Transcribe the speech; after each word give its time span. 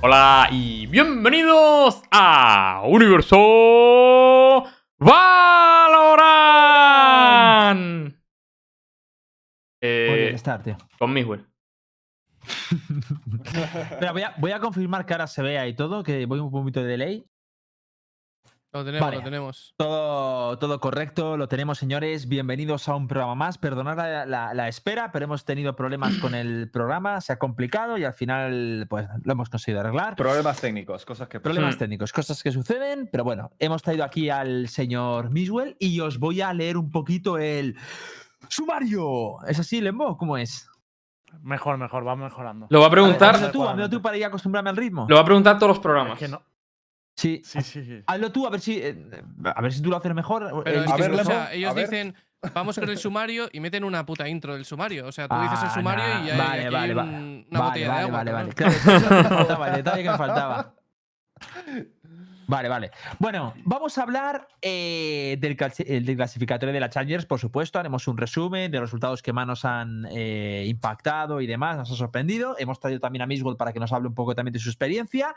Hola 0.00 0.46
y 0.52 0.86
bienvenidos 0.86 2.04
a 2.12 2.82
Universo 2.86 4.62
Valorant. 4.96 5.34
Eh, 9.80 10.30
estar, 10.32 10.62
tío. 10.62 10.76
con 11.00 11.12
voy, 14.12 14.22
a, 14.22 14.34
voy 14.38 14.52
a 14.52 14.60
confirmar 14.60 15.04
que 15.04 15.14
ahora 15.14 15.26
se 15.26 15.42
vea 15.42 15.66
y 15.66 15.74
todo, 15.74 16.04
que 16.04 16.26
voy 16.26 16.38
un 16.38 16.52
poquito 16.52 16.80
de 16.80 16.86
delay. 16.86 17.26
Lo 18.78 18.84
tenemos, 18.84 19.06
Vale. 19.06 19.16
lo 19.16 19.22
tenemos. 19.24 19.74
Todo, 19.76 20.56
todo 20.58 20.78
correcto, 20.78 21.36
lo 21.36 21.48
tenemos, 21.48 21.78
señores. 21.78 22.28
Bienvenidos 22.28 22.88
a 22.88 22.94
un 22.94 23.08
programa 23.08 23.34
más. 23.34 23.58
Perdonad 23.58 23.96
la, 23.96 24.24
la- 24.24 24.54
la 24.54 24.68
espera, 24.68 25.10
pero 25.10 25.24
hemos 25.24 25.44
tenido 25.44 25.74
problemas 25.74 26.16
con 26.18 26.32
el 26.34 26.70
programa, 26.72 27.20
se 27.20 27.32
ha 27.32 27.38
complicado 27.40 27.98
y 27.98 28.04
al 28.04 28.12
final 28.12 28.86
pues 28.88 29.08
lo 29.24 29.32
hemos 29.32 29.48
conseguido 29.50 29.80
arreglar. 29.80 30.14
Problemas 30.14 30.60
técnicos, 30.60 31.04
cosas 31.04 31.26
que 31.28 31.40
Problemas 31.40 31.74
Hmm. 31.74 31.78
técnicos, 31.80 32.12
cosas 32.12 32.40
que 32.42 32.52
suceden, 32.52 33.08
pero 33.10 33.24
bueno, 33.24 33.50
hemos 33.58 33.82
traído 33.82 34.04
aquí 34.04 34.30
al 34.30 34.68
señor 34.68 35.30
Miswell 35.30 35.76
y 35.80 35.98
os 35.98 36.20
voy 36.20 36.40
a 36.40 36.52
leer 36.54 36.76
un 36.76 36.90
poquito 36.92 37.36
el 37.36 37.76
sumario. 38.48 39.38
¿Es 39.48 39.58
así, 39.58 39.80
Lembo? 39.80 40.16
¿Cómo 40.16 40.36
es? 40.36 40.68
Mejor, 41.42 41.78
mejor, 41.78 42.06
va 42.06 42.14
mejorando. 42.14 42.66
Lo 42.70 42.80
va 42.80 42.86
a 42.86 42.90
preguntar, 42.90 43.50
tú, 43.50 43.66
hazlo 43.66 43.90
tú 43.90 44.00
para 44.00 44.16
ir 44.16 44.24
acostumbrarme 44.24 44.70
al 44.70 44.76
ritmo. 44.76 45.06
lo 45.08 45.16
va 45.16 45.22
a 45.22 45.24
preguntar 45.24 45.56
todos 45.58 45.68
los 45.70 45.78
programas. 45.80 46.14
Es 46.14 46.18
que 46.20 46.28
no. 46.28 46.42
Sí, 47.18 47.42
Sí, 47.44 47.60
sí, 47.62 47.84
sí. 47.84 48.02
hazlo 48.06 48.30
tú 48.30 48.46
a 48.46 48.50
ver 48.50 48.60
si, 48.60 48.78
eh, 48.80 48.94
a 49.44 49.60
ver 49.60 49.72
si 49.72 49.82
tú 49.82 49.90
lo 49.90 49.96
haces 49.96 50.14
mejor. 50.14 50.62
Pero 50.62 50.82
Eh, 50.82 50.84
es 50.84 50.92
a 50.92 50.94
que, 50.94 51.02
ver, 51.02 51.10
o 51.12 51.24
sea, 51.24 51.52
ellos 51.52 51.70
a 51.72 51.74
ver. 51.74 51.90
dicen, 51.90 52.14
vamos 52.54 52.78
con 52.78 52.88
el 52.88 52.96
sumario 52.96 53.48
y 53.52 53.58
meten 53.58 53.82
una 53.82 54.06
puta 54.06 54.28
intro 54.28 54.54
del 54.54 54.64
sumario. 54.64 55.04
O 55.08 55.10
sea, 55.10 55.26
tú 55.26 55.34
dices 55.40 55.60
el 55.62 55.68
Ah, 55.68 55.74
sumario 55.74 56.04
nah, 56.04 56.22
y 56.22 56.26
ya 56.28 56.36
vale, 56.36 56.52
hay, 56.60 56.64
aquí 56.66 56.74
vale, 56.74 56.88
hay 56.90 56.94
vale. 56.94 57.10
un- 57.18 57.46
una 57.50 57.58
vale, 57.60 57.70
botella 57.70 57.88
vale, 57.88 57.98
de 57.98 58.04
agua. 58.06 58.18
vale, 58.18 58.32
vale. 58.32 58.54
cabrón. 58.54 58.54
Claro, 58.54 58.76
eso 58.76 58.96
es 58.96 59.02
lo 59.02 59.08
que 59.08 59.14
me 59.16 59.28
faltaba, 59.36 59.68
el 59.68 59.74
detalle 59.74 60.02
que 60.04 60.10
me 60.10 60.16
faltaba. 60.16 60.74
Vale, 62.48 62.70
vale. 62.70 62.90
Bueno, 63.18 63.52
vamos 63.62 63.98
a 63.98 64.04
hablar 64.04 64.48
eh, 64.62 65.32
eh, 65.32 65.36
del 65.38 66.16
clasificatorio 66.16 66.72
de 66.72 66.80
la 66.80 66.88
Challengers, 66.88 67.26
por 67.26 67.38
supuesto. 67.38 67.78
Haremos 67.78 68.08
un 68.08 68.16
resumen 68.16 68.70
de 68.70 68.78
los 68.78 68.88
resultados 68.88 69.20
que 69.20 69.34
más 69.34 69.46
nos 69.46 69.66
han 69.66 70.06
eh, 70.10 70.64
impactado 70.66 71.42
y 71.42 71.46
demás, 71.46 71.76
nos 71.76 71.92
ha 71.92 71.94
sorprendido. 71.94 72.56
Hemos 72.58 72.80
traído 72.80 73.00
también 73.00 73.20
a 73.20 73.26
Misgold 73.26 73.58
para 73.58 73.74
que 73.74 73.78
nos 73.78 73.92
hable 73.92 74.08
un 74.08 74.14
poco 74.14 74.34
también 74.34 74.54
de 74.54 74.60
su 74.60 74.70
experiencia, 74.70 75.34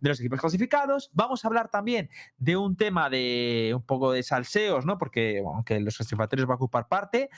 de 0.00 0.08
los 0.08 0.20
equipos 0.20 0.38
clasificados. 0.38 1.10
Vamos 1.12 1.44
a 1.44 1.48
hablar 1.48 1.70
también 1.70 2.08
de 2.38 2.56
un 2.56 2.76
tema 2.76 3.10
de 3.10 3.72
un 3.74 3.82
poco 3.82 4.12
de 4.12 4.22
salseos, 4.22 4.86
¿no? 4.86 4.96
Porque 4.96 5.42
aunque 5.44 5.80
los 5.80 5.96
clasificatorios 5.96 6.48
va 6.48 6.52
a 6.52 6.56
ocupar 6.56 6.86
parte, 6.86 7.30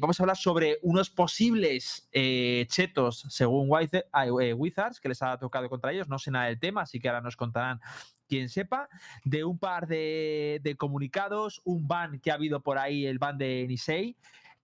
vamos 0.00 0.20
a 0.20 0.22
hablar 0.22 0.36
sobre 0.36 0.78
unos 0.82 1.10
posibles 1.10 2.08
chetos 2.12 3.26
según 3.30 3.68
Wizards 3.68 5.00
que 5.00 5.08
les 5.08 5.22
ha 5.22 5.36
tocado 5.38 5.68
contra 5.68 5.90
ellos. 5.90 6.08
No 6.08 6.20
sé 6.20 6.30
nada 6.30 6.46
del 6.46 6.60
tema, 6.60 6.82
así 6.82 7.00
que 7.00 7.08
ahora 7.08 7.20
nos 7.20 7.34
contarán 7.34 7.80
quien 8.28 8.48
sepa. 8.48 8.88
De 9.24 9.42
un 9.44 9.58
par 9.58 9.86
de, 9.88 10.76
comunicados, 10.78 11.60
un 11.64 11.88
ban 11.88 12.20
que 12.20 12.30
ha 12.30 12.34
habido 12.34 12.60
por 12.60 12.78
ahí, 12.78 13.06
el 13.06 13.18
ban 13.18 13.38
de 13.38 13.66
Nisei. 13.68 14.16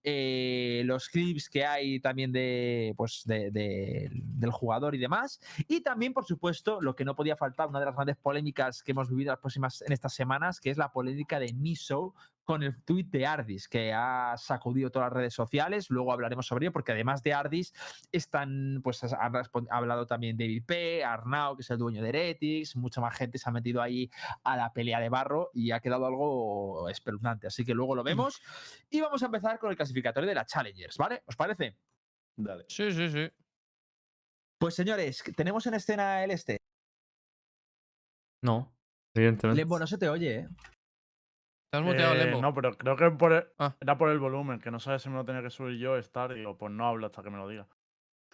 eh, 0.07 0.83
los 0.85 1.09
clips 1.09 1.49
que 1.49 1.65
hay 1.65 1.99
también 1.99 2.31
de, 2.31 2.93
pues 2.95 3.23
de- 3.25 3.51
del 3.51 4.51
jugador 4.51 4.95
y 4.95 4.99
demás. 4.99 5.41
Y 5.67 5.81
también, 5.81 6.13
por 6.13 6.27
supuesto, 6.27 6.79
lo 6.83 6.95
que 6.95 7.07
no 7.07 7.17
podía 7.17 7.37
faltar, 7.37 7.69
una 7.69 7.81
de 7.81 7.87
las 7.87 7.95
grandes 7.95 8.17
polémicas 8.19 8.83
que 8.83 8.93
hemos 8.93 9.09
vivido 9.09 9.33
las 9.33 9.41
próximas, 9.41 9.81
en 9.81 9.93
estas 9.95 10.13
semanas, 10.13 10.61
que 10.61 10.69
es 10.69 10.77
la 10.77 10.93
polémica 10.93 11.39
de 11.39 11.55
Niso 11.55 12.15
con 12.45 12.63
el 12.63 12.83
tuit 12.85 13.11
de 13.11 13.27
Ardis, 13.27 13.69
que 13.69 13.93
ha 13.93 14.37
sacudido 14.37 14.91
todas 14.91 15.07
las 15.07 15.13
redes 15.15 15.35
sociales. 15.35 15.91
Luego 15.91 16.13
hablaremos 16.13 16.47
sobre 16.47 16.67
ello, 16.67 16.73
porque 16.73 16.93
además 16.93 17.23
de 17.23 17.33
Ardis, 17.33 17.73
están, 18.13 18.81
pues 18.83 19.03
han 19.03 19.33
hablado 19.71 20.07
también 20.07 20.37
David 20.37 20.65
P., 20.67 21.05
Arnau, 21.05 21.57
que 21.57 21.63
es 21.63 21.71
el 21.71 21.79
dueño 21.79 22.03
de 22.03 22.11
Heretics, 22.11 22.77
mucha 22.77 23.01
más 23.01 23.17
gente 23.17 23.39
se 23.39 23.49
ha 23.49 23.53
metido 23.53 23.83
ahí 23.83 24.11
a 24.43 24.57
la 24.57 24.73
pelea 24.73 25.01
de 25.01 25.09
barro 25.09 25.51
y 25.53 25.71
ha 25.71 25.81
quedado 25.81 26.07
algo 26.07 26.89
espeluznante. 26.89 27.47
Así 27.47 27.65
que 27.65 27.75
luego 27.75 27.95
lo 27.95 28.03
vemos. 28.03 28.41
Y 28.91 29.01
vamos 29.01 29.23
a 29.23 29.27
empezar 29.27 29.59
con 29.59 29.71
el 29.71 29.77
clasificatorio 29.77 30.29
de 30.29 30.35
la 30.35 30.47
Challengers, 30.47 30.97
¿vale? 30.97 31.23
¿Os 31.27 31.37
parece? 31.37 31.77
Dale. 32.37 32.65
Sí, 32.69 32.93
sí, 32.93 33.09
sí. 33.11 33.31
Pues 34.59 34.75
señores, 34.75 35.23
tenemos 35.37 35.67
en 35.67 35.75
escena 35.75 36.25
el 36.25 36.31
este. 36.31 36.59
No, 38.43 38.75
evidentemente. 39.15 39.61
Lembo, 39.61 39.79
no 39.79 39.87
se 39.87 39.99
te 39.99 40.09
oye, 40.09 40.41
¿eh? 40.41 40.49
Te 41.75 41.79
has 41.81 41.85
muteado, 41.85 42.15
Eh, 42.15 42.25
Lembo. 42.25 42.41
no, 42.41 42.55
pero 42.55 42.77
creo 42.79 42.97
que 42.97 43.11
por 43.11 43.33
el- 43.33 43.47
Ah. 43.59 43.75
era 43.81 43.99
por 43.99 44.11
el 44.11 44.19
volumen, 44.19 44.61
que 44.61 44.71
no 44.71 44.79
sabes 44.79 45.03
si 45.03 45.09
me 45.09 45.17
lo 45.17 45.25
tenía 45.25 45.43
que 45.43 45.51
subir 45.51 45.79
yo, 45.79 45.97
estar, 45.97 46.31
y 46.33 46.37
digo, 46.37 46.57
pues 46.57 46.71
no 46.73 46.87
hablo 46.87 47.07
hasta 47.07 47.23
que 47.23 47.31
me 47.31 47.37
lo 47.37 47.49
diga. 47.49 47.67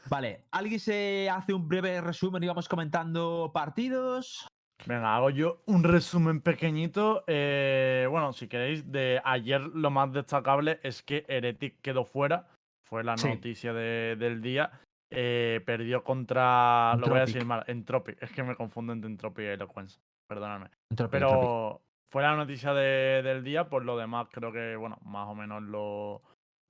Vale, 0.08 0.44
¿alguien 0.50 0.80
se 0.80 1.28
hace 1.30 1.52
un 1.52 1.68
breve 1.68 2.00
resumen 2.00 2.42
y 2.42 2.46
vamos 2.48 2.68
comentando 2.68 3.50
partidos? 3.52 4.46
Venga, 4.86 5.14
hago 5.14 5.28
yo 5.30 5.62
un 5.66 5.84
resumen 5.84 6.40
pequeñito. 6.40 7.24
eh, 7.26 8.06
bueno, 8.10 8.32
si 8.32 8.48
queréis, 8.48 8.90
de 8.90 9.20
ayer 9.24 9.60
lo 9.60 9.90
más 9.90 10.10
destacable 10.12 10.80
es 10.82 11.02
que 11.02 11.24
Heretic 11.28 11.80
quedó 11.82 12.04
fuera. 12.04 12.46
Fue 12.86 13.04
la 13.04 13.16
Sí. 13.18 13.28
noticia 13.28 13.72
de- 13.72 14.16
del 14.18 14.40
día. 14.42 14.70
eh, 15.12 15.60
perdió 15.66 16.04
contra. 16.04 16.94
Lo 16.94 17.08
voy 17.08 17.16
a 17.18 17.22
decir 17.22 17.44
mal. 17.44 17.64
Entropic. 17.66 18.16
Es 18.22 18.30
que 18.30 18.44
me 18.44 18.54
confundo 18.54 18.92
entre 18.92 19.10
Entropic 19.10 19.44
y 19.44 19.48
Eloquence. 19.48 19.98
Perdóname. 20.28 20.70
Entropic, 20.88 21.20
Entropic. 21.20 21.80
Fue 22.10 22.22
la 22.22 22.34
noticia 22.36 22.74
de- 22.74 23.22
del 23.22 23.44
día, 23.44 23.68
por 23.68 23.84
lo 23.84 23.96
demás 23.96 24.26
creo 24.32 24.52
que, 24.52 24.76
bueno, 24.76 24.98
más 25.04 25.28
o 25.28 25.34
menos 25.34 25.62
lo, 25.62 26.22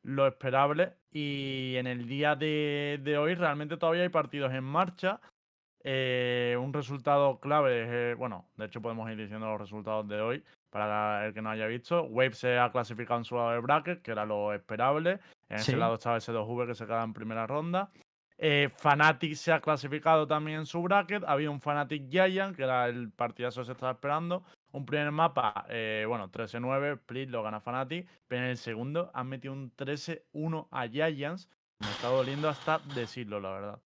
lo 0.03 0.27
esperable. 0.27 0.93
Y 1.11 1.75
en 1.77 1.87
el 1.87 2.07
día 2.07 2.37
de, 2.37 3.01
de 3.03 3.19
hoy 3.19 3.35
realmente 3.35 3.77
todavía 3.77 4.03
hay 4.03 4.09
partidos 4.11 4.53
en 4.53 4.65
marcha. 4.65 5.21
Eh, 5.83 6.59
un 6.61 6.75
resultado 6.75 7.41
clave, 7.41 7.83
es, 7.85 7.89
eh, 7.91 8.15
bueno, 8.15 8.45
de 8.57 8.67
hecho 8.67 8.83
podemos 8.83 9.11
ir 9.11 9.17
diciendo 9.17 9.47
los 9.47 9.59
resultados 9.61 10.07
de 10.09 10.21
hoy 10.21 10.45
para 10.69 11.27
el 11.27 11.33
que 11.33 11.41
no 11.41 11.49
haya 11.51 11.67
visto. 11.67 12.03
Wave 12.05 12.35
se 12.35 12.59
ha 12.59 12.71
clasificado 12.71 13.19
en 13.19 13.25
su 13.25 13.35
lado 13.35 13.53
del 13.53 13.63
bracket, 13.63 14.03
que 14.03 14.11
era 14.13 14.27
lo 14.27 14.53
esperable. 14.53 15.21
En 15.49 15.59
Sí. 15.59 15.71
ese 15.73 15.77
lado 15.79 15.95
estaba 15.95 16.19
S2V 16.19 16.67
que 16.67 16.75
se 16.75 16.85
queda 16.87 17.03
en 17.03 17.15
primera 17.15 17.47
ronda. 17.47 17.91
Eh, 18.37 18.69
Fnatic 18.77 19.35
se 19.35 19.53
ha 19.53 19.61
clasificado 19.61 20.27
también 20.27 20.61
en 20.61 20.67
su 20.67 20.83
bracket. 20.83 21.25
Había 21.27 21.51
un 21.51 21.61
Fnatic 21.63 22.11
Giant, 22.11 22.55
que 22.57 22.63
era 22.65 22.87
el 22.87 23.11
partidazo 23.11 23.63
que 23.63 23.67
se 23.67 23.73
estaba 23.73 23.93
esperando. 23.93 24.45
Un 24.73 24.87
primer 24.87 25.11
mapa, 25.11 25.67
eh, 25.69 26.05
bueno, 26.07 26.31
13-9, 26.31 26.95
Split 26.95 27.31
lo 27.31 27.43
gana 27.43 27.61
Fnatic. 27.61 28.09
Pero 28.29 28.45
en 28.45 28.51
el 28.51 28.57
segundo 28.57 29.11
han 29.15 29.29
metido 29.29 29.53
un 29.53 29.75
13-1 29.77 30.69
a 30.71 30.87
Giants. 30.89 31.49
Me 31.81 31.91
está 31.91 32.09
doliendo 32.09 32.49
hasta 32.49 32.79
decirlo, 32.95 33.41
la 33.41 33.51
verdad. 33.51 33.79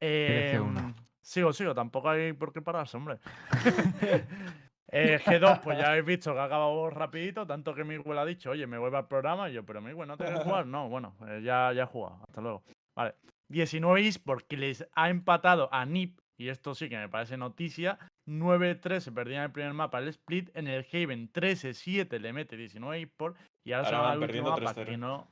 13-1. 0.00 0.78
Em, 0.78 0.94
sigo, 1.20 1.52
sigo, 1.52 1.74
tampoco 1.74 2.10
hay 2.10 2.32
por 2.32 2.52
qué 2.52 2.60
pararse, 2.62 2.96
hombre. 2.96 3.18
Eh, 4.94 5.18
G2, 5.24 5.60
pues 5.62 5.78
ya 5.78 5.88
habéis 5.88 6.04
visto 6.04 6.34
que 6.34 6.38
ha 6.38 6.44
acabado 6.44 6.90
rapidito, 6.90 7.46
tanto 7.46 7.74
que 7.74 7.82
Miguel 7.82 8.18
ha 8.18 8.26
dicho, 8.26 8.50
oye, 8.50 8.66
me 8.66 8.76
vuelvo 8.76 8.98
al 8.98 9.08
programa, 9.08 9.48
y 9.48 9.54
yo, 9.54 9.64
pero 9.64 9.80
Miguel, 9.80 10.06
¿no 10.06 10.18
te 10.18 10.24
quieres 10.24 10.42
jugar? 10.42 10.66
No, 10.66 10.90
bueno, 10.90 11.16
eh, 11.26 11.40
ya, 11.42 11.72
ya 11.72 11.84
he 11.84 11.86
jugado, 11.86 12.20
hasta 12.28 12.42
luego. 12.42 12.62
Vale, 12.94 13.14
19 13.48 14.06
eSports 14.06 14.44
que 14.44 14.58
les 14.58 14.86
ha 14.94 15.08
empatado 15.08 15.70
a 15.72 15.86
NIP, 15.86 16.20
y 16.36 16.50
esto 16.50 16.74
sí 16.74 16.90
que 16.90 16.98
me 16.98 17.08
parece 17.08 17.38
noticia, 17.38 17.98
9-3 18.26 19.00
se 19.00 19.12
perdía 19.12 19.38
en 19.38 19.42
el 19.44 19.52
primer 19.52 19.72
mapa 19.74 19.98
el 19.98 20.08
split, 20.08 20.50
en 20.56 20.68
el 20.68 20.86
Haven 20.92 21.32
13-7 21.32 22.18
le 22.18 22.32
mete 22.32 22.56
19 22.56 23.00
eSports, 23.02 23.38
y 23.64 23.72
ahora, 23.72 23.88
se 23.88 23.94
Ahora 23.94 23.98
va 23.98 24.04
van 24.08 24.12
al 24.12 24.18
último 24.30 24.44
perdiendo 24.44 24.50
mapa 24.70 24.80
3-0. 24.80 24.84
que 24.86 24.96
no... 24.96 25.28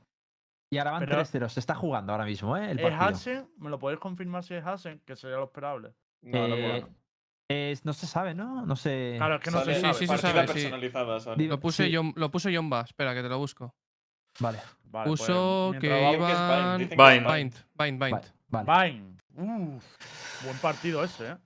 Y 0.73 0.77
ahora 0.77 0.91
van 0.91 0.99
pero- 1.05 1.17
3-0. 1.21 1.49
Se 1.49 1.59
está 1.59 1.75
jugando 1.75 2.13
ahora 2.13 2.25
mismo, 2.25 2.55
¿eh? 2.55 2.71
El 2.71 2.79
¿Es 2.79 2.83
partido. 2.85 3.01
Hansen? 3.07 3.49
¿Me 3.57 3.69
lo 3.69 3.77
podéis 3.79 3.99
confirmar 3.99 4.43
si 4.43 4.53
es 4.53 4.65
Hansen? 4.65 5.01
Que 5.05 5.15
sería 5.17 5.35
lo 5.37 5.43
esperable. 5.45 5.93
No, 6.21 6.47
no 6.47 6.55
Eh, 6.55 6.81
puedo. 6.81 6.95
Es- 7.49 7.83
no 7.83 7.91
se 7.91 8.07
sabe, 8.07 8.33
¿no? 8.33 8.65
No 8.65 8.77
sé. 8.77 9.15
Claro, 9.17 9.35
es 9.35 9.41
que 9.41 9.51
no 9.51 9.59
Sale 9.59 9.73
se 9.73 9.79
sí, 9.79 9.81
sabe. 9.81 9.93
sí, 9.95 9.99
se 9.99 10.07
partida 10.07 10.31
sabe, 10.47 11.19
sí. 11.19 11.25
sale. 11.25 11.47
Lo 11.47 11.59
puse, 11.59 11.87
sí. 11.87 11.93
John, 11.95 12.13
lo 12.15 12.31
puso. 12.31 12.47
Espera, 12.47 13.13
que 13.13 13.21
te 13.21 13.27
lo 13.27 13.37
busco. 13.37 13.75
Vale, 14.39 14.59
Vale, 14.85 15.07
pues, 15.09 15.19
Puso 15.19 15.67
mientras 15.71 15.81
que 15.81 16.01
va- 16.05 16.13
iban. 16.13 16.77
dicen 16.79 16.97
que 16.97 17.03
es 17.03 17.19
Vine. 17.21 17.37
Bind, 17.37 17.99
Bind, 17.99 17.99
Bind. 17.99 19.10
Uf, 19.35 20.43
buen 20.43 20.57
partido 20.61 21.03
ese, 21.03 21.31
¿eh? 21.31 21.37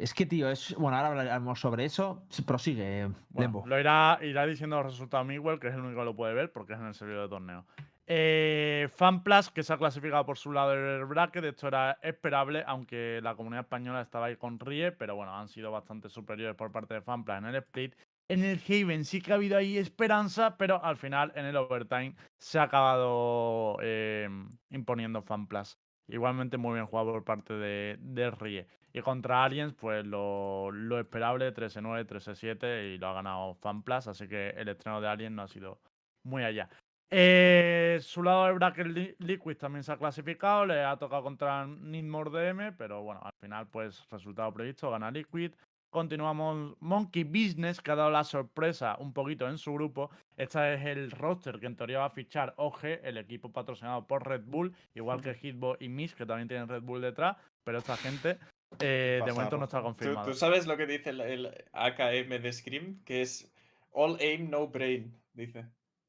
Es 0.00 0.12
que, 0.14 0.26
tío, 0.26 0.50
es. 0.50 0.74
Bueno, 0.74 0.96
ahora 0.96 1.08
hablaremos 1.08 1.60
sobre 1.60 1.84
eso. 1.84 2.22
Prosigue, 2.46 3.06
Bueno, 3.28 3.60
Lembo. 3.60 3.64
lo 3.66 3.78
irá, 3.78 4.18
irá 4.22 4.46
diciendo 4.46 4.76
los 4.76 4.92
resultados 4.92 5.26
Miguel, 5.26 5.60
que 5.60 5.68
es 5.68 5.74
el 5.74 5.80
único 5.80 6.00
que 6.00 6.04
lo 6.04 6.16
puede 6.16 6.34
ver 6.34 6.52
porque 6.52 6.72
es 6.72 6.80
en 6.80 6.86
el 6.86 6.94
servidor 6.94 7.22
de 7.22 7.28
torneo. 7.28 7.66
Eh, 8.10 8.88
FanPlus, 8.96 9.50
que 9.50 9.62
se 9.62 9.72
ha 9.72 9.76
clasificado 9.76 10.24
por 10.24 10.38
su 10.38 10.50
lado 10.50 10.70
del 10.70 11.04
bracket, 11.04 11.44
esto 11.44 11.68
era 11.68 11.98
esperable, 12.02 12.64
aunque 12.66 13.20
la 13.22 13.34
comunidad 13.34 13.64
española 13.64 14.00
estaba 14.00 14.26
ahí 14.26 14.36
con 14.36 14.58
Rie, 14.58 14.92
pero 14.92 15.14
bueno, 15.14 15.36
han 15.36 15.48
sido 15.48 15.70
bastante 15.70 16.08
superiores 16.08 16.56
por 16.56 16.72
parte 16.72 16.94
de 16.94 17.02
FanPlus 17.02 17.36
en 17.36 17.44
el 17.44 17.56
split. 17.56 17.94
En 18.30 18.44
el 18.44 18.60
Haven 18.66 19.04
sí 19.04 19.20
que 19.20 19.32
ha 19.32 19.36
habido 19.36 19.58
ahí 19.58 19.76
esperanza, 19.76 20.56
pero 20.56 20.82
al 20.82 20.96
final 20.96 21.32
en 21.34 21.44
el 21.46 21.56
overtime 21.56 22.14
se 22.38 22.58
ha 22.58 22.64
acabado 22.64 23.76
eh, 23.82 24.28
imponiendo 24.70 25.22
FanPlus. 25.22 25.78
Igualmente 26.08 26.56
muy 26.56 26.74
bien 26.74 26.86
jugado 26.86 27.12
por 27.12 27.24
parte 27.24 27.52
de, 27.54 27.96
de 28.00 28.30
Rie. 28.30 28.66
Y 28.92 29.00
contra 29.02 29.44
Aliens, 29.44 29.74
pues 29.74 30.06
lo, 30.06 30.70
lo 30.70 30.98
esperable, 30.98 31.52
13-9, 31.52 32.06
13-7 32.06 32.94
y 32.94 32.98
lo 32.98 33.08
ha 33.08 33.12
ganado 33.14 33.54
FanPlus, 33.54 34.08
así 34.08 34.26
que 34.26 34.50
el 34.50 34.68
estreno 34.68 35.00
de 35.00 35.08
Alien 35.08 35.34
no 35.36 35.42
ha 35.42 35.48
sido 35.48 35.78
muy 36.24 36.42
allá. 36.44 36.68
Eh, 37.10 37.98
su 38.02 38.22
lado 38.22 38.46
del 38.46 38.54
bracket 38.54 38.86
Li- 38.86 39.16
Liquid 39.18 39.56
también 39.56 39.82
se 39.82 39.92
ha 39.92 39.96
clasificado, 39.98 40.66
le 40.66 40.82
ha 40.84 40.96
tocado 40.96 41.22
contra 41.22 41.66
Nidmore 41.66 42.30
DM, 42.30 42.72
pero 42.72 43.02
bueno, 43.02 43.20
al 43.22 43.32
final, 43.40 43.66
pues, 43.68 44.06
resultado 44.10 44.52
previsto, 44.52 44.90
gana 44.90 45.10
Liquid. 45.10 45.52
Continuamos 45.90 46.76
Monkey 46.80 47.24
Business, 47.24 47.80
que 47.80 47.90
ha 47.90 47.96
dado 47.96 48.10
la 48.10 48.24
sorpresa 48.24 48.96
un 48.98 49.12
poquito 49.12 49.48
en 49.48 49.56
su 49.56 49.72
grupo. 49.72 50.10
Este 50.36 50.74
es 50.74 50.84
el 50.84 51.10
roster 51.10 51.58
que 51.58 51.66
en 51.66 51.76
teoría 51.76 52.00
va 52.00 52.06
a 52.06 52.10
fichar 52.10 52.52
OG, 52.56 52.84
el 53.02 53.16
equipo 53.16 53.50
patrocinado 53.50 54.06
por 54.06 54.26
Red 54.26 54.42
Bull, 54.44 54.74
igual 54.94 55.22
que 55.22 55.34
Hitbo 55.34 55.76
y 55.80 55.88
Miss, 55.88 56.14
que 56.14 56.26
también 56.26 56.48
tienen 56.48 56.68
Red 56.68 56.82
Bull 56.82 57.00
detrás, 57.00 57.36
pero 57.64 57.78
esta 57.78 57.96
gente 57.96 58.38
eh, 58.80 59.22
de 59.24 59.32
momento 59.32 59.56
no 59.56 59.64
está 59.64 59.78
Pasado. 59.78 59.82
¿Tú, 59.82 59.84
confirmada. 59.84 60.26
tú 60.26 60.34
sabes 60.34 60.66
lo 60.66 60.76
que 60.76 60.86
dice 60.86 61.10
el, 61.10 61.20
el 61.20 61.64
AKM 61.72 62.42
de 62.42 62.52
Scream? 62.52 63.02
Que 63.04 63.22
es 63.22 63.50
All 63.92 64.18
aim, 64.20 64.50
no 64.50 64.68
brain, 64.68 65.14
dice. 65.32 65.66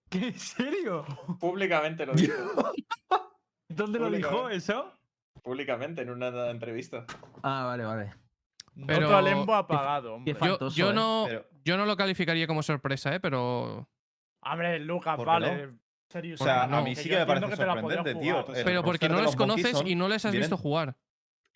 ¿Qué? 0.09 0.27
¿En 0.27 0.39
serio? 0.39 1.05
Públicamente 1.39 2.05
lo 2.05 2.13
dice. 2.15 2.33
¿Dónde 3.69 3.99
lo 3.99 4.09
dijo 4.09 4.49
eso? 4.49 4.93
Públicamente, 5.41 6.01
en 6.01 6.09
una 6.09 6.49
entrevista. 6.49 7.05
Ah, 7.43 7.63
vale, 7.65 7.85
vale. 7.85 8.13
Pero- 8.87 9.07
Otro 9.07 9.21
lembo 9.21 9.53
apagado, 9.55 10.15
hombre. 10.15 10.33
qué 10.33 10.57
Yo, 10.75 10.91
eh. 10.91 10.93
no, 10.93 11.25
Pero- 11.27 11.45
yo 11.63 11.77
no 11.77 11.85
lo 11.85 11.95
calificaría 11.97 12.47
como 12.47 12.63
sorpresa, 12.63 13.13
¿eh? 13.15 13.19
Pero. 13.19 13.87
Hombre, 14.41 14.79
Lucas, 14.79 15.15
¿Por 15.17 15.25
qué 15.25 15.29
vale. 15.31 15.69
serio, 16.09 16.35
O 16.35 16.37
sea, 16.43 16.65
no, 16.67 16.77
a 16.77 16.81
mí 16.81 16.95
sí 16.95 17.09
que 17.09 17.17
me 17.17 17.25
parece 17.25 17.47
que 17.49 17.55
sorprendente, 17.55 18.13
jugar. 18.13 18.45
tío. 18.45 18.53
Pero 18.65 18.83
porque 18.83 19.09
no 19.09 19.21
los 19.21 19.35
conoces 19.35 19.71
son- 19.77 19.87
y 19.87 19.95
no 19.95 20.07
les 20.07 20.25
has 20.25 20.31
vienen- 20.31 20.49
visto 20.49 20.57
jugar. 20.57 20.95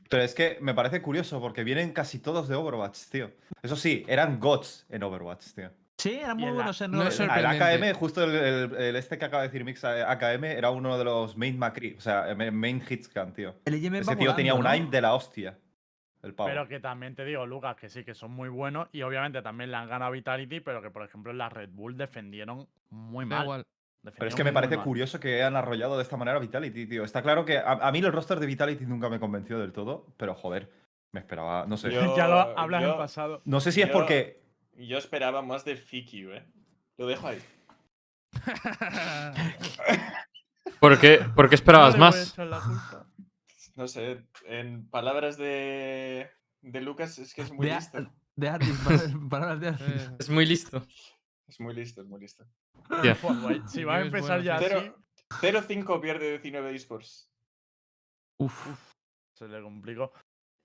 Pero 0.09 0.21
es 0.21 0.35
que 0.35 0.57
me 0.61 0.73
parece 0.73 1.01
curioso 1.01 1.39
porque 1.39 1.63
vienen 1.63 1.91
casi 1.93 2.19
todos 2.19 2.47
de 2.47 2.55
Overwatch, 2.55 2.97
tío. 3.09 3.31
Eso 3.63 3.75
sí, 3.75 4.03
eran 4.07 4.39
gods 4.39 4.85
en 4.89 5.01
Overwatch, 5.01 5.45
tío. 5.55 5.71
Sí, 5.97 6.15
eran 6.15 6.37
muy 6.37 6.51
buenos 6.51 6.79
en 6.81 6.91
no 6.91 6.99
Overwatch. 6.99 7.21
Ah, 7.29 7.39
El. 7.39 7.45
AKM, 7.81 7.93
justo 7.93 8.23
el, 8.23 8.35
el- 8.35 8.75
el 8.75 8.95
este 8.97 9.17
que 9.17 9.25
acaba 9.25 9.43
de 9.43 9.47
decir 9.49 9.63
Mix 9.63 9.83
eh, 9.85 10.03
AKM, 10.05 10.43
era 10.43 10.69
uno 10.71 10.97
de 10.97 11.03
los 11.05 11.37
main 11.37 11.57
Macri, 11.57 11.95
o 11.97 12.01
sea, 12.01 12.29
eh, 12.29 12.51
main 12.51 12.83
hitscan, 12.87 13.33
tío. 13.33 13.55
El 13.65 13.75
IM 13.75 13.95
Ese 13.95 14.15
tío 14.17 14.35
tenía 14.35 14.53
un 14.53 14.67
aim 14.67 14.85
¿no? 14.85 14.89
de 14.91 15.01
la 15.01 15.13
hostia. 15.15 15.57
El 16.23 16.33
pavo. 16.33 16.49
Pero 16.49 16.67
que 16.67 16.79
también 16.79 17.15
te 17.15 17.25
digo, 17.25 17.45
Lucas, 17.45 17.75
que 17.75 17.89
sí, 17.89 18.03
que 18.03 18.15
son 18.15 18.31
muy 18.31 18.49
buenos 18.49 18.87
y 18.91 19.01
obviamente 19.03 19.41
también 19.41 19.69
le 19.71 19.77
han 19.77 19.87
ganado 19.89 20.11
Vitality, 20.11 20.61
pero 20.61 20.81
que 20.81 20.89
por 20.89 21.03
ejemplo 21.03 21.31
en 21.31 21.37
la 21.37 21.49
Red 21.49 21.69
Bull 21.71 21.95
defendieron 21.97 22.67
muy 22.89 23.25
mal. 23.25 23.43
igual. 23.43 23.65
Pero 24.17 24.27
es 24.27 24.35
que 24.35 24.43
me 24.43 24.51
parece 24.51 24.77
curioso 24.77 25.19
que 25.19 25.35
hayan 25.35 25.55
arrollado 25.55 25.95
de 25.97 26.03
esta 26.03 26.17
manera 26.17 26.37
a 26.37 26.41
Vitality, 26.41 26.87
tío. 26.87 27.03
Está 27.05 27.21
claro 27.21 27.45
que 27.45 27.57
a, 27.57 27.71
a 27.71 27.91
mí 27.91 27.99
el 27.99 28.11
roster 28.11 28.39
de 28.39 28.47
Vitality 28.47 28.85
nunca 28.85 29.07
me 29.09 29.19
convenció 29.19 29.59
del 29.59 29.71
todo, 29.71 30.07
pero 30.17 30.35
joder, 30.35 30.69
me 31.13 31.19
esperaba, 31.21 31.65
no 31.67 31.77
sé. 31.77 31.91
Yo- 31.91 32.13
ya 32.17 32.27
lo 32.27 32.57
hablas 32.57 32.83
en 32.83 32.89
yo- 32.89 32.97
pasado. 32.97 33.41
No 33.45 33.59
sé 33.61 33.71
si 33.71 33.81
es 33.81 33.89
porque 33.89 34.41
Yo 34.77 34.97
esperaba 34.97 35.41
más 35.41 35.63
de 35.65 35.75
Fiki, 35.77 36.23
¿eh? 36.25 36.43
Lo 36.97 37.07
dejo 37.07 37.27
ahí. 37.27 37.39
¿Por 40.79 40.99
qué, 40.99 41.19
por 41.35 41.47
qué 41.49 41.55
esperabas 41.55 41.93
No 41.93 41.99
más? 41.99 42.35
No 43.75 43.87
sé, 43.87 44.23
en 44.45 44.87
palabras 44.89 45.37
de, 45.37 46.29
de 46.61 46.81
Lucas 46.81 47.17
es 47.17 47.33
que 47.33 47.41
es 47.41 47.51
muy 47.51 47.65
De, 47.67 47.73
a- 47.73 47.77
listo. 47.79 47.97
de 48.35 48.47
para- 48.85 49.29
palabras 49.29 49.59
de 49.59 49.67
Artis. 49.69 49.87
Eh, 49.87 50.15
Es 50.19 50.29
muy 50.29 50.45
listo. 50.45 50.83
Es 51.47 51.59
muy 51.59 51.73
listo, 51.73 52.01
es 52.01 52.07
muy 52.07 52.19
listo. 52.21 52.45
Si 53.67 53.83
vas 53.83 53.97
a 53.97 54.01
empezar 54.01 54.41
ya 54.41 54.59
Cero- 54.59 54.95
0-5 55.41 55.99
pierde 56.01 56.31
19 56.39 56.75
esports. 56.75 57.29
Uf. 58.37 58.67
se 59.33 59.47
le 59.47 59.61
complicó. 59.61 60.11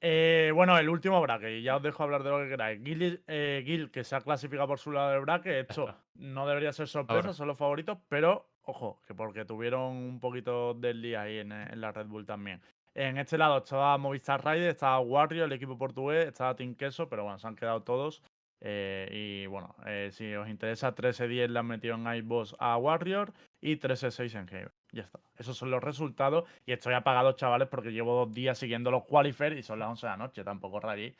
Eh, 0.01 0.53
bueno, 0.55 0.79
el 0.79 0.89
último 0.89 1.21
bracket, 1.21 1.59
y 1.59 1.63
ya 1.63 1.77
os 1.77 1.83
dejo 1.83 2.03
hablar 2.05 2.23
de 2.23 2.31
lo 2.31 2.39
que 2.39 2.49
queráis. 2.51 2.81
Gil, 2.85 3.23
eh, 3.27 3.63
Gil, 3.67 3.91
que 3.91 4.05
se 4.05 4.15
ha 4.15 4.21
clasificado 4.21 4.69
por 4.69 4.79
su 4.79 4.93
lado 4.93 5.11
del 5.11 5.21
bracket, 5.23 5.69
esto 5.71 5.95
no 6.15 6.47
debería 6.47 6.73
ser 6.73 6.87
sorpresa, 6.89 7.21
Ahora. 7.21 7.33
son 7.33 7.49
los 7.49 7.59
favoritos, 7.59 7.99
pero 8.09 8.49
ojo, 8.63 9.03
que 9.07 9.15
porque 9.15 9.45
tuvieron 9.45 9.97
un 9.97 10.21
poquito 10.21 10.75
del 10.75 11.03
día 11.03 11.23
ahí 11.23 11.39
en, 11.39 11.51
en 11.53 11.81
la 11.81 11.91
Red 11.91 12.07
Bull 12.07 12.27
también. 12.27 12.63
En 12.99 13.17
este 13.17 13.39
lado 13.39 13.59
estaba 13.59 13.97
Movistar 13.97 14.45
Rider, 14.45 14.71
estaba 14.71 14.99
Warrior, 15.01 15.47
el 15.47 15.53
equipo 15.53 15.79
portugués, 15.79 16.27
estaba 16.27 16.57
Team 16.57 16.75
Queso, 16.75 17.09
pero 17.09 17.23
bueno, 17.23 17.39
se 17.39 17.47
han 17.47 17.55
quedado 17.55 17.83
todos. 17.83 18.23
Eh, 18.61 19.09
y 19.13 19.47
bueno, 19.47 19.77
eh, 19.87 20.11
si 20.13 20.35
os 20.35 20.49
interesa, 20.49 20.93
13-10 20.97 21.47
le 21.49 21.59
han 21.61 21.67
metido 21.67 21.95
en 21.95 22.07
iBoss 22.13 22.57
a 22.59 22.77
Warrior 22.77 23.33
y 23.63 23.77
13-6 23.77 24.35
en 24.35 24.49
Haven. 24.49 24.73
Ya 24.91 25.03
está. 25.03 25.21
Esos 25.37 25.57
son 25.57 25.71
los 25.71 25.81
resultados. 25.83 26.45
Y 26.67 26.73
estoy 26.73 26.95
apagado, 26.95 27.33
chavales, 27.33 27.69
porque 27.69 27.93
llevo 27.93 28.25
dos 28.27 28.35
días 28.35 28.59
siguiendo 28.59 28.91
los 28.91 29.05
qualifiers 29.05 29.57
y 29.57 29.63
son 29.63 29.79
las 29.79 29.91
11 29.91 30.07
de 30.07 30.11
la 30.11 30.17
noche. 30.17 30.43
Tampoco 30.43 30.81
rayéis. 30.81 31.15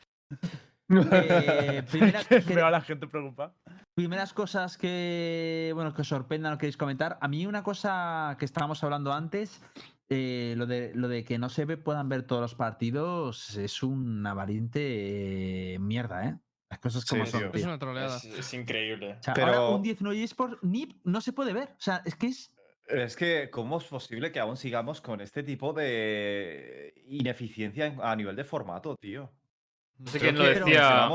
Eh, 0.89 1.83
primera- 1.91 2.23
Que 2.25 2.43
que- 2.43 2.55
Veo 2.55 2.65
a 2.65 2.71
la 2.71 2.81
gente 2.81 3.07
preocupada. 3.07 3.53
primeras 3.95 4.33
cosas 4.33 4.77
que 4.77 5.71
bueno 5.75 5.93
que 5.93 6.01
os 6.01 6.07
sorprendan 6.09 6.53
o 6.53 6.57
queréis 6.57 6.75
comentar. 6.77 7.17
A 7.21 7.27
mí 7.29 7.45
una 7.47 7.63
cosa 7.63 8.35
que 8.37 8.43
estábamos 8.45 8.83
hablando 8.83 9.13
antes, 9.13 9.61
eh, 10.09 10.53
lo, 10.57 10.65
de, 10.65 10.91
lo 10.95 11.07
de 11.07 11.23
que 11.23 11.37
no 11.37 11.49
se 11.49 11.65
ve, 11.65 11.77
puedan 11.77 12.09
ver 12.09 12.23
todos 12.23 12.41
los 12.41 12.55
partidos 12.55 13.55
es 13.57 13.83
una 13.83 14.33
valiente 14.33 15.73
eh, 15.75 15.79
mierda, 15.79 16.25
¿eh? 16.27 16.37
Las 16.69 16.79
cosas 16.79 17.05
como 17.05 17.25
Sí, 17.25 17.31
son. 17.31 17.51
tío. 17.51 17.59
es 17.59 17.65
una 17.65 17.79
troleada. 17.79 18.17
Es, 18.17 18.25
es 18.25 18.53
increíble. 18.53 19.17
O 19.19 19.23
sea, 19.23 19.33
Pero- 19.33 19.47
ahora 19.47 19.75
un 19.75 19.81
19 19.81 20.21
eSports 20.23 20.57
NIP 20.63 20.97
no 21.03 21.19
se 21.21 21.33
puede 21.33 21.53
ver. 21.53 21.69
O 21.69 21.81
sea, 21.81 22.01
es 22.05 22.15
que 22.15 22.27
es. 22.27 22.51
Es 22.87 23.15
que, 23.15 23.49
¿cómo 23.51 23.77
es 23.77 23.83
posible 23.85 24.31
que 24.31 24.39
aún 24.39 24.57
sigamos 24.57 24.99
con 25.01 25.21
este 25.21 25.43
tipo 25.43 25.73
de 25.73 26.93
ineficiencia 27.07 27.85
en- 27.87 27.99
a 28.01 28.15
nivel 28.15 28.35
de 28.35 28.43
formato, 28.43 28.95
tío? 28.97 29.31
No 29.97 30.09
sé 30.09 30.19
Creo 30.19 30.31
quién 30.33 30.35
lo 30.47 30.53
que 30.53 30.59
decía. 30.59 31.09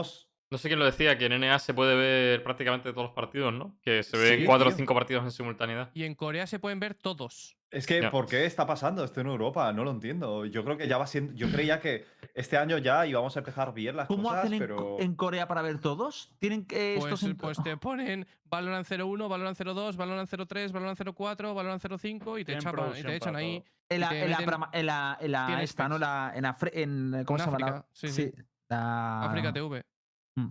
No 0.50 0.58
sé 0.58 0.68
quién 0.68 0.78
lo 0.78 0.84
decía, 0.84 1.18
que 1.18 1.26
en 1.26 1.32
NA 1.40 1.58
se 1.58 1.74
puede 1.74 1.96
ver 1.96 2.44
prácticamente 2.44 2.92
todos 2.92 3.06
los 3.08 3.14
partidos, 3.14 3.52
¿no? 3.52 3.76
Que 3.82 4.02
se 4.04 4.16
ven 4.16 4.40
Sí, 4.40 4.44
cuatro 4.44 4.68
o 4.68 4.72
cinco 4.72 4.94
partidos 4.94 5.24
en 5.24 5.32
simultaneidad. 5.32 5.90
Y 5.94 6.04
en 6.04 6.14
Corea 6.14 6.46
se 6.46 6.60
pueden 6.60 6.78
ver 6.78 6.94
todos. 6.94 7.56
Es 7.74 7.86
que, 7.86 8.00
Ya. 8.02 8.10
¿por 8.10 8.26
qué 8.26 8.44
está 8.46 8.66
pasando 8.66 9.02
esto 9.04 9.20
en 9.20 9.26
Europa? 9.26 9.72
No 9.72 9.82
lo 9.84 9.90
entiendo. 9.90 10.44
Yo 10.46 10.64
creo 10.64 10.76
que 10.76 10.86
ya 10.86 10.96
va 10.96 11.06
siendo. 11.06 11.32
Yo 11.34 11.50
creía 11.50 11.80
que 11.80 12.06
este 12.34 12.56
año 12.56 12.78
ya 12.78 13.04
íbamos 13.06 13.34
a 13.36 13.40
empezar 13.40 13.74
bien 13.74 13.96
las 13.96 14.06
¿Cómo 14.06 14.22
cosas, 14.28 14.38
hacen 14.44 14.52
en, 14.54 14.58
pero. 14.60 15.00
En 15.00 15.14
Corea 15.16 15.48
para 15.48 15.60
ver 15.62 15.80
todos? 15.80 16.32
¿Tienen 16.38 16.64
que 16.66 16.96
Pues, 17.00 17.12
estos 17.12 17.28
en- 17.28 17.36
pues 17.36 17.62
te 17.62 17.76
ponen 17.76 18.26
Valorant 18.44 18.86
01, 18.86 19.28
Valorant 19.28 19.56
02, 19.58 19.96
Valorant 19.96 20.28
03, 20.30 20.72
Valorant 20.72 20.98
04, 20.98 21.54
Valorant 21.54 21.82
05 21.98 22.38
y 22.38 22.44
te, 22.44 22.56
chapan- 22.58 22.96
y 22.98 23.02
te 23.02 23.16
echan 23.16 23.34
ahí. 23.36 23.64
en 23.88 24.00
la, 24.00 24.16
en 24.16 24.30
la, 24.30 24.38
meten- 24.38 24.46
brama- 24.46 24.70
en 24.72 24.86
la, 24.86 25.18
en 25.20 25.32
la 25.32 25.46
tiene 25.46 25.62
esta, 25.64 25.88
¿no? 25.88 25.98
La, 25.98 26.32
en, 26.34 26.44
en 26.44 27.24
¿Cómo 27.24 27.38
En 27.38 27.44
se 27.44 27.50
llama? 27.50 27.58
la- 27.58 27.66
África, 27.66 27.86
sí, 27.92 28.08
sí. 28.08 28.32
la- 28.70 29.24
África 29.24 29.52
TV. 29.52 29.84
Mm. 30.36 30.48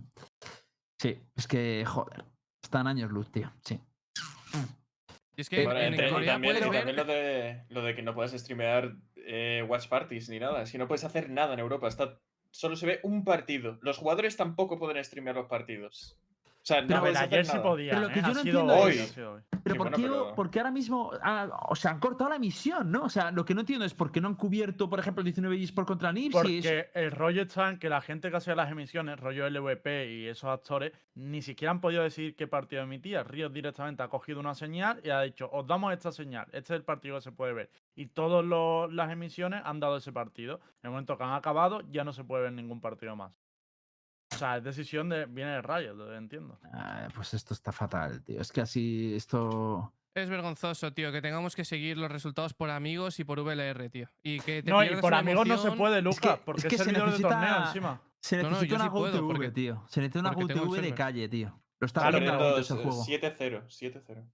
Sí, 1.00 1.20
es 1.36 1.48
que, 1.48 1.84
joder. 1.86 2.24
Están 2.62 2.86
años 2.86 3.10
luz, 3.10 3.30
tío. 3.30 3.50
Sí. 3.62 3.78
Y 5.36 5.40
es 5.40 5.48
que 5.48 5.64
Bueno, 5.64 5.80
en, 5.80 5.86
entre- 5.94 6.08
y 6.08 6.10
Corea 6.10 6.32
también, 6.34 6.54
puedes 6.54 6.66
y 6.66 6.70
ver. 6.70 6.78
también 6.80 6.96
lo, 6.96 7.04
de, 7.04 7.62
lo 7.68 7.82
de 7.82 7.94
que 7.94 8.02
no 8.02 8.14
puedes 8.14 8.32
streamear 8.32 8.94
eh, 9.16 9.64
watch 9.68 9.88
parties 9.88 10.28
ni 10.28 10.38
nada. 10.38 10.62
Es 10.62 10.70
que 10.72 10.78
no 10.78 10.86
puedes 10.88 11.04
hacer 11.04 11.30
nada 11.30 11.54
en 11.54 11.60
Europa. 11.60 11.88
Está, 11.88 12.18
solo 12.50 12.76
se 12.76 12.86
ve 12.86 13.00
un 13.02 13.24
partido. 13.24 13.78
Los 13.82 13.98
jugadores 13.98 14.36
tampoco 14.36 14.78
pueden 14.78 15.02
streamear 15.04 15.34
los 15.36 15.46
partidos. 15.48 16.16
O 16.64 16.66
sea, 16.66 16.80
no 16.80 16.86
Pero 16.88 17.00
A 17.04 17.08
hacer 17.10 17.16
ayer 17.24 17.44
sí 17.44 17.52
nada. 17.52 17.62
podían. 17.62 17.94
Pero 17.94 18.08
lo 18.08 18.14
que 18.14 18.20
¿eh? 18.20 18.22
yo 18.22 18.26
Ha 18.30 18.32
no 18.34 18.40
sido 18.42 18.60
entiendo 18.60 18.74
hoy, 18.82 18.92
es-. 18.94 19.12
Pero 19.12 19.42
Sí, 19.66 19.68
¿por 19.68 19.76
bueno, 19.78 19.96
qué, 19.98 20.02
pero- 20.02 20.60
ahora 20.62 20.70
mismo 20.70 21.10
ah, 21.22 21.48
o 21.68 21.76
sea, 21.76 21.90
han 21.90 22.00
cortado 22.00 22.30
la 22.30 22.38
misión, 22.38 22.90
¿no? 22.90 23.02
O 23.04 23.08
sea, 23.10 23.30
lo 23.30 23.44
que 23.44 23.54
no 23.54 23.60
entiendo 23.60 23.84
es 23.84 23.92
por 23.92 24.10
qué 24.10 24.20
no 24.22 24.28
han 24.28 24.34
cubierto, 24.34 24.88
por 24.88 24.98
ejemplo, 24.98 25.20
el 25.20 25.24
19 25.26 25.62
eSport 25.62 25.86
contra 25.86 26.10
NIP. 26.10 26.32
si 26.32 26.38
es- 26.38 26.42
Porque 26.64 26.90
el 26.94 27.10
rollo 27.10 27.42
está 27.42 27.68
en 27.68 27.78
que 27.78 27.90
la 27.90 28.00
gente 28.00 28.30
que 28.30 28.36
hacía 28.38 28.54
las 28.54 28.70
emisiones, 28.72 29.20
rollo 29.20 29.46
LVP 29.46 30.10
y 30.10 30.26
esos 30.26 30.48
actores, 30.48 30.92
ni 31.14 31.42
siquiera 31.42 31.70
han 31.70 31.82
podido 31.82 32.02
decidir 32.02 32.34
qué 32.34 32.46
partido 32.46 32.82
emitir. 32.82 33.18
Riot 33.26 33.50
directamente 33.50 34.02
ha 34.02 34.08
cogido 34.08 34.40
una 34.40 34.54
señal 34.54 35.00
y 35.04 35.10
ha 35.10 35.20
dicho, 35.20 35.50
os 35.52 35.66
damos 35.66 35.92
esta 35.92 36.12
señal, 36.12 36.46
este 36.46 36.72
es 36.74 36.78
el 36.78 36.82
partido 36.82 37.16
que 37.16 37.20
se 37.22 37.32
puede 37.32 37.52
ver. 37.52 37.70
Y 37.94 38.06
todas 38.06 38.42
las 38.90 39.10
emisiones 39.10 39.60
han 39.66 39.80
dado 39.80 39.98
ese 39.98 40.12
partido. 40.12 40.60
En 40.82 40.88
el 40.88 40.90
momento 40.92 41.18
que 41.18 41.24
han 41.24 41.34
acabado, 41.34 41.82
ya 41.90 42.04
no 42.04 42.12
se 42.14 42.24
puede 42.24 42.44
ver 42.44 42.52
ningún 42.52 42.80
partido 42.80 43.16
más. 43.16 43.32
O 44.34 44.38
sea, 44.38 44.56
es 44.58 44.64
decisión 44.64 45.08
de. 45.08 45.26
Viene 45.26 45.52
de 45.52 45.62
Riot, 45.62 45.94
lo 45.94 46.14
entiendo. 46.16 46.58
Ah, 46.72 47.08
pues 47.14 47.34
esto 47.34 47.54
está 47.54 47.72
fatal, 47.72 48.22
tío. 48.24 48.40
Es 48.40 48.50
que 48.52 48.60
así, 48.60 49.14
esto. 49.14 49.92
Es 50.14 50.28
vergonzoso, 50.30 50.92
tío, 50.92 51.10
que 51.10 51.20
tengamos 51.20 51.56
que 51.56 51.64
seguir 51.64 51.98
los 51.98 52.10
resultados 52.10 52.54
por 52.54 52.70
amigos 52.70 53.18
y 53.18 53.24
por 53.24 53.40
VLR, 53.40 53.90
tío. 53.90 54.08
Y 54.22 54.38
que 54.40 54.62
te 54.62 54.70
No, 54.70 54.84
y 54.84 54.94
por 55.00 55.12
amigos 55.12 55.46
no 55.46 55.54
se 55.56 55.60
emoción. 55.66 55.78
puede, 55.78 55.96
que- 55.96 56.02
Lucas, 56.02 56.34
es 56.34 56.40
porque 56.44 56.62
que 56.68 56.74
es 56.76 56.78
se 56.80 56.84
servidor 56.84 57.10
de 57.12 57.18
torneo 57.20 57.40
necesita- 57.40 57.66
encima. 57.66 58.00
Se 58.20 58.36
No, 58.36 58.42
no, 58.44 58.48
necesita 58.50 58.70
yo 58.70 58.76
una 58.76 58.84
sí 58.84 58.90
puedo, 58.90 59.12
GoTV, 59.22 59.26
porque- 59.26 59.50
tío. 59.50 59.82
Se 59.88 60.00
necesita 60.00 60.20
una 60.20 60.32
GoTV 60.32 60.80
de 60.80 60.94
calle, 60.94 61.28
tío. 61.28 61.60
Lo 61.80 61.86
está 61.86 62.10
Perdiendo 62.10 62.58
ese 62.58 62.74
juego. 62.74 63.04
7-0. 63.04 63.64
7-0. 63.68 64.24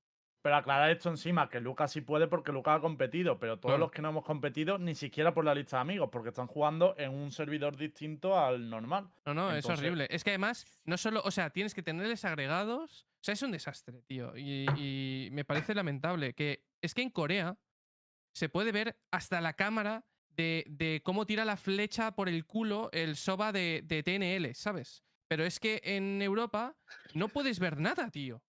Pero 0.42 0.56
aclarar 0.56 0.90
esto 0.90 1.10
encima, 1.10 1.50
que 1.50 1.60
Lucas 1.60 1.92
sí 1.92 2.00
puede 2.00 2.26
porque 2.26 2.50
Lucas 2.50 2.78
ha 2.78 2.80
competido, 2.80 3.38
pero 3.38 3.58
todos 3.58 3.72
Claro. 3.72 3.80
los 3.84 3.90
que 3.90 4.00
no 4.00 4.08
hemos 4.08 4.24
competido 4.24 4.78
ni 4.78 4.94
siquiera 4.94 5.34
por 5.34 5.44
la 5.44 5.54
lista 5.54 5.76
de 5.76 5.82
amigos, 5.82 6.08
porque 6.10 6.30
están 6.30 6.46
jugando 6.46 6.94
en 6.96 7.10
un 7.12 7.30
servidor 7.30 7.76
distinto 7.76 8.38
al 8.38 8.70
normal. 8.70 9.10
No, 9.26 9.34
no, 9.34 9.52
es 9.54 9.66
horrible. 9.66 10.06
Es 10.10 10.24
que 10.24 10.30
además, 10.30 10.64
no 10.84 10.96
solo, 10.96 11.20
o 11.24 11.30
sea, 11.30 11.50
tienes 11.50 11.74
que 11.74 11.82
tenerles 11.82 12.24
agregados. 12.24 13.06
O 13.20 13.22
sea, 13.22 13.34
es 13.34 13.42
un 13.42 13.50
desastre, 13.52 14.00
tío. 14.06 14.34
Y, 14.34 14.64
y 14.76 15.28
me 15.32 15.44
parece 15.44 15.74
lamentable 15.74 16.32
que 16.32 16.64
es 16.80 16.94
que 16.94 17.02
en 17.02 17.10
Corea 17.10 17.58
se 18.32 18.48
puede 18.48 18.72
ver 18.72 18.96
hasta 19.10 19.42
la 19.42 19.52
cámara 19.52 20.06
de, 20.30 20.64
de 20.68 21.02
cómo 21.04 21.26
tira 21.26 21.44
la 21.44 21.58
flecha 21.58 22.12
por 22.14 22.30
el 22.30 22.46
culo 22.46 22.88
el 22.92 23.16
soba 23.16 23.52
de, 23.52 23.82
de 23.84 24.02
TNL, 24.02 24.54
¿sabes? 24.54 25.04
Pero 25.28 25.44
es 25.44 25.60
que 25.60 25.82
en 25.84 26.22
Europa 26.22 26.76
no 27.12 27.28
puedes 27.28 27.58
ver 27.58 27.78
nada, 27.78 28.10
tío. 28.10 28.42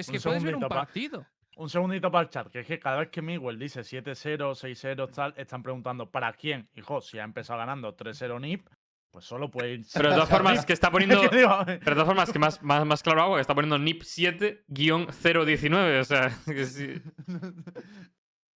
Es 0.00 0.08
Un 0.08 0.14
que 0.14 0.20
puedes 0.20 0.42
ver 0.42 0.54
un 0.54 0.60
segundito, 0.60 0.68
pa- 0.68 0.84
partido. 0.86 1.26
un 1.56 1.68
segundito 1.70 2.10
para 2.10 2.24
el 2.24 2.30
chat, 2.30 2.48
que 2.48 2.60
es 2.60 2.66
que 2.66 2.78
cada 2.78 2.98
vez 3.00 3.08
que 3.10 3.22
Miguel 3.22 3.58
dice 3.58 3.80
7-0, 3.82 4.54
6-0, 4.54 5.10
tal, 5.14 5.34
están 5.36 5.62
preguntando 5.62 6.10
¿para 6.10 6.32
quién? 6.32 6.68
Hijo, 6.74 7.00
si 7.00 7.18
ha 7.18 7.24
empezado 7.24 7.58
ganando 7.58 7.96
3-0 7.96 8.40
NIP, 8.40 8.66
pues 9.10 9.24
solo 9.24 9.50
puede 9.50 9.74
ir. 9.74 9.86
Pero 9.92 10.08
de 10.10 10.14
todas 10.16 10.28
formas, 10.30 10.64
que 10.64 10.72
está 10.72 10.90
poniendo. 10.90 11.20
¿Qué 11.30 11.36
digo? 11.38 11.50
Pero 11.66 11.78
de 11.78 11.80
todas 11.94 12.06
formas, 12.06 12.32
que 12.32 12.38
más, 12.38 12.62
más, 12.62 12.86
más 12.86 13.02
claro 13.02 13.22
hago, 13.22 13.34
que 13.34 13.40
está 13.40 13.54
poniendo 13.54 13.78
NIP 13.78 14.02
7-019. 14.02 16.00
O 16.00 16.04
sea, 16.04 16.30
que 16.46 16.64
sí. 16.66 16.94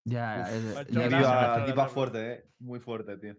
Ya, 0.06 0.46
eh, 0.54 0.86
gracias. 0.90 1.66
tipa 1.66 1.88
fuerte, 1.88 2.32
eh. 2.34 2.46
Muy 2.60 2.80
fuerte, 2.80 3.18
tío. 3.18 3.36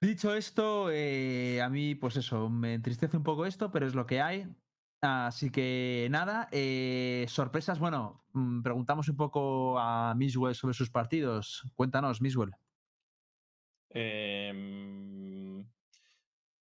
Dicho 0.00 0.34
esto, 0.34 0.88
eh, 0.90 1.60
a 1.62 1.68
mí, 1.68 1.94
pues 1.94 2.16
eso, 2.16 2.48
me 2.48 2.74
entristece 2.74 3.16
un 3.16 3.22
poco 3.22 3.44
esto, 3.46 3.70
pero 3.70 3.86
es 3.86 3.94
lo 3.94 4.06
que 4.06 4.20
hay. 4.20 4.46
Así 5.02 5.50
que 5.50 6.08
nada, 6.10 6.48
eh, 6.52 7.24
sorpresas. 7.28 7.78
Bueno, 7.78 8.22
mm, 8.32 8.62
preguntamos 8.62 9.08
un 9.08 9.16
poco 9.16 9.78
a 9.78 10.14
Miswell 10.14 10.54
sobre 10.54 10.74
sus 10.74 10.90
partidos. 10.90 11.62
Cuéntanos, 11.74 12.20
Miswell. 12.20 12.52
Em, 13.88 15.64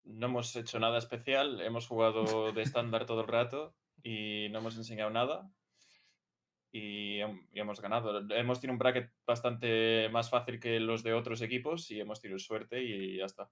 no 0.06 0.26
hemos 0.26 0.56
hecho 0.56 0.80
nada 0.80 0.98
especial, 0.98 1.60
hemos 1.62 1.86
jugado 1.88 2.52
de 2.54 2.62
estándar 2.62 3.06
todo 3.06 3.22
el 3.22 3.28
rato 3.28 3.76
y 4.04 4.48
no 4.52 4.60
hemos 4.60 4.78
enseñado 4.78 5.10
nada. 5.10 5.52
Y, 6.72 7.18
y 7.18 7.60
hemos 7.60 7.82
ganado. 7.82 8.20
Hemos 8.34 8.62
tenido 8.62 8.74
un 8.74 8.80
bracket 8.80 9.12
bastante 9.26 10.08
más 10.10 10.30
fácil 10.30 10.60
que 10.60 10.80
los 10.80 11.04
de 11.04 11.14
otros 11.14 11.42
equipos 11.42 11.92
y 11.92 12.00
hemos 12.00 12.22
tenido 12.22 12.40
suerte 12.40 12.82
y 12.82 13.18
ya 13.18 13.26
está. 13.26 13.52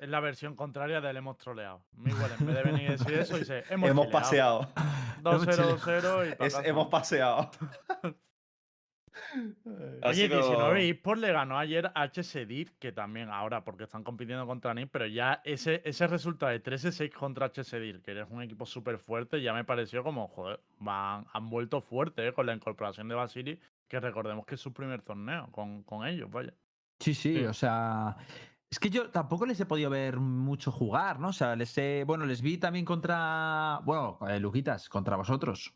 Es 0.00 0.08
la 0.08 0.20
versión 0.20 0.56
contraria 0.56 1.00
del 1.00 1.16
hemos 1.18 1.36
troleado. 1.36 1.82
Miguel, 1.92 2.30
en 2.38 2.46
vez 2.46 2.56
de 2.56 2.62
venir 2.62 2.82
y 2.88 2.92
decir 2.92 3.12
eso, 3.12 3.36
dice 3.36 3.64
hemos, 3.70 3.90
Hemos 3.90 4.06
paseado. 4.06 4.62
2-0, 5.22 5.78
2-0 5.78 6.32
y 6.32 6.34
pa' 6.36 6.46
Es- 6.46 6.60
hemos 6.64 6.88
paseado. 6.88 7.50
Oye, 10.02 10.14
sido- 10.28 10.38
19 10.38 10.88
eSports 10.88 11.20
le 11.20 11.32
ganó 11.32 11.58
ayer 11.58 11.90
a 11.94 12.02
HC 12.04 12.46
Dir, 12.46 12.72
que 12.78 12.92
también 12.92 13.28
ahora, 13.28 13.64
porque 13.64 13.84
están 13.84 14.02
compitiendo 14.04 14.46
contra 14.46 14.72
NIP, 14.72 14.88
pero 14.90 15.06
ya 15.06 15.42
ese, 15.44 15.82
ese 15.84 16.06
resultado 16.06 16.52
de 16.52 16.62
13-6 16.62 17.12
contra 17.12 17.46
HC 17.46 17.78
Dir, 17.80 18.00
que 18.02 18.12
eres 18.12 18.26
un 18.30 18.40
equipo 18.42 18.64
súper 18.64 18.98
fuerte, 18.98 19.42
ya 19.42 19.52
me 19.52 19.64
pareció 19.64 20.02
como, 20.02 20.28
joder, 20.28 20.60
van, 20.78 21.26
han 21.32 21.50
vuelto 21.50 21.80
fuerte 21.82 22.26
eh, 22.28 22.32
con 22.32 22.46
la 22.46 22.54
incorporación 22.54 23.08
de 23.08 23.14
Basili, 23.16 23.60
que 23.88 24.00
recordemos 24.00 24.46
que 24.46 24.54
es 24.54 24.60
su 24.60 24.72
primer 24.72 25.02
torneo 25.02 25.48
con, 25.50 25.82
con 25.82 26.06
ellos, 26.06 26.30
vaya. 26.30 26.54
Sí, 27.00 27.12
sí, 27.14 27.34
Sí. 27.38 27.44
o 27.44 27.52
sea. 27.52 28.16
Es 28.70 28.78
que 28.78 28.88
yo 28.88 29.10
tampoco 29.10 29.46
les 29.46 29.58
he 29.58 29.66
podido 29.66 29.90
ver 29.90 30.18
mucho 30.18 30.70
jugar, 30.70 31.18
¿no? 31.18 31.28
O 31.28 31.32
sea, 31.32 31.56
les 31.56 31.76
he. 31.76 32.04
Bueno, 32.06 32.24
les 32.24 32.40
vi 32.40 32.56
también 32.56 32.84
contra. 32.84 33.80
Bueno, 33.84 34.18
eh, 34.28 34.38
Luquitas, 34.38 34.88
contra 34.88 35.16
vosotros. 35.16 35.74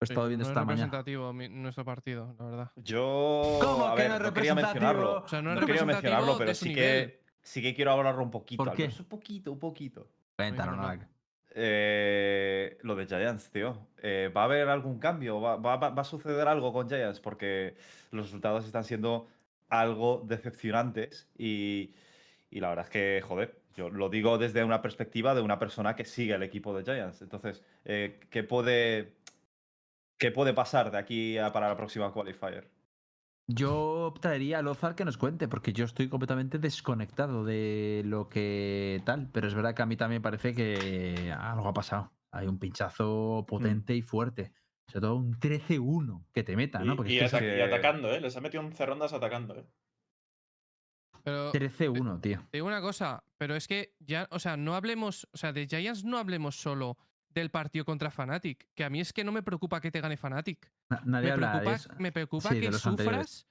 Lo 0.00 0.04
he 0.04 0.06
Sí, 0.06 0.12
estado 0.12 0.28
viendo 0.28 0.44
no 0.44 0.50
esta 0.50 0.60
es 0.60 0.66
mañana. 0.66 0.84
representativo 0.84 1.32
mi- 1.32 1.48
nuestro 1.48 1.86
partido, 1.86 2.36
la 2.38 2.44
verdad. 2.44 2.72
Yo. 2.76 3.58
¿Cómo 3.62 3.86
a 3.86 3.94
que 3.96 4.02
ver, 4.02 4.10
no 4.10 4.16
es 4.16 4.22
no 4.22 4.34
quería 4.34 4.54
mencionarlo. 4.54 5.22
O 5.24 5.28
sea, 5.28 5.40
no 5.40 5.54
es 5.54 5.60
No 5.60 5.66
quería 5.66 5.84
mencionarlo, 5.86 6.36
pero 6.36 6.54
sí 6.54 6.68
nivel. 6.68 6.84
que, 7.10 7.22
sí 7.40 7.62
que 7.62 7.74
quiero 7.74 7.92
hablarlo 7.92 8.22
un 8.22 8.30
poquito. 8.30 8.62
¿Por 8.62 8.74
qué? 8.74 8.90
Un 8.98 9.04
poquito, 9.06 9.52
un 9.52 9.58
poquito. 9.58 10.08
Cuéntanos, 10.36 10.76
Venga, 10.76 10.82
Novak. 10.94 11.08
Eh, 11.54 12.78
lo 12.82 12.94
de 12.96 13.06
Giants, 13.06 13.50
tío. 13.50 13.88
Eh, 14.02 14.30
¿Va 14.36 14.42
a 14.42 14.44
haber 14.44 14.68
algún 14.68 14.98
cambio? 14.98 15.40
¿Va, 15.40 15.56
va- 15.56 15.76
va- 15.78 15.90
va 15.90 16.02
a 16.02 16.04
suceder 16.04 16.46
algo 16.46 16.70
con 16.72 16.86
Giants? 16.88 17.18
Porque 17.18 17.76
los 18.10 18.26
resultados 18.26 18.66
están 18.66 18.84
siendo 18.84 19.26
algo 19.68 20.24
decepcionantes 20.26 21.30
y, 21.36 21.94
y 22.50 22.60
la 22.60 22.70
verdad 22.70 22.86
es 22.86 22.90
que, 22.90 23.22
joder, 23.22 23.62
yo 23.74 23.90
lo 23.90 24.08
digo 24.08 24.38
desde 24.38 24.64
una 24.64 24.82
perspectiva 24.82 25.34
de 25.34 25.40
una 25.40 25.58
persona 25.58 25.94
que 25.94 26.04
sigue 26.04 26.34
el 26.34 26.42
equipo 26.42 26.76
de 26.76 26.84
Giants. 26.84 27.22
Entonces, 27.22 27.62
eh, 27.84 28.18
¿qué, 28.30 28.42
puede, 28.42 29.14
¿qué 30.18 30.32
puede 30.32 30.52
pasar 30.52 30.90
de 30.90 30.98
aquí 30.98 31.38
a 31.38 31.52
para 31.52 31.68
la 31.68 31.76
próxima 31.76 32.12
qualifier? 32.12 32.70
Yo 33.46 34.12
traería 34.20 34.58
a 34.58 34.62
Lozar 34.62 34.94
que 34.94 35.04
nos 35.04 35.16
cuente, 35.16 35.48
porque 35.48 35.72
yo 35.72 35.86
estoy 35.86 36.08
completamente 36.08 36.58
desconectado 36.58 37.44
de 37.44 38.02
lo 38.04 38.28
que 38.28 39.00
tal, 39.06 39.30
pero 39.32 39.46
es 39.46 39.54
verdad 39.54 39.74
que 39.74 39.82
a 39.82 39.86
mí 39.86 39.96
también 39.96 40.20
parece 40.20 40.54
que 40.54 41.32
algo 41.32 41.68
ha 41.68 41.72
pasado. 41.72 42.12
Hay 42.30 42.46
un 42.46 42.58
pinchazo 42.58 43.46
potente 43.48 43.94
y 43.94 44.02
fuerte. 44.02 44.52
Sobre 44.88 45.00
todo 45.02 45.16
un 45.16 45.38
13-1 45.38 46.24
que 46.32 46.42
te 46.42 46.56
meta, 46.56 46.78
¿no? 46.80 46.94
Y, 46.94 46.96
Porque 46.96 47.12
y 47.12 47.18
es 47.18 47.30
que 47.32 47.58
y 47.58 47.60
atacando, 47.60 48.10
¿eh? 48.12 48.20
Les 48.20 48.36
ha 48.36 48.40
metido 48.40 48.62
11 48.64 48.86
rondas 48.86 49.12
atacando, 49.12 49.54
¿eh? 49.56 49.64
Pero 51.22 51.48
es 51.48 51.54
13-1, 51.54 52.20
tío. 52.20 52.38
te 52.50 52.56
digo 52.58 52.66
una 52.66 52.80
cosa, 52.80 53.22
pero 53.36 53.54
es 53.54 53.66
que 53.68 53.94
ya, 53.98 54.28
o 54.30 54.38
sea, 54.38 54.56
no 54.56 54.74
hablemos, 54.74 55.28
o 55.32 55.36
sea, 55.36 55.52
de 55.52 55.66
Giants 55.66 56.04
no 56.04 56.16
hablemos 56.18 56.56
solo 56.56 56.96
del 57.28 57.50
partido 57.50 57.84
contra 57.84 58.10
Fnatic, 58.10 58.68
que 58.74 58.84
a 58.84 58.90
mí 58.90 59.00
es 59.00 59.12
que 59.12 59.24
no 59.24 59.32
me 59.32 59.42
preocupa 59.42 59.80
que 59.80 59.90
te 59.90 60.00
gane 60.00 60.16
Fnatic. 60.16 60.72
Na- 60.88 61.02
Nadie 61.04 61.26
Me 61.26 61.32
habla 61.32 61.46
de 61.48 61.52
preocupa, 61.60 61.74
eso. 61.76 61.90
me 61.98 62.12
preocupa 62.12 62.48
Sí, 62.50 62.60
que 62.60 62.70
los 62.70 62.86
anteriores. 62.86 63.28
sufras 63.30 63.48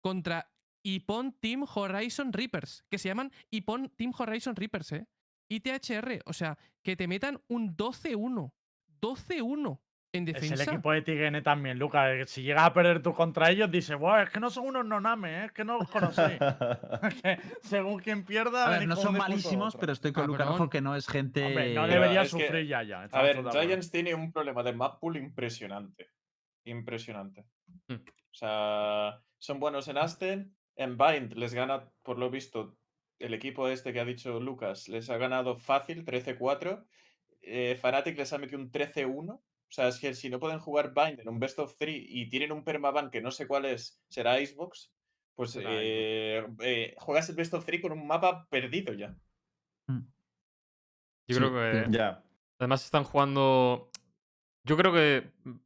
contra 0.00 0.52
Ipon 0.84 1.32
Team 1.40 1.64
Horizon 1.74 2.32
Reapers, 2.32 2.84
que 2.88 2.98
se 2.98 3.08
llaman 3.08 3.32
Ipon 3.50 3.88
Team 3.96 4.12
Horizon 4.16 4.54
Reapers, 4.54 4.92
¿eh? 4.92 5.06
ITHR, 5.48 6.22
o 6.26 6.32
sea, 6.32 6.56
que 6.82 6.96
te 6.96 7.08
metan 7.08 7.40
un 7.48 7.76
12-1. 7.76 8.52
12-1 9.00 9.44
en 9.48 9.78
Es 10.24 10.50
el 10.50 10.60
equipo 10.60 10.92
de 10.92 11.02
TGN 11.02 11.42
también, 11.42 11.78
Lucas. 11.78 12.08
eh, 12.10 12.24
Si 12.26 12.42
llegas 12.42 12.64
a 12.64 12.72
perder 12.72 13.02
tú 13.02 13.12
contra 13.12 13.50
ellos, 13.50 13.70
dices, 13.70 13.96
wow, 13.98 14.16
es 14.16 14.30
que 14.30 14.40
no 14.40 14.50
son 14.50 14.66
unos 14.66 14.84
nonames, 14.86 15.30
¿eh? 15.30 15.44
es 15.46 15.52
que 15.52 15.64
no 15.64 15.78
los 15.78 15.88
conocéis. 15.88 16.38
Según 17.62 18.00
quien 18.00 18.24
pierda, 18.24 18.66
A 18.66 18.70
ver, 18.70 18.80
venís 18.80 18.96
no 18.96 19.02
son 19.02 19.16
malísimos, 19.16 19.76
pero 19.76 19.92
estoy 19.92 20.12
con 20.12 20.26
Lucas 20.26 20.40
Cabrón. 20.46 20.58
Rojo 20.58 20.70
que 20.70 20.80
no 20.80 20.96
es 20.96 21.06
gente. 21.06 21.44
Hombre, 21.44 21.74
no 21.74 21.82
Pero 21.82 21.94
debería 21.94 22.22
es 22.22 22.34
que, 22.34 22.40
sufrir 22.44 22.66
ya, 22.66 22.82
ya. 22.82 23.02
A 23.10 23.22
ver. 23.22 23.42
Giants 23.50 23.90
tiene 23.90 24.14
un 24.14 24.32
problema 24.32 24.62
de 24.62 24.72
map 24.72 24.98
pool 25.00 25.16
impresionante. 25.16 26.10
Impresionante. 26.64 27.44
Hmm. 27.88 27.94
O 27.94 28.34
sea, 28.34 29.20
son 29.38 29.60
buenos 29.60 29.88
en 29.88 29.98
Aston. 29.98 30.56
En 30.76 30.98
Bind 30.98 31.32
les 31.34 31.54
gana, 31.54 31.88
por 32.02 32.18
lo 32.18 32.28
visto, 32.30 32.76
el 33.18 33.32
equipo 33.32 33.68
este 33.68 33.92
que 33.92 34.00
ha 34.00 34.04
dicho 34.04 34.38
Lucas, 34.40 34.88
les 34.88 35.08
ha 35.08 35.16
ganado 35.16 35.56
fácil, 35.56 36.04
13-4. 36.04 36.84
Eh, 37.40 37.78
Fnatic 37.80 38.18
les 38.18 38.32
ha 38.32 38.38
metido 38.38 38.58
un 38.58 38.70
13-1. 38.70 39.40
O 39.68 39.72
sea, 39.72 39.88
es 39.88 39.98
que 39.98 40.14
si 40.14 40.30
no 40.30 40.38
pueden 40.38 40.60
jugar 40.60 40.94
Bind 40.94 41.20
en 41.20 41.28
un 41.28 41.40
best 41.40 41.58
of 41.58 41.76
3 41.76 41.94
y 42.08 42.28
tienen 42.28 42.52
un 42.52 42.64
permaban 42.64 43.10
que 43.10 43.20
no 43.20 43.30
sé 43.30 43.46
cuál 43.46 43.64
es, 43.64 44.00
será 44.08 44.40
Icebox, 44.40 44.92
pues 45.34 45.50
Será 45.50 45.70
eh, 45.72 46.46
eh, 46.60 46.94
juegas 46.98 47.28
el 47.28 47.36
best 47.36 47.52
of 47.54 47.64
3 47.64 47.82
con 47.82 47.92
un 47.92 48.06
mapa 48.06 48.48
perdido 48.48 48.94
ya. 48.94 49.16
Mm. 49.88 50.06
Yo 51.28 51.34
Sí, 51.34 51.36
creo 51.36 51.52
que. 51.52 51.86
Ya. 51.90 52.24
Además 52.58 52.84
están 52.84 53.04
jugando. 53.04 53.90
Yo 54.64 54.76
creo 54.76 54.92
que 54.92 55.30
mm, 55.44 55.56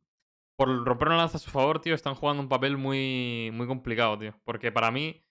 por 0.57 0.85
romper 0.85 1.09
una 1.09 1.19
lanza 1.19 1.37
a 1.37 1.41
su 1.41 1.51
favor, 1.51 1.81
tío, 1.81 1.95
están 1.95 2.15
jugando 2.15 2.43
un 2.43 2.49
papel 2.49 2.77
muy, 2.77 3.51
muy 3.53 3.67
complicado, 3.67 4.19
tío. 4.19 4.35
Porque 4.45 4.73
para 4.73 4.91
mí, 4.91 5.23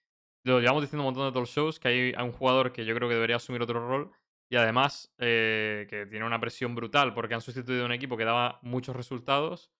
lo 0.44 0.60
llevamos 0.60 0.82
diciendo 0.82 1.02
un 1.02 1.12
montón 1.12 1.26
de 1.26 1.32
talk 1.32 1.46
shows, 1.46 1.78
que 1.78 1.88
hay 1.88 2.14
hay 2.16 2.24
un 2.24 2.32
jugador 2.32 2.72
que 2.72 2.84
yo 2.84 2.94
creo 2.94 3.08
que 3.08 3.14
debería 3.14 3.36
asumir 3.36 3.62
otro 3.62 3.86
rol. 3.86 4.10
Y 4.50 4.56
además, 4.56 5.14
eh, 5.18 5.86
que 5.88 6.06
tiene 6.06 6.26
una 6.26 6.40
presión 6.40 6.74
brutal 6.74 7.14
porque 7.14 7.34
han 7.34 7.40
sustituido 7.40 7.84
a 7.84 7.86
un 7.86 7.92
equipo 7.92 8.16
que 8.16 8.24
daba 8.24 8.58
muchos 8.62 8.96
resultados. 8.96 9.70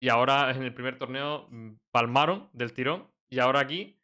Y 0.00 0.08
ahora 0.08 0.50
en 0.52 0.62
el 0.62 0.72
primer 0.72 0.98
torneo 0.98 1.48
mm, 1.50 1.72
palmaron 1.90 2.48
del 2.52 2.72
tirón. 2.72 3.08
Y 3.28 3.40
ahora 3.40 3.60
aquí, 3.60 3.98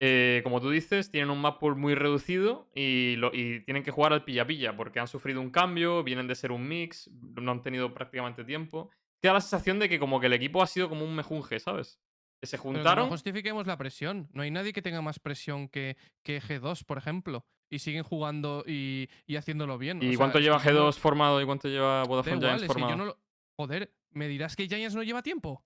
eh, 0.00 0.40
como 0.42 0.60
tú 0.60 0.70
dices, 0.70 1.12
tienen 1.12 1.30
un 1.30 1.40
map 1.40 1.60
pool 1.60 1.76
muy 1.76 1.94
reducido 1.94 2.68
y, 2.74 3.16
tienen 3.64 3.84
que 3.84 3.92
jugar 3.92 4.12
al 4.12 4.24
pilla-pilla 4.24 4.76
porque 4.76 4.98
han 4.98 5.08
sufrido 5.08 5.40
un 5.40 5.50
cambio, 5.50 6.02
vienen 6.02 6.26
de 6.26 6.34
ser 6.34 6.50
un 6.50 6.66
mix, 6.66 7.08
no 7.40 7.52
han 7.52 7.62
tenido 7.62 7.94
prácticamente 7.94 8.44
tiempo. 8.44 8.90
Da 9.22 9.32
la 9.32 9.40
sensación 9.40 9.78
de 9.78 9.88
que 9.88 10.00
como 10.00 10.18
que 10.18 10.26
el 10.26 10.32
equipo 10.32 10.60
ha 10.60 10.66
sido 10.66 10.88
como 10.88 11.04
un 11.04 11.14
mejunje, 11.14 11.60
¿sabes? 11.60 12.00
Que 12.40 12.46
se 12.46 12.56
juntaron. 12.56 13.06
no 13.06 13.10
justifiquemos 13.10 13.66
la 13.66 13.76
presión. 13.76 14.28
No 14.32 14.42
hay 14.42 14.50
nadie 14.50 14.72
que 14.72 14.82
tenga 14.82 15.02
más 15.02 15.18
presión 15.18 15.68
que, 15.68 15.96
que 16.22 16.40
G2, 16.40 16.84
por 16.84 16.98
ejemplo. 16.98 17.44
Y 17.70 17.80
siguen 17.80 18.02
jugando 18.02 18.64
y, 18.66 19.08
y 19.26 19.36
haciéndolo 19.36 19.76
bien. 19.76 20.02
¿Y 20.02 20.16
cuánto 20.16 20.38
lleva 20.38 20.58
que 20.62 20.68
yo 20.72 20.74
no- 20.74 20.88
G2 20.90 20.94
formado 20.98 21.42
y 21.42 21.44
cuánto 21.44 21.68
lleva 21.68 21.98
Da 21.98 22.04
Vodafone 22.04 22.36
igual, 22.36 22.50
Giants 22.58 22.66
formado? 22.66 22.90
yo 22.92 22.96
no 22.96 23.04
lo- 23.06 23.18
Joder, 23.58 23.92
¿me 24.10 24.28
dirás 24.28 24.54
que 24.56 24.66
Giants 24.68 24.94
no 24.94 25.02
lleva 25.02 25.22
tiempo? 25.22 25.64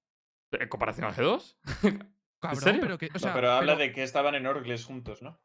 ¿En 0.51 0.69
comparación 0.69 1.07
a 1.07 1.13
G2? 1.15 1.57
Cabrón, 2.41 2.61
serio? 2.61 2.81
pero 2.81 2.99
que. 2.99 3.07
O 3.07 3.11
No, 3.13 3.19
sea, 3.21 3.35
pero 3.35 3.53
habla 3.53 3.75
pero- 3.75 3.87
de 3.87 3.93
que 3.93 4.03
estaban 4.03 4.35
en 4.35 4.47
Orgles 4.47 4.85
juntos, 4.85 5.23
¿no? 5.23 5.39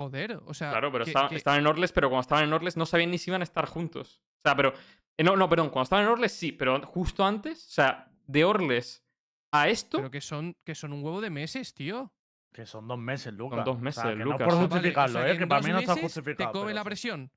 Joder, 0.00 0.38
o 0.46 0.54
sea. 0.54 0.70
Claro, 0.70 0.92
pero 0.92 1.04
que- 1.04 1.10
esta- 1.10 1.28
que- 1.28 1.34
estaban 1.36 1.60
en 1.60 1.66
Orles, 1.66 1.90
pero 1.92 2.08
cuando 2.08 2.20
estaban 2.20 2.44
en 2.44 2.52
Orles 2.52 2.76
no 2.76 2.86
sabían 2.86 3.10
ni 3.10 3.18
si 3.18 3.30
iban 3.30 3.40
a 3.40 3.44
estar 3.44 3.66
juntos. 3.66 4.22
O 4.44 4.48
sea, 4.48 4.54
pero. 4.54 4.72
eh, 5.16 5.24
no, 5.24 5.34
no, 5.34 5.48
perdón, 5.48 5.70
cuando 5.70 5.84
estaban 5.84 6.04
en 6.04 6.12
Orles 6.12 6.30
sí, 6.32 6.52
pero 6.52 6.80
justo 6.82 7.24
antes, 7.24 7.66
o 7.66 7.70
sea, 7.72 8.08
de 8.26 8.44
Orles 8.44 9.04
a 9.52 9.68
esto. 9.68 9.98
pero 9.98 10.10
que 10.10 10.20
son, 10.20 10.54
que 10.64 10.74
son 10.74 10.92
un 10.92 11.02
huevo 11.04 11.20
de 11.20 11.30
meses, 11.30 11.74
tío. 11.74 12.12
Que 12.52 12.64
son 12.66 12.88
dos 12.88 12.98
meses, 12.98 13.32
Lucas. 13.34 13.64
dos 13.64 13.74
O 13.76 13.78
sea, 13.78 13.82
meses, 13.84 14.02
que 14.04 14.14
Lucas. 14.16 14.40
No 14.40 14.46
por 14.46 14.54
Ah, 14.54 14.56
o 14.56 14.68
justificarlo, 14.68 15.18
sea, 15.20 15.30
¿eh? 15.32 15.38
Que 15.38 15.46
para 15.46 15.60
mí 15.62 15.70
no 15.70 15.78
está 15.80 15.94
meses 15.94 16.02
justificado. 16.14 16.50
Te 16.50 16.58
come 16.58 16.64
pero 16.66 16.74
la 16.74 16.84
presión. 16.84 17.30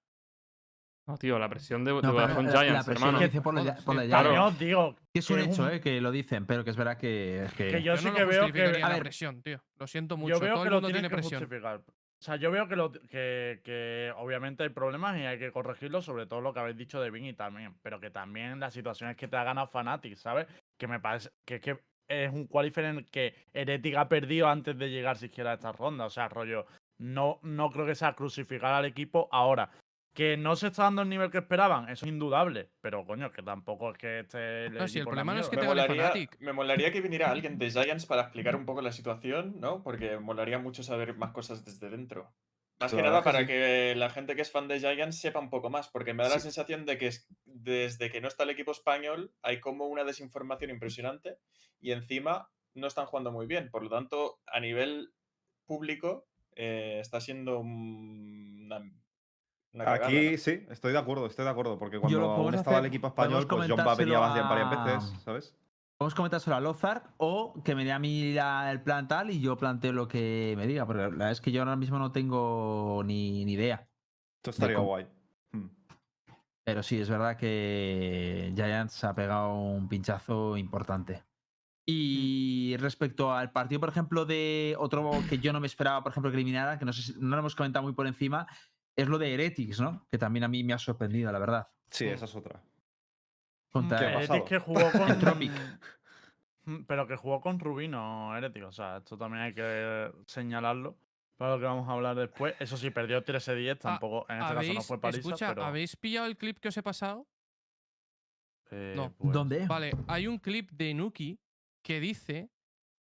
No, 1.08 1.18
tío, 1.18 1.40
la 1.40 1.50
presión 1.50 1.84
de, 1.84 1.92
No, 1.92 2.02
la- 2.02 2.28
la 2.28 2.34
Giants, 2.60 2.86
presión 2.86 3.08
hermano. 3.16 3.20
que 3.32 3.42
por 3.42 3.54
la, 3.56 3.76
por 3.76 3.96
la 3.96 4.06
os 4.46 4.60
digo 4.60 4.96
que 5.12 5.20
es 5.20 5.30
un 5.30 5.40
hecho, 5.40 5.64
un- 5.64 5.72
eh, 5.72 5.82
que 5.82 6.00
lo 6.00 6.12
dicen, 6.12 6.46
pero 6.46 6.64
que 6.64 6.70
es 6.70 6.76
verdad 6.78 6.98
que. 6.98 7.48
que- 7.58 7.68
que 7.70 7.82
yo, 7.84 7.96
Yo 7.96 7.98
sí 7.98 8.06
no 8.06 8.14
que 8.14 8.22
lo 8.22 8.28
veo 8.28 8.52
que. 8.54 8.64
A 8.84 8.88
la 8.88 8.90
ver, 8.90 9.00
presión, 9.04 9.42
tío. 9.42 9.62
Lo 9.78 9.88
siento 9.88 10.16
mucho. 10.16 10.36
Yo 10.36 10.40
veo 10.40 10.54
Todo 10.54 10.64
que 10.64 10.68
el 10.70 10.74
mundo 10.76 10.88
tiene 10.90 11.10
que 11.10 11.16
presión. 11.16 11.42
justificar. 11.42 11.78
O 11.80 12.24
sea, 12.24 12.36
yo 12.36 12.52
veo 12.52 12.68
que, 12.68 12.76
lo, 12.76 12.92
que, 12.92 13.62
que 13.64 14.14
obviamente 14.16 14.62
hay 14.62 14.70
problemas 14.70 15.18
y 15.18 15.22
hay 15.22 15.40
que 15.40 15.52
corregirlos, 15.52 16.06
sobre 16.06 16.28
todo 16.28 16.40
lo 16.40 16.54
que 16.54 16.60
habéis 16.60 16.78
dicho 16.78 17.02
de 17.02 17.10
Vini 17.10 17.34
también. 17.34 17.76
Pero 17.82 18.00
que 18.00 18.12
también 18.12 18.60
la 18.60 18.70
situación 18.70 19.10
es 19.10 19.18
que 19.18 19.28
te 19.28 19.36
ha 19.38 19.44
ganado 19.44 19.68
Fnatic, 19.68 20.16
¿sabes? 20.18 20.46
Que 20.78 20.86
me 20.88 21.00
parece 21.00 21.32
que, 21.46 21.60
que 21.60 21.80
es 22.12 22.32
un 22.32 22.48
qualifier 22.48 22.88
en 22.88 22.98
el 22.98 23.06
que 23.08 23.34
Heretic 23.54 23.96
ha 23.96 24.10
perdido 24.10 24.48
antes 24.48 24.78
de 24.78 24.90
llegar 24.90 25.18
siquiera 25.18 25.52
a 25.52 25.54
esta 25.56 25.72
ronda. 25.72 26.06
O 26.06 26.10
sea, 26.10 26.28
rollo, 26.28 26.66
no, 26.98 27.40
no 27.42 27.70
creo 27.72 27.86
que 27.86 27.96
sea 27.96 28.14
crucificar 28.14 28.74
al 28.74 28.86
equipo 28.86 29.30
ahora. 29.32 29.72
Que 30.14 30.36
no 30.36 30.58
se 30.58 30.68
está 30.68 30.84
dando 30.84 31.04
el 31.04 31.10
nivel 31.10 31.32
que 31.32 31.38
esperaban, 31.38 31.88
eso 31.88 32.06
es 32.06 32.12
indudable. 32.12 32.70
Pero 32.82 33.06
coño, 33.06 33.32
que 33.32 33.44
tampoco 33.44 33.92
es 33.92 33.98
que 33.98 34.20
esté. 34.20 34.70
No, 34.70 34.86
si 34.88 35.00
el 35.00 35.06
problema 35.06 35.34
no 35.34 35.40
es 35.40 35.48
que 35.48 35.56
Me 35.56 35.64
molaría, 35.64 36.14
me 36.40 36.52
molaría 36.52 36.92
que 36.92 37.00
viniera 37.00 37.32
alguien 37.32 37.58
de 37.58 37.72
Giants 37.72 38.06
para 38.06 38.24
explicar 38.24 38.58
un 38.58 38.66
poco 38.66 38.82
la 38.82 38.92
situación, 38.92 39.56
¿no? 39.62 39.82
Porque 39.84 40.20
molaría 40.20 40.60
mucho 40.60 40.84
saber 40.84 41.16
más 41.16 41.32
cosas 41.32 41.64
desde 41.64 41.90
dentro. 41.90 42.30
Más 42.82 42.94
que 42.94 43.02
nada 43.02 43.24
para 43.24 43.40
sí. 43.42 43.46
que 43.48 43.94
la 43.96 44.10
gente 44.10 44.36
que 44.36 44.42
es 44.42 44.52
fan 44.52 44.68
de 44.68 44.80
Giants 44.80 45.20
sepa 45.20 45.40
un 45.40 45.50
poco 45.50 45.70
más, 45.70 45.88
porque 45.90 46.14
me 46.14 46.24
da 46.24 46.30
la 46.30 46.40
sensación 46.40 46.86
de 46.86 46.98
que 46.98 47.08
es- 47.08 47.28
desde 47.46 48.10
que 48.12 48.22
no 48.22 48.28
está 48.28 48.44
el 48.44 48.50
equipo 48.50 48.72
español 48.72 49.34
hay 49.42 49.60
como 49.60 49.86
una 49.88 50.04
desinformación 50.04 50.72
impresionante 50.72 51.38
y 51.80 51.92
encima 51.92 52.50
no 52.74 52.88
están 52.88 53.06
jugando 53.06 53.32
muy 53.32 53.46
bien. 53.48 53.70
Por 53.70 53.84
lo 53.84 53.90
tanto, 53.90 54.40
a 54.48 54.60
nivel 54.60 55.14
público 55.66 56.28
eh, 56.56 57.00
está 57.02 57.22
siendo 57.22 57.60
un- 57.60 58.64
una, 58.66 58.80
una 59.74 59.86
cagada, 59.86 60.08
Aquí 60.08 60.32
¿no? 60.32 60.38
sí, 60.38 60.66
estoy 60.70 60.92
de 60.92 60.98
acuerdo, 61.00 61.28
estoy 61.28 61.46
de 61.46 61.52
acuerdo, 61.52 61.80
porque 61.80 61.98
cuando 62.00 62.22
aún 62.32 62.56
estaba 62.56 62.80
el 62.80 62.86
equipo 62.88 63.08
español, 63.08 63.48
pues 63.48 63.70
John 63.70 63.78
comentárselo 63.78 64.20
varias, 64.20 64.46
a- 64.46 64.86
veces, 64.86 65.22
¿sabes? 65.24 65.56
Podemos 66.02 66.16
comentárselo 66.16 66.56
a 66.56 66.60
Lozar 66.60 67.14
o 67.18 67.54
que 67.64 67.76
me 67.76 67.86
dé 67.86 67.92
a 67.92 68.00
mí 68.00 68.34
la- 68.34 68.72
el 68.72 68.82
plan 68.82 69.08
tal 69.08 69.30
y 69.30 69.40
yo 69.40 69.56
planteo 69.56 69.94
lo 69.94 70.08
que 70.08 70.56
me 70.58 70.66
diga, 70.66 70.84
porque 70.88 71.04
la 71.04 71.10
verdad 71.10 71.30
es 71.30 71.42
que 71.42 71.52
yo 71.52 71.62
ahora 71.62 71.76
mismo 71.76 72.00
no 72.00 72.12
tengo 72.12 73.04
ni, 73.06 73.46
ni 73.46 73.54
idea. 73.54 73.88
Esto 74.40 74.50
estaría 74.50 74.80
guay. 74.80 75.06
Hmm. 75.52 75.68
Pero 76.64 76.82
sí, 76.82 77.00
es 77.00 77.08
verdad 77.08 77.38
que 77.38 78.52
Giants 78.56 79.04
ha 79.04 79.14
pegado 79.14 79.54
un 79.54 79.88
pinchazo 79.88 80.58
importante. 80.58 81.22
Y 81.86 82.76
respecto 82.80 83.32
al 83.32 83.52
partido, 83.52 83.80
por 83.80 83.90
ejemplo, 83.90 84.26
de 84.26 84.76
otro 84.80 85.12
que 85.30 85.38
yo 85.38 85.54
no 85.54 85.60
me 85.60 85.68
esperaba, 85.68 86.02
por 86.02 86.14
ejemplo, 86.14 86.32
que 86.32 86.38
eliminara, 86.38 86.80
que 86.80 86.86
no 86.86 86.94
sé 86.94 87.04
si 87.04 87.14
no 87.20 87.36
lo 87.36 87.42
hemos 87.42 87.56
comentado 87.56 87.84
muy 87.84 87.94
por 87.94 88.08
encima, 88.08 88.48
es 88.98 89.08
lo 89.08 89.20
de 89.20 89.36
Heretics, 89.36 89.80
¿no? 89.80 90.08
Que 90.10 90.18
también 90.18 90.46
a 90.46 90.48
mí 90.48 90.64
me 90.64 90.74
ha 90.74 90.80
sorprendido, 90.80 91.32
la 91.32 91.38
verdad. 91.38 91.68
Sí, 91.92 92.08
esa 92.08 92.26
es 92.26 92.36
otra. 92.36 92.64
Contra- 93.72 93.98
¿Qué 94.00 94.06
ha 94.06 94.10
Heretic 94.10 94.28
pasado? 94.30 94.46
que 94.46 94.60
jugó 94.60 94.92
con. 94.92 95.20
Tropic. 95.20 95.52
Mm, 96.66 96.84
Pero 96.84 97.08
que 97.08 97.16
jugó 97.16 97.42
con 97.42 97.60
Rubino, 97.60 98.36
Heretic. 98.38 98.64
O 98.66 98.72
sea, 98.72 98.98
esto 98.98 99.18
también 99.18 99.44
hay 99.44 99.54
que 99.54 100.12
señalarlo. 100.28 100.96
Para 101.38 101.56
lo 101.56 101.60
que 101.60 101.66
vamos 101.66 101.90
a 101.90 101.94
hablar 101.94 102.16
después. 102.16 102.54
Eso 102.60 102.78
sí, 102.78 102.92
perdió 102.92 103.24
13-10. 103.26 103.80
Tampoco, 103.80 104.28
en 104.30 104.36
este 104.36 104.42
caso 104.42 104.54
no 104.54 104.60
¿Habéis, 104.60 104.86
fue 104.86 105.02
Parisa, 105.02 105.20
escucha, 105.20 105.48
pero. 105.50 105.64
¿habéis 105.66 105.96
pillado 105.96 106.28
el 106.28 106.38
clip 106.38 106.60
que 106.60 106.68
os 106.68 106.78
he 106.78 106.84
pasado? 106.84 107.26
eh, 108.70 108.94
no. 108.96 109.12
pues, 109.14 109.34
¿Dónde? 109.34 109.66
Vale, 109.68 109.92
hay 110.08 110.28
un 110.28 110.38
clip 110.38 110.70
de 110.72 110.94
Nuki 110.94 111.40
que 111.82 112.00
dice 112.00 112.52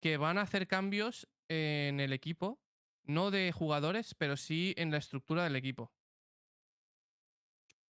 que 0.01 0.17
van 0.17 0.39
a 0.39 0.41
hacer 0.41 0.67
cambios 0.67 1.27
en 1.49 1.99
el 1.99 2.13
equipo, 2.13 2.59
no 3.03 3.29
de 3.29 3.51
jugadores, 3.51 4.15
pero 4.15 4.35
sí 4.37 4.73
en 4.77 4.89
la 4.89 4.97
estructura 4.97 5.43
del 5.43 5.55
equipo. 5.55 5.91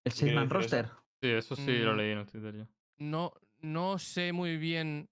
El 0.04 0.12
¿Qué 0.12 0.20
quiere 0.20 0.34
Seisman 0.36 0.50
decir 0.50 0.66
eso? 0.66 0.84
roster. 0.84 1.01
Sí, 1.22 1.30
eso 1.30 1.56
sí 1.56 1.78
lo 1.80 1.94
Mm. 1.94 1.98
leí 1.98 2.12
en 2.12 2.18
el 2.20 2.26
Twitter 2.26 2.56
yo. 2.56 2.68
No, 2.98 3.34
no 3.60 3.98
sé 4.00 4.34
muy 4.34 4.58
bien 4.58 5.10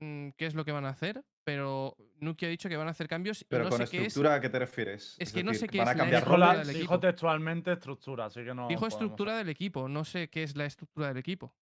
mm, 0.00 0.30
qué 0.36 0.46
es 0.46 0.54
lo 0.54 0.64
que 0.64 0.72
van 0.72 0.84
a 0.84 0.88
hacer, 0.88 1.24
pero 1.44 1.96
Nuki 2.18 2.46
ha 2.46 2.48
dicho 2.48 2.68
que 2.68 2.76
van 2.76 2.88
a 2.88 2.90
hacer 2.90 3.06
cambios 3.06 3.44
Pero 3.48 3.64
no 3.64 3.70
con 3.70 3.78
sé 3.78 3.84
qué 3.90 3.98
es. 3.98 4.06
estructura, 4.08 4.34
¿a 4.34 4.40
qué 4.40 4.48
te 4.48 4.58
refieres? 4.58 5.14
es 5.18 5.32
que 5.32 5.44
no 5.44 5.54
sé 5.54 5.68
qué 5.68 5.78
¿van 5.78 5.86
es 5.88 5.90
a 5.90 5.94
la 5.94 5.98
cambiar 5.98 6.12
la- 6.12 6.18
estructura 6.18 6.52
roles? 6.54 6.66
del 6.66 6.76
dijo 6.78 7.00
textualmente 7.00 7.72
estructura, 7.72 8.24
así 8.26 8.44
que 8.44 8.54
no. 8.54 8.66
Dijo 8.68 8.86
estructura 8.88 9.36
del 9.36 9.48
equipo, 9.48 9.88
no 9.88 10.04
sé 10.04 10.28
qué 10.28 10.42
es 10.42 10.56
la 10.56 10.64
estructura 10.66 11.08
del 11.08 11.18
equipo. 11.18 11.54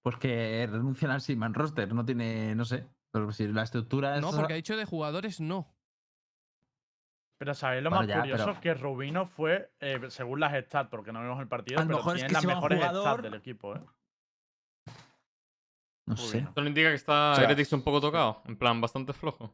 Pues 0.00 0.16
que 0.16 0.66
renuncian 0.70 1.10
al 1.12 1.20
Seisman 1.20 1.54
roster, 1.54 1.92
no 1.94 2.04
tiene, 2.04 2.54
no 2.54 2.64
sé. 2.64 2.86
Pero 3.10 3.30
si 3.30 3.46
la 3.46 3.62
estructura 3.62 4.16
es. 4.16 4.22
No, 4.22 4.30
porque 4.32 4.54
ha 4.54 4.56
dicho 4.56 4.76
de 4.76 4.84
jugadores 4.86 5.40
no. 5.40 5.72
Pero 7.42 7.54
¿sabéis 7.54 7.82
lo 7.82 7.90
Bueno, 7.90 8.02
más 8.02 8.08
ya, 8.08 8.20
curioso? 8.20 8.44
pero- 8.46 8.60
Que 8.60 8.74
Rubino 8.74 9.26
fue, 9.26 9.72
eh, 9.80 9.98
según 10.10 10.38
las 10.38 10.52
stats, 10.64 10.88
porque 10.88 11.10
no 11.12 11.20
vimos 11.22 11.40
el 11.40 11.48
partido, 11.48 11.80
A 11.80 11.84
pero 11.84 11.96
mejor 11.96 12.12
es 12.14 12.20
tiene 12.22 12.28
que 12.28 12.34
las 12.34 12.44
mejores 12.44 12.78
jugador- 12.78 13.02
stats 13.02 13.22
del 13.24 13.34
equipo, 13.34 13.74
¿eh? 13.74 13.80
No 16.06 16.16
sé. 16.16 16.36
Rubino. 16.38 16.52
Eso 16.54 16.66
indica 16.68 16.88
que 16.90 16.94
está 16.94 17.32
O 17.32 17.34
sea, 17.34 17.44
Heretics 17.46 17.72
un 17.72 17.82
poco 17.82 18.00
tocado, 18.00 18.42
en 18.46 18.56
plan 18.56 18.80
bastante 18.80 19.12
flojo. 19.12 19.52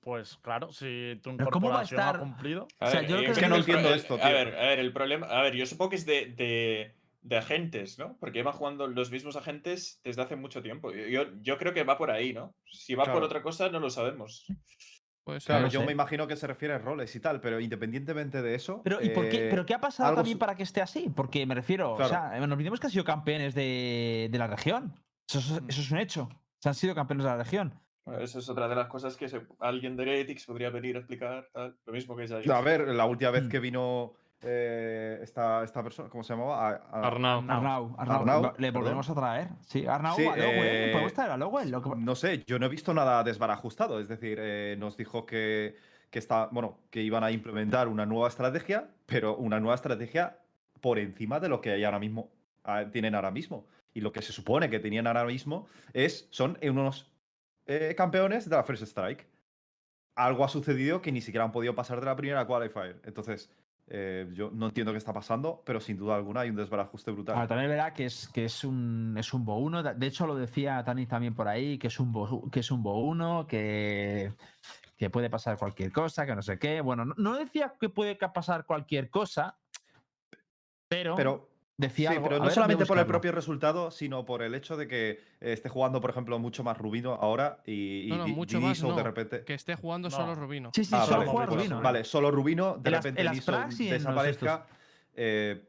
Pues 0.00 0.36
claro, 0.42 0.70
si 0.72 1.18
tu 1.24 1.36
Pero 1.36 1.50
¿cómo 1.50 1.70
va 1.70 1.80
a 1.80 1.82
incorporación 1.82 2.00
ha 2.00 2.04
estar? 2.04 2.20
cumplido. 2.20 2.68
A 2.78 2.86
O 2.86 2.90
sea, 2.92 3.00
ver, 3.00 3.10
yo 3.10 3.16
eh, 3.18 3.24
creo 3.24 3.34
que 3.34 3.48
no 3.48 3.56
entiendo 3.56 3.94
esto, 3.94 4.14
A 4.14 4.18
tío. 4.18 4.30
ver, 4.30 4.56
a 4.56 4.60
ver, 4.68 4.78
el 4.78 4.92
problema. 4.92 5.26
A 5.26 5.42
ver, 5.42 5.54
yo 5.56 5.66
supongo 5.66 5.90
que 5.90 5.96
es 5.96 6.06
de, 6.06 6.26
de, 6.26 6.94
de 7.22 7.36
agentes, 7.36 7.98
¿no? 7.98 8.16
Porque 8.20 8.38
llevan 8.38 8.54
jugando 8.54 8.86
los 8.86 9.10
mismos 9.10 9.34
agentes 9.34 10.00
desde 10.04 10.22
hace 10.22 10.36
mucho 10.36 10.62
tiempo. 10.62 10.92
Yo, 10.92 11.24
yo, 11.40 11.58
creo 11.58 11.74
que 11.74 11.82
va 11.82 11.98
por 11.98 12.12
ahí, 12.12 12.32
¿no? 12.32 12.54
Si 12.64 12.94
va 12.94 13.12
por 13.12 13.24
otra 13.24 13.42
cosa, 13.42 13.70
no 13.70 13.80
lo 13.80 13.90
sabemos. 13.90 14.46
Pues 15.24 15.44
Claro, 15.44 15.62
No 15.62 15.68
yo 15.68 15.80
sé. 15.80 15.86
me 15.86 15.92
imagino 15.92 16.26
que 16.26 16.34
se 16.36 16.46
refiere 16.48 16.74
a 16.74 16.78
roles 16.78 17.14
y 17.14 17.20
tal, 17.20 17.40
pero 17.40 17.60
independientemente 17.60 18.42
de 18.42 18.54
eso. 18.56 18.80
Pero, 18.82 19.00
¿y 19.00 19.10
por 19.10 19.28
qué, 19.28 19.46
eh, 19.46 19.50
¿pero 19.50 19.64
qué 19.64 19.74
ha 19.74 19.80
pasado 19.80 20.08
algo 20.08 20.16
también 20.20 20.38
para 20.38 20.56
que 20.56 20.64
esté 20.64 20.80
así? 20.82 21.10
Porque 21.14 21.46
me 21.46 21.54
refiero, 21.54 21.92
o 21.94 22.08
sea, 22.08 22.32
no 22.44 22.52
olvidemos 22.54 22.80
que 22.80 22.86
han 22.88 22.90
sido 22.92 23.04
campeones 23.04 23.54
de, 23.54 24.28
de 24.32 24.38
la 24.38 24.48
región. 24.48 24.94
Eso, 25.28 25.38
es- 25.38 25.62
Mm. 25.62 25.68
eso 25.68 25.80
es 25.80 25.90
un 25.92 25.98
hecho. 25.98 26.28
Se 26.58 26.68
han 26.68 26.74
sido 26.74 26.94
campeones 26.94 27.24
de 27.24 27.30
la 27.30 27.36
región. 27.36 27.72
Bueno, 28.04 28.20
Eso 28.20 28.40
es 28.40 28.48
otra 28.48 28.66
de 28.66 28.74
las 28.74 28.88
cosas 28.88 29.16
que 29.16 29.28
se- 29.28 29.46
alguien 29.60 29.96
de 29.96 30.02
Heretics 30.02 30.44
podría 30.46 30.70
venir 30.70 30.96
a 30.96 30.98
explicar. 30.98 31.48
tal, 31.52 31.76
Lo 31.86 31.92
mismo 31.92 32.16
que 32.16 32.26
ya 32.26 32.38
A 32.56 32.60
ver, 32.60 32.88
la 32.88 33.06
última 33.06 33.30
vez 33.30 33.44
Mm. 33.44 33.48
que 33.48 33.60
vino 33.60 34.14
eh, 34.42 35.20
esta, 35.22 35.62
esta 35.64 35.82
persona, 35.82 36.08
¿cómo 36.08 36.24
se 36.24 36.32
llamaba? 36.34 36.68
A- 36.68 36.74
a- 36.90 37.06
Arnau. 37.06 37.38
Arnau, 37.48 37.94
Arnau, 37.98 38.20
Arnau, 38.20 38.42
le 38.58 38.68
perdón. 38.68 38.82
volvemos 38.82 39.08
a 39.10 39.14
traer. 39.14 39.48
Sí, 39.66 39.86
Arnau, 39.86 40.16
Sí, 40.16 40.26
a 40.26 40.36
Lowell. 40.36 40.58
eh, 40.66 40.90
Podemos 40.92 41.12
traer 41.14 41.30
a 41.32 41.36
Lowell. 41.36 41.70
lo 41.70 41.82
que- 41.82 41.90
No 41.96 42.14
sé, 42.14 42.42
yo 42.46 42.58
no 42.58 42.66
he 42.66 42.68
visto 42.68 42.92
nada 42.94 43.22
desbarajustado. 43.24 44.00
Es 44.00 44.08
decir, 44.08 44.38
eh, 44.40 44.76
nos 44.78 44.96
dijo 44.96 45.24
que, 45.26 45.76
que, 46.10 46.18
está, 46.18 46.48
bueno, 46.50 46.78
que 46.90 47.02
iban 47.02 47.24
a 47.24 47.30
implementar 47.30 47.88
una 47.88 48.04
nueva 48.06 48.28
estrategia, 48.28 48.88
pero 49.06 49.36
una 49.36 49.60
nueva 49.60 49.74
estrategia 49.76 50.38
por 50.80 50.98
encima 50.98 51.38
de 51.40 51.48
lo 51.48 51.60
que 51.60 51.70
hay 51.72 51.84
ahora 51.84 51.98
mismo, 52.00 52.30
ah, 52.64 52.84
tienen 52.90 53.14
ahora 53.14 53.30
mismo. 53.30 53.66
Y 53.94 54.00
lo 54.00 54.12
que 54.12 54.22
se 54.22 54.32
supone 54.32 54.68
que 54.70 54.80
tenían 54.80 55.06
ahora 55.06 55.24
mismo 55.24 55.66
es, 55.92 56.26
son 56.30 56.58
unos 56.62 57.08
eh, 57.66 57.94
campeones 57.96 58.48
de 58.50 58.56
la 58.56 58.64
First 58.64 58.82
Strike. 58.82 59.26
Algo 60.16 60.44
ha 60.44 60.48
sucedido 60.48 61.00
que 61.00 61.12
ni 61.12 61.20
siquiera 61.20 61.44
han 61.44 61.52
podido 61.52 61.74
pasar 61.74 62.00
de 62.00 62.06
la 62.06 62.16
primera 62.16 62.44
qualifier. 62.46 63.00
Entonces, 63.04 63.50
eh, 63.94 64.26
yo 64.32 64.50
no 64.50 64.68
entiendo 64.68 64.90
qué 64.92 64.96
está 64.96 65.12
pasando, 65.12 65.62
pero 65.66 65.78
sin 65.78 65.98
duda 65.98 66.16
alguna 66.16 66.40
hay 66.40 66.48
un 66.48 66.56
desbarajuste 66.56 67.10
brutal. 67.10 67.34
Ahora, 67.34 67.46
también 67.46 67.68
verá 67.68 67.92
que 67.92 68.06
es, 68.06 68.26
que 68.28 68.46
es 68.46 68.64
un 68.64 69.14
es 69.18 69.34
un 69.34 69.44
Bo 69.44 69.58
1. 69.58 69.82
De 69.82 70.06
hecho, 70.06 70.26
lo 70.26 70.34
decía 70.34 70.82
Tani 70.82 71.04
también 71.04 71.34
por 71.34 71.46
ahí, 71.46 71.76
que 71.76 71.88
es 71.88 72.00
un 72.00 72.10
Bo, 72.10 72.48
que 72.50 72.60
es 72.60 72.70
un 72.70 72.82
Bo 72.82 73.00
1, 73.00 73.46
que, 73.46 74.32
que 74.96 75.10
puede 75.10 75.28
pasar 75.28 75.58
cualquier 75.58 75.92
cosa, 75.92 76.24
que 76.24 76.34
no 76.34 76.40
sé 76.40 76.58
qué. 76.58 76.80
Bueno, 76.80 77.04
no, 77.04 77.14
no 77.18 77.36
decía 77.36 77.74
que 77.78 77.90
puede 77.90 78.16
pasar 78.16 78.64
cualquier 78.64 79.10
cosa, 79.10 79.58
pero, 80.88 81.14
pero 81.14 81.51
decía 81.76 82.10
Sí, 82.10 82.16
algo. 82.16 82.24
pero 82.28 82.36
A 82.36 82.38
no 82.40 82.44
ver, 82.46 82.54
solamente 82.54 82.86
por 82.86 82.98
el 82.98 83.06
propio 83.06 83.32
resultado, 83.32 83.90
sino 83.90 84.24
por 84.24 84.42
el 84.42 84.54
hecho 84.54 84.76
de 84.76 84.86
que 84.88 85.10
eh, 85.40 85.52
esté 85.52 85.68
jugando, 85.68 86.00
por 86.00 86.10
ejemplo, 86.10 86.38
mucho 86.38 86.62
más 86.64 86.78
Rubino 86.78 87.14
ahora 87.14 87.62
y, 87.66 88.02
y 88.06 88.08
No, 88.08 88.18
no, 88.18 88.24
Di- 88.26 88.32
mucho 88.32 88.58
Didi 88.58 88.68
más 88.68 88.78
Soul 88.78 88.90
no, 88.92 88.96
de 88.96 89.02
repente. 89.02 89.44
que 89.44 89.54
esté 89.54 89.74
jugando 89.74 90.08
No. 90.08 90.16
solo 90.16 90.34
Rubino. 90.34 90.70
Sí, 90.74 90.84
sí, 90.84 90.94
Ah, 90.94 91.04
solo 91.04 91.18
vale, 91.18 91.30
juega 91.30 91.46
pues, 91.48 91.58
Rubino. 91.60 91.80
Vale, 91.82 92.04
solo 92.04 92.30
Rubino, 92.30 92.76
de 92.78 92.90
repente 92.90 93.24
los 93.24 93.34
desaparezca. 93.78 94.66
eh, 95.14 95.62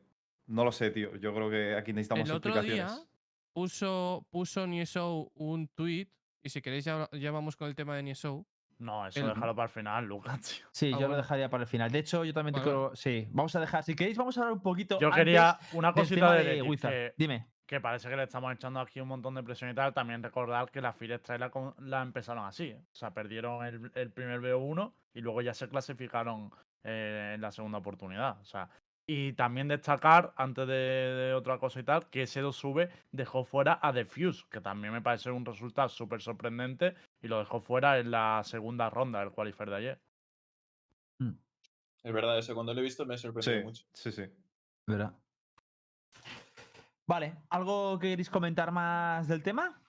no 0.48 0.64
lo 0.66 0.72
sé, 0.72 0.92
tío. 0.92 1.16
Yo 1.18 1.34
creo 1.34 1.50
que 1.50 1.76
aquí 1.76 1.94
necesitamos 1.94 2.30
El 2.30 2.36
otro 2.36 2.52
explicaciones. 2.52 2.96
día 2.98 3.08
puso, 3.54 4.26
puso 4.30 4.66
Niesou 4.68 5.32
un 5.36 5.68
tweet, 5.70 6.08
y 6.44 6.50
si 6.50 6.62
queréis 6.62 6.84
ya, 6.86 7.08
ya 7.14 7.32
vamos 7.32 7.56
con 7.56 7.68
el 7.68 7.76
tema 7.76 7.96
de 7.96 8.04
Niesou. 8.04 8.46
No, 8.80 9.08
eso 9.08 9.20
El- 9.22 9.28
déjalo 9.34 9.56
para 9.56 9.66
el 9.66 9.72
final, 9.72 10.06
Lucas, 10.06 10.40
tío. 10.42 10.66
Sí, 10.72 10.92
Ah, 10.94 11.00
yo 11.00 11.08
lo 11.08 11.16
dejaría 11.18 11.50
para 11.50 11.64
el 11.64 11.68
final. 11.68 11.92
De 11.92 12.00
hecho, 12.00 12.24
yo 12.26 12.34
también 12.34 12.56
te 12.56 12.62
creo. 12.62 12.96
Sí, 12.96 13.28
vamos 13.32 13.56
a 13.56 13.60
dejar. 13.60 13.84
Si 13.84 13.96
queréis, 13.96 14.18
vamos 14.18 14.38
a 14.38 14.42
hablar 14.42 14.54
un 14.54 14.62
poquito. 14.62 15.00
Yo 15.00 15.08
antes 15.08 15.20
quería 15.24 15.58
una 15.74 15.90
del 15.90 15.96
cosita 15.96 16.16
tema 16.16 16.34
de, 16.34 16.44
de 16.62 16.78
que, 16.78 17.14
Dime. 17.18 17.48
que 17.66 17.80
parece 17.82 18.10
que 18.10 18.16
le 18.16 18.24
estamos 18.24 18.54
echando 18.54 18.80
aquí 18.80 19.00
un 19.00 19.08
montón 19.08 19.36
de 19.36 19.44
presión 19.44 19.70
y 19.70 19.74
tal. 19.74 19.94
También 19.94 20.22
recordar 20.24 20.70
que 20.72 20.82
la 20.82 20.94
Fire 20.94 21.14
Strike 21.20 21.40
la, 21.40 21.50
con- 21.50 21.74
la 21.80 22.02
empezaron 22.02 22.46
así. 22.46 22.66
¿eh? 22.70 22.82
O 22.92 22.96
sea, 22.96 23.12
perdieron 23.14 23.66
el, 23.66 23.92
el 23.96 24.12
primer 24.12 24.40
BO1 24.42 24.94
y 25.14 25.22
luego 25.22 25.42
ya 25.42 25.54
se 25.54 25.68
clasificaron 25.70 26.52
eh, 26.84 27.32
en 27.36 27.42
la 27.42 27.52
segunda 27.52 27.78
oportunidad. 27.78 28.40
O 28.42 28.46
sea, 28.46 28.70
y 29.08 29.34
también 29.34 29.68
destacar, 29.68 30.34
antes 30.38 30.68
de, 30.68 30.74
de 30.74 31.34
otra 31.34 31.58
cosa 31.58 31.80
y 31.80 31.84
tal, 31.84 32.10
que 32.10 32.24
ese 32.24 32.42
2 32.42 32.56
sube 32.56 32.90
dejó 33.12 33.44
fuera 33.44 33.78
a 33.82 33.92
Defuse, 33.92 34.46
que 34.50 34.62
también 34.62 34.94
me 34.94 35.02
parece 35.02 35.32
un 35.32 35.46
resultado 35.46 35.90
súper 35.90 36.22
sorprendente 36.22 36.96
y 37.22 37.28
lo 37.28 37.40
dejó 37.40 37.60
fuera 37.60 38.00
en 38.00 38.12
la 38.12 38.42
segunda 38.44 38.90
ronda 38.90 39.20
del 39.20 39.32
qualifier 39.32 39.70
de 39.70 39.76
ayer. 39.76 40.02
Es 42.04 42.14
verdad, 42.14 42.38
eso 42.38 42.54
cuando 42.54 42.74
lo 42.74 42.80
he 42.82 42.84
visto 42.84 43.06
me 43.06 43.14
ha 43.16 43.18
sorprendido 43.18 43.60
Sí, 43.60 43.64
mucho. 43.64 43.86
sí, 43.94 44.12
sí. 44.12 44.24
¿Verdad? 44.88 45.14
Vale, 47.08 47.36
¿algo 47.50 48.00
que 48.00 48.10
queréis 48.10 48.30
comentar 48.30 48.72
más 48.72 49.28
del 49.28 49.44
tema? 49.44 49.83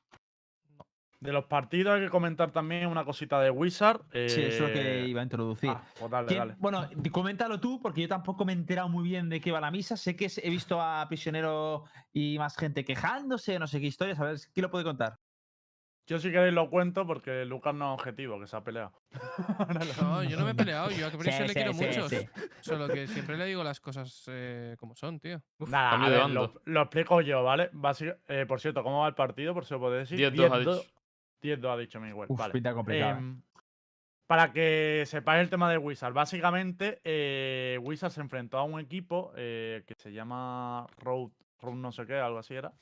De 1.25 1.33
los 1.33 1.47
partidos 1.47 1.95
hay 1.95 2.03
que 2.03 2.11
comentar 2.11 2.51
también 2.51 2.87
una 2.87 3.03
cosita 3.03 3.41
de 3.41 3.49
Wizard. 3.49 4.03
Sí, 4.13 4.19
eso 4.19 4.41
es 4.43 4.61
lo 4.61 4.67
que 4.67 5.05
eh, 5.05 5.07
iba 5.09 5.21
a 5.21 5.25
introducir. 5.25 5.71
ah, 5.71 5.83
pues 5.99 6.11
dale, 6.11 6.27
¿Quién- 6.29 6.39
dale. 6.41 6.55
Bueno, 6.59 6.87
coméntalo 7.11 7.59
tú, 7.61 7.81
porque 7.81 8.03
yo 8.03 8.09
tampoco 8.09 8.45
me 8.45 8.53
he 8.53 8.57
enterado 8.57 8.91
muy 8.91 9.09
bien 9.09 9.31
de 9.31 9.41
qué 9.41 9.51
va 9.51 9.59
la 9.59 9.71
misa. 9.71 9.97
Sé 9.97 10.17
que 10.17 10.29
he 10.43 10.51
visto 10.51 10.83
a 10.83 11.07
Prisionero 11.09 11.85
y 12.13 12.37
más 12.39 12.59
gente 12.59 12.85
quejándose, 12.85 13.59
no 13.59 13.67
sé 13.67 13.81
qué 13.81 13.87
historias. 13.87 14.21
A 14.21 14.25
ver, 14.25 14.37
¿quién 14.53 14.63
lo 14.65 14.71
puede 14.71 14.85
contar? 14.85 15.19
Yo 16.07 16.19
si 16.19 16.31
queréis 16.31 16.53
lo 16.53 16.69
cuento 16.69 17.07
porque 17.07 17.47
Lucas 17.47 17.75
no 17.75 17.95
es 17.95 18.01
objetivo, 18.01 18.39
que 18.39 18.47
se 18.47 18.57
ha 18.57 18.63
peleado. 18.63 18.93
No, 20.03 20.23
yo 20.25 20.39
no 20.39 20.45
me 20.45 20.51
he 20.51 20.55
peleado. 20.55 20.91
Yo 20.91 21.07
a 21.07 21.11
Capricio 21.11 21.33
Sí, 21.33 21.43
le 21.45 21.49
sí, 21.49 21.55
quiero 21.55 21.73
sí, 21.73 21.87
mucho. 21.87 22.09
sí. 22.11 22.19
Solo 22.61 22.87
que 22.89 23.07
siempre 23.07 23.39
le 23.39 23.47
digo 23.47 23.65
las 23.65 23.81
cosas 23.81 24.25
eh, 24.27 24.77
como 24.79 24.95
son, 24.95 25.19
tío. 25.21 25.41
Nada, 25.61 25.93
cambio 25.93 26.09
a 26.09 26.27
ver, 26.27 26.31
lo, 26.35 26.61
lo 26.67 26.83
explico 26.83 27.23
yo, 27.23 27.43
¿vale? 27.43 27.71
Eh, 28.29 28.45
por 28.47 28.61
cierto, 28.61 28.83
¿cómo 28.83 29.01
va 29.01 29.09
el 29.09 29.15
partido? 29.15 29.55
Por 29.55 29.65
si 29.65 29.73
lo 29.73 29.81
podéis 29.81 30.11
decir. 30.11 30.31
10-2 30.31 30.45
ha 30.53 30.59
10-2 30.59 30.59
dicho. 30.59 30.83
10-2 31.43 31.73
ha 31.73 31.77
dicho 31.77 32.01
Miguel. 32.01 32.27
Uf, 32.29 32.39
vale. 32.39 32.53
pinta. 32.53 32.71
¿eh? 32.71 33.11
Em, 33.11 33.43
para 34.27 34.53
que 34.53 35.05
sepáis 35.07 35.43
el 35.43 35.51
tema 35.51 35.71
de 35.71 35.79
Wizard, 35.79 36.15
básicamente 36.15 37.01
eh, 37.05 37.79
Wizard 37.83 38.11
se 38.11 38.21
enfrentó 38.21 38.59
a 38.59 38.65
un 38.65 38.81
equipo 38.81 39.33
eh, 39.37 39.85
que 39.87 39.95
se 39.97 40.13
llama 40.13 40.87
Road, 40.99 41.31
Road 41.61 41.75
no 41.75 41.93
sé 41.93 42.07
qué, 42.07 42.15
algo 42.15 42.39
así 42.39 42.55
era. 42.55 42.73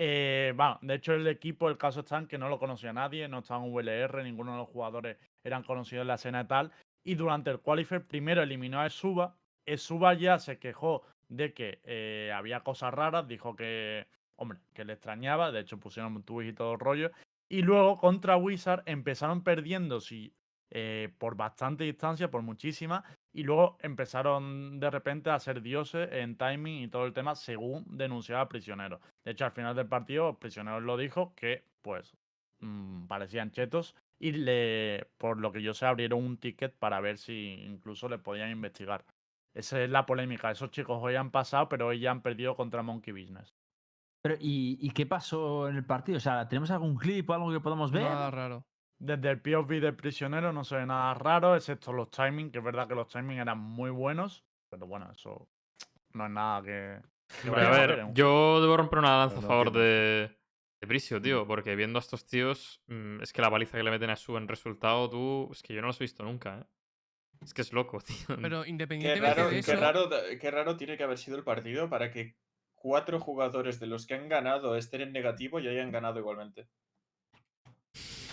Eh, 0.00 0.52
bueno, 0.54 0.78
de 0.80 0.94
hecho 0.94 1.12
el 1.14 1.26
equipo, 1.26 1.68
el 1.68 1.76
caso 1.76 2.00
está 2.00 2.18
en 2.18 2.28
que 2.28 2.38
no 2.38 2.48
lo 2.48 2.60
conocía 2.60 2.92
nadie, 2.92 3.26
no 3.26 3.40
estaba 3.40 3.64
en 3.64 3.72
VLR, 3.72 4.22
ninguno 4.22 4.52
de 4.52 4.58
los 4.58 4.68
jugadores 4.68 5.18
eran 5.42 5.64
conocidos 5.64 6.02
en 6.02 6.08
la 6.08 6.14
escena 6.14 6.42
y 6.42 6.46
tal. 6.46 6.72
Y 7.02 7.16
durante 7.16 7.50
el 7.50 7.58
qualifier 7.58 8.06
primero 8.06 8.42
eliminó 8.42 8.80
a 8.80 8.86
Esuba. 8.86 9.34
Esuba 9.66 10.14
ya 10.14 10.38
se 10.38 10.58
quejó 10.60 11.02
de 11.28 11.52
que 11.52 11.80
eh, 11.82 12.32
había 12.32 12.60
cosas 12.60 12.94
raras, 12.94 13.26
dijo 13.26 13.56
que, 13.56 14.06
hombre, 14.36 14.60
que 14.72 14.84
le 14.84 14.92
extrañaba, 14.92 15.50
de 15.50 15.60
hecho 15.60 15.80
pusieron 15.80 16.22
tweets 16.22 16.52
y 16.52 16.54
todo 16.54 16.74
el 16.74 16.78
rollo. 16.78 17.10
Y 17.48 17.62
luego 17.62 17.96
contra 17.98 18.36
Wizard 18.36 18.82
empezaron 18.86 19.42
perdiendo 19.42 20.00
sí, 20.00 20.34
eh, 20.70 21.14
por 21.18 21.34
bastante 21.36 21.84
distancia, 21.84 22.30
por 22.30 22.42
muchísima. 22.42 23.04
Y 23.32 23.44
luego 23.44 23.78
empezaron 23.80 24.80
de 24.80 24.90
repente 24.90 25.30
a 25.30 25.38
ser 25.38 25.62
dioses 25.62 26.08
en 26.12 26.36
timing 26.36 26.82
y 26.82 26.88
todo 26.88 27.06
el 27.06 27.12
tema, 27.14 27.34
según 27.34 27.84
denunciaba 27.96 28.48
Prisionero. 28.48 29.00
De 29.24 29.32
hecho, 29.32 29.44
al 29.46 29.52
final 29.52 29.74
del 29.76 29.88
partido, 29.88 30.38
Prisionero 30.38 30.80
lo 30.80 30.96
dijo 30.96 31.34
que, 31.34 31.64
pues, 31.82 32.16
mm, 32.60 33.06
parecían 33.06 33.50
chetos. 33.50 33.94
Y 34.18 34.32
le, 34.32 35.06
por 35.16 35.38
lo 35.40 35.52
que 35.52 35.62
yo 35.62 35.74
sé, 35.74 35.86
abrieron 35.86 36.24
un 36.24 36.38
ticket 36.38 36.76
para 36.76 37.00
ver 37.00 37.18
si 37.18 37.52
incluso 37.64 38.08
le 38.08 38.18
podían 38.18 38.50
investigar. 38.50 39.04
Esa 39.54 39.82
es 39.82 39.90
la 39.90 40.06
polémica. 40.06 40.50
Esos 40.50 40.70
chicos 40.70 40.98
hoy 41.02 41.14
han 41.16 41.30
pasado, 41.30 41.68
pero 41.68 41.86
hoy 41.88 42.00
ya 42.00 42.10
han 42.10 42.22
perdido 42.22 42.56
contra 42.56 42.82
Monkey 42.82 43.12
Business. 43.12 43.54
Pero, 44.22 44.34
¿y, 44.40 44.78
y 44.80 44.90
qué 44.90 45.06
pasó 45.06 45.68
en 45.68 45.76
el 45.76 45.84
partido? 45.84 46.18
O 46.18 46.20
sea, 46.20 46.48
¿tenemos 46.48 46.70
algún 46.70 46.96
clip 46.96 47.28
o 47.30 47.34
algo 47.34 47.52
que 47.52 47.60
podamos 47.60 47.90
ver? 47.92 48.02
Nada 48.02 48.30
raro. 48.30 48.64
Desde 48.98 49.30
el 49.30 49.40
POV 49.40 49.80
del 49.80 49.94
prisionero 49.94 50.52
no 50.52 50.64
se 50.64 50.76
ve 50.76 50.84
nada 50.86 51.14
raro, 51.14 51.54
excepto 51.54 51.92
los 51.92 52.10
timings, 52.10 52.50
que 52.50 52.58
es 52.58 52.64
verdad 52.64 52.88
que 52.88 52.96
los 52.96 53.06
timings 53.08 53.40
eran 53.40 53.58
muy 53.58 53.90
buenos, 53.90 54.44
pero 54.68 54.86
bueno, 54.88 55.08
eso 55.12 55.48
no 56.14 56.24
es 56.26 56.30
nada 56.32 56.62
que. 56.62 57.00
a 57.48 57.70
ver, 57.70 58.04
un- 58.04 58.14
yo 58.14 58.60
debo 58.60 58.76
romper 58.76 58.98
una 58.98 59.18
lanza 59.18 59.38
a 59.38 59.42
favor 59.42 59.70
de, 59.70 60.36
de 60.80 60.86
Prisio, 60.88 61.22
tío, 61.22 61.46
porque 61.46 61.76
viendo 61.76 61.98
a 61.98 62.00
estos 62.00 62.26
tíos, 62.26 62.82
mm, 62.88 63.20
es 63.22 63.32
que 63.32 63.40
la 63.40 63.50
paliza 63.50 63.78
que 63.78 63.84
le 63.84 63.90
meten 63.92 64.10
a 64.10 64.16
su 64.16 64.36
en 64.36 64.48
resultado, 64.48 65.08
tú, 65.08 65.48
es 65.52 65.62
que 65.62 65.74
yo 65.74 65.80
no 65.80 65.86
los 65.86 66.00
he 66.00 66.04
visto 66.04 66.24
nunca, 66.24 66.58
¿eh? 66.58 66.64
Es 67.44 67.54
que 67.54 67.62
es 67.62 67.72
loco, 67.72 67.98
tío. 68.06 68.36
Pero 68.42 68.64
Qué 68.64 68.70
independientemente 68.70 69.36
raro, 69.36 69.48
de 69.50 69.54
qué, 69.54 69.58
eso. 69.60 69.76
raro, 69.76 70.10
qué 70.40 70.50
raro 70.50 70.76
tiene 70.76 70.96
que 70.96 71.04
haber 71.04 71.18
sido 71.18 71.36
el 71.36 71.44
partido 71.44 71.88
para 71.88 72.10
que 72.10 72.36
cuatro 72.78 73.20
jugadores 73.20 73.78
de 73.80 73.86
los 73.86 74.06
que 74.06 74.14
han 74.14 74.28
ganado 74.28 74.76
estén 74.76 75.00
en 75.02 75.12
negativo 75.12 75.60
y 75.60 75.68
hayan 75.68 75.90
ganado 75.90 76.18
igualmente. 76.18 76.68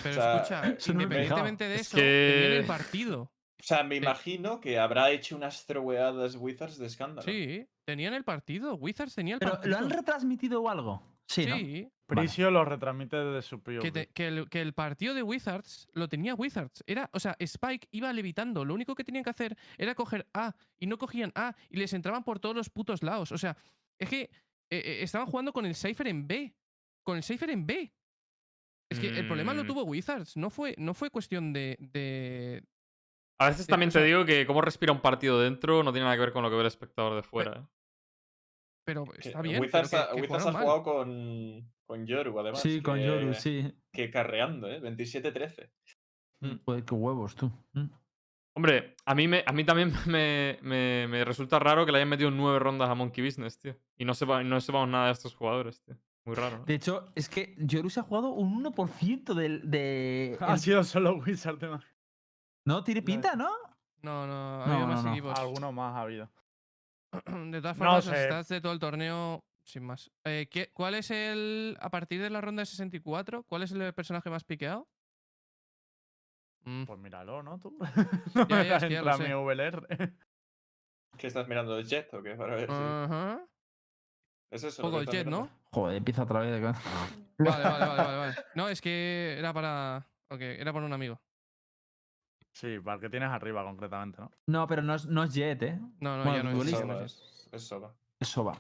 Pero 0.03 0.15
o 0.19 0.21
sea, 0.21 0.35
escucha, 0.35 0.59
eso 0.61 0.67
no 0.67 0.75
fijado. 0.75 0.91
independientemente 1.03 1.67
de 1.67 1.75
Es 1.75 1.81
eso, 1.81 1.97
tenían 1.97 2.51
el 2.53 2.65
partido. 2.65 3.21
O 3.57 3.63
sea, 3.67 3.83
me 3.83 3.95
imagino 3.95 4.59
que 4.59 4.77
habrá 4.77 5.09
hecho 5.11 5.35
unas 5.35 5.65
troweadas 5.65 6.35
Wizards 6.35 6.77
de 6.77 6.85
escándalo. 6.85 7.23
Sí, 7.23 7.67
tenían 7.83 8.13
el 8.13 8.23
partido. 8.23 8.75
Wizards 8.75 9.15
tenía 9.15 9.35
el 9.35 9.39
¿Pero 9.39 9.53
partido. 9.53 9.71
lo 9.79 9.83
han 9.85 9.89
retransmitido 9.89 10.61
o 10.61 10.69
algo? 10.69 11.01
Sí, 11.27 11.47
¿no? 11.47 11.57
Sí, 11.57 11.89
Prisio 12.05 12.51
lo 12.51 12.63
retransmite 12.65 13.15
desde 13.17 13.41
su 13.41 13.63
que, 13.63 13.91
te- 13.91 14.07
que 14.13 14.27
el, 14.27 14.47
que 14.47 14.61
el 14.61 14.73
partido 14.73 15.15
de 15.15 15.23
Wizards 15.23 15.87
lo 15.93 16.07
tenía 16.07 16.35
Wizards. 16.35 16.83
Era, 16.85 17.09
o 17.13 17.19
sea, 17.19 17.35
Spike 17.39 17.87
iba 17.89 18.13
levitando. 18.13 18.63
Lo 18.63 18.75
único 18.75 18.93
que 18.93 19.03
tenían 19.03 19.23
que 19.23 19.31
hacer 19.31 19.57
era 19.79 19.95
coger 19.95 20.27
A 20.35 20.53
y 20.77 20.85
no 20.85 20.99
cogían 20.99 21.31
A 21.33 21.55
y 21.71 21.77
les 21.77 21.93
entraban 21.93 22.23
por 22.23 22.39
todos 22.39 22.55
los 22.55 22.69
putos 22.69 23.01
lados. 23.01 23.31
O 23.31 23.39
sea, 23.39 23.57
es 23.99 24.09
que 24.09 24.21
eh, 24.21 24.29
eh, 24.71 24.99
estaban 25.03 25.27
jugando 25.27 25.53
con 25.53 25.65
el 25.65 25.75
Cypher 25.75 26.07
en 26.07 26.27
B. 26.27 26.55
Con 27.05 27.17
el 27.17 27.23
Cypher 27.23 27.49
en 27.51 27.65
B. 27.67 27.93
Es 28.91 28.99
que 28.99 29.07
el 29.09 29.25
problema 29.27 29.53
lo 29.53 29.63
Mm. 29.63 29.67
tuvo 29.67 29.83
Wizards. 29.83 30.37
No 30.37 30.49
fue, 30.49 30.75
no 30.77 30.93
fue 30.93 31.09
cuestión 31.09 31.53
de, 31.53 31.75
de- 31.79 32.63
A 33.39 33.49
veces 33.49 33.67
también 33.67 33.89
o 33.89 33.91
sea- 33.91 34.01
te 34.01 34.07
digo 34.07 34.25
que 34.25 34.45
cómo 34.45 34.61
respira 34.61 34.91
un 34.93 35.01
partido 35.01 35.39
dentro 35.41 35.83
no 35.83 35.91
tiene 35.91 36.05
nada 36.05 36.15
que 36.15 36.21
ver 36.21 36.31
con 36.33 36.43
lo 36.43 36.49
que 36.49 36.55
ve 36.55 36.61
el 36.61 36.67
espectador 36.67 37.15
de 37.15 37.23
fuera. 37.23 37.59
¿eh? 37.59 37.67
Pero 38.85 39.05
está 39.17 39.41
bien. 39.41 39.59
Wizards, 39.59 39.89
pero 39.89 40.03
ha, 40.03 40.09
que- 40.09 40.15
que 40.15 40.21
Wizards 40.21 40.43
jugaron 40.43 40.49
ha 40.49 40.51
mal. 40.53 40.63
jugado 40.63 40.83
con, 40.83 41.73
con 41.87 42.05
Yoru, 42.05 42.39
además. 42.39 42.61
Sí, 42.61 42.81
con 42.81 42.97
que- 42.99 43.05
Yoru, 43.05 43.33
sí. 43.33 43.73
Que 43.91 44.11
carreando, 44.11 44.69
¿eh? 44.69 44.79
27-13. 44.79 45.71
Mm. 46.41 46.55
Joder, 46.65 46.83
qué 46.85 46.93
huevos, 46.93 47.35
tú. 47.35 47.51
Hombre, 48.55 48.95
a 49.05 49.13
mí, 49.15 49.27
me, 49.27 49.43
a 49.45 49.51
mí 49.51 49.63
también 49.65 49.91
me, 50.07 50.57
me- 50.61 51.07
me 51.09 51.25
resulta 51.25 51.59
raro 51.59 51.85
que 51.85 51.91
le 51.91 51.97
hayan 51.99 52.09
metido 52.09 52.31
nueve 52.31 52.59
rondas 52.59 52.89
a 52.89 52.95
Monkey 52.95 53.23
Business, 53.23 53.59
tío. 53.59 53.77
Y 53.97 54.05
no, 54.05 54.13
sepa, 54.13 54.43
no 54.43 54.59
sepamos 54.61 54.87
nada 54.89 55.07
de 55.07 55.11
estos 55.13 55.35
jugadores, 55.35 55.81
tío. 55.81 55.95
Muy 56.25 56.35
raro, 56.35 56.59
¿no? 56.59 56.65
De 56.65 56.73
hecho, 56.73 57.11
es 57.13 57.29
que 57.29 57.53
Yoru 57.59 57.89
se 57.89 57.99
ha 57.99 58.03
jugado 58.03 58.29
un 58.29 58.63
1% 58.63 59.33
del. 59.35 59.69
De, 59.69 60.37
Ha 60.39 60.53
el- 60.53 60.59
sido 60.59 60.83
solo 60.83 61.17
Wizard. 61.17 61.57
¿te 61.59 61.67
imaginas? 61.67 61.95
No, 62.65 62.83
tiene 62.83 63.01
pinta, 63.03 63.35
¿no? 63.35 63.49
No, 64.01 64.25
no, 64.25 64.63
ha 64.63 64.65
No, 64.65 64.71
habido 64.73 64.87
no, 64.87 64.93
más 64.93 65.03
no. 65.05 65.11
equipos. 65.11 65.37
Alguno 65.39 65.71
más 65.71 65.93
ha 65.95 66.01
habido. 66.01 66.31
De 67.51 67.61
todas 67.61 67.77
formas, 67.77 68.05
las 68.07 68.17
sé. 68.17 68.25
stats 68.25 68.47
de 68.49 68.61
todo 68.61 68.71
el 68.73 68.79
torneo, 68.79 69.43
sin 69.63 69.83
más. 69.83 70.09
Eh, 70.25 70.47
¿qué- 70.49 70.71
¿Cuál 70.73 70.95
es 70.95 71.11
el, 71.11 71.77
a 71.79 71.89
partir 71.89 72.21
de 72.21 72.29
la 72.31 72.41
ronda 72.41 72.61
de 72.61 72.65
64, 72.65 73.43
cuál 73.43 73.61
es 73.63 73.71
el 73.71 73.93
personaje 73.93 74.29
más 74.31 74.43
piqueado? 74.43 74.87
Mm, 76.65 76.83
Pues 76.85 76.99
míralo, 76.99 77.43
¿no? 77.43 77.59
Tú. 77.59 77.77
no 78.35 78.47
Ya, 78.47 78.57
me 78.57 78.67
ya, 78.67 78.75
a 78.77 79.17
mi. 79.17 79.33
VLR. 79.33 79.87
¿Qué 81.17 81.27
estás 81.27 81.47
mirando? 81.47 81.77
¿El 81.77 81.85
Jet 81.87 82.13
o 82.13 82.21
qué? 82.21 82.35
Para 82.35 82.55
ver 82.55 82.67
si- 82.67 82.73
Ajá. 82.73 83.45
¿Es 84.51 84.63
eso? 84.63 84.81
que 84.91 84.97
el 84.99 85.05
jet, 85.05 85.25
mirando? 85.25 85.45
¿no? 85.45 85.49
Joder, 85.71 85.97
empieza 85.97 86.23
otra 86.23 86.39
vez. 86.39 86.61
Vale, 87.37 87.63
vale, 87.63 87.63
vale, 87.85 88.03
vale, 88.03 88.17
vale. 88.17 88.35
No, 88.55 88.69
es 88.69 88.79
que 88.81 89.35
era 89.37 89.53
para. 89.53 90.07
Ok, 90.29 90.39
era 90.41 90.71
para 90.73 90.85
un 90.85 90.93
amigo. 90.93 91.19
Sí, 92.53 92.79
para 92.79 92.95
el 92.95 93.01
que 93.01 93.09
tienes 93.09 93.29
arriba 93.29 93.63
concretamente, 93.63 94.21
¿no? 94.21 94.31
No, 94.47 94.65
pero 94.67 94.81
no 94.81 94.95
es, 94.95 95.05
no 95.05 95.23
es 95.23 95.33
Jet, 95.33 95.61
¿eh? 95.63 95.77
No, 95.99 96.17
no, 96.17 96.23
Bueno, 96.23 96.37
ya 96.37 96.43
no 96.43 96.49
es. 96.51 96.55
no 96.55 96.63
Solo, 96.63 97.01
es 97.01 97.11
ese. 97.51 97.75
es, 98.19 98.37
va. 98.37 98.53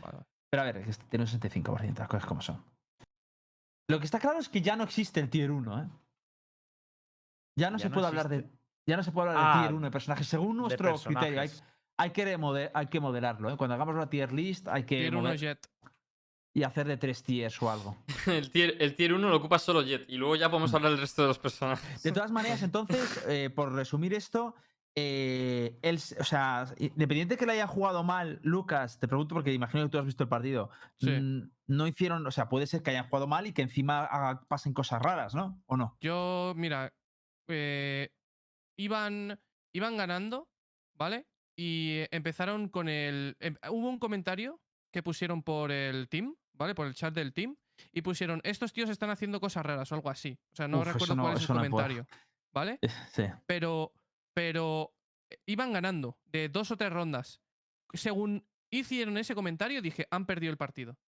Vale, 0.00 0.16
vale. 0.16 0.26
Pero 0.50 0.62
a 0.62 0.66
ver, 0.66 0.76
es- 0.78 0.98
tiene 1.10 1.24
un 1.24 1.28
65%, 1.28 1.98
las 1.98 2.08
cosas 2.08 2.26
como 2.26 2.40
son. 2.40 2.64
Lo 3.88 3.98
que 3.98 4.06
está 4.06 4.18
claro 4.18 4.38
es 4.38 4.48
que 4.48 4.62
ya 4.62 4.74
no 4.76 4.84
existe 4.84 5.20
el 5.20 5.28
tier 5.28 5.50
1, 5.50 5.82
¿eh? 5.82 5.88
Ya 7.56 7.70
no 7.70 7.78
Ya 7.78 7.82
se 7.84 7.88
no 7.88 7.94
puede 7.94 8.06
hablar 8.06 8.28
de. 8.28 8.48
Ya 8.86 8.96
no 8.96 9.02
se 9.02 9.10
puede 9.12 9.30
hablar 9.30 9.42
Ah, 9.44 9.54
de 9.56 9.62
tier 9.68 9.74
1 9.74 9.84
de 9.86 9.90
personajes. 9.90 10.26
Según 10.28 10.56
De 10.56 10.60
nuestro 10.62 10.94
criterio, 10.96 11.40
hay, 11.40 12.10
que, 12.10 12.70
hay 12.74 12.86
que 12.86 13.00
modelarlo, 13.00 13.50
¿eh? 13.50 13.56
Cuando 13.56 13.74
hagamos 13.74 13.94
una 13.94 14.08
tier 14.08 14.32
list, 14.32 14.68
hay 14.68 14.84
que 14.84 14.98
Tier 14.98 15.16
uno 15.16 15.30
mode- 15.30 15.38
jet. 15.38 15.66
y 16.54 16.62
hacer 16.62 16.86
de 16.86 16.96
tres 16.96 17.22
tiers 17.22 17.60
o 17.62 17.70
algo. 17.70 17.96
El 18.26 18.50
tier, 18.50 18.76
el 18.80 18.94
tier 18.94 19.12
1 19.12 19.28
lo 19.28 19.36
ocupa 19.36 19.58
solo 19.58 19.82
Jet. 19.82 20.04
Y 20.08 20.16
luego 20.16 20.36
ya 20.36 20.48
podemos 20.50 20.72
hablar 20.74 20.92
del 20.92 21.00
resto 21.00 21.22
de 21.22 21.28
los 21.28 21.38
personajes. 21.38 22.02
De 22.02 22.12
todas 22.12 22.30
maneras, 22.30 22.62
entonces, 22.62 23.24
eh, 23.28 23.50
por 23.50 23.72
resumir 23.72 24.14
esto, 24.14 24.54
eh, 24.94 25.78
él, 25.82 25.98
o 26.18 26.24
sea, 26.24 26.66
independiente 26.78 27.36
que 27.36 27.44
le 27.44 27.52
haya 27.52 27.66
jugado 27.66 28.02
mal, 28.04 28.38
Lucas, 28.42 28.98
te 28.98 29.06
pregunto 29.08 29.34
porque 29.34 29.52
imagino 29.52 29.84
que 29.84 29.90
tú 29.90 29.98
has 29.98 30.06
visto 30.06 30.22
el 30.22 30.28
partido, 30.30 30.70
Sí. 30.98 31.10
mm, 31.10 31.50
no 31.66 31.86
hicieron, 31.86 32.26
o 32.26 32.30
sea, 32.30 32.48
puede 32.48 32.66
ser 32.66 32.82
que 32.82 32.90
hayan 32.90 33.08
jugado 33.08 33.26
mal 33.26 33.46
y 33.46 33.52
que 33.52 33.60
encima 33.62 34.04
haga- 34.06 34.40
pasen 34.48 34.72
cosas 34.72 35.02
raras, 35.02 35.34
¿no? 35.34 35.60
¿O 35.66 35.76
no? 35.76 35.96
Yo, 36.00 36.54
mira, 36.56 36.90
eh, 37.48 38.10
iban, 38.78 39.40
iban 39.74 39.96
ganando, 39.96 40.48
¿vale? 40.94 41.26
Y 41.58 42.00
empezaron 42.10 42.68
con 42.68 42.88
el. 42.88 43.36
em- 43.40 43.56
hubo 43.70 43.88
un 43.88 43.98
comentario 43.98 44.60
que 44.92 45.02
pusieron 45.02 45.42
por 45.42 45.72
el 45.72 46.08
team, 46.08 46.36
¿vale? 46.52 46.74
Por 46.74 46.86
el 46.86 46.94
chat 46.94 47.14
del 47.14 47.32
team. 47.32 47.56
Y 47.92 48.02
pusieron, 48.02 48.40
estos 48.44 48.72
tíos 48.72 48.88
están 48.88 49.10
haciendo 49.10 49.38
cosas 49.40 49.64
raras 49.66 49.90
o 49.92 49.94
algo 49.94 50.08
así. 50.10 50.38
O 50.52 50.56
sea, 50.56 50.66
no 50.68 50.80
Uf, 50.80 50.86
recuerdo 50.86 51.14
no- 51.14 51.22
cuál 51.24 51.34
es 51.36 51.40
el 51.42 51.46
puedo. 51.46 51.58
comentario. 51.60 52.06
¿Vale? 52.54 52.78
Sí. 53.12 53.24
Pero, 53.46 53.92
pero 54.34 54.94
eh, 55.30 55.36
iban 55.46 55.72
ganando 55.74 56.18
de 56.24 56.48
dos 56.48 56.70
o 56.70 56.76
tres 56.76 56.90
rondas. 56.90 57.40
Según 57.92 58.46
hicieron 58.70 59.18
ese 59.18 59.34
comentario, 59.34 59.82
dije, 59.82 60.06
han 60.10 60.24
perdido 60.24 60.50
el 60.50 60.56
partido. 60.56 60.98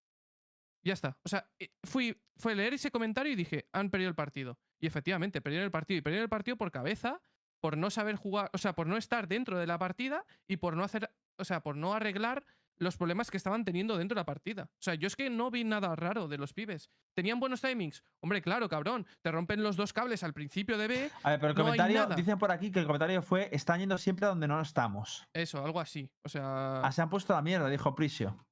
Ya 0.84 0.92
está. 0.92 1.18
O 1.24 1.28
sea, 1.28 1.50
eh, 1.58 1.70
fui, 1.84 2.20
fue 2.36 2.54
leer 2.54 2.74
ese 2.74 2.90
comentario 2.90 3.32
y 3.32 3.36
dije, 3.36 3.66
han 3.72 3.90
perdido 3.90 4.10
el 4.10 4.14
partido. 4.14 4.58
Y 4.80 4.86
efectivamente, 4.86 5.40
perdieron 5.40 5.64
el 5.64 5.70
partido. 5.70 5.98
Y 5.98 6.02
perdieron 6.02 6.24
el 6.24 6.28
partido 6.30 6.56
por 6.56 6.70
cabeza, 6.70 7.20
por 7.60 7.76
no 7.76 7.90
saber 7.90 8.16
jugar, 8.16 8.50
o 8.52 8.58
sea, 8.58 8.74
por 8.74 8.86
no 8.86 8.96
estar 8.96 9.26
dentro 9.28 9.58
de 9.58 9.66
la 9.66 9.78
partida 9.78 10.24
y 10.46 10.58
por 10.58 10.76
no 10.76 10.84
hacer, 10.84 11.10
o 11.36 11.44
sea, 11.44 11.60
por 11.60 11.76
no 11.76 11.94
arreglar 11.94 12.44
los 12.80 12.96
problemas 12.96 13.28
que 13.28 13.36
estaban 13.36 13.64
teniendo 13.64 13.98
dentro 13.98 14.14
de 14.14 14.20
la 14.20 14.24
partida. 14.24 14.70
O 14.74 14.78
sea, 14.80 14.94
yo 14.94 15.08
es 15.08 15.16
que 15.16 15.28
no 15.30 15.50
vi 15.50 15.64
nada 15.64 15.96
raro 15.96 16.28
de 16.28 16.38
los 16.38 16.52
pibes. 16.52 16.88
¿Tenían 17.12 17.40
buenos 17.40 17.60
timings? 17.60 18.04
Hombre, 18.20 18.40
claro, 18.40 18.68
cabrón. 18.68 19.04
Te 19.20 19.32
rompen 19.32 19.64
los 19.64 19.74
dos 19.74 19.92
cables 19.92 20.22
al 20.22 20.32
principio 20.32 20.78
de 20.78 20.86
B. 20.86 21.10
A 21.24 21.30
ver, 21.30 21.40
pero 21.40 21.50
el 21.50 21.58
No 21.58 21.64
comentario, 21.64 22.06
dicen 22.14 22.38
por 22.38 22.52
aquí 22.52 22.70
que 22.70 22.78
el 22.78 22.86
comentario 22.86 23.20
fue, 23.20 23.48
están 23.50 23.80
yendo 23.80 23.98
siempre 23.98 24.26
a 24.26 24.28
donde 24.28 24.46
no 24.46 24.60
estamos. 24.60 25.26
Eso, 25.32 25.64
algo 25.64 25.80
así. 25.80 26.08
O 26.22 26.28
sea, 26.28 26.82
Ah, 26.82 26.92
se 26.92 27.02
han 27.02 27.10
puesto 27.10 27.32
la 27.32 27.42
mierda, 27.42 27.68
dijo 27.68 27.92
Prisio. 27.96 28.46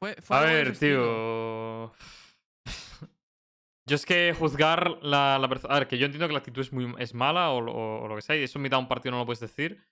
fue, 0.00 0.16
fue 0.22 0.36
A 0.38 0.40
ver, 0.40 0.68
estilo. 0.68 1.92
Yo 3.86 3.96
es 3.96 4.06
que 4.06 4.34
juzgar 4.38 4.98
la, 5.02 5.38
la 5.38 5.48
A 5.68 5.74
ver, 5.78 5.88
que 5.88 5.98
yo 5.98 6.06
entiendo 6.06 6.26
que 6.28 6.32
la 6.32 6.38
actitud 6.38 6.60
es, 6.60 6.72
muy, 6.72 6.94
es 6.98 7.14
mala 7.14 7.50
o, 7.50 7.60
lo- 7.60 7.72
o 7.74 8.08
lo 8.08 8.14
que 8.16 8.22
sea, 8.22 8.36
y 8.36 8.42
eso 8.44 8.58
en 8.58 8.62
mitad 8.62 8.76
de 8.76 8.82
un 8.82 8.88
partido 8.88 9.10
no 9.12 9.18
lo 9.18 9.26
puedes 9.26 9.40
decir. 9.40 9.82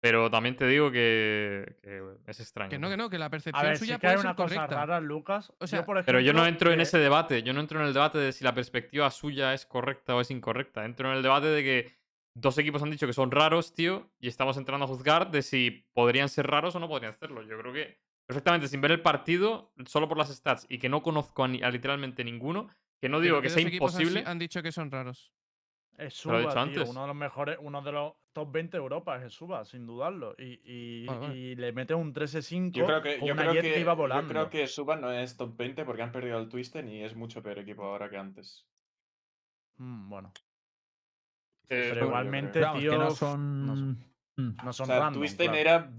Pero 0.00 0.30
también 0.30 0.56
te 0.56 0.66
digo 0.66 0.90
que, 0.90 1.76
que 1.82 2.02
es 2.26 2.38
extraño. 2.38 2.68
Que 2.70 2.78
no, 2.78 2.88
que 2.90 2.96
no, 2.98 3.08
que 3.10 3.18
la 3.18 3.26
A 3.26 3.30
percepción 3.30 3.64
ver, 3.66 3.76
sí 3.78 3.86
suya 3.86 3.98
puede 3.98 4.16
ser 4.18 4.26
una 4.26 4.36
cosa 4.36 4.54
correcta. 4.54 4.76
rara, 4.76 5.00
Lucas. 5.00 5.52
O 5.58 5.66
sea, 5.66 5.80
yo, 5.80 5.86
por 5.86 6.04
Pero 6.04 6.20
yo 6.20 6.32
no 6.32 6.40
ejemplo, 6.40 6.46
entro 6.48 6.70
en 6.72 6.76
que- 6.78 6.82
ese 6.82 6.98
debate. 6.98 7.42
Yo 7.42 7.52
no 7.54 7.60
entro 7.60 7.80
en 7.80 7.86
el 7.86 7.94
debate 7.94 8.18
de 8.18 8.32
si 8.32 8.44
la 8.44 8.54
perspectiva 8.54 9.10
suya 9.10 9.54
es 9.54 9.64
correcta 9.66 10.14
o 10.14 10.20
es 10.20 10.30
incorrecta. 10.30 10.84
Entro 10.84 11.10
en 11.10 11.16
el 11.16 11.22
debate 11.22 11.46
de 11.46 11.62
que 11.62 11.96
dos 12.34 12.56
equipos 12.58 12.82
han 12.82 12.90
dicho 12.90 13.06
que 13.06 13.14
son 13.14 13.30
raros, 13.30 13.74
tío, 13.74 14.10
y 14.20 14.28
estamos 14.28 14.58
entrando 14.58 14.84
a 14.84 14.88
juzgar 14.88 15.30
de 15.30 15.40
si 15.42 15.86
podrían 15.94 16.28
ser 16.28 16.46
raros 16.46 16.76
o 16.76 16.78
no 16.80 16.88
podrían 16.88 17.14
serlo. 17.18 17.42
Yo 17.42 17.58
creo 17.58 17.72
que 17.72 17.98
perfectamente, 18.26 18.68
sin 18.68 18.82
ver 18.82 18.90
el 18.92 19.00
partido, 19.00 19.72
solo 19.86 20.08
por 20.08 20.18
las 20.18 20.28
stats 20.28 20.66
y 20.68 20.78
que 20.78 20.90
no 20.90 21.02
conozco 21.02 21.42
a, 21.44 21.48
ni- 21.48 21.62
a 21.62 21.70
literalmente 21.70 22.22
ninguno, 22.22 22.68
que 23.06 23.10
no 23.10 23.20
digo 23.20 23.36
que 23.40 23.48
¿qué 23.48 23.50
sea 23.50 23.62
imposible. 23.62 24.22
Han 24.26 24.38
dicho 24.38 24.62
que 24.62 24.72
son 24.72 24.90
raros. 24.90 25.32
Es 25.98 25.98
Te 25.98 26.02
lo 26.02 26.08
he 26.08 26.10
Suba, 26.10 26.38
dicho 26.40 26.52
tío, 26.52 26.60
antes. 26.60 26.88
uno 26.90 27.00
de 27.02 27.06
los 27.06 27.16
mejores, 27.16 27.58
uno 27.60 27.80
de 27.82 27.92
los 27.92 28.12
top 28.34 28.52
20 28.52 28.76
de 28.76 28.82
Europa 28.82 29.24
es 29.24 29.32
Suba, 29.32 29.64
sin 29.64 29.86
dudarlo. 29.86 30.34
Y, 30.38 30.60
y, 30.64 31.06
Vale, 31.06 31.20
vale. 31.20 31.36
y 31.38 31.54
le 31.56 31.72
mete 31.72 31.94
un 31.94 32.12
13-5 32.12 32.72
Yo 32.72 32.84
creo 32.86 33.00
que, 33.02 33.18
con 33.18 33.28
yo 33.28 33.32
una 33.32 33.42
creo 33.44 33.54
que, 33.54 33.60
que 33.72 33.80
iba 33.80 33.92
yo 33.92 33.96
volando. 33.96 34.28
creo 34.28 34.50
que 34.50 34.66
Suba 34.66 34.96
no 34.96 35.10
es 35.10 35.36
top 35.38 35.56
20 35.56 35.84
porque 35.86 36.02
han 36.02 36.12
perdido 36.12 36.36
al 36.36 36.48
Twisten 36.50 36.88
y 36.88 37.02
es 37.02 37.16
mucho 37.16 37.42
peor 37.42 37.58
equipo 37.60 37.84
ahora 37.84 38.10
que 38.10 38.18
antes. 38.18 38.66
Mm, 39.78 40.08
bueno, 40.10 40.32
Eh, 40.34 41.64
pero 41.68 41.84
yo 41.86 41.92
creo. 41.94 42.06
igualmente, 42.08 42.60
tío, 42.78 42.90
que 42.92 42.98
no 42.98 43.10
son... 43.10 43.66
no 43.66 43.76
son, 43.76 44.16
Mm. 44.38 44.54
no 44.62 44.68
O 44.68 44.72
son 44.74 44.86
sea, 44.86 44.98
random, 44.98 45.14
Twisten 45.20 45.46
claro. 45.46 45.58
era 45.58 45.92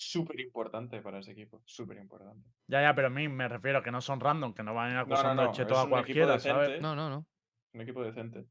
súper 0.00 0.40
importante 0.40 1.00
para 1.02 1.18
ese 1.18 1.32
equipo. 1.32 1.62
Súper 1.66 1.98
importante. 1.98 2.48
Ya, 2.66 2.80
ya, 2.80 2.94
pero 2.94 3.08
a 3.08 3.10
mí 3.10 3.28
me 3.28 3.48
refiero 3.48 3.78
a 3.78 3.82
que 3.82 3.90
no 3.90 4.00
son 4.00 4.18
random, 4.20 4.54
que 4.54 4.62
no 4.62 4.74
van 4.74 4.86
a 4.86 4.90
ir 4.90 4.96
No, 4.96 5.06
no, 5.06 5.14
acusando 5.14 5.42
no. 5.42 5.48
de 5.48 5.54
cheto 5.54 5.78
a 5.78 5.88
cualquiera, 5.88 6.38
¿sabes? 6.38 6.80
No, 6.80 6.96
no, 6.96 7.10
no. 7.10 7.26
Un 7.74 7.80
equipo 7.82 8.02
decente. 8.02 8.46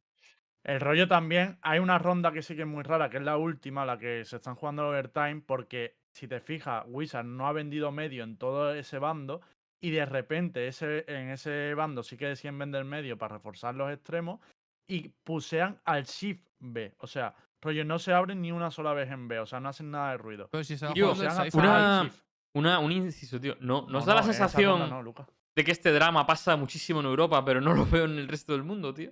El 0.63 0.79
rollo 0.79 1.07
también, 1.07 1.57
hay 1.61 1.79
una 1.79 1.97
ronda 1.97 2.31
que 2.31 2.41
sí 2.41 2.55
que 2.55 2.61
es 2.61 2.67
muy 2.67 2.83
rara, 2.83 3.09
que 3.09 3.17
es 3.17 3.23
la 3.23 3.37
última, 3.37 3.85
la 3.85 3.97
que 3.97 4.25
se 4.25 4.35
están 4.35 4.55
jugando 4.55 4.83
el 4.83 4.89
overtime, 4.89 5.41
porque 5.45 5.97
si 6.13 6.27
te 6.27 6.39
fijas, 6.39 6.83
Wizard 6.87 7.25
no 7.25 7.47
ha 7.47 7.53
vendido 7.53 7.91
medio 7.91 8.23
en 8.23 8.37
todo 8.37 8.73
ese 8.73 8.99
bando, 8.99 9.41
y 9.81 9.91
de 9.91 10.05
repente 10.05 10.67
ese, 10.67 11.05
en 11.07 11.29
ese 11.29 11.73
bando 11.73 12.03
sí 12.03 12.17
que 12.17 12.27
deciden 12.27 12.59
vender 12.59 12.83
medio 12.83 13.17
para 13.17 13.35
reforzar 13.35 13.73
los 13.75 13.91
extremos, 13.91 14.39
y 14.87 15.09
pusean 15.23 15.79
al 15.85 16.03
Shift 16.03 16.45
B. 16.59 16.93
O 16.99 17.07
sea, 17.07 17.33
rollo, 17.61 17.83
no 17.85 17.99
se 17.99 18.13
abren 18.13 18.41
ni 18.41 18.51
una 18.51 18.71
sola 18.71 18.93
vez 18.93 19.09
en 19.11 19.27
B, 19.27 19.39
o 19.39 19.45
sea, 19.45 19.59
no 19.59 19.69
hacen 19.69 19.91
nada 19.91 20.11
de 20.11 20.17
ruido. 20.17 20.49
Pero 20.51 20.63
si 20.63 20.77
jugando 20.77 21.13
Una-. 21.53 22.09
Una, 22.53 22.79
un 22.79 22.91
inciso, 22.91 23.39
tío. 23.39 23.55
¿No, 23.59 23.81
No, 23.83 23.89
¿Nos 23.89 24.05
da 24.05 24.15
la 24.15 24.21
no, 24.21 24.27
sensación 24.27 25.13
de 25.55 25.63
que 25.63 25.71
este 25.71 25.91
drama 25.91 26.25
pasa 26.25 26.55
muchísimo 26.55 26.99
en 27.01 27.05
Europa, 27.05 27.43
pero 27.45 27.61
no 27.61 27.73
lo 27.73 27.85
veo 27.85 28.05
en 28.05 28.17
el 28.17 28.27
resto 28.27 28.53
del 28.53 28.63
mundo, 28.63 28.93
tío? 28.93 29.11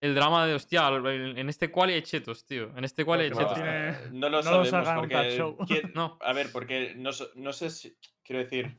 El 0.00 0.14
drama 0.14 0.46
de, 0.46 0.54
hostia, 0.54 0.88
en 0.88 1.48
este 1.50 1.70
cual 1.70 1.90
hay 1.90 2.00
chetos, 2.02 2.46
tío. 2.46 2.72
En 2.74 2.84
este 2.84 3.04
cual 3.04 3.20
hay 3.20 3.30
chetos. 3.30 3.52
tiene-. 3.54 3.96
No 4.12 4.30
lo 4.30 4.42
no 4.42 4.50
lo 4.50 4.64
sabemos 4.64 4.88
porque. 4.96 5.36
show. 5.36 5.58
¿quién- 5.66 5.92
No. 5.94 6.16
A 6.22 6.32
ver, 6.32 6.50
porque 6.52 6.94
no, 6.96 7.10
no 7.34 7.52
sé 7.52 7.68
si. 7.68 7.94
Quiero 8.24 8.42
decir. 8.42 8.78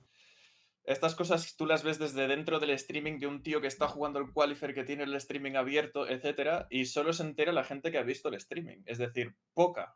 Estas 0.84 1.16
cosas 1.16 1.56
tú 1.56 1.66
las 1.66 1.84
ves 1.84 2.00
desde 2.00 2.28
dentro 2.28 2.60
del 2.60 2.72
streaming 2.72 3.20
de 3.20 3.28
un 3.28 3.44
tío 3.44 3.62
que 3.62 3.68
está 3.68 3.88
jugando 3.88 4.20
el 4.20 4.32
qualifier, 4.32 4.74
que 4.74 4.84
tiene 4.84 5.04
el 5.04 5.14
streaming 5.16 5.56
abierto, 5.56 6.08
etcétera, 6.08 6.68
y 6.70 6.86
solo 6.86 7.14
se 7.14 7.24
entera 7.24 7.52
la 7.52 7.64
gente 7.64 7.92
que 7.92 8.00
ha 8.00 8.04
visto 8.04 8.30
el 8.30 8.36
streaming. 8.36 8.82
Es 8.86 8.98
decir, 8.98 9.36
poca. 9.54 9.96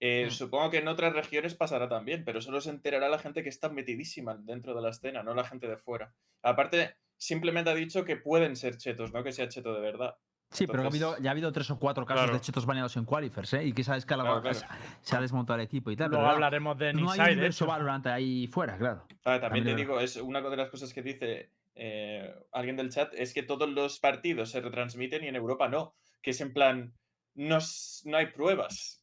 Eh. 0.00 0.30
Supongo 0.30 0.70
que 0.70 0.78
en 0.78 0.88
otras 0.88 1.12
regiones 1.12 1.54
pasará 1.54 1.88
también, 1.88 2.24
pero 2.24 2.40
solo 2.40 2.60
se 2.60 2.70
enterará 2.70 3.08
la 3.08 3.18
gente 3.18 3.42
que 3.42 3.48
está 3.48 3.68
metidísima 3.68 4.36
dentro 4.36 4.74
de 4.74 4.82
la 4.82 4.90
escena, 4.90 5.22
no 5.22 5.34
la 5.34 5.44
gente 5.44 5.68
de 5.68 5.76
fuera. 5.76 6.14
Aparte, 6.42 6.96
simplemente 7.16 7.70
ha 7.70 7.74
dicho 7.74 8.04
que 8.04 8.16
pueden 8.16 8.56
ser 8.56 8.76
chetos, 8.76 9.12
no 9.12 9.22
que 9.22 9.32
sea 9.32 9.48
cheto 9.48 9.74
de 9.74 9.80
verdad. 9.80 10.16
Sí, 10.50 10.66
pero 10.68 10.82
ha 10.84 10.86
habido, 10.86 11.08
Entonces- 11.08 11.24
ya 11.24 11.30
ha 11.30 11.32
habido 11.32 11.50
tres 11.52 11.70
o 11.70 11.78
cuatro 11.78 12.06
casos 12.06 12.22
Claro. 12.24 12.34
de 12.38 12.40
chetos 12.40 12.64
baneados 12.64 12.96
en 12.96 13.04
qualifiers, 13.04 13.52
¿eh? 13.54 13.64
Y 13.64 13.72
que 13.72 13.82
sabes 13.82 14.04
que 14.06 14.14
Claro, 14.14 14.40
claro. 14.40 14.58
se 15.00 15.16
ha 15.16 15.20
desmontado 15.20 15.58
el 15.58 15.64
equipo 15.64 15.90
y 15.90 15.96
tal. 15.96 16.10
Luego 16.10 16.22
pero 16.24 16.34
hablaremos 16.34 16.78
de 16.78 16.92
no 16.92 17.10
hay 17.10 17.18
Nisai, 17.18 17.30
un 17.32 17.36
de 17.38 17.42
verso 17.42 17.64
hecho. 17.64 17.72
Valorant 17.72 18.06
ahí 18.06 18.46
fuera, 18.46 18.76
claro. 18.78 19.04
Ah, 19.24 19.40
también 19.40 19.64
También 19.64 19.64
te 19.64 19.74
digo, 19.74 19.98
es 20.00 20.16
una 20.16 20.40
de 20.40 20.56
las 20.56 20.70
cosas 20.70 20.92
que 20.94 21.02
dice 21.02 21.50
eh, 21.76 22.32
alguien 22.52 22.76
del 22.76 22.90
chat, 22.90 23.12
es 23.14 23.34
que 23.34 23.42
todos 23.42 23.68
los 23.68 23.98
partidos 23.98 24.50
se 24.50 24.60
retransmiten 24.60 25.24
y 25.24 25.26
en 25.26 25.34
Europa 25.34 25.68
no, 25.68 25.96
que 26.22 26.30
es 26.30 26.40
en 26.40 26.52
plan, 26.52 26.94
no, 27.34 27.58
no 28.04 28.16
hay 28.16 28.26
pruebas 28.26 29.02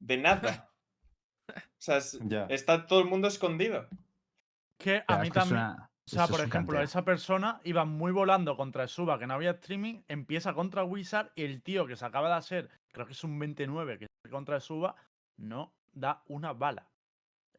de 0.00 0.18
nada. 0.18 0.66
O 1.48 1.82
sea, 1.82 1.96
es- 1.96 2.18
está 2.50 2.86
todo 2.86 3.00
el 3.00 3.06
mundo 3.06 3.26
escondido. 3.26 3.88
Que 4.78 4.98
a 4.98 5.04
Pero 5.06 5.20
mí 5.20 5.26
es 5.28 5.32
que 5.32 5.38
es 5.40 5.48
también. 5.48 5.76
O 6.10 6.16
sea, 6.16 6.26
por 6.26 6.40
ejemplo, 6.40 6.80
esa 6.80 7.04
persona 7.04 7.60
iba 7.62 7.84
muy 7.84 8.10
volando 8.10 8.56
contra 8.56 8.88
Suba, 8.88 9.18
que 9.18 9.26
no 9.26 9.34
había 9.34 9.52
streaming, 9.52 10.02
empieza 10.08 10.54
contra 10.54 10.82
Wizard 10.82 11.30
y 11.36 11.44
el 11.44 11.62
tío 11.62 11.86
que 11.86 11.94
se 11.94 12.04
acaba 12.04 12.28
de 12.28 12.34
hacer, 12.34 12.70
creo 12.90 13.06
que 13.06 13.12
es 13.12 13.22
un 13.22 13.38
29, 13.38 13.98
que 13.98 14.06
contra 14.28 14.58
Suba, 14.58 14.96
no 15.36 15.72
da 15.92 16.22
una 16.26 16.52
bala 16.52 16.88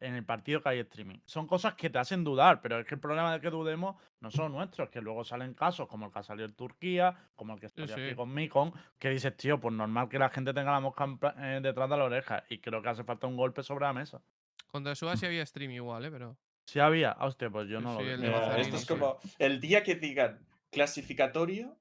en 0.00 0.14
el 0.14 0.24
partido 0.24 0.60
que 0.60 0.68
hay 0.68 0.80
streaming. 0.80 1.18
Son 1.24 1.46
cosas 1.46 1.74
que 1.74 1.88
te 1.88 1.98
hacen 1.98 2.24
dudar, 2.24 2.60
pero 2.60 2.78
es 2.78 2.86
que 2.86 2.96
el 2.96 3.00
problema 3.00 3.32
de 3.32 3.40
que 3.40 3.50
dudemos 3.50 3.96
no 4.20 4.30
son 4.30 4.52
nuestros, 4.52 4.90
que 4.90 5.00
luego 5.00 5.24
salen 5.24 5.54
casos 5.54 5.88
como 5.88 6.06
el 6.06 6.12
que 6.12 6.18
ha 6.18 6.22
salido 6.22 6.46
en 6.46 6.54
Turquía, 6.54 7.16
como 7.36 7.54
el 7.54 7.60
que 7.60 7.68
salió 7.68 7.94
aquí 7.94 8.10
sí. 8.10 8.14
con 8.14 8.34
Mikon, 8.34 8.72
que 8.98 9.10
dices, 9.10 9.36
tío, 9.36 9.60
pues 9.60 9.74
normal 9.74 10.08
que 10.08 10.18
la 10.18 10.28
gente 10.28 10.52
tenga 10.52 10.72
la 10.72 10.80
mosca 10.80 11.06
eh, 11.38 11.60
detrás 11.62 11.88
de 11.88 11.96
la 11.96 12.04
oreja 12.04 12.44
y 12.48 12.58
creo 12.58 12.82
que 12.82 12.88
hace 12.88 13.04
falta 13.04 13.26
un 13.26 13.36
golpe 13.36 13.62
sobre 13.62 13.86
la 13.86 13.92
mesa. 13.92 14.20
Contra 14.66 14.94
Suba 14.94 15.16
sí 15.16 15.26
había 15.26 15.46
stream 15.46 15.70
igual, 15.72 16.04
¿eh? 16.04 16.10
Pero. 16.10 16.36
Si 16.66 16.78
había, 16.80 17.10
ah, 17.12 17.26
hostia, 17.26 17.50
pues 17.50 17.68
yo 17.68 17.80
no 17.80 17.98
sí, 17.98 18.04
lo 18.04 18.16
vi. 18.16 18.22
de 18.22 18.30
Bazarini, 18.30 18.60
esto 18.62 18.76
es 18.76 18.86
como 18.86 19.18
el 19.38 19.60
día 19.60 19.82
que 19.82 19.94
digan 19.96 20.46
clasificatorio 20.70 21.76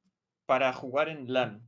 para 0.45 0.73
jugar 0.73 1.09
en 1.09 1.31
LAN. 1.31 1.61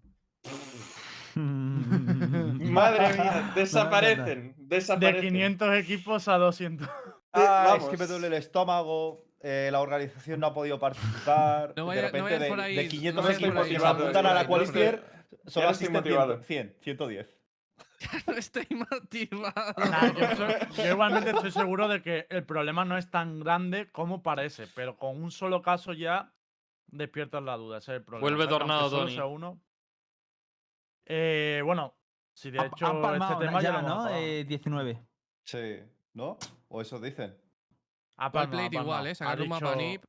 Madre 1.36 3.13
mía, 3.13 3.52
desaparecen, 3.56 4.54
De 4.58 4.76
desaparecen. 4.78 5.30
500 5.34 5.76
equipos 5.76 6.28
a 6.28 6.38
200. 6.38 6.89
Ah, 7.36 7.78
es 7.80 7.86
que 7.86 7.97
me 7.97 8.06
duele 8.06 8.28
el 8.28 8.34
estómago. 8.34 9.26
eh, 9.41 9.69
la 9.71 9.80
organización 9.82 10.39
no 10.39 10.45
ha 10.45 10.54
podido 10.54 10.78
participar. 10.78 11.73
No 11.76 11.88
vaya- 11.88 12.04
de 12.04 12.08
no 12.08 12.12
repente, 12.12 12.21
vayas 12.26 12.39
de, 12.41 12.47
por 12.47 12.60
ahí, 12.60 12.76
de 12.76 12.84
no 12.84 12.89
500 12.91 13.23
vayas 13.26 13.39
por 13.39 13.47
equipos 13.47 13.67
que 13.67 13.80
se 13.80 13.88
apuntan 13.88 14.26
a 14.28 14.34
la 14.36 14.43
ya 14.43 15.02
solo 15.47 15.65
no 15.65 15.71
asisten 15.71 15.93
motivado. 15.93 16.43
100, 16.43 16.76
100, 16.80 16.97
110. 18.10 18.28
no 18.28 18.34
estoy 18.34 18.68
motivado. 18.92 19.74
Nah, 19.78 20.13
yo, 20.13 20.92
igualmente 20.92 21.32
estoy 21.32 21.52
seguro 21.52 21.88
de 21.88 22.02
que 22.02 22.28
el 22.30 22.46
problema 22.46 22.86
no 22.86 22.98
es 22.98 23.10
tan 23.10 23.39
grande 23.39 23.89
como 23.92 24.22
parece, 24.24 24.68
pero 24.76 24.98
con 24.98 25.22
un 25.22 25.32
solo 25.32 25.62
caso 25.62 25.94
ya 25.94 26.32
despiertas 26.88 27.42
la 27.44 27.56
duda. 27.58 27.78
Ese 27.80 27.94
es 27.94 27.98
el 28.00 28.04
problema. 28.04 28.22
Vuelve. 28.30 28.38
Que 28.48 28.54
aunque 28.54 28.60
Tornado, 28.60 28.89
Tony. 28.89 29.16
sea 29.16 29.26
uno. 29.26 29.60
Eh, 31.06 31.62
bueno, 31.66 31.96
si 32.34 32.52
de 32.52 32.60
Han- 32.60 32.68
hecho 32.68 32.88
han 32.88 33.02
palmado 33.02 33.34
este 33.34 33.46
tema 33.46 33.62
ya, 33.62 33.70
ya, 33.70 33.76
lo 33.76 33.82
¿no? 33.82 33.94
acabado. 34.02 34.16
Eh, 34.16 34.44
19. 34.46 35.00
Sí, 35.46 35.80
¿no? 36.13 36.38
O 36.70 36.82
eso 36.82 37.00
dicen. 37.00 37.38
Ha 38.18 38.28
Igual 38.28 38.50
palmado. 38.50 39.06
¿eh? 39.08 39.12
Ha 39.12 39.16
Sacar 39.16 39.42
un 39.42 39.50
mapa 39.50 39.66
dicho- 39.74 39.76
NIP. 39.78 40.04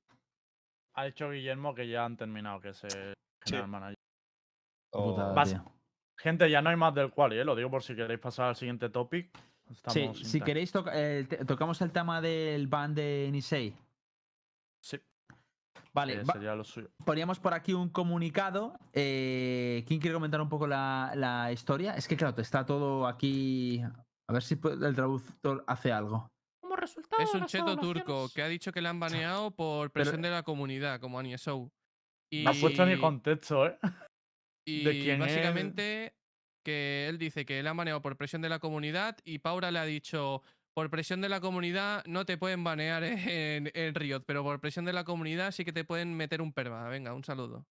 Ha 0.96 1.04
dicho 1.06 1.30
Guillermo 1.30 1.74
que 1.74 1.88
ya 1.88 2.04
han 2.04 2.16
terminado, 2.16 2.60
que 2.60 2.68
es 2.68 2.84
el 2.84 3.14
general 3.44 3.68
manager. 3.68 3.94
O- 4.92 5.14
tío. 5.44 5.73
Gente, 6.16 6.48
ya 6.50 6.62
no 6.62 6.70
hay 6.70 6.76
más 6.76 6.94
del 6.94 7.10
quali, 7.10 7.38
¿eh? 7.38 7.44
lo 7.44 7.54
digo 7.56 7.70
por 7.70 7.82
si 7.82 7.94
queréis 7.94 8.20
pasar 8.20 8.46
al 8.48 8.56
siguiente 8.56 8.88
topic. 8.88 9.30
Sí, 9.88 10.10
si 10.14 10.40
queréis, 10.40 10.70
toca- 10.72 10.92
eh, 10.94 11.24
tocamos 11.46 11.80
el 11.80 11.90
tema 11.90 12.20
del 12.20 12.66
ban 12.68 12.94
de 12.94 13.28
Nisei. 13.32 13.74
Sí, 14.80 14.98
Vale, 15.92 16.14
eh, 16.14 16.22
va- 16.24 16.34
sería 16.34 16.54
lo 16.54 16.64
suyo. 16.64 16.90
poníamos 17.04 17.38
por 17.40 17.54
aquí 17.54 17.72
un 17.72 17.88
comunicado. 17.88 18.78
eh, 18.92 19.84
¿Quién 19.88 20.00
quiere 20.00 20.14
comentar 20.14 20.40
un 20.40 20.48
poco 20.48 20.66
la, 20.66 21.12
la 21.16 21.50
historia? 21.52 21.94
Es 21.94 22.06
que, 22.06 22.16
claro, 22.16 22.40
está 22.40 22.64
todo 22.66 23.06
aquí. 23.06 23.82
A 24.28 24.32
ver 24.32 24.42
si 24.42 24.54
el 24.82 24.94
traductor 24.94 25.64
hace 25.66 25.92
algo. 25.92 26.30
Como 26.60 26.76
resultado 26.76 27.22
Es 27.22 27.34
un 27.34 27.46
cheto 27.46 27.76
turco 27.76 28.28
que 28.34 28.42
ha 28.42 28.48
dicho 28.48 28.72
que 28.72 28.80
le 28.82 28.88
han 28.88 29.00
baneado 29.00 29.50
por 29.50 29.90
presión 29.90 30.22
de 30.22 30.30
la 30.30 30.42
comunidad, 30.42 31.00
como 31.00 31.18
Aniesou. 31.18 31.70
Y, 32.30 32.42
No 32.44 32.50
has 32.50 32.58
puesto 32.58 32.84
ni 32.86 32.98
contexto, 32.98 33.66
¿eh? 33.66 33.78
Y 34.64 34.84
de 34.84 34.92
quién 34.92 35.14
es. 35.14 35.18
básicamente 35.20 36.14
que 36.62 37.06
él 37.08 37.18
dice 37.18 37.44
que 37.44 37.62
le 37.62 37.68
han 37.68 37.76
baneado 37.76 38.00
por 38.00 38.16
presión 38.16 38.42
de 38.42 38.48
la 38.48 38.58
comunidad 38.58 39.18
y 39.24 39.38
Paura 39.38 39.70
le 39.70 39.78
ha 39.78 39.84
dicho 39.84 40.42
por 40.72 40.90
presión 40.90 41.20
de 41.20 41.28
la 41.28 41.40
comunidad 41.40 42.04
no 42.06 42.24
te 42.24 42.36
pueden 42.36 42.64
banear 42.64 43.04
en, 43.04 43.70
en 43.72 43.94
Riot, 43.94 44.24
pero 44.26 44.42
por 44.42 44.60
presión 44.60 44.84
de 44.84 44.92
la 44.92 45.04
comunidad 45.04 45.52
sí 45.52 45.64
que 45.64 45.72
te 45.72 45.84
pueden 45.84 46.16
meter 46.16 46.42
un 46.42 46.52
perma. 46.52 46.88
Venga, 46.88 47.14
un 47.14 47.22
saludo. 47.22 47.66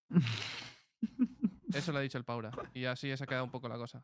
Eso 1.74 1.92
lo 1.92 1.98
ha 1.98 2.02
dicho 2.02 2.18
el 2.18 2.24
Paura. 2.24 2.52
Y 2.74 2.86
así 2.86 3.10
ya 3.10 3.18
se 3.18 3.26
ha 3.26 3.28
quedado 3.28 3.44
un 3.44 3.52
poco 3.52 3.68
la 3.68 3.76
cosa. 3.76 4.04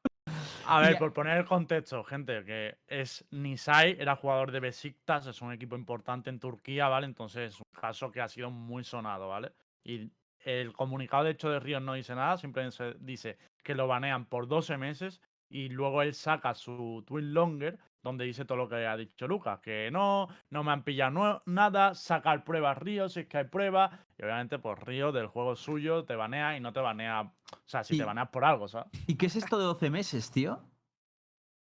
A 0.66 0.82
ver, 0.82 0.98
por 0.98 1.14
poner 1.14 1.38
el 1.38 1.46
contexto, 1.46 2.04
gente, 2.04 2.44
que 2.44 2.78
es 2.88 3.26
Nisai, 3.32 3.96
era 4.00 4.16
jugador 4.16 4.52
de 4.52 4.60
Besiktas, 4.60 5.26
es 5.26 5.42
un 5.42 5.52
equipo 5.52 5.76
importante 5.76 6.30
en 6.30 6.40
Turquía, 6.40 6.88
¿vale? 6.88 7.08
Entonces 7.08 7.54
es 7.54 7.60
un 7.60 7.80
caso 7.80 8.12
que 8.12 8.22
ha 8.22 8.28
sido 8.28 8.52
muy 8.52 8.84
sonado, 8.84 9.30
¿vale? 9.30 9.52
Y 9.84 10.12
el 10.46 10.74
comunicado 10.74 11.24
de 11.24 11.32
hecho 11.32 11.50
de 11.50 11.60
Ríos 11.60 11.82
no 11.82 11.94
dice 11.94 12.16
nada, 12.16 12.38
simplemente 12.38 12.96
dice 13.00 13.38
que 13.64 13.76
lo 13.76 13.88
banean 13.88 14.26
por 14.26 14.48
12 14.48 14.78
meses 14.78 15.22
y 15.50 15.70
luego 15.70 16.02
él 16.02 16.14
saca 16.14 16.54
su 16.54 17.04
tweet 17.08 17.24
longer 17.24 17.80
donde 18.02 18.24
dice 18.24 18.46
todo 18.46 18.58
lo 18.58 18.70
que 18.70 18.88
ha 18.88 18.96
dicho 18.96 19.28
Lucas, 19.28 19.60
que 19.60 19.90
no, 19.92 20.30
no 20.50 20.64
me 20.64 20.72
han 20.72 20.84
pillado 20.84 21.12
nue- 21.12 21.42
nada, 21.46 21.94
sacar 21.96 22.46
pruebas 22.46 22.78
Ríos 22.78 23.14
si 23.14 23.22
es 23.22 23.28
que 23.28 23.40
hay 23.40 23.44
pruebas, 23.44 23.92
y 24.18 24.24
obviamente 24.24 24.58
pues 24.58 24.80
Ríos 24.80 25.14
del 25.14 25.28
juego 25.28 25.56
suyo 25.58 26.06
te 26.06 26.16
banea 26.16 26.56
y 26.56 26.62
no 26.62 26.72
te 26.72 26.80
banea, 26.80 27.22
o 27.24 27.34
sea, 27.66 27.84
si 27.84 27.96
te 27.98 28.06
baneas 28.06 28.30
por 28.30 28.46
algo, 28.46 28.70
¿sabes? 28.70 28.88
¿Y 29.06 29.16
qué 29.18 29.26
es 29.26 29.36
esto 29.36 29.58
de 29.60 29.66
12 29.66 29.90
meses, 29.90 30.32
tío? 30.32 30.62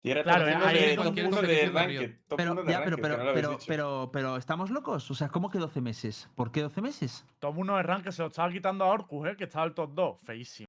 Y 0.07 0.12
Claro, 0.12 0.47
eh, 0.47 0.55
ahí 0.55 0.97
top 0.97 1.17
uno 1.27 1.40
de 1.40 1.71
Ranked. 1.71 2.19
top 2.29 2.37
Pero, 2.37 2.53
uno 2.53 2.62
de 2.62 2.73
ya, 2.73 2.85
pero, 2.85 2.97
Ranked, 2.99 3.03
pero, 3.03 3.17
no 3.25 3.33
pero, 3.33 3.59
pero, 3.67 4.11
pero, 4.12 4.37
¿estamos 4.37 4.69
locos? 4.69 5.11
O 5.11 5.14
sea, 5.14 5.31
¿cómo 5.31 5.49
que 5.49 5.59
12 5.59 5.81
meses? 5.81 6.29
¿Por 6.35 6.53
qué 6.53 6.61
12 6.61 6.83
meses? 6.83 7.27
Top 7.38 7.57
1 7.57 7.77
de 7.79 7.83
rank 7.83 8.05
que 8.05 8.12
se 8.12 8.21
lo 8.21 8.29
estaba 8.29 8.53
quitando 8.53 8.85
a 8.85 8.88
Orcus, 8.88 9.29
¿eh? 9.29 9.37
que 9.37 9.45
estaba 9.45 9.64
el 9.64 9.73
top 9.73 9.95
2. 9.95 10.19
Feísimo. 10.23 10.69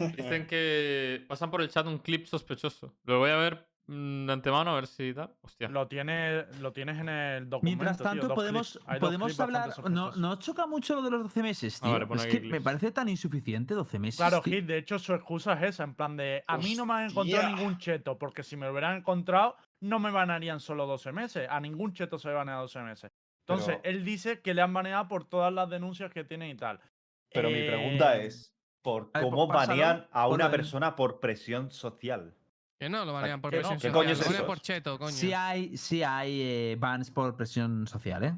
Dicen 0.00 0.48
que 0.48 1.24
pasan 1.28 1.52
por 1.52 1.62
el 1.62 1.68
chat 1.68 1.86
un 1.86 1.98
clip 1.98 2.26
sospechoso. 2.26 2.92
Lo 3.04 3.20
voy 3.20 3.30
a 3.30 3.36
ver 3.36 3.69
de 3.90 4.32
antemano 4.32 4.70
a 4.70 4.74
ver 4.76 4.86
si 4.86 5.12
tal. 5.12 5.34
Hostia. 5.42 5.68
Lo, 5.68 5.88
tiene, 5.88 6.44
lo 6.60 6.72
tienes 6.72 6.98
en 6.98 7.08
el 7.08 7.50
documento. 7.50 7.84
Mientras 7.84 7.98
tanto, 7.98 8.32
podemos, 8.32 8.78
podemos 9.00 9.38
hablar. 9.40 9.70
No. 9.90 10.12
¿No 10.12 10.32
os 10.32 10.38
choca 10.38 10.66
mucho 10.66 10.94
lo 10.94 11.02
de 11.02 11.10
los 11.10 11.22
12 11.24 11.42
meses, 11.42 11.80
tío? 11.80 11.96
es 11.96 12.42
me 12.44 12.60
parece 12.60 12.92
tan 12.92 13.08
insuficiente 13.08 13.74
12 13.74 13.98
meses. 13.98 14.16
Claro, 14.18 14.42
tío. 14.42 14.54
Hit, 14.54 14.66
de 14.66 14.78
hecho 14.78 14.98
su 14.98 15.12
excusa 15.12 15.54
es 15.54 15.74
esa, 15.74 15.84
en 15.84 15.94
plan 15.94 16.16
de 16.16 16.44
a 16.46 16.56
mí 16.56 16.74
no 16.76 16.86
me 16.86 16.94
han 16.94 17.10
encontrado 17.10 17.48
ningún 17.56 17.78
cheto, 17.78 18.16
porque 18.16 18.44
si 18.44 18.56
me 18.56 18.66
lo 18.66 18.72
hubieran 18.72 18.98
encontrado, 18.98 19.56
no 19.80 19.98
me 19.98 20.10
banearían 20.12 20.60
solo 20.60 20.86
12 20.86 21.10
meses. 21.12 21.48
A 21.50 21.58
ningún 21.60 21.92
cheto 21.92 22.18
se 22.18 22.30
banea 22.30 22.56
12 22.56 22.80
meses. 22.82 23.10
Entonces, 23.46 23.78
Pero- 23.82 23.96
él 23.96 24.04
dice 24.04 24.40
que 24.40 24.54
le 24.54 24.62
han 24.62 24.72
baneado 24.72 25.08
por 25.08 25.24
todas 25.24 25.52
las 25.52 25.68
denuncias 25.68 26.12
que 26.12 26.22
tiene 26.22 26.48
y 26.48 26.54
tal. 26.54 26.78
Pero 27.32 27.48
mi 27.50 27.66
pregunta 27.66 28.18
Eh, 28.18 28.26
es, 28.26 28.54
¿por 28.82 29.10
a 29.14 29.18
ver, 29.20 29.28
cómo 29.28 29.46
banean 29.48 30.06
a 30.12 30.28
una 30.28 30.48
persona 30.50 30.94
por 30.94 31.18
presión 31.18 31.70
social? 31.70 32.36
Que 32.80 32.88
no, 32.88 33.04
lo 33.04 33.12
banean 33.12 33.42
por 33.42 33.52
no, 33.52 33.58
presión 33.58 33.78
¿qué 33.78 33.88
social. 33.88 33.92
coño 33.92 34.12
es 34.12 34.38
lo 34.40 34.46
por 34.46 34.60
cheto, 34.60 34.98
coño. 34.98 35.12
Sí 35.12 35.34
hay, 35.34 35.76
sí 35.76 36.02
hay 36.02 36.40
eh, 36.40 36.76
bans 36.80 37.10
por 37.10 37.36
presión 37.36 37.86
social, 37.86 38.24
¿eh? 38.24 38.34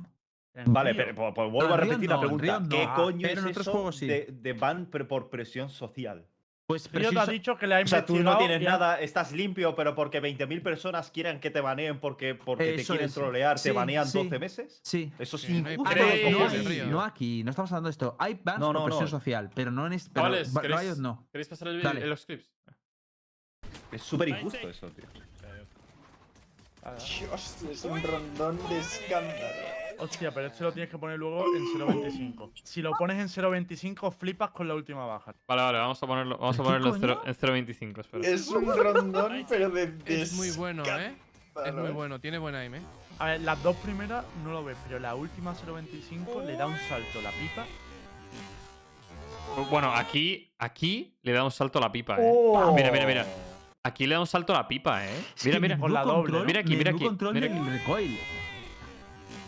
Vale, 0.67 0.93
Río. 0.93 1.03
pero 1.05 1.15
pues, 1.15 1.33
pues 1.37 1.51
vuelvo 1.53 1.73
a 1.73 1.77
en 1.77 1.83
Río 1.83 1.91
repetir 1.93 2.11
la 2.11 2.17
no, 2.17 2.23
en 2.23 2.37
pregunta. 2.37 2.59
Río 2.59 2.69
¿Qué 2.69 2.87
no, 2.87 2.95
coño 2.97 3.19
pero 3.23 3.33
es 3.35 3.39
en 3.39 3.51
otros 3.51 3.67
eso 3.67 3.73
juegos 3.73 3.97
sí. 3.97 4.07
de, 4.09 4.27
de 4.33 4.53
ban 4.53 4.87
pero 4.91 5.07
por 5.07 5.31
presión 5.31 5.71
social? 5.71 6.27
Pues 6.67 6.91
Río 6.91 7.11
te 7.11 7.19
ha 7.19 7.21
presión 7.23 7.33
dicho 7.35 7.57
que 7.57 7.67
le 7.69 7.75
ha 7.77 7.81
O 7.83 7.87
sea, 7.87 8.05
tú 8.05 8.19
no 8.19 8.37
tienes 8.39 8.61
y 8.61 8.67
ha- 8.67 8.71
nada, 8.71 9.01
estás 9.01 9.31
limpio, 9.33 9.77
pero 9.77 9.95
porque 9.95 10.21
20.000 10.21 10.61
personas 10.63 11.11
quieran 11.13 11.39
que 11.39 11.51
te 11.51 11.61
baneen 11.61 12.01
porque, 12.01 12.35
porque 12.35 12.73
te 12.79 12.85
quieren 12.85 13.07
es. 13.07 13.15
trolear, 13.15 13.59
Sí, 13.61 13.69
te 13.69 13.73
banean 13.73 14.07
sí. 14.09 14.19
12 14.25 14.39
meses. 14.41 14.81
Sí. 14.83 15.13
Eso 15.21 15.37
es 15.37 15.43
Sí, 15.43 15.63
no 15.63 15.69
hay 15.69 15.75
injusto. 15.75 15.95
Ah, 15.95 15.99
pruebas 15.99 16.25
no, 16.33 16.39
¿Queréis- 16.41 16.59
no 16.59 16.67
aquí, 16.81 16.91
no 16.91 17.01
aquí, 17.03 17.45
no 17.45 17.51
estamos 17.51 17.71
hablando 17.71 17.87
de 17.89 17.93
esto. 17.93 18.17
Hay 18.19 18.41
bans 18.43 18.59
No, 18.59 18.67
por 18.67 18.75
no, 18.75 18.85
presión 18.87 19.05
no. 19.05 19.09
social, 19.11 19.51
pero 19.55 19.71
no 19.71 19.87
en 19.87 19.93
es, 19.93 20.09
pero 20.13 20.29
ba- 20.31 20.63
¿queréis- 20.63 20.99
no. 20.99 21.27
¿Queréis 21.31 21.49
pasar 21.49 21.69
el 21.69 21.81
Dale. 21.83 22.07
los 22.07 22.27
clips? 22.27 22.52
Es 23.93 24.03
súper 24.03 24.29
injusto 24.31 24.69
eso, 24.69 24.89
tío. 24.89 25.05
Dios, 27.19 27.57
es 27.71 27.85
un 27.85 28.03
rondón 28.03 28.59
de 28.69 28.79
escándalo. 28.81 29.39
Hostia, 29.99 30.33
pero 30.33 30.49
este 30.49 30.65
lo 30.65 30.73
tienes 30.73 30.91
que 30.91 30.99
poner 30.99 31.17
luego 31.17 31.45
en 31.55 31.65
0.25. 31.79 32.51
Si 32.65 32.83
lo 32.83 32.91
pones 32.97 33.19
en 33.21 33.29
0.25, 33.29 34.11
flipas 34.13 34.51
con 34.51 34.67
la 34.67 34.75
última 34.75 35.07
baja. 35.07 35.33
Vale, 35.47 35.63
vale, 35.63 35.79
vamos 35.79 36.03
a 36.03 36.07
ponerlo, 36.09 36.39
vamos 36.39 36.59
a 36.59 36.63
¿Pero 36.63 36.65
qué 36.65 36.81
ponerlo 36.81 36.95
en 36.97 37.01
cero- 37.01 37.21
coño? 37.21 37.61
en 37.61 37.67
0.25, 37.69 38.01
espera. 38.01 38.27
Es 38.29 38.49
un 38.49 38.77
rondón, 38.77 39.47
pero 39.49 39.71
de, 39.71 39.87
de 39.93 40.23
Es 40.23 40.33
muy 40.33 40.51
bueno, 40.51 40.83
¿eh? 40.85 41.15
Es 41.65 41.73
muy 41.75 41.91
bueno, 41.91 42.19
tiene 42.21 42.39
buen 42.39 42.55
aim, 42.57 42.75
¿eh? 42.75 42.83
A 43.21 43.27
ver, 43.27 43.41
las 43.43 43.63
dos 43.63 43.77
primeras 43.77 44.25
no 44.43 44.51
lo 44.51 44.65
ves, 44.65 44.77
pero 44.89 44.99
la 44.99 45.15
última 45.15 45.55
0.25 45.55 46.45
le 46.45 46.57
da 46.57 46.67
un 46.67 46.77
salto 46.89 47.23
la 47.23 47.31
pipa. 47.31 47.65
Bueno, 49.71 49.93
aquí, 49.95 50.51
aquí 50.59 51.15
le 51.23 51.33
da 51.33 51.45
un 51.45 51.51
salto 51.53 51.79
a 51.79 51.83
la 51.83 51.93
pipa, 51.93 52.17
eh. 52.21 52.33
¡Oh! 52.35 52.73
Mira, 52.75 52.91
mira, 52.91 53.07
mira. 53.07 53.27
Aquí 53.85 54.07
le 54.07 54.15
da 54.15 54.21
un 54.21 54.27
salto 54.29 54.53
a 54.55 54.59
la 54.59 54.69
pipa, 54.69 55.05
eh. 55.05 55.11
Es 55.37 55.45
Mira, 55.45 55.59
mira. 55.59 55.77
Con 55.77 55.93
la 55.93 56.03
doble. 56.05 56.31
control- 56.31 56.47
Mira 56.47 56.61
aquí, 56.61 56.77
mira 56.77 56.93
aquí, 56.93 57.05
control 57.05 57.35
mira 57.35 57.49
recoil. 57.49 58.17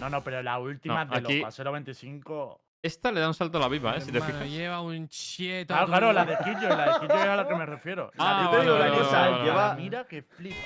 No, 0.00 0.10
no, 0.10 0.24
pero 0.24 0.42
la 0.42 0.58
última 0.58 1.04
No, 1.04 1.12
de 1.12 1.18
aquí- 1.20 1.34
loco, 1.38 1.46
a 1.46 1.52
0.25. 1.52 2.60
Esta 2.84 3.10
le 3.10 3.18
da 3.20 3.28
un 3.28 3.32
salto 3.34 3.56
a 3.56 3.62
la 3.62 3.70
pipa, 3.70 3.96
eh, 3.96 4.00
si 4.02 4.12
te 4.12 4.18
Hermano, 4.18 4.34
fijas. 4.40 4.50
lleva 4.50 4.80
un 4.82 5.08
cheto. 5.08 5.72
Claro, 5.72 5.86
claro, 5.86 6.12
la 6.12 6.26
de 6.26 6.36
Killjoy, 6.44 6.68
la 6.68 6.84
de 6.92 7.00
Killjoy 7.00 7.18
es 7.18 7.24
a 7.28 7.36
la 7.36 7.48
que 7.48 7.54
me 7.54 7.64
refiero. 7.64 8.10
La 8.14 8.24
Ah, 8.24 8.42
Yo 8.44 8.50
te 8.58 8.60
digo 8.64 8.76
una 8.76 8.88
cosa, 8.90 9.42
lleva. 9.42 9.74
Mira 9.74 10.04
que 10.04 10.22
flipa. 10.22 10.56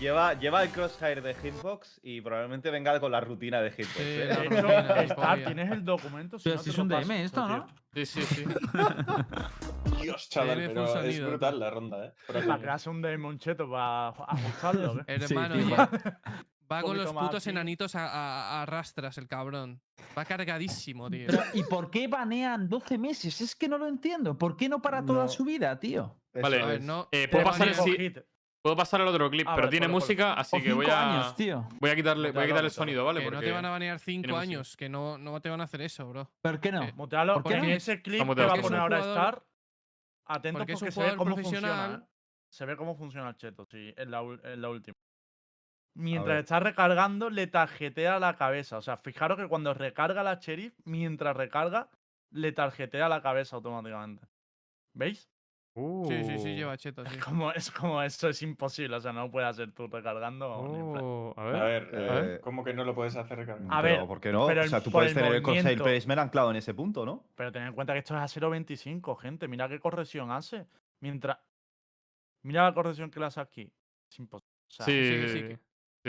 lleva, 0.00 0.32
lleva 0.32 0.62
el 0.62 0.70
crosshair 0.70 1.20
de 1.22 1.34
Hitbox 1.34 2.00
y 2.02 2.22
probablemente 2.22 2.70
venga 2.70 2.98
con 2.98 3.12
la 3.12 3.20
rutina 3.20 3.60
de 3.60 3.72
Hitbox. 3.72 3.92
Sí, 3.94 4.02
¿eh? 4.02 4.24
la 4.26 4.36
De 4.36 4.48
rutina, 4.62 5.02
Star, 5.02 5.38
tienes 5.44 5.70
el 5.70 5.84
documento. 5.84 6.38
Si 6.38 6.44
Pero 6.44 6.56
no 6.56 6.62
si 6.62 6.70
es 6.70 6.78
un 6.78 6.88
DM 6.88 7.10
esto. 7.24 7.46
¿no? 7.46 7.66
Sí, 7.92 8.06
sí, 8.06 8.22
sí. 8.22 8.44
Dios, 10.00 10.28
chaval, 10.30 10.64
pero 10.68 11.00
es 11.02 11.20
brutal 11.26 11.60
la 11.60 11.68
ronda, 11.70 12.06
¿eh? 12.06 12.12
Para 12.26 12.58
crearse 12.58 12.88
un 12.88 13.02
DM 13.02 13.24
un 13.26 13.38
cheto 13.38 13.70
para 13.70 14.08
ajustarlo. 14.08 15.04
¿qué? 15.04 15.14
Hermano, 15.14 15.54
Sí, 15.56 15.70
va, 16.70 16.78
tío. 16.80 16.88
con 16.88 16.96
los 16.96 17.12
putos 17.12 17.42
aquí. 17.46 17.50
enanitos 17.50 17.94
a, 17.94 18.06
a- 18.08 18.62
a 18.62 18.66
rastras, 18.66 19.16
el 19.18 19.28
cabrón. 19.28 19.80
Va 20.16 20.24
cargadísimo, 20.24 21.10
tío. 21.10 21.26
Pero, 21.28 21.42
¿Y 21.54 21.62
por 21.64 21.90
qué 21.90 22.08
banean 22.08 22.68
12 22.68 22.98
meses? 22.98 23.40
Es 23.40 23.54
que 23.54 23.68
no 23.68 23.78
lo 23.78 23.86
entiendo. 23.86 24.36
¿Por 24.38 24.56
qué 24.56 24.68
no 24.68 24.80
para 24.82 25.04
toda 25.04 25.24
No. 25.24 25.28
su 25.28 25.44
vida, 25.44 25.78
tío? 25.78 26.16
Vale. 26.34 26.62
A 26.62 26.66
ver, 26.66 26.76
es. 26.80 26.84
no. 26.84 27.08
Eh, 27.12 27.28
puedo 27.28 27.44
pasar 27.44 27.68
el, 27.68 28.24
puedo 28.62 28.76
pasar 28.76 29.00
el 29.00 29.06
otro 29.08 29.30
clip, 29.30 29.46
Ah, 29.48 29.54
pero 29.54 29.66
vale, 29.66 29.70
tiene 29.70 29.88
música, 29.88 30.34
así 30.34 30.60
que 30.60 30.72
voy 30.72 30.86
a. 30.86 31.14
años, 31.20 31.34
tío. 31.36 31.68
Voy 31.80 31.90
a 31.90 31.96
quitarle, 31.96 32.32
voy 32.32 32.42
a 32.42 32.46
quitarle 32.46 32.66
el 32.68 32.72
sonido, 32.74 33.04
¿vale? 33.04 33.20
que 33.20 33.26
no 33.26 33.30
te 33.30 33.36
Porque- 33.36 33.52
van 33.52 33.64
a 33.64 33.70
banear 33.70 33.98
cinco 34.00 34.28
música. 34.28 34.40
años, 34.42 34.76
que 34.76 34.88
no, 34.88 35.16
no 35.18 35.40
te 35.40 35.48
van 35.50 35.60
a 35.60 35.64
hacer 35.64 35.80
eso, 35.82 36.08
bro. 36.08 36.30
¿Por 36.42 36.60
qué 36.60 36.72
no? 36.72 36.82
Eh, 36.82 36.92
Mutealo, 36.96 37.34
¿Por 37.34 37.44
qué 37.44 37.56
porque 37.58 37.70
no? 37.70 37.74
ese 37.76 38.02
clip 38.02 38.18
que 38.34 38.44
va 38.44 38.52
a 38.54 38.56
poner 38.60 38.80
ahora. 38.80 38.98
Star, 38.98 39.42
atentos 40.26 40.60
Porque 40.60 40.72
es 40.72 40.78
porque, 40.80 40.88
un 40.88 40.92
se 40.92 41.00
ve 41.00 41.06
jugador 41.10 41.18
cómo 41.18 41.36
funciona. 41.36 41.68
profesional. 41.68 42.02
¿eh? 42.02 42.08
Se 42.48 42.64
ve 42.64 42.76
cómo 42.76 42.94
funciona 42.96 43.28
el 43.28 43.36
cheto, 43.36 43.64
sí, 43.70 43.92
en 43.96 44.10
la, 44.10 44.22
ul- 44.22 44.40
en 44.44 44.60
la 44.62 44.68
última. 44.70 44.94
Mientras 45.98 46.40
está 46.40 46.60
recargando, 46.60 47.30
le 47.30 47.46
tarjetea 47.46 48.18
la 48.18 48.36
cabeza. 48.36 48.76
O 48.78 48.82
sea, 48.82 48.96
fijaros 48.96 49.38
que 49.38 49.48
cuando 49.48 49.72
recarga 49.74 50.22
la 50.22 50.34
sheriff, 50.34 50.74
mientras 50.84 51.36
recarga, 51.36 51.88
le 52.30 52.52
tarjetea 52.52 53.08
la 53.08 53.22
cabeza 53.22 53.56
automáticamente. 53.56 54.26
¿Veis? 54.92 55.30
Sí, 55.74 56.24
sí, 56.24 56.38
sí, 56.38 56.52
Uh. 56.52 56.56
lleva 56.56 56.76
cheto, 56.78 57.04
sí. 57.04 57.16
Es 57.16 57.22
como, 57.24 57.52
es 57.52 57.70
como 57.70 58.02
eso 58.02 58.28
es 58.30 58.40
imposible. 58.42 58.96
O 58.96 59.00
sea, 59.00 59.12
no 59.12 59.30
puedes 59.30 59.48
hacer 59.50 59.72
tú 59.72 59.86
recargando. 59.88 60.48
Oh, 60.50 61.34
a 61.36 61.42
A 61.42 61.44
ver. 61.44 61.86
ver, 61.90 62.10
a 62.10 62.14
ver. 62.14 62.30
eh, 62.36 62.40
¿cómo 62.40 62.64
que 62.64 62.72
no 62.72 62.82
lo 62.84 62.94
puedes 62.94 63.14
hacer 63.16 63.36
recargar? 63.38 63.66
A 63.70 63.82
Pero, 63.82 63.98
ver, 63.98 64.06
¿por 64.06 64.20
qué 64.20 64.32
no? 64.32 64.46
pero 64.46 64.62
o 64.62 64.66
sea, 64.68 64.82
tú 64.82 64.90
puedes 64.90 65.10
el 65.12 65.16
tener 65.18 65.34
el 65.34 65.42
movimiento. 65.42 65.84
placement 65.84 66.20
anclado 66.20 66.50
en 66.50 66.56
ese 66.56 66.72
punto, 66.72 67.04
¿no? 67.04 67.24
Pero 67.34 67.52
ten 67.52 67.62
en 67.64 67.74
cuenta 67.74 67.92
que 67.92 67.98
esto 67.98 68.14
es 68.16 68.20
a 68.22 68.40
0.25, 68.40 69.16
gente. 69.18 69.48
Mira 69.48 69.68
qué 69.68 69.78
corrección 69.78 70.30
hace. 70.30 70.66
Mientras. 71.00 71.38
Mira 72.42 72.64
la 72.64 72.72
corrección 72.74 73.10
que 73.10 73.20
le 73.20 73.26
hace 73.26 73.40
aquí. 73.40 73.70
Es 74.10 74.18
imposible. 74.18 74.50
O 74.68 74.70
sea, 74.72 74.86
Sí, 74.86 74.92
sí, 74.92 75.14
sí, 75.22 75.28
sí, 75.28 75.34
sí. 75.34 75.40
que- 75.48 75.58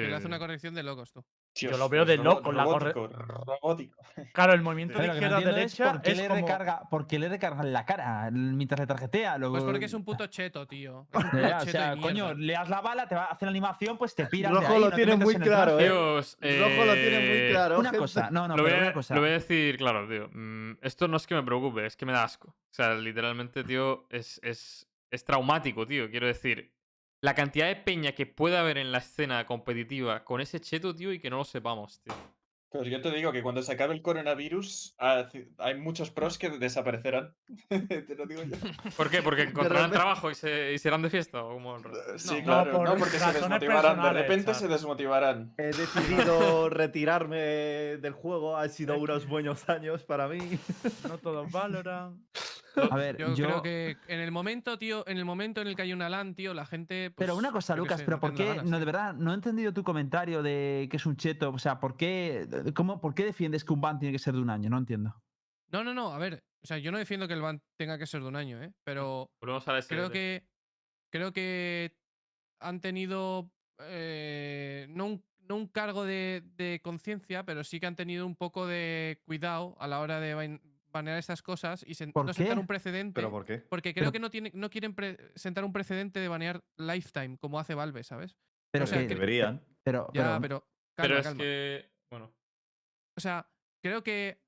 le 0.05 0.15
hace 0.15 0.27
una 0.27 0.37
corrección 0.39 0.73
de 0.75 0.83
locos, 0.83 1.11
tú. 1.11 1.25
yo 1.55 1.77
lo 1.77 1.89
veo 1.89 2.05
de 2.05 2.17
loco, 2.17 2.51
la 2.51 2.65
corre- 2.65 2.93
robótico, 2.93 3.07
robótico. 3.23 3.97
Claro, 4.33 4.53
el 4.53 4.61
movimiento 4.61 4.95
Pero 4.97 5.13
de 5.13 5.19
lo 5.21 5.25
izquierda 5.25 5.37
a 5.37 5.53
derecha 5.53 5.91
por 5.93 6.01
qué, 6.01 6.11
es 6.11 6.17
le 6.17 6.27
como... 6.27 6.41
recarga, 6.41 6.81
por 6.89 7.07
qué 7.07 7.19
le 7.19 7.29
recargan 7.29 7.73
la 7.73 7.85
cara 7.85 8.29
mientras 8.31 8.79
le 8.79 8.87
tarjetea. 8.87 9.37
Luego... 9.37 9.55
Pues 9.55 9.63
porque 9.63 9.85
es 9.85 9.93
un 9.93 10.03
puto 10.03 10.27
cheto, 10.27 10.67
tío. 10.67 11.07
Puto 11.11 11.27
o 11.27 11.65
sea, 11.65 11.95
coño, 11.97 12.33
le 12.33 12.53
das 12.53 12.69
la 12.69 12.81
bala, 12.81 13.07
te 13.07 13.15
va 13.15 13.25
a 13.25 13.31
hacer 13.31 13.47
la 13.47 13.51
animación, 13.51 13.97
pues 13.97 14.13
te 14.15 14.25
piras 14.27 14.51
de 14.51 14.59
Rojo 14.59 14.73
ahí, 14.73 14.79
lo 14.81 14.89
no 14.89 14.95
tiene 14.95 15.15
muy 15.15 15.35
claro. 15.35 15.79
¿eh? 15.79 15.83
Dios, 15.83 16.37
Rojo 16.41 16.85
lo 16.85 16.93
tiene 16.93 17.19
muy 17.19 17.37
eh, 17.37 17.47
claro. 17.51 17.79
Una 17.79 17.89
gente. 17.89 17.99
cosa, 17.99 18.29
no, 18.31 18.47
no, 18.47 18.55
lo, 18.57 18.63
pero 18.63 18.75
voy 18.75 18.83
una 18.85 18.93
cosa. 18.93 19.15
lo 19.15 19.21
voy 19.21 19.29
a 19.29 19.33
decir, 19.33 19.77
claro, 19.77 20.07
tío. 20.07 20.29
mm, 20.31 20.77
esto 20.81 21.07
no 21.07 21.17
es 21.17 21.25
que 21.27 21.35
me 21.35 21.43
preocupe, 21.43 21.85
es 21.85 21.95
que 21.95 22.05
me 22.05 22.11
da 22.13 22.23
asco. 22.23 22.49
O 22.49 22.73
sea, 22.77 22.93
literalmente, 22.95 23.63
tío, 23.63 24.05
es, 24.09 24.39
es, 24.43 24.87
es 25.09 25.23
traumático, 25.25 25.87
tío. 25.87 26.09
Quiero 26.09 26.27
decir, 26.27 26.71
la 27.27 27.35
cantidad 27.35 27.67
de 27.67 27.75
peña 27.75 28.13
que 28.13 28.25
puede 28.25 28.55
haber 28.55 28.77
en 28.77 28.93
la 28.93 28.99
escena 28.99 29.45
competitiva 29.45 30.23
con 30.23 30.39
ese 30.39 30.61
cheto, 30.61 30.95
tío, 30.95 31.11
y 31.11 31.19
que 31.19 31.29
no 31.29 31.35
lo 31.35 31.43
sepamos, 31.43 31.99
tío. 32.01 32.13
Pero 32.71 32.85
yo 32.85 33.01
te 33.01 33.11
digo 33.11 33.33
que 33.33 33.41
cuando 33.43 33.61
se 33.61 33.73
acabe 33.73 33.93
el 33.93 34.01
coronavirus, 34.01 34.95
hay 35.57 35.75
muchos 35.75 36.09
pros 36.09 36.37
que 36.37 36.49
desaparecerán. 36.51 37.33
te 37.67 38.15
lo 38.15 38.25
digo 38.27 38.43
yo. 38.43 38.55
¿Por 38.95 39.09
qué? 39.09 39.21
¿Porque 39.21 39.41
encontrarán 39.41 39.89
repente- 39.89 39.97
trabajo 39.97 40.31
y 40.31 40.35
se, 40.35 40.71
y 40.73 40.77
se 40.77 40.87
irán 40.87 41.01
de 41.01 41.09
fiesta? 41.09 41.43
¿O 41.43 41.55
cómo? 41.55 41.79
Sí, 42.15 42.35
No, 42.37 42.43
claro. 42.43 42.71
por 42.71 42.87
No, 42.89 42.95
porque 42.95 43.19
se 43.19 43.33
desmotivarán. 43.33 44.01
De 44.01 44.13
repente 44.21 44.53
se 44.53 44.67
desmotivarán. 44.69 45.53
He 45.57 45.63
decidido 45.63 46.69
retirarme 46.69 47.37
del 47.37 48.13
juego. 48.13 48.55
Han 48.55 48.69
sido 48.69 48.97
unos 48.97 49.27
buenos 49.27 49.67
años 49.67 50.03
para 50.03 50.29
mí. 50.29 50.39
No 51.09 51.17
todos 51.17 51.51
valoran. 51.51 52.25
A 52.91 52.95
ver, 52.95 53.17
Yo, 53.17 53.33
yo. 53.35 53.45
creo 53.45 53.61
que 53.61 53.97
en 54.07 54.19
el 54.19 54.31
momento, 54.31 54.77
tío, 54.77 55.07
en 55.07 55.17
el 55.17 55.25
momento 55.25 55.61
en 55.61 55.67
el 55.67 55.75
que 55.75 55.81
hay 55.81 55.93
una 55.93 56.09
LAN, 56.09 56.35
tío, 56.35 56.53
la 56.53 56.65
gente. 56.65 57.11
Pero 57.15 57.33
pues, 57.33 57.39
una 57.39 57.51
cosa, 57.51 57.75
Lucas, 57.75 57.99
sé, 57.99 58.05
pero 58.05 58.17
no 58.17 58.21
¿por 58.21 58.33
qué? 58.33 58.45
ganas, 58.45 58.65
No, 58.65 58.79
de 58.79 58.85
verdad, 58.85 59.13
no 59.13 59.31
he 59.31 59.35
entendido 59.35 59.73
tu 59.73 59.83
comentario 59.83 60.43
de 60.43 60.87
que 60.89 60.97
es 60.97 61.05
un 61.05 61.17
cheto. 61.17 61.49
O 61.51 61.59
sea, 61.59 61.79
¿por 61.79 61.97
qué, 61.97 62.47
cómo, 62.75 62.99
¿por 63.01 63.13
qué 63.15 63.25
defiendes 63.25 63.63
que 63.63 63.73
un 63.73 63.81
ban 63.81 63.99
tiene 63.99 64.11
que 64.13 64.19
ser 64.19 64.33
de 64.33 64.41
un 64.41 64.49
año? 64.49 64.69
No 64.69 64.77
entiendo. 64.77 65.21
No, 65.71 65.83
no, 65.83 65.93
no, 65.93 66.13
a 66.13 66.17
ver. 66.17 66.43
O 66.63 66.67
sea, 66.67 66.77
yo 66.77 66.91
no 66.91 66.97
defiendo 66.97 67.27
que 67.27 67.33
el 67.33 67.41
ban 67.41 67.61
tenga 67.77 67.97
que 67.97 68.05
ser 68.07 68.21
de 68.21 68.27
un 68.27 68.35
año, 68.35 68.61
¿eh? 68.61 68.73
Pero 68.83 69.29
Volvemos 69.41 69.67
a 69.67 69.73
la 69.73 69.81
creo 69.81 70.09
que. 70.09 70.47
creo 71.11 71.31
que 71.33 71.95
han 72.59 72.81
tenido 72.81 73.51
eh, 73.79 74.87
no, 74.89 75.05
un, 75.05 75.25
no 75.39 75.55
un 75.55 75.67
cargo 75.67 76.03
de, 76.03 76.43
de 76.55 76.81
conciencia, 76.83 77.43
pero 77.45 77.63
sí 77.63 77.79
que 77.79 77.85
han 77.85 77.95
tenido 77.95 78.25
un 78.25 78.35
poco 78.35 78.65
de 78.67 79.21
cuidado 79.25 79.75
a 79.79 79.87
la 79.87 79.99
hora 79.99 80.19
de 80.19 80.33
banear 80.91 81.17
estas 81.17 81.41
cosas 81.41 81.83
y 81.87 81.93
sen- 81.93 82.11
¿Por 82.13 82.25
no 82.25 82.33
sentar 82.33 82.57
un 82.59 82.67
precedente. 82.67 83.13
¿Pero 83.15 83.29
por 83.31 83.45
qué? 83.45 83.59
Porque 83.59 83.93
creo 83.93 84.05
Pero- 84.05 84.11
que 84.13 84.19
no, 84.19 84.29
tiene, 84.29 84.51
no 84.53 84.69
quieren 84.69 84.95
sentar 85.35 85.63
un 85.63 85.73
precedente 85.73 86.19
de 86.19 86.27
banear 86.27 86.63
Lifetime, 86.77 87.37
como 87.37 87.59
hace 87.59 87.75
Valve, 87.75 88.03
¿sabes? 88.03 88.37
Pero, 88.71 88.83
o 88.85 88.87
sea, 88.87 88.99
que- 88.99 89.07
Deberían. 89.07 89.63
pero, 89.83 90.09
Ya, 90.13 90.39
pero- 90.41 90.67
es 90.97 91.23
calma. 91.23 91.43
que. 91.43 91.91
Bueno. 92.09 92.33
O 93.17 93.21
sea, 93.21 93.49
creo 93.83 94.03
que 94.03 94.39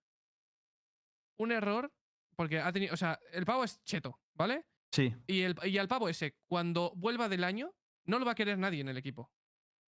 un 1.40 1.52
error, 1.52 1.92
porque 2.36 2.60
ha 2.60 2.72
tenido, 2.72 2.94
o 2.94 2.98
sea, 2.98 3.20
el 3.32 3.46
pavo 3.46 3.64
es 3.64 3.82
cheto, 3.84 4.20
¿vale? 4.36 4.66
sí. 4.92 5.14
Y, 5.28 5.42
el, 5.42 5.56
y 5.64 5.78
al 5.78 5.88
pavo 5.88 6.10
ese, 6.10 6.36
cuando 6.48 6.92
vuelva 6.96 7.30
del 7.30 7.44
año, 7.44 7.74
no 8.06 8.18
lo 8.20 8.26
va 8.26 8.32
a 8.32 8.36
querer 8.36 8.58
nadie 8.58 8.82
en 8.82 8.90
el 8.90 8.98
equipo. 8.98 9.32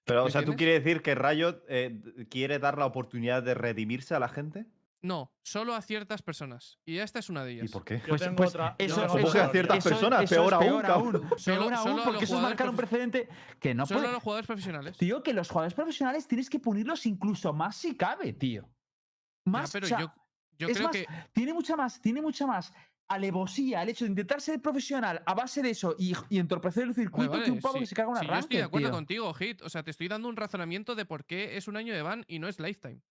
Pero, 0.05 0.21
o 0.23 0.25
¿Me 0.25 0.31
sea, 0.31 0.43
¿tú 0.45 0.55
quieres 0.55 0.83
decir 0.83 1.01
que 1.01 1.15
Riot 1.15 1.63
eh, 1.67 2.01
quiere 2.29 2.59
dar 2.59 2.77
la 2.77 2.85
oportunidad 2.85 3.43
de 3.43 3.53
redimirse 3.53 4.13
a 4.15 4.19
la 4.19 4.29
gente? 4.29 4.65
No, 5.03 5.33
solo 5.43 5.73
a 5.73 5.81
ciertas 5.81 6.21
personas. 6.21 6.77
Y 6.85 6.97
esta 6.99 7.17
es 7.19 7.29
una 7.29 7.43
de 7.43 7.53
ellas. 7.53 7.65
¿Y 7.65 7.69
por 7.69 7.83
qué? 7.83 7.99
Yo 7.99 8.07
Pues, 8.09 8.21
tengo 8.21 8.35
pues 8.35 8.49
otra. 8.51 8.75
eso, 8.77 8.95
yo 8.95 9.01
tengo 9.01 9.07
¿Cómo 9.13 9.23
eso- 9.23 9.33
que 9.33 9.39
a 9.39 9.49
ciertas 9.49 9.77
eso- 9.79 9.89
personas? 9.89 10.23
eso 10.23 10.35
Peor 10.35 10.45
es 10.47 10.53
aún, 10.53 10.81
cabrón. 10.81 10.83
Peor 10.83 10.91
aún, 11.23 11.39
solo 11.39 12.01
a 12.01 12.05
porque 12.05 12.23
eso 12.25 12.35
es 12.35 12.41
marcar 12.41 12.69
un 12.69 12.75
precedente 12.75 13.27
que 13.59 13.73
no 13.73 13.85
Solo 13.87 13.99
puede. 14.01 14.09
a 14.09 14.13
los 14.13 14.23
jugadores 14.23 14.45
profesionales. 14.47 14.97
Tío, 14.97 15.23
que 15.23 15.33
los 15.33 15.49
jugadores 15.49 15.73
profesionales 15.73 16.27
tienes 16.27 16.49
que 16.51 16.59
punirlos 16.59 17.05
incluso 17.07 17.51
más 17.51 17.75
si 17.77 17.95
cabe, 17.97 18.33
tío. 18.33 18.69
Más, 19.45 19.69
Ya, 19.69 19.73
pero 19.73 19.85
o 19.85 19.89
sea, 19.89 19.99
yo, 20.01 20.13
yo 20.59 20.67
es 20.67 20.73
creo 20.77 20.87
más, 20.87 20.95
que. 20.95 21.07
tiene 21.33 21.53
mucha 21.53 21.75
más, 21.75 21.99
tiene 21.99 22.21
mucha 22.21 22.45
más 22.45 22.71
alevosía 23.07 23.81
el 23.81 23.89
hecho 23.89 24.05
de 24.05 24.11
intentar 24.11 24.39
ser 24.39 24.61
profesional 24.61 25.21
a 25.25 25.33
base 25.33 25.61
de 25.61 25.71
eso 25.71 25.95
y, 25.99 26.13
y 26.29 26.37
entorpecer 26.39 26.83
el 26.83 26.93
circuito 26.93 27.31
vale, 27.31 27.43
que 27.45 27.51
un 27.51 27.59
pavo 27.59 27.73
sí, 27.73 27.79
que 27.81 27.85
se 27.87 27.95
caga 27.95 28.07
una 28.09 28.19
sí, 28.21 28.27
yo 28.27 28.33
estoy 28.35 28.57
de 28.57 28.63
acuerdo 28.63 28.87
tío. 28.87 28.95
contigo, 28.95 29.33
Hit. 29.33 29.61
O 29.63 29.69
sea, 29.69 29.83
te 29.83 29.91
estoy 29.91 30.07
dando 30.07 30.29
un 30.29 30.37
razonamiento 30.37 30.95
de 30.95 31.05
por 31.05 31.25
qué 31.25 31.57
es 31.57 31.67
un 31.67 31.75
año 31.75 31.93
de 31.93 32.03
ban 32.03 32.23
y 32.27 32.37
no 32.39 32.47
es 32.47 32.59
lifetime. 32.59 33.01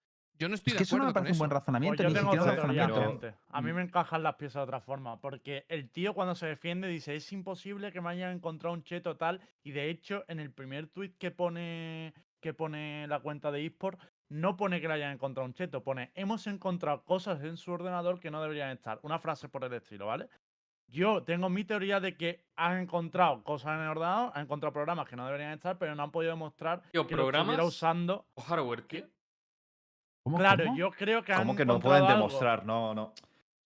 Yo 0.41 0.49
no 0.49 0.55
estoy 0.55 0.70
Es 0.70 0.74
de 0.74 0.78
que 0.78 0.84
eso 0.84 0.97
no 0.97 1.05
acuerdo 1.05 1.20
me 1.20 1.20
parece 1.20 1.32
un 1.32 1.38
buen 1.38 1.51
eso. 1.51 1.55
Pues 1.55 1.61
razonamiento, 1.61 2.03
yo 2.03 2.12
tengo 2.14 2.30
teoría, 2.30 2.86
razonamiento. 2.86 3.20
Pero-. 3.20 3.36
A 3.51 3.61
mí 3.61 3.72
me 3.74 3.82
encajan 3.82 4.22
las 4.22 4.36
piezas 4.36 4.55
de 4.55 4.62
otra 4.62 4.80
forma. 4.80 5.20
Porque 5.20 5.66
el 5.68 5.91
tío 5.91 6.14
cuando 6.14 6.34
se 6.34 6.47
defiende 6.47 6.88
dice, 6.88 7.14
es 7.14 7.30
imposible 7.30 7.93
que 7.93 8.01
me 8.01 8.09
hayan 8.09 8.32
encontrado 8.32 8.74
un 8.74 8.82
cheto 8.82 9.18
tal. 9.18 9.43
Y 9.62 9.72
de 9.72 9.91
hecho, 9.91 10.24
en 10.28 10.41
el 10.41 10.51
primer 10.51 10.86
tweet 10.86 11.12
que 11.18 11.30
pone, 11.30 12.14
que 12.41 12.55
pone 12.55 13.07
la 13.07 13.20
cuenta 13.20 13.51
de 13.51 13.66
eSport, 13.66 14.01
no 14.30 14.57
pone 14.57 14.80
que 14.80 14.88
le 14.88 14.95
hayan 14.95 15.12
encontrado 15.12 15.47
un 15.47 15.53
cheto. 15.53 15.82
Pone, 15.82 16.11
hemos 16.14 16.47
encontrado 16.47 17.05
cosas 17.05 17.45
en 17.45 17.59
su 17.59 17.70
ordenador 17.70 18.18
que 18.18 18.30
no 18.30 18.41
deberían 18.41 18.70
estar. 18.70 18.99
Una 19.03 19.18
frase 19.18 19.51
por 19.51 19.62
el 19.64 19.74
estilo, 19.74 20.07
¿vale? 20.07 20.30
Yo 20.86 21.22
tengo 21.22 21.51
mi 21.51 21.64
teoría 21.64 22.01
de 22.01 22.16
que 22.16 22.47
han 22.57 22.78
encontrado 22.78 23.45
cosas 23.45 23.76
en 23.76 23.82
el 23.82 23.88
ordenador, 23.88 24.32
han 24.34 24.45
encontrado 24.45 24.72
programas 24.72 25.07
que 25.07 25.16
no 25.16 25.26
deberían 25.26 25.53
estar, 25.53 25.76
pero 25.76 25.95
no 25.95 26.03
han 26.03 26.11
podido 26.11 26.32
demostrar 26.32 26.80
que 26.91 27.14
lo 27.14 27.30
estuviera 27.30 27.64
usando. 27.64 28.26
o 28.34 28.41
hardware, 28.41 28.82
tío. 28.82 29.07
¿Cómo, 30.22 30.38
Claro, 30.38 30.64
cómo? 30.64 30.76
yo 30.76 30.90
creo 30.90 31.22
que 31.22 31.32
¿Cómo 31.34 31.56
que 31.56 31.64
no 31.64 31.80
pueden 31.80 32.02
algo. 32.04 32.14
demostrar? 32.16 32.64
No, 32.66 32.94
no. 32.94 33.02
O 33.04 33.14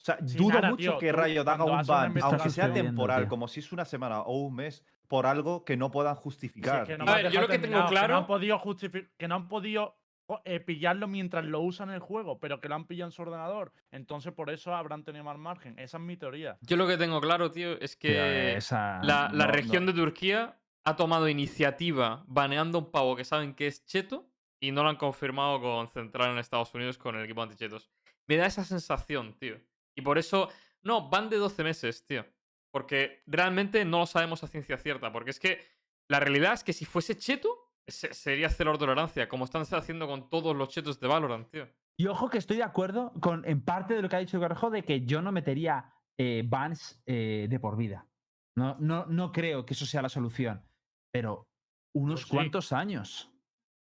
sea, 0.05 0.19
Sí, 0.25 0.37
dudo 0.37 0.55
nada, 0.55 0.71
mucho 0.71 0.91
tío, 0.93 0.99
que 0.99 1.13
Riot 1.13 1.49
haga 1.49 1.65
un 1.65 1.87
ban, 1.87 2.15
aunque 2.23 2.51
sea 2.51 2.73
temporal, 2.73 3.27
como 3.27 3.49
si 3.49 3.61
es 3.61 3.73
una 3.73 3.85
semana 3.85 4.21
o 4.21 4.39
un 4.39 4.55
mes, 4.55 4.85
por 5.09 5.27
algo 5.27 5.65
que 5.65 5.77
no 5.77 5.91
puedan 5.91 6.15
justificar. 6.15 6.87
que 6.87 6.99
no 6.99 7.05
A 7.11 7.17
ver, 7.17 7.31
yo 7.31 7.41
lo 7.41 7.47
que 7.49 7.59
tengo 7.59 7.63
terminar, 7.79 7.89
Que 7.89 7.95
no 7.95 8.01
claro- 8.01 8.17
han 8.19 8.27
podido 8.27 8.59
justificar. 8.59 9.11
Que 9.17 9.29
no 9.29 9.35
han 9.37 9.49
podido 9.49 9.97
eh, 10.45 10.61
pillarlo 10.61 11.07
mientras 11.09 11.45
lo 11.45 11.61
usan 11.61 11.91
en 11.91 11.97
el 11.97 12.01
juego, 12.01 12.39
pero 12.39 12.59
que 12.61 12.69
lo 12.69 12.75
han 12.77 12.87
pillado 12.87 13.09
en 13.09 13.13
su 13.13 13.21
ordenador. 13.23 13.73
Entonces, 13.91 14.33
por 14.33 14.49
eso 14.51 14.75
habrán 14.75 15.05
tenido 15.05 15.23
más 15.25 15.37
margen. 15.37 15.79
Esa 15.79 15.99
es 15.99 16.03
mi 16.03 16.17
teoría. 16.17 16.57
Yo 16.63 16.77
lo 16.79 16.87
que 16.87 16.97
tengo 16.97 17.21
claro, 17.21 17.51
tío, 17.51 17.73
es 17.81 17.99
Tío, 17.99 18.11
que 18.11 18.57
esa- 18.57 19.01
la, 19.03 19.29
la 19.33 19.47
no, 19.47 19.53
región 19.53 19.85
no. 19.85 19.93
de 19.93 19.99
Turquía 19.99 20.57
ha 20.85 20.97
tomado 20.97 21.29
iniciativa 21.29 22.25
baneando 22.27 22.79
un 22.79 22.91
pavo 22.91 23.17
que 23.17 23.25
saben 23.25 23.55
que 23.55 23.67
es 23.67 23.85
cheto 23.85 24.27
y 24.67 24.73
no 24.73 24.83
lo 24.83 24.89
han 24.91 24.97
confirmado 24.97 25.61
con 25.61 25.89
Central 25.89 26.31
en 26.33 26.39
Estados 26.39 26.75
Unidos 26.75 26.99
con 26.99 27.17
el 27.17 27.25
equipo 27.25 27.43
antichetos. 27.43 27.91
Me 28.29 28.37
da 28.37 28.47
esa 28.47 28.65
sensación, 28.65 29.35
tío. 29.39 29.61
Y 29.97 30.03
por 30.03 30.19
eso, 30.19 30.49
no, 30.83 31.09
van 31.09 31.29
de 31.31 31.37
12 31.37 31.63
meses, 31.65 32.05
tío. 32.07 32.25
Porque 32.73 33.23
realmente 33.27 33.85
no 33.85 34.01
lo 34.01 34.07
sabemos 34.07 34.43
a 34.43 34.49
ciencia 34.49 34.77
cierta. 34.79 35.13
Porque 35.13 35.31
es 35.31 35.39
que 35.39 35.65
la 36.11 36.21
realidad 36.21 36.55
es 36.55 36.65
que 36.65 36.73
si 36.73 36.85
fuese 36.85 37.17
cheto, 37.17 37.49
se- 37.87 38.13
sería 38.15 38.49
cero 38.49 38.77
tolerancia, 38.79 39.29
como 39.29 39.45
están 39.45 39.63
haciendo 39.63 40.07
con 40.07 40.29
todos 40.31 40.57
los 40.57 40.69
chetos 40.71 40.99
de 41.01 41.07
Valorant, 41.09 41.51
tío. 41.51 41.69
Y 41.99 42.07
ojo 42.09 42.29
que 42.29 42.39
estoy 42.39 42.57
de 42.57 42.63
acuerdo 42.65 43.13
con 43.21 43.45
en 43.45 43.63
parte 43.65 43.95
de 43.95 44.03
lo 44.03 44.09
que 44.09 44.17
ha 44.17 44.21
dicho 44.21 44.41
Garjo 44.41 44.71
de 44.71 44.83
que 44.83 45.05
yo 45.07 45.23
no 45.23 45.31
metería 45.31 45.93
eh, 46.19 46.43
bans 46.45 47.01
eh, 47.07 47.47
de 47.49 47.61
por 47.61 47.77
vida. 47.77 48.09
No, 48.57 48.77
no, 48.81 49.07
no 49.07 49.31
creo 49.31 49.65
que 49.67 49.75
eso 49.75 49.87
sea 49.87 50.03
la 50.03 50.09
solución. 50.09 50.65
Pero 51.13 51.47
unos 51.95 52.23
Pues 52.23 52.29
sí. 52.29 52.35
cuantos 52.35 52.73
años. 52.73 53.31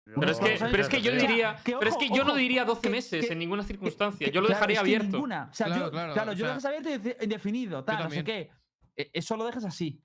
Pero 0.07 0.31
es, 0.31 0.39
que, 0.39 0.57
pero 0.71 0.83
es 0.83 0.89
que 0.89 1.01
yo 1.01 1.13
diría. 1.13 1.57
que 1.65 1.77
pero 1.79 1.91
es 1.91 1.97
que 1.97 2.09
yo 2.11 2.25
no 2.25 2.35
diría 2.35 2.65
12 2.65 2.83
que- 2.83 2.91
meses 2.91 3.27
que- 3.27 3.33
en 3.33 3.39
ninguna 3.39 3.63
circunstancia. 3.65 4.29
Yo 4.31 4.41
lo 4.43 4.49
claro, 4.49 4.61
dejaría 4.61 4.75
es 4.77 4.81
que 4.81 4.87
abierto. 4.97 5.17
ninguna. 5.17 5.49
O 5.51 5.55
sea, 5.55 5.67
Claro, 5.67 5.85
yo, 5.87 5.91
claro, 5.91 6.13
claro, 6.13 6.31
o 6.31 6.35
yo 6.35 6.39
sea- 6.39 6.47
lo 6.49 6.55
dejas 6.61 6.65
abierto 6.89 7.25
indefinido, 7.25 7.85
tal, 7.85 8.05
no 8.05 8.11
sé 8.11 8.23
qué. 8.25 8.51
E- 8.97 9.11
Eso 9.15 9.37
lo 9.37 9.47
dejas 9.47 9.65
así. 9.65 10.01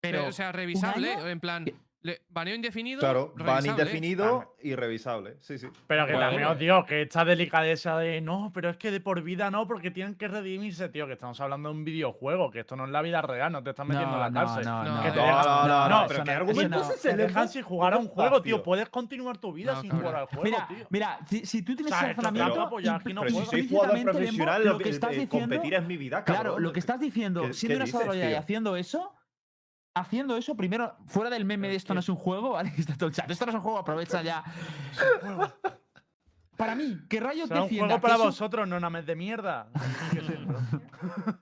Pero, 0.00 0.18
Pero, 0.18 0.28
o 0.28 0.32
sea, 0.32 0.50
revisable, 0.52 1.12
en 1.30 1.40
plan, 1.40 1.64
le- 2.04 2.20
baneo 2.28 2.54
indefinido. 2.54 3.00
Claro, 3.00 3.32
van 3.34 3.46
revisable. 3.62 3.70
indefinido 3.82 4.56
y 4.62 4.74
revisable. 4.74 5.36
Sí, 5.40 5.58
sí. 5.58 5.66
Pero 5.86 6.06
que 6.06 6.12
Bueno. 6.12 6.28
también 6.28 6.48
os 6.48 6.58
digo 6.58 6.84
que 6.84 7.02
esta 7.02 7.24
delicadeza 7.24 7.96
de 7.98 8.20
no, 8.20 8.50
pero 8.54 8.68
es 8.68 8.76
que 8.76 8.90
de 8.90 9.00
por 9.00 9.22
vida 9.22 9.50
no, 9.50 9.66
porque 9.66 9.90
tienen 9.90 10.14
que 10.14 10.28
redimirse, 10.28 10.90
tío, 10.90 11.06
que 11.06 11.14
estamos 11.14 11.40
hablando 11.40 11.70
de 11.70 11.74
un 11.76 11.84
videojuego, 11.84 12.50
que 12.50 12.60
esto 12.60 12.76
no 12.76 12.84
es 12.84 12.90
la 12.90 13.00
vida 13.00 13.22
real, 13.22 13.50
no 13.50 13.62
te 13.62 13.70
estás 13.70 13.86
metiendo 13.86 14.14
en 14.14 14.20
la 14.20 14.28
no, 14.30 14.38
cárcel. 14.40 14.64
no, 14.66 14.84
No, 14.84 14.90
no, 14.90 14.96
no, 14.96 15.02
dejas- 15.02 15.46
no, 15.46 15.66
no, 15.66 15.88
no, 15.88 16.00
no, 16.02 16.06
pero 16.06 16.24
¿qué 16.24 16.30
no, 16.30 16.36
argumento 16.36 16.76
eso 16.76 16.82
es 16.84 16.88
no. 16.88 16.94
ese? 16.94 17.08
Te 17.10 17.16
Le 17.16 17.22
dejan 17.26 17.48
sin 17.48 17.62
jugar 17.62 17.94
a 17.94 17.96
un 17.96 18.08
¿cómo 18.08 18.14
juego, 18.20 18.42
tío. 18.42 18.62
Puedes 18.62 18.88
continuar 18.90 19.38
tu 19.38 19.52
vida 19.54 19.72
No, 19.72 19.80
sin 19.80 19.90
jugar 19.90 20.14
al 20.14 20.26
juego, 20.26 20.44
Mira, 20.44 20.68
tío. 20.68 20.86
mira, 20.90 21.18
si, 21.26 21.46
si 21.46 21.62
tú 21.62 21.74
tienes 21.74 21.90
O 21.92 21.96
sea, 21.98 22.10
ese 22.10 22.20
razonamiento, 22.20 22.68
pues 22.68 22.84
Pero 22.84 22.98
si 23.28 23.32
puedo. 23.34 23.46
soy 23.46 23.66
jugador 23.68 24.02
profesional, 24.02 24.64
lo 24.64 24.76
que 24.78 24.88
estás 24.90 25.10
eh, 25.12 25.20
diciendo, 25.20 25.54
competir 25.56 25.72
es 25.74 25.84
mi 25.86 25.96
vida, 25.96 26.22
Claro, 26.22 26.58
lo 26.58 26.70
que 26.70 26.80
estás 26.80 27.00
diciendo, 27.00 27.42
¿Qué- 27.46 27.54
siendo 27.54 27.76
una 27.76 27.84
desarrolladora 27.86 28.30
y 28.30 28.34
haciendo 28.34 28.76
eso, 28.76 29.14
haciendo 29.94 30.36
eso, 30.36 30.56
primero, 30.56 30.96
fuera 31.06 31.30
del 31.30 31.44
meme 31.44 31.68
de 31.68 31.74
Es 31.76 31.82
esto 31.82 31.94
no 31.94 32.00
es 32.00 32.08
un 32.08 32.16
juego, 32.16 32.50
¿vale? 32.50 32.72
Que 32.74 32.80
Está 32.80 32.94
todo 32.96 33.08
el 33.08 33.14
chat. 33.14 33.30
Esto 33.30 33.46
no 33.46 33.50
es 33.50 33.56
un 33.56 33.62
juego, 33.62 33.78
aprovecha 33.78 34.22
ya. 34.22 34.44
Para 36.56 36.74
mí, 36.74 36.98
que 37.08 37.20
Riot 37.20 37.48
Será 37.48 37.62
un 37.62 37.68
defienda 37.68 37.86
juego 37.94 38.00
para 38.00 38.16
vosotros, 38.16 38.68
no 38.68 38.76
una 38.76 38.88
mes 38.88 39.06
de 39.06 39.16
mierda. 39.16 39.68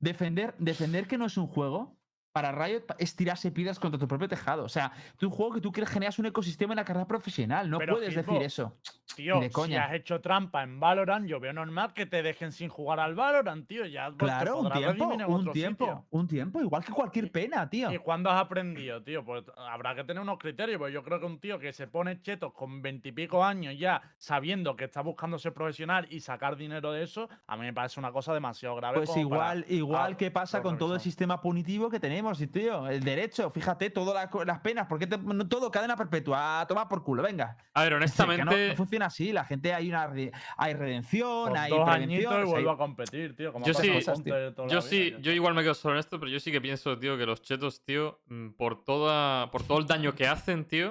Defender, 0.00 0.54
defender 0.58 1.08
que 1.08 1.18
no 1.18 1.24
es 1.26 1.36
un 1.38 1.48
juego, 1.48 1.97
para 2.32 2.52
Riot 2.52 2.82
es 2.98 3.16
tirarse 3.16 3.50
piedras 3.50 3.78
contra 3.78 3.98
tu 3.98 4.06
propio 4.06 4.28
tejado. 4.28 4.64
O 4.64 4.68
sea, 4.68 4.92
tú 5.16 5.26
un 5.26 5.32
juego 5.32 5.54
que 5.54 5.60
tú 5.60 5.72
quieres 5.72 5.90
generar 5.90 6.14
un 6.18 6.26
ecosistema 6.26 6.72
en 6.72 6.76
la 6.76 6.84
carrera 6.84 7.06
profesional. 7.06 7.68
No 7.68 7.78
Pero, 7.78 7.94
puedes 7.94 8.14
decir 8.14 8.42
eso. 8.42 8.76
Tío, 9.16 9.40
de 9.40 9.50
si 9.50 9.74
has 9.74 9.94
hecho 9.94 10.20
trampa 10.20 10.62
en 10.62 10.78
Valorant, 10.78 11.26
yo 11.26 11.40
veo 11.40 11.52
normal 11.52 11.92
que 11.92 12.06
te 12.06 12.22
dejen 12.22 12.52
sin 12.52 12.68
jugar 12.68 13.00
al 13.00 13.14
Valorant, 13.14 13.66
tío. 13.66 13.84
Ya 13.86 14.10
pues, 14.10 14.30
Claro, 14.30 14.60
un 14.60 14.70
tiempo, 14.70 15.06
un 15.06 15.52
tiempo, 15.52 15.84
sitio. 15.84 16.06
un 16.10 16.28
tiempo, 16.28 16.60
igual 16.60 16.84
que 16.84 16.92
cualquier 16.92 17.32
pena, 17.32 17.68
tío. 17.68 17.90
¿Y 17.90 17.98
cuándo 17.98 18.30
has 18.30 18.40
aprendido, 18.40 19.02
tío? 19.02 19.24
Pues 19.24 19.44
habrá 19.56 19.94
que 19.94 20.04
tener 20.04 20.22
unos 20.22 20.38
criterios, 20.38 20.78
porque 20.78 20.92
yo 20.92 21.02
creo 21.02 21.18
que 21.18 21.26
un 21.26 21.40
tío 21.40 21.58
que 21.58 21.72
se 21.72 21.88
pone 21.88 22.20
chetos 22.22 22.52
con 22.52 22.80
veintipico 22.82 23.44
años 23.44 23.74
ya, 23.76 24.02
sabiendo 24.18 24.76
que 24.76 24.84
está 24.84 25.00
buscando 25.00 25.38
ser 25.38 25.52
profesional 25.52 26.06
y 26.10 26.20
sacar 26.20 26.56
dinero 26.56 26.92
de 26.92 27.02
eso, 27.02 27.28
a 27.46 27.56
mí 27.56 27.62
me 27.62 27.72
parece 27.72 27.98
una 27.98 28.12
cosa 28.12 28.32
demasiado 28.34 28.76
grave. 28.76 28.98
Pues 28.98 29.08
para- 29.08 29.20
igual, 29.20 29.64
igual 29.68 30.12
ah, 30.12 30.16
que 30.16 30.30
pasa 30.30 30.62
con 30.62 30.78
todo 30.78 30.94
el 30.94 31.00
sistema 31.00 31.40
punitivo 31.40 31.90
que 31.90 31.98
tenemos, 31.98 32.17
tío. 32.52 32.86
El 32.88 33.02
derecho, 33.02 33.50
fíjate, 33.50 33.90
todas 33.90 34.28
las 34.46 34.60
penas, 34.60 34.86
porque 34.88 35.06
no 35.06 35.48
todo 35.48 35.70
cadena 35.70 35.96
perpetua, 35.96 36.64
toma 36.68 36.88
por 36.88 37.02
culo, 37.02 37.22
venga. 37.22 37.56
A 37.74 37.82
ver, 37.84 37.92
Es 37.94 38.00
decir, 38.00 38.16
que 38.16 38.22
honestamente. 38.32 38.62
no, 38.66 38.68
no 38.72 38.76
funciona 38.76 39.06
así, 39.06 39.32
la 39.32 39.44
gente 39.44 39.72
hay 39.74 39.88
una 39.88 40.10
hay 40.56 40.74
redención, 40.74 41.56
hay 41.56 41.70
dos 41.70 41.84
prevención. 41.88 41.90
añitos 41.90 42.32
y 42.48 42.50
vuelvo 42.50 42.70
hay- 42.70 42.74
a 42.74 42.78
competir, 42.78 43.36
tío. 43.36 43.52
Como 43.52 43.64
Yo 43.66 43.72
ha 43.72 43.74
pasado 43.76 43.98
sí- 44.00 44.04
Counter 44.06 44.54
toda 44.54 44.68
Yo 44.68 44.80
sí, 44.80 45.00
vida, 45.10 45.18
yo 45.20 45.32
igual 45.32 45.54
me 45.54 45.62
quedo 45.62 45.74
solo 45.74 45.94
en 45.94 46.00
esto, 46.00 46.18
pero 46.18 46.30
yo 46.30 46.40
sí 46.40 46.50
que 46.52 46.60
pienso, 46.60 46.98
tío, 46.98 47.16
que 47.16 47.26
los 47.26 47.42
chetos, 47.42 47.82
tío, 47.84 48.20
mm, 48.26 48.50
por 48.50 48.84
toda. 48.84 49.50
por 49.50 49.62
todo 49.62 49.78
el 49.78 49.86
daño 49.86 50.14
que 50.14 50.26
hacen, 50.26 50.64
tío. 50.64 50.90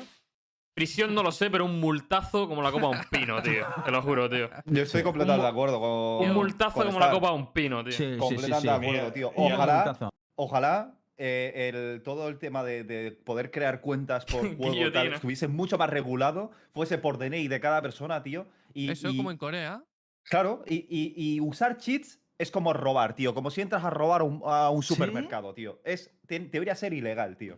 Prisión 0.74 1.16
no 1.16 1.24
lo 1.24 1.32
sé, 1.32 1.50
pero 1.50 1.66
un 1.66 1.80
multazo 1.80 2.48
como 2.48 2.62
la 2.62 2.72
copa 2.72 2.90
de 2.90 2.98
un 2.98 3.04
pino, 3.10 3.42
tío. 3.42 3.66
Te 3.84 3.90
lo 3.90 4.00
juro, 4.04 4.30
tío. 4.30 4.48
Yo 4.66 4.84
estoy 4.84 5.02
completamente 5.02 5.42
de 5.44 5.50
acuerdo 5.50 5.80
con. 5.80 6.28
Un 6.30 6.36
multazo 6.36 6.76
con 6.76 6.86
como 6.88 7.00
la 7.00 7.10
copa 7.10 7.30
de 7.30 7.34
un 7.34 7.52
pino, 7.52 7.84
tío. 7.84 7.94
Sí, 7.94 8.04
sí, 8.04 8.12
sí, 8.14 8.18
Completamente 8.20 8.60
sí. 8.62 8.68
de 8.68 8.74
acuerdo, 8.74 9.12
tío. 9.12 9.32
Ojalá, 9.36 9.98
ojalá 10.36 10.94
eh, 11.18 11.70
el, 11.74 12.02
todo 12.04 12.28
el 12.30 12.38
tema 12.38 12.64
de, 12.64 12.84
de 12.84 13.12
poder 13.12 13.52
crear 13.52 13.82
cuentas 13.82 14.26
por 14.26 14.56
juego 14.58 14.92
tal, 14.92 15.14
estuviese 15.14 15.48
mucho 15.48 15.78
más 15.78 15.90
regulado, 15.90 16.52
fuese 16.74 16.98
por 16.98 17.18
DNI 17.18 17.48
de 17.48 17.60
cada 17.60 17.82
persona, 17.82 18.24
tío. 18.24 18.48
Y, 18.74 18.92
Eso 18.92 19.10
y- 19.10 19.18
como 19.18 19.32
en 19.32 19.38
Corea. 19.38 19.84
Claro, 20.24 20.64
y, 20.68 20.76
y- 20.90 21.14
y 21.36 21.40
usar 21.40 21.78
cheats 21.78 22.20
es 22.38 22.52
como 22.52 22.74
robar, 22.74 23.16
tío. 23.16 23.34
Como 23.34 23.50
si 23.50 23.62
entras 23.62 23.84
a 23.84 23.90
robar 23.90 24.22
un- 24.22 24.42
a 24.46 24.70
un 24.70 24.84
¿Sí? 24.84 24.90
supermercado, 24.94 25.54
tío. 25.54 25.80
Es, 25.84 26.12
te- 26.28 26.40
debería 26.40 26.76
ser 26.76 26.94
ilegal, 26.94 27.38
tío. 27.38 27.58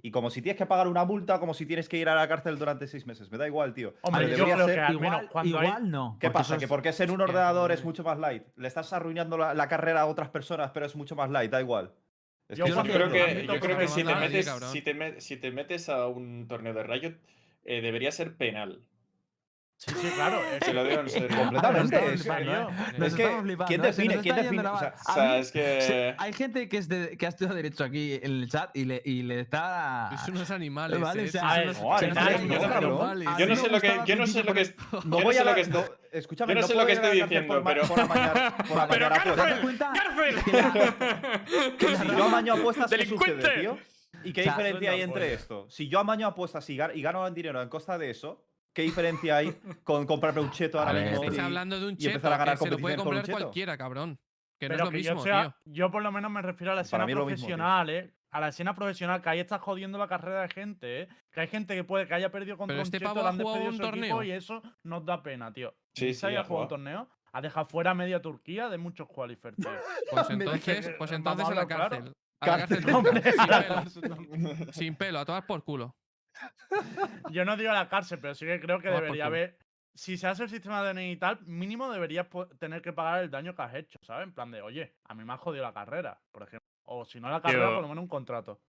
Y 0.00 0.10
como 0.10 0.28
si 0.30 0.42
tienes 0.42 0.58
que 0.58 0.66
pagar 0.66 0.86
una 0.86 1.04
multa, 1.06 1.40
como 1.40 1.54
si 1.54 1.64
tienes 1.66 1.88
que 1.88 1.96
ir 1.96 2.08
a 2.10 2.14
la 2.14 2.28
cárcel 2.28 2.58
durante 2.58 2.86
seis 2.86 3.06
meses. 3.06 3.30
Me 3.30 3.38
da 3.38 3.46
igual, 3.46 3.72
tío. 3.74 3.94
Hombre, 4.02 4.24
yo 4.30 4.36
debería 4.36 4.54
creo 4.54 4.66
ser- 4.66 4.86
que 4.86 4.92
igual, 4.92 5.28
cuando 5.30 5.58
hay- 5.58 5.66
igual 5.66 5.90
no. 5.90 6.16
¿Qué 6.20 6.28
porque 6.28 6.38
pasa? 6.38 6.58
Que 6.58 6.64
es- 6.66 6.68
porque 6.68 6.88
es 6.90 7.00
en 7.00 7.10
un 7.10 7.20
ordenador 7.22 7.72
es 7.72 7.82
mucho 7.84 8.04
más 8.04 8.18
light. 8.18 8.44
Le 8.56 8.68
estás 8.68 8.92
arruinando 8.92 9.36
la, 9.38 9.54
la 9.54 9.66
carrera 9.68 10.02
a 10.02 10.06
otras 10.06 10.28
personas, 10.28 10.70
pero 10.72 10.84
es 10.86 10.94
mucho 10.94 11.16
más 11.16 11.30
light, 11.30 11.50
da 11.50 11.60
igual. 11.60 11.92
Es 12.48 12.58
Yo 12.58 12.66
que 12.66 12.70
Yo 12.70 12.82
creo 12.82 13.10
que, 13.10 13.46
yo 13.46 13.60
creo 13.60 13.78
que 13.78 13.88
si, 13.88 14.04
te 14.04 14.14
metes, 14.14 14.50
si, 14.70 14.82
te 14.82 15.20
si 15.20 15.36
te 15.36 15.50
metes 15.50 15.88
a 15.88 16.06
un 16.08 16.46
torneo 16.46 16.74
de 16.74 16.82
Riot, 16.82 17.14
eh, 17.64 17.80
debería 17.80 18.12
ser 18.12 18.36
penal. 18.36 18.80
Sí, 19.86 19.94
sí, 20.00 20.10
claro. 20.14 20.40
Te 20.60 20.72
lo 20.72 20.84
digo 20.84 21.00
en 21.00 21.08
serio. 21.10 21.36
Completamente, 21.36 21.96
es 21.96 22.02
estamos 22.02 22.10
que- 22.12 22.18
flipando, 22.18 22.52
¿eh? 22.52 22.74
Nos 22.98 23.08
es 23.08 23.14
que, 23.14 23.22
estamos 23.22 23.42
flipando, 23.44 23.66
¿quién 23.68 23.82
define? 23.82 24.16
O 24.16 24.22
sea, 24.22 24.52
mano. 24.52 24.70
O 24.72 24.76
A 24.76 25.14
sea, 25.14 25.24
mí- 25.24 25.36
es 25.40 25.52
que. 25.52 26.14
hay 26.18 26.32
gente 26.32 26.68
que, 26.68 26.76
es 26.78 26.88
de- 26.88 27.16
que 27.18 27.26
ha 27.26 27.28
estudiado 27.28 27.54
Derecho 27.54 27.84
aquí 27.84 28.14
en 28.14 28.24
el 28.32 28.48
chat 28.50 28.70
y 28.74 28.84
le, 28.86 29.02
y 29.04 29.22
le 29.22 29.40
está. 29.40 30.10
Es 30.14 30.28
unos 30.28 30.50
animales. 30.50 30.98
Vale, 31.00 31.30
Yo 33.38 33.46
no 33.46 33.56
sé 33.56 33.68
lo 33.68 33.80
que, 33.80 34.00
yo 34.06 34.16
no 34.16 34.26
sé 34.26 34.42
lo 34.44 34.54
que 34.54 34.74
No 35.04 35.20
voy 35.20 35.36
a 35.36 35.44
lo 35.44 35.54
que 35.54 35.60
escúchame, 36.12 36.50
yo 36.52 36.54
no 36.54 36.60
no 36.62 36.66
sé 36.66 36.74
lo 36.74 36.86
que 36.86 36.92
estoy 36.92 37.20
diciendo, 37.20 37.54
por, 37.54 37.64
pero- 37.64 37.82
por 37.86 38.00
amañar, 38.00 38.56
por 38.66 38.78
amañar 38.80 39.12
Pero. 43.42 43.78
¿Y 44.22 44.32
qué 44.32 44.40
O 44.40 44.44
sea, 44.44 44.52
diferencia 44.56 44.90
hay 44.92 45.02
entre 45.02 45.34
esto? 45.34 45.66
Si 45.68 45.88
yo 45.88 45.98
amaño 45.98 46.26
apuestas 46.26 46.68
y, 46.70 46.74
y 46.94 47.02
gano 47.02 47.28
dinero 47.30 47.60
en 47.60 47.68
costa 47.68 47.98
de 47.98 48.10
eso, 48.10 48.42
¿qué 48.74 48.82
diferencia 48.82 49.36
hay 49.38 49.52
con 49.84 50.04
comprarme 50.06 50.40
un 50.42 50.50
cheto 50.50 50.78
ahora 50.78 50.92
mismo? 50.92 51.22
Estáis 51.22 51.38
y- 51.38 51.40
hablando 51.40 51.80
de 51.80 51.86
un 51.86 51.92
y 51.94 51.96
cheto 51.96 52.10
empezar 52.16 52.32
a 52.34 52.36
ganar 52.36 52.58
que 52.58 52.64
se 52.64 52.70
lo 52.70 52.78
puede 52.78 52.96
comprar 52.96 53.30
cualquiera, 53.30 53.78
cabrón. 53.78 54.18
Que 54.58 54.68
no 54.68 54.74
Pero 54.74 54.74
es 54.74 54.80
lo 54.86 54.90
que 54.90 54.96
mismo, 54.98 55.14
yo, 55.16 55.22
sea, 55.22 55.42
tío. 55.64 55.72
yo 55.74 55.90
por 55.90 56.02
lo 56.02 56.12
menos 56.12 56.30
me 56.30 56.40
refiero 56.42 56.72
a 56.72 56.74
la 56.76 56.82
Para 56.82 56.86
escena 56.86 57.02
es 57.04 57.06
mismo, 57.08 57.24
profesional, 57.26 57.90
¿eh? 57.90 58.14
A 58.30 58.40
la 58.40 58.48
escena 58.48 58.74
profesional, 58.74 59.20
que 59.22 59.28
ahí 59.28 59.40
está 59.40 59.58
jodiendo 59.58 59.96
la 59.98 60.08
carrera 60.08 60.42
de 60.42 60.48
gente, 60.48 61.02
¿eh? 61.02 61.08
Que 61.32 61.40
hay 61.40 61.48
gente 61.48 61.74
que 61.74 61.84
puede 61.84 62.06
que 62.06 62.14
haya 62.14 62.30
perdido 62.30 62.56
contra 62.56 62.74
Pero 62.74 62.82
un 62.82 62.86
este 62.86 62.98
cheto, 62.98 63.14
pavo 63.14 63.26
ha 63.26 63.32
jugado 63.32 63.48
un 63.64 63.76
su 63.76 63.82
equipo 63.82 63.82
torneo. 63.84 64.22
y 64.22 64.30
eso 64.32 64.62
nos 64.82 65.04
da 65.04 65.22
pena, 65.22 65.52
tío. 65.52 65.74
Sí, 65.94 66.14
¿Se 66.14 66.20
sí, 66.20 66.26
haya 66.26 66.40
ha 66.40 66.44
jugado 66.44 66.62
un 66.64 66.68
torneo? 66.68 67.08
Ha 67.32 67.40
dejado 67.40 67.66
fuera 67.66 67.90
a 67.92 67.94
media 67.94 68.22
Turquía 68.22 68.68
de 68.68 68.78
muchos 68.78 69.08
qualifiers, 69.08 69.56
tío. 69.56 69.68
Pues 70.10 70.30
entonces, 70.30 70.90
pues 70.98 71.12
entonces 71.12 71.46
a 71.46 71.50
a 71.50 71.54
la 71.54 71.66
claro. 71.66 71.90
cárcel. 71.90 72.12
A 72.40 72.46
la 72.46 72.56
Cárcel, 72.58 72.84
cárcel. 72.84 72.94
hombre, 72.94 73.22
sin, 73.22 73.46
pelo, 73.46 73.74
cárcel. 73.74 74.72
sin 74.72 74.94
pelo, 74.96 75.18
a 75.20 75.24
tomar 75.24 75.46
por 75.46 75.64
culo. 75.64 75.96
Yo 77.30 77.44
no 77.44 77.56
digo 77.56 77.70
a 77.70 77.74
la 77.74 77.88
cárcel, 77.88 78.18
pero 78.20 78.34
sí 78.34 78.46
que 78.46 78.60
creo 78.60 78.80
que 78.80 78.90
por 78.90 79.02
debería 79.02 79.26
haber. 79.26 79.58
Si 79.94 80.16
se 80.16 80.26
hace 80.26 80.42
el 80.44 80.48
sistema 80.50 80.82
de 80.82 80.92
DNI 80.92 81.12
y 81.12 81.16
tal, 81.16 81.38
mínimo 81.46 81.90
deberías 81.92 82.26
tener 82.58 82.82
que 82.82 82.92
pagar 82.92 83.22
el 83.22 83.30
daño 83.30 83.54
que 83.54 83.62
has 83.62 83.74
hecho, 83.74 83.98
¿sabes? 84.02 84.24
En 84.26 84.34
plan 84.34 84.50
de, 84.50 84.60
oye, 84.60 84.96
a 85.04 85.14
mí 85.14 85.24
me 85.24 85.32
ha 85.32 85.36
jodido 85.36 85.62
la 85.62 85.72
carrera, 85.72 86.20
por 86.32 86.42
ejemplo. 86.42 86.66
O 86.86 87.04
si 87.04 87.20
no 87.20 87.30
la 87.30 87.40
carrera, 87.40 87.66
Tío. 87.66 87.74
por 87.74 87.82
lo 87.82 87.88
menos 87.88 88.02
un 88.02 88.08
contrato. 88.08 88.60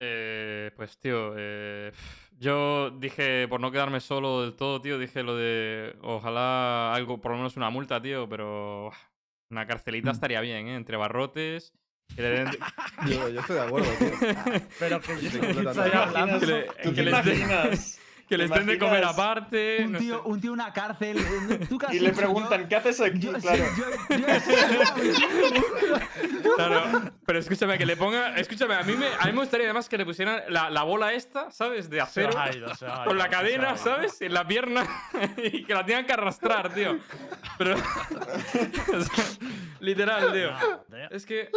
Eh, 0.00 0.70
pues, 0.76 0.98
tío, 0.98 1.34
eh, 1.36 1.92
yo 2.38 2.90
dije, 2.90 3.48
por 3.48 3.60
no 3.60 3.72
quedarme 3.72 4.00
solo 4.00 4.42
del 4.42 4.54
todo, 4.54 4.80
tío, 4.80 4.98
dije 4.98 5.22
lo 5.24 5.36
de 5.36 5.96
ojalá 6.02 6.94
algo, 6.94 7.20
por 7.20 7.32
lo 7.32 7.38
menos 7.38 7.56
una 7.56 7.70
multa, 7.70 8.00
tío, 8.00 8.28
pero 8.28 8.92
una 9.50 9.66
carcelita 9.66 10.10
Mm. 10.10 10.14
estaría 10.14 10.40
bien, 10.40 10.68
¿eh? 10.68 10.76
Entre 10.76 10.96
barrotes. 10.96 11.72
Que 12.14 12.22
le 12.22 12.28
den. 12.30 12.50
Yo, 13.08 13.28
yo 13.28 13.40
estoy 13.40 13.56
de 13.56 13.62
acuerdo, 13.62 13.90
tío. 13.98 14.10
Pero 14.78 15.00
que 15.00 15.20
yo 15.20 15.28
Estoy 15.28 15.40
¿qué 15.40 16.46
de 16.46 16.46
le- 16.46 16.62
¿Tú 16.82 16.90
que 16.90 16.92
te 16.94 17.02
les 17.02 17.24
den- 17.24 17.36
imaginas? 17.40 17.98
Que 18.28 18.36
¿Te 18.36 18.38
les 18.38 18.50
den 18.50 18.66
de 18.66 18.78
comer 18.78 19.04
aparte. 19.04 19.82
Un 19.84 19.92
no 19.92 19.98
tío, 19.98 20.22
un 20.24 20.40
tío, 20.40 20.52
una 20.52 20.72
cárcel. 20.72 21.18
eh, 21.18 21.66
¿Tú 21.68 21.78
qué 21.78 21.86
has 21.86 21.94
Y 21.94 22.00
le? 22.00 22.10
Yo- 22.10 22.16
preguntan, 22.16 22.68
¿qué 22.68 22.76
haces 22.76 23.00
aquí? 23.00 23.20
yo- 23.20 23.32
claro. 23.34 23.64
yo- 24.10 24.16
yo- 24.18 24.26
Claro, 26.56 27.12
pero 27.26 27.38
escúchame, 27.38 27.78
que 27.78 27.86
le 27.86 27.96
ponga. 27.96 28.36
Escúchame, 28.36 28.74
a 28.74 28.82
mí 28.82 28.94
me, 28.94 29.06
a 29.06 29.26
mí 29.26 29.32
me 29.32 29.40
gustaría 29.40 29.66
además 29.66 29.88
que 29.88 29.98
le 29.98 30.04
pusieran 30.04 30.42
la, 30.48 30.70
la 30.70 30.82
bola 30.82 31.12
esta, 31.12 31.50
¿sabes? 31.50 31.90
De 31.90 32.00
acero. 32.00 32.38
ha 32.38 32.54
ido, 32.54 32.72
se 32.74 32.86
Con 33.04 33.18
la 33.18 33.28
cadena. 33.28 33.76
¿sabes? 33.76 34.20
En 34.22 34.34
la 34.34 34.46
pierna. 34.46 34.86
Y 35.36 35.64
que 35.64 35.74
la 35.74 35.84
tengan 35.84 36.06
que 36.06 36.12
arrastrar, 36.12 36.72
tío. 36.72 36.98
Pero. 37.58 37.74
o 37.76 39.00
sea, 39.00 39.24
literal, 39.80 40.32
tío. 40.32 40.50
Es 41.10 41.26
que. 41.26 41.50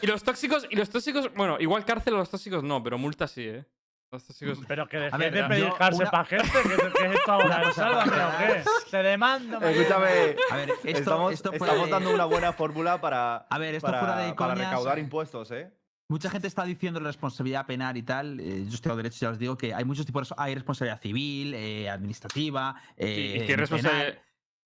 Y 0.00 0.06
los 0.06 0.22
tóxicos, 0.22 0.66
y 0.70 0.76
los 0.76 0.90
tóxicos, 0.90 1.32
bueno, 1.34 1.56
igual 1.58 1.84
cárcel 1.84 2.14
a 2.14 2.18
los 2.18 2.30
tóxicos 2.30 2.62
no, 2.62 2.82
pero 2.82 2.98
multa 2.98 3.26
sí, 3.26 3.48
¿eh? 3.48 3.64
Tóxicos. 4.10 4.58
Pero 4.66 4.88
que 4.88 4.96
ver, 4.98 5.32
de 5.32 5.44
pedir 5.44 5.68
cárcel 5.78 6.02
una- 6.02 6.10
para 6.10 6.24
gente, 6.24 6.48
que, 6.62 7.06
es 7.06 7.12
esto 7.14 7.32
ahora, 7.32 7.62
¿el 7.66 7.72
Sálvame 7.74 8.12
o 8.12 8.38
qué? 8.38 8.64
Te 8.90 9.02
demando. 9.02 9.60
Escúchame, 9.60 10.36
A 10.50 10.56
ver, 10.56 10.70
esto, 10.70 10.88
estamos, 10.88 11.32
esto 11.34 11.52
fuera 11.52 11.72
estamos 11.74 11.90
dando 11.90 12.14
una 12.14 12.24
buena 12.24 12.52
fórmula 12.54 13.00
para, 13.00 13.36
A 13.36 13.58
ver, 13.58 13.74
esto 13.74 13.86
para, 13.86 14.00
fuera 14.00 14.16
de 14.18 14.32
para 14.32 14.54
coñas, 14.54 14.70
recaudar 14.70 14.98
impuestos, 14.98 15.50
¿eh? 15.50 15.70
Mucha 16.10 16.30
gente 16.30 16.46
está 16.48 16.64
diciendo 16.64 17.00
responsabilidad 17.00 17.66
penal 17.66 17.94
y 17.98 18.02
tal. 18.02 18.40
eh, 18.40 18.64
yo 18.66 18.74
estoy 18.74 18.92
a 18.92 18.96
derecho, 18.96 19.18
ya 19.20 19.28
os 19.30 19.38
digo 19.38 19.58
que 19.58 19.74
hay 19.74 19.84
muchos 19.84 20.06
tipos. 20.06 20.32
Hay 20.38 20.54
responsabilidad 20.54 21.00
civil, 21.02 21.52
eh, 21.52 21.90
administrativa. 21.90 22.74
¿Y, 22.96 23.04
eh, 23.04 23.56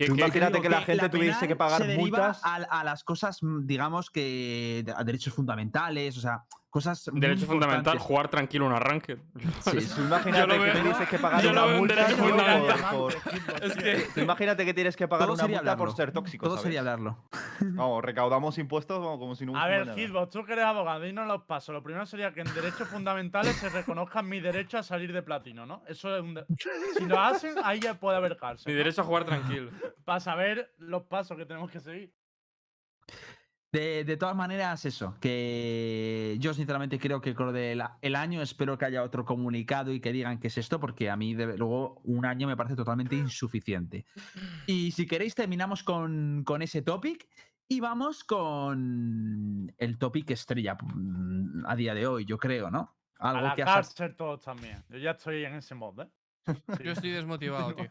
imagínate 0.06 0.60
que 0.60 0.68
la 0.68 0.82
gente 0.82 1.08
tuviese 1.08 1.48
que 1.48 1.56
pagar 1.56 1.82
se 1.82 1.96
multas. 1.96 2.40
A, 2.44 2.54
a 2.56 2.84
las 2.84 3.02
cosas, 3.02 3.42
mm, 3.42 3.66
digamos 3.66 4.08
que. 4.10 4.84
a 4.96 5.02
derechos 5.02 5.34
fundamentales, 5.34 6.16
o 6.16 6.20
sea, 6.20 6.44
cosas. 6.72 7.06
muy 7.12 7.20
Derecho 7.20 7.46
fundamental, 7.46 7.98
jugar 7.98 8.28
tranquilo 8.28 8.66
un 8.66 8.72
arranque. 8.72 9.18
Sí, 9.60 9.78
imagínate 10.00 10.52
que 10.54 10.58
veo- 10.58 10.80
tuvieses 10.80 11.08
que 11.08 11.18
pagar 11.18 11.46
una 11.46 11.66
multa 11.66 12.06
por- 12.16 12.90
por- 12.90 13.14
Es 13.62 13.76
que. 13.76 14.06
Tú 14.14 14.20
imagínate 14.20 14.64
que 14.64 14.74
tienes 14.74 14.96
que 14.96 15.06
pagar 15.06 15.26
Todo 15.28 15.34
una 15.34 15.46
multa 15.46 15.76
por 15.76 15.94
ser 15.94 16.10
tóxico, 16.12 16.46
Todo 16.46 16.56
¿sabes? 16.56 16.62
sería 16.64 16.80
hablarlo. 16.80 17.18
Vamos, 17.60 18.02
recaudamos 18.02 18.58
impuestos 18.58 18.98
vamos, 18.98 19.18
como 19.18 19.36
si 19.36 19.46
no 19.46 19.56
A 19.56 19.68
ver. 19.68 19.94
Hitbox, 19.94 20.30
tú 20.32 20.44
que 20.44 20.54
eres 20.54 20.64
abogado, 20.64 21.00
dinos 21.02 21.28
los 21.28 21.42
pasos. 21.44 21.72
Lo 21.72 21.82
primero 21.82 22.04
sería 22.06 22.32
que 22.32 22.40
en 22.40 22.52
derechos 22.54 22.88
fundamentales 22.88 23.54
se 23.56 23.68
reconozca 23.68 24.20
mi 24.22 24.40
derecho 24.40 24.78
a 24.78 24.82
salir 24.82 25.12
de 25.12 25.22
platino, 25.22 25.64
¿no? 25.66 25.82
Eso 25.86 26.16
es 26.16 26.22
un. 26.22 26.34
de- 26.34 26.44
Si 26.98 27.04
lo 27.06 27.20
hacen, 27.20 27.54
ahí 27.62 27.78
ya 27.78 27.94
puede 27.94 28.16
haber 28.16 28.36
cárcel. 28.36 28.64
Mi 28.66 28.72
¿no? 28.72 28.78
derecho 28.78 29.02
a 29.02 29.04
jugar 29.04 29.24
tranquilo. 29.24 29.70
Para 30.04 30.18
saber 30.20 30.72
los 30.78 31.02
pasos 31.04 31.36
que 31.36 31.44
tenemos 31.46 31.70
que 31.70 31.78
seguir. 31.80 32.12
De, 33.72 34.04
de 34.04 34.16
todas 34.18 34.36
maneras, 34.36 34.84
eso, 34.84 35.16
que 35.18 36.36
yo 36.38 36.52
sinceramente 36.52 36.98
creo 36.98 37.22
que 37.22 37.34
con 37.34 37.46
lo 37.46 37.52
del 37.52 37.82
el 38.02 38.16
año 38.16 38.42
espero 38.42 38.76
que 38.76 38.84
haya 38.84 39.02
otro 39.02 39.24
comunicado 39.24 39.94
y 39.94 40.00
que 40.00 40.12
digan 40.12 40.38
qué 40.38 40.48
es 40.48 40.58
esto, 40.58 40.78
porque 40.78 41.08
a 41.08 41.16
mí 41.16 41.34
de- 41.34 41.56
luego 41.56 41.98
un 42.04 42.26
año 42.26 42.46
me 42.46 42.54
parece 42.54 42.76
totalmente 42.76 43.16
insuficiente. 43.16 44.04
Y 44.66 44.90
si 44.90 45.06
queréis 45.06 45.34
terminamos 45.34 45.82
con, 45.82 46.42
con 46.44 46.60
ese 46.60 46.82
topic 46.82 47.26
y 47.66 47.80
vamos 47.80 48.24
con 48.24 49.72
el 49.78 49.96
topic 49.98 50.30
estrella 50.32 50.76
mm, 50.82 51.64
a 51.66 51.74
día 51.74 51.94
de 51.94 52.06
hoy, 52.06 52.26
yo 52.26 52.36
creo, 52.36 52.70
¿no? 52.70 52.94
A 53.18 53.30
Algo 53.30 53.46
la 53.46 53.54
que 53.54 53.62
has- 53.62 53.70
cárcel 53.88 54.14
todos 54.16 54.42
también. 54.42 54.84
Yo 54.90 54.98
ya 54.98 55.12
estoy 55.12 55.46
en 55.46 55.54
ese 55.54 55.74
mod, 55.74 55.98
¿eh? 56.00 56.08
Sí. 56.44 56.52
Yo 56.84 56.92
estoy 56.92 57.10
desmotivado, 57.10 57.74
tío. 57.74 57.88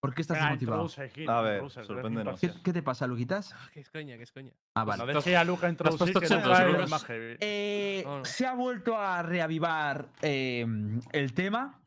¿Por 0.00 0.14
qué 0.14 0.22
estás 0.22 0.38
desmotivado? 0.38 0.88
A 1.28 1.40
ver, 1.42 1.70
sorpréndenos. 1.70 2.40
¿Qué, 2.40 2.52
qué 2.62 2.72
te 2.72 2.82
pasa, 2.82 3.06
Luquitas? 3.06 3.52
Ah, 3.52 3.68
Que 3.72 3.80
es 3.80 3.90
coña, 3.90 4.16
que 4.16 4.22
es 4.22 4.32
coña. 4.32 4.52
Ah, 4.76 4.80
No 4.84 4.86
vale. 4.86 5.12
dejes 5.14 5.36
a 5.36 5.44
Luca 5.44 5.68
introducir, 5.68 6.14
que 6.14 6.26
trae 6.26 6.86
más 6.86 7.04
heavy. 7.04 7.36
Eh, 7.40 8.02
no. 8.06 8.24
Se 8.24 8.46
ha 8.46 8.54
vuelto 8.54 8.96
a 8.96 9.22
reavivar 9.22 10.08
eh, 10.22 10.64
el 11.12 11.32
tema, 11.34 11.82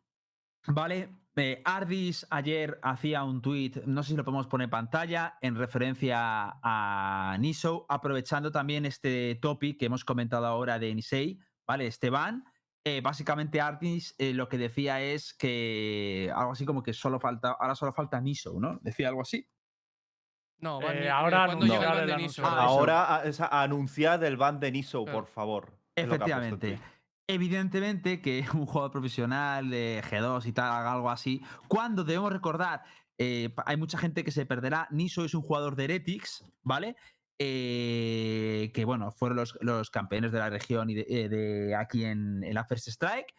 ¿vale? 0.67 1.09
Eh, 1.37 1.61
Ardis 1.63 2.27
ayer 2.29 2.77
hacía 2.83 3.23
un 3.23 3.41
tweet, 3.41 3.83
no 3.85 4.03
sé 4.03 4.09
si 4.09 4.17
lo 4.17 4.25
podemos 4.25 4.47
poner 4.47 4.65
en 4.65 4.71
pantalla, 4.71 5.37
en 5.39 5.55
referencia 5.55 6.17
a 6.61 7.37
Niso, 7.39 7.85
aprovechando 7.87 8.51
también 8.51 8.85
este 8.85 9.35
topic 9.41 9.79
que 9.79 9.85
hemos 9.85 10.03
comentado 10.03 10.45
ahora 10.45 10.77
de 10.77 10.93
Nisei, 10.93 11.39
¿vale? 11.65 11.87
Esteban. 11.87 12.43
Eh, 12.83 13.01
básicamente 13.01 13.61
Ardis 13.61 14.15
eh, 14.17 14.33
lo 14.33 14.49
que 14.49 14.57
decía 14.57 15.01
es 15.01 15.33
que 15.35 16.31
algo 16.35 16.53
así 16.53 16.65
como 16.65 16.81
que 16.81 16.93
solo 16.93 17.19
falta, 17.19 17.51
ahora 17.59 17.75
solo 17.75 17.93
falta 17.93 18.19
Niso, 18.19 18.59
¿no? 18.59 18.79
Decía 18.81 19.09
algo 19.09 19.21
así. 19.21 19.47
No, 20.59 20.81
Eh, 20.81 20.85
van 20.85 21.07
ahora 21.09 21.47
llega 21.55 22.01
el 22.01 22.07
de. 22.07 22.17
Niso. 22.17 22.43
Ah. 22.45 22.63
Ahora 22.63 23.15
a- 23.17 23.23
es 23.25 23.39
a- 23.39 23.61
anunciad 23.63 24.23
el 24.23 24.37
ban 24.37 24.59
de 24.59 24.71
Niso, 24.71 25.05
por 25.05 25.27
favor. 25.27 25.77
Efectivamente. 25.95 26.79
Evidentemente 27.27 28.21
que 28.21 28.39
un 28.53 28.65
jugador 28.65 28.91
profesional 28.91 29.69
de 29.69 30.01
G2 30.03 30.45
y 30.47 30.51
tal 30.53 30.71
haga 30.71 30.93
algo 30.93 31.09
así, 31.09 31.41
cuando 31.67 32.03
debemos 32.03 32.31
recordar, 32.33 32.83
eh, 33.17 33.53
hay 33.65 33.77
mucha 33.77 33.97
gente 33.97 34.23
que 34.23 34.31
se 34.31 34.45
perderá, 34.45 34.87
Niso 34.91 35.23
es 35.23 35.33
un 35.35 35.41
jugador 35.43 35.75
de 35.75 35.83
Heretics, 35.85 36.43
¿vale? 36.63 36.95
Eh, 37.43 38.69
que 38.71 38.85
bueno, 38.85 39.11
fueron 39.11 39.43
los, 39.61 39.89
campeones 39.89 40.31
de 40.31 40.37
la 40.37 40.51
región 40.51 40.91
y 40.91 40.93
de, 40.93 41.05
eh, 41.07 41.75
aquí 41.75 42.05
en, 42.05 42.43
en 42.43 42.53
la 42.53 42.65
First 42.65 42.87
Strike. 42.89 43.33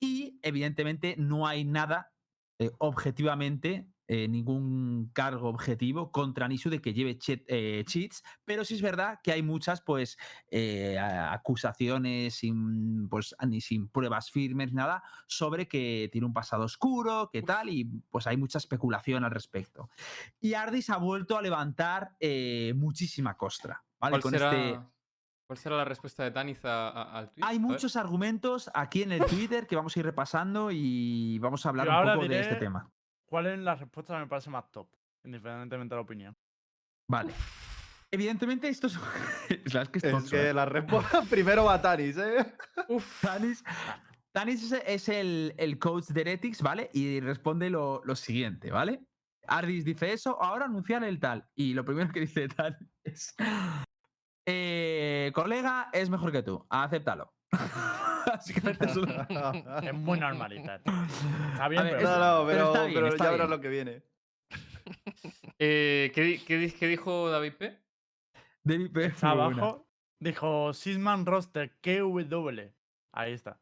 Y 0.00 0.40
evidentemente 0.42 1.14
no 1.18 1.46
hay 1.46 1.64
nada 1.64 2.10
eh, 2.58 2.72
objetivamente, 2.78 3.86
eh, 4.06 4.28
ningún 4.28 5.10
cargo 5.14 5.48
objetivo 5.48 6.12
contra 6.12 6.46
Nisu 6.48 6.70
de 6.70 6.80
que 6.80 6.92
lleve 6.92 7.18
eh, 7.26 7.84
cheats, 7.86 8.22
pero 8.44 8.64
sí 8.64 8.74
es 8.74 8.82
verdad 8.82 9.20
que 9.22 9.32
hay 9.32 9.42
muchas 9.42 9.80
pues 9.80 10.18
eh, 10.50 10.98
acusaciones 10.98 12.34
sin, 12.34 13.08
pues, 13.08 13.34
ni 13.46 13.60
sin 13.60 13.88
pruebas 13.88 14.30
firmes 14.30 14.68
ni 14.72 14.76
nada 14.76 15.02
sobre 15.26 15.68
que 15.68 16.08
tiene 16.12 16.26
un 16.26 16.32
pasado 16.32 16.64
oscuro, 16.64 17.30
que 17.32 17.42
tal, 17.42 17.68
y 17.68 17.84
pues 18.10 18.26
hay 18.26 18.36
mucha 18.36 18.58
especulación 18.58 19.24
al 19.24 19.30
respecto. 19.30 19.88
Y 20.40 20.54
Ardis 20.54 20.90
ha 20.90 20.96
vuelto 20.98 21.36
a 21.38 21.42
levantar 21.42 22.16
eh, 22.20 22.72
muchísima 22.76 23.36
costra. 23.36 23.82
¿vale? 24.00 24.12
¿Cuál 24.12 24.22
Con 24.22 24.32
será, 24.32 24.52
este- 24.52 24.80
¿Cuál 25.46 25.58
será 25.58 25.76
la 25.76 25.84
respuesta 25.84 26.24
de 26.24 26.30
Taniz 26.30 26.64
a- 26.64 26.88
a- 26.88 27.18
al 27.18 27.30
tweet? 27.30 27.44
Hay 27.46 27.56
A 27.56 27.60
ver. 27.60 27.60
muchos 27.60 27.96
argumentos 27.96 28.70
aquí 28.72 29.02
en 29.02 29.12
el 29.12 29.24
Twitter 29.26 29.66
que 29.66 29.76
vamos 29.76 29.94
a 29.94 29.98
ir 30.00 30.06
repasando 30.06 30.70
y 30.70 31.38
vamos 31.38 31.66
a 31.66 31.68
hablar 31.68 31.86
Yo 31.86 31.92
un 32.00 32.14
poco 32.18 32.28
de 32.28 32.40
este 32.40 32.54
tema. 32.56 32.90
¿Cuál 33.34 33.46
es 33.46 33.58
la 33.58 33.74
respuesta 33.74 34.14
que 34.14 34.20
me 34.20 34.26
parece 34.28 34.48
más 34.48 34.70
top? 34.70 34.86
Independientemente 35.24 35.92
de 35.92 35.96
la 35.96 36.02
opinión. 36.02 36.36
Vale. 37.10 37.34
Evidentemente, 38.12 38.68
esto 38.68 38.86
es. 38.86 38.94
es 39.50 39.88
que 39.88 39.98
es 39.98 40.30
que 40.30 40.50
¿eh? 40.50 40.54
la 40.54 40.66
respuesta 40.66 41.20
primero 41.28 41.64
va 41.64 41.82
Tanis, 41.82 42.16
¿eh? 42.16 42.54
Uf. 42.86 43.20
Tanis, 43.20 43.64
Tanis 44.32 44.70
es, 44.70 44.80
es 44.86 45.08
el, 45.08 45.52
el 45.58 45.80
coach 45.80 46.04
de 46.10 46.20
Heretics, 46.20 46.62
¿vale? 46.62 46.90
Y 46.92 47.18
responde 47.18 47.70
lo, 47.70 48.02
lo 48.04 48.14
siguiente, 48.14 48.70
¿vale? 48.70 49.04
Ardis 49.48 49.84
dice 49.84 50.12
eso, 50.12 50.40
ahora 50.40 50.66
anunciar 50.66 51.02
el 51.02 51.18
tal. 51.18 51.44
Y 51.56 51.74
lo 51.74 51.84
primero 51.84 52.12
que 52.12 52.20
dice 52.20 52.46
tal 52.56 52.78
es. 53.02 53.34
eh, 54.46 55.32
colega, 55.34 55.90
es 55.92 56.08
mejor 56.08 56.30
que 56.30 56.44
tú, 56.44 56.64
acéptalo. 56.70 57.34
Básicamente 58.26 58.86
es 58.86 58.96
una- 58.96 59.26
Es 59.82 59.94
muy 59.94 60.18
normalita. 60.18 60.78
tío. 60.80 60.92
Está 61.52 61.68
bien, 61.68 61.82
ver, 61.84 61.96
pero. 61.98 62.08
No, 62.08 62.18
no, 62.42 62.46
pero 62.46 62.46
pero, 62.46 62.66
está 62.66 62.82
bien, 62.84 62.94
pero 62.94 63.06
está 63.08 63.24
ya 63.24 63.30
verás 63.30 63.50
lo 63.50 63.60
que 63.60 63.68
viene. 63.68 64.02
Eh, 65.58 66.10
¿qué, 66.14 66.20
di- 66.22 66.38
qué 66.40 66.58
di- 66.58 66.72
qué 66.72 66.86
dijo 66.88 67.30
David 67.30 67.52
P? 67.54 67.78
David 68.64 68.90
P. 68.92 69.04
Está 69.06 69.34
muy 69.34 69.44
buena. 69.44 69.62
abajo. 69.62 69.88
Dijo 70.20 70.72
Sisman 70.74 71.24
Roster 71.26 71.76
KW. 71.80 72.60
Ahí 73.12 73.32
está. 73.32 73.60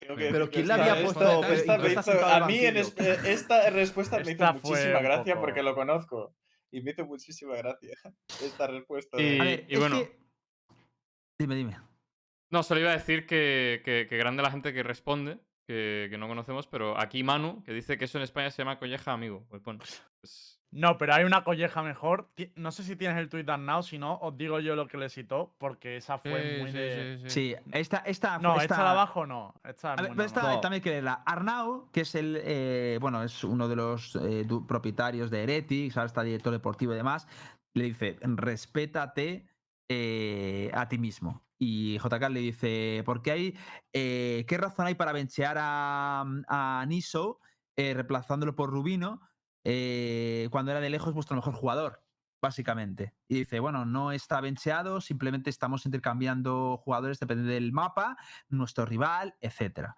Que 0.00 0.14
Pero 0.30 0.48
¿quién 0.50 0.68
le 0.68 0.74
esta- 0.74 0.92
había 0.92 1.04
puesto- 1.04 1.44
esta 1.44 2.36
A 2.36 2.46
mí 2.46 2.58
en 2.58 2.76
este- 2.76 3.32
esta 3.32 3.68
respuesta 3.70 4.18
me 4.20 4.32
hizo 4.32 4.52
muchísima 4.54 5.00
gracia 5.00 5.34
poco- 5.34 5.46
porque 5.46 5.62
lo 5.62 5.74
conozco. 5.74 6.36
Y 6.70 6.82
me 6.82 6.92
hizo 6.92 7.04
muchísima 7.04 7.56
gracia 7.56 7.96
esta 8.42 8.66
respuesta. 8.66 9.16
de- 9.16 9.24
Y- 9.24 9.38
ver, 9.38 9.78
bueno. 9.78 9.96
que- 9.98 10.18
Dime, 11.38 11.54
dime. 11.56 11.78
No, 12.50 12.62
solo 12.62 12.80
iba 12.80 12.90
a 12.90 12.94
decir 12.94 13.26
que, 13.26 13.82
que- 13.84 14.06
que 14.08 14.16
grande 14.16 14.42
la 14.42 14.50
gente 14.50 14.72
que 14.72 14.82
responde, 14.82 15.38
que, 15.66 16.08
que 16.10 16.18
no 16.18 16.28
conocemos, 16.28 16.66
pero 16.66 16.98
aquí 17.00 17.22
Manu, 17.22 17.62
que 17.64 17.72
dice 17.72 17.96
que 17.98 18.04
eso 18.04 18.18
en 18.18 18.24
España 18.24 18.50
se 18.50 18.58
llama 18.62 18.78
colleja 18.78 19.12
amigo. 19.12 19.44
Pues 19.48 19.62
bueno, 19.62 19.80
pues- 20.20 20.60
No, 20.70 20.98
pero 20.98 21.14
hay 21.14 21.22
una 21.24 21.44
colleja 21.44 21.82
mejor. 21.84 22.30
No 22.56 22.72
sé 22.72 22.82
si 22.82 22.96
tienes 22.96 23.16
el 23.18 23.28
tweet 23.28 23.44
now, 23.44 23.82
si 23.84 23.96
no, 23.96 24.18
os 24.18 24.36
digo 24.36 24.58
yo 24.58 24.74
lo 24.74 24.88
que 24.88 24.98
le 24.98 25.08
citó, 25.08 25.54
porque 25.58 25.96
esa 25.98 26.18
fue 26.18 26.56
Sí, 26.56 26.60
muy 26.60 26.70
sí, 26.72 26.76
de. 26.78 27.16
sí, 27.18 27.22
sí. 27.22 27.30
Sí, 27.30 27.56
esta. 27.72 27.98
esta 27.98 28.38
No, 28.38 28.52
esta, 28.54 28.62
esta 28.64 28.82
de 28.82 28.88
abajo 28.90 29.24
no. 29.24 29.54
Esta 29.64 29.94
ver, 29.94 30.08
pero 30.10 30.22
esta. 30.24 30.42
No. 30.42 30.60
también 30.60 30.78
hay 30.78 30.80
que 30.82 30.90
leerla. 30.90 31.22
Arnau, 31.24 31.90
que 31.92 32.00
es 32.00 32.14
el, 32.16 32.40
eh, 32.42 32.98
bueno, 33.00 33.22
es 33.22 33.42
uno 33.44 33.68
de 33.68 33.76
los 33.76 34.16
eh, 34.16 34.44
propietarios 34.66 35.30
de 35.30 35.44
Heretics, 35.44 35.96
ahora 35.96 36.06
está 36.06 36.22
director 36.24 36.52
deportivo 36.52 36.92
y 36.92 36.96
demás, 36.96 37.28
le 37.74 37.84
dice, 37.84 38.18
respétate 38.22 39.46
eh, 39.88 40.70
a 40.74 40.88
ti 40.88 40.98
mismo. 40.98 41.44
Y 41.58 41.98
JK 41.98 42.28
le 42.30 42.40
dice, 42.40 43.02
¿por 43.06 43.22
qué 43.22 43.30
hay, 43.30 43.58
eh, 43.92 44.44
qué 44.48 44.58
razón 44.58 44.86
hay 44.86 44.94
para 44.94 45.12
benchear 45.12 45.56
a, 45.58 46.24
a 46.48 46.84
Niso 46.86 47.40
eh, 47.76 47.94
reemplazándolo 47.94 48.54
por 48.54 48.70
Rubino 48.70 49.20
eh, 49.64 50.48
cuando 50.50 50.72
era 50.72 50.80
de 50.80 50.90
lejos 50.90 51.14
vuestro 51.14 51.36
mejor 51.36 51.54
jugador? 51.54 52.02
Básicamente. 52.42 53.14
Y 53.28 53.36
dice, 53.36 53.58
bueno, 53.60 53.86
no 53.86 54.12
está 54.12 54.40
bencheado, 54.42 55.00
simplemente 55.00 55.48
estamos 55.48 55.86
intercambiando 55.86 56.76
jugadores, 56.76 57.18
depende 57.18 57.50
del 57.50 57.72
mapa, 57.72 58.18
nuestro 58.48 58.84
rival, 58.84 59.34
etcétera. 59.40 59.96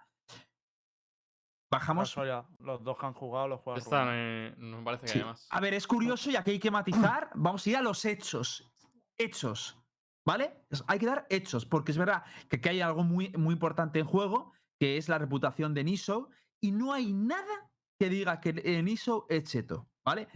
Bajamos. 1.69 2.11
Eso 2.11 2.25
ya, 2.25 2.47
los 2.61 2.85
dos 2.85 2.97
que 2.97 3.07
han 3.07 3.15
jugado 3.15 3.49
los 3.49 3.61
esta 3.77 4.05
Rubén. 4.05 4.15
eh, 4.15 4.55
no 4.59 4.79
me 4.79 4.85
parece 4.85 5.07
que 5.07 5.13
Sí. 5.13 5.19
haya 5.19 5.27
más. 5.27 5.49
A 5.51 5.61
ver, 5.61 5.75
es 5.75 5.87
curioso 5.87 6.31
y 6.31 6.37
aquí 6.37 6.53
hay 6.53 6.59
que 6.61 6.71
matizar. 6.71 7.31
Vamos 7.35 7.67
a 7.67 7.71
ir 7.71 7.77
a 7.77 7.83
los 7.83 8.05
hechos. 8.05 8.71
Hechos. 9.19 9.79
¿Vale? 10.27 10.65
Es- 10.71 10.83
Hay 10.89 10.99
que 10.99 11.07
dar 11.07 11.27
hechos, 11.31 11.65
porque 11.67 11.93
es 11.93 11.99
verdad 11.99 12.25
que 12.49 12.57
aquí 12.57 12.69
hay 12.71 12.81
algo 12.81 13.05
muy, 13.05 13.31
muy 13.37 13.53
importante 13.55 14.01
en 14.01 14.07
juego, 14.07 14.53
que 14.81 14.97
es 14.97 15.09
la 15.09 15.19
reputación 15.19 15.73
de 15.73 15.85
Niso, 15.85 16.31
y 16.61 16.73
no 16.73 16.93
hay 16.93 17.13
nada 17.13 17.71
que 17.99 18.09
diga 18.09 18.41
que 18.41 18.51
eh, 18.65 18.83
Niso 18.83 19.27
es 19.29 19.45
cheto, 19.45 19.89
¿vale? 20.05 20.27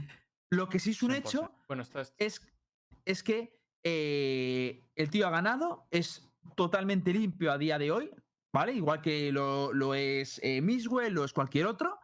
Lo 0.51 0.69
que 0.69 0.79
sí 0.79 0.91
es 0.91 1.03
un 1.03 1.11
100%. 1.11 1.17
hecho 1.19 1.53
Bueno, 1.67 1.83
esto. 1.83 2.01
es, 2.19 2.41
es 3.05 3.23
que 3.23 3.61
eh, 3.85 4.89
el 4.95 5.11
tío 5.11 5.27
ha 5.27 5.31
ganado, 5.31 5.87
es 5.91 6.29
totalmente 6.57 7.13
limpio 7.13 7.51
a 7.53 7.59
día 7.59 7.79
de 7.79 7.91
hoy, 7.91 8.11
¿vale? 8.55 8.73
Igual 8.73 9.01
que 9.03 9.33
lo, 9.33 9.73
lo 9.73 9.95
es 9.95 10.41
eh, 10.45 10.61
Miswell, 10.63 11.13
lo 11.15 11.25
es 11.25 11.33
cualquier 11.33 11.67
otro, 11.67 11.99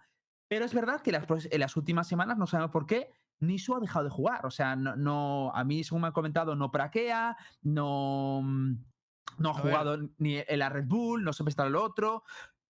pero 0.49 0.65
es 0.65 0.75
verdad 0.75 1.03
que 1.03 1.13
las, 1.13 1.25
en 1.51 1.61
las 1.61 1.77
últimas 1.77 2.09
semanas 2.09 2.37
no 2.37 2.47
sabemos 2.47 2.73
por 2.73 2.87
qué. 2.87 3.13
Nisu 3.41 3.75
ha 3.75 3.81
dejado 3.81 4.05
de 4.05 4.11
jugar, 4.11 4.47
o 4.47 4.51
sea, 4.51 4.77
no, 4.77 4.97
no- 4.97 5.53
a 5.55 5.65
mí, 5.65 5.85
según 5.85 6.03
me 6.03 6.07
han 6.09 6.13
comentado, 6.13 6.55
no 6.57 6.71
praquea, 6.71 7.37
no, 7.63 8.41
mm, 8.43 8.73
no 9.39 9.51
ha 9.51 9.53
A 9.53 9.63
ver. 9.63 9.63
jugado 9.63 9.99
ni 10.19 10.37
en 10.39 10.59
la 10.59 10.69
Red 10.69 10.87
Bull, 10.87 11.23
no 11.25 11.33
siempre 11.33 11.51
está 11.51 11.67
el 11.67 11.77
otro. 11.77 12.23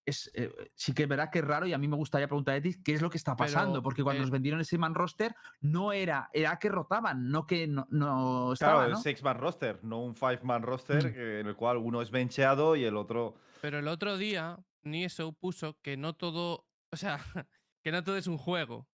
Es, 0.05 0.31
eh, 0.35 0.53
sí 0.77 0.93
que 0.93 1.03
es 1.03 1.09
verdad 1.09 1.31
que 1.33 1.41
es 1.41 1.45
raro 1.45 1.67
y 1.67 1.73
a 1.73 1.79
mí 1.79 1.89
me 1.89 1.97
gustaría 1.97 2.29
preguntar 2.29 2.55
a 2.55 2.61
ti 2.63 2.81
qué 2.83 2.95
es 2.95 3.03
lo 3.03 3.11
que 3.11 3.17
está 3.17 3.35
Pero, 3.35 3.47
pasando, 3.47 3.83
porque 3.83 4.05
cuando 4.05 4.19
eh, 4.19 4.23
nos 4.23 4.31
vendieron 4.31 4.61
ese 4.61 4.79
man 4.79 4.95
roster 4.95 5.35
no 5.61 5.93
era, 5.93 6.31
era 6.33 6.59
que 6.61 6.69
rotaban, 6.69 7.29
no 7.29 7.45
que 7.45 7.67
no, 7.67 7.89
no 7.91 8.53
estaba, 8.53 8.75
Claro, 8.83 8.91
¿no? 8.93 8.97
es 8.99 9.03
six-man 9.03 9.39
roster, 9.39 9.81
no 9.83 10.01
un 10.05 10.15
five-man 10.15 10.63
roster 10.63 11.09
Mm. 11.11 11.13
que- 11.13 11.41
en 11.41 11.47
el 11.49 11.57
cual 11.57 11.79
uno 11.79 12.03
es 12.03 12.13
bencheado 12.13 12.77
y 12.77 12.85
el 12.85 12.97
otro. 12.97 13.35
Pero 13.61 13.81
el 13.81 13.89
otro 13.89 14.17
día, 14.17 14.59
Nieso 14.85 15.33
puso 15.33 15.77
que 15.83 15.97
no 15.97 16.13
todo. 16.15 16.69
O 16.93 16.97
sea, 16.97 17.19
que 17.83 17.91
no 17.91 18.05
todo 18.05 18.17
es 18.17 18.29
un 18.29 18.39
juego. 18.39 18.89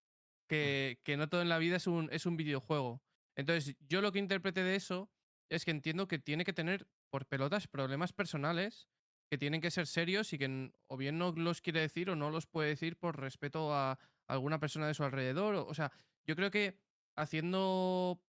Que, 0.52 1.16
no 1.16 1.28
todo 1.28 1.40
en 1.40 1.48
la 1.48 1.58
vida 1.58 1.76
es 1.76 1.86
un, 1.86 2.08
es 2.12 2.26
un 2.26 2.36
videojuego. 2.36 3.02
Entonces, 3.36 3.76
yo 3.88 4.02
lo 4.02 4.12
que 4.12 4.18
interprete 4.18 4.62
de 4.62 4.76
eso 4.76 5.10
es 5.48 5.64
que 5.64 5.70
entiendo 5.70 6.08
que 6.08 6.18
tiene 6.18 6.44
que 6.44 6.52
tener 6.52 6.86
por 7.10 7.26
pelotas 7.26 7.68
problemas 7.68 8.12
personales 8.12 8.88
que 9.30 9.38
tienen 9.38 9.62
que 9.62 9.70
ser 9.70 9.86
serios 9.86 10.32
y 10.34 10.38
que 10.38 10.72
o 10.88 10.96
bien 10.98 11.16
no 11.16 11.32
los 11.32 11.62
quiere 11.62 11.80
decir 11.80 12.10
o 12.10 12.16
no 12.16 12.30
los 12.30 12.46
puede 12.46 12.68
decir 12.68 12.98
por 12.98 13.18
respeto 13.18 13.74
a 13.74 13.98
alguna 14.26 14.58
persona 14.58 14.86
de 14.86 14.94
su 14.94 15.04
alrededor. 15.04 15.54
O, 15.54 15.66
o 15.66 15.74
sea, 15.74 15.90
yo 16.26 16.36
creo 16.36 16.50
que 16.50 16.78
haciendo 17.16 18.20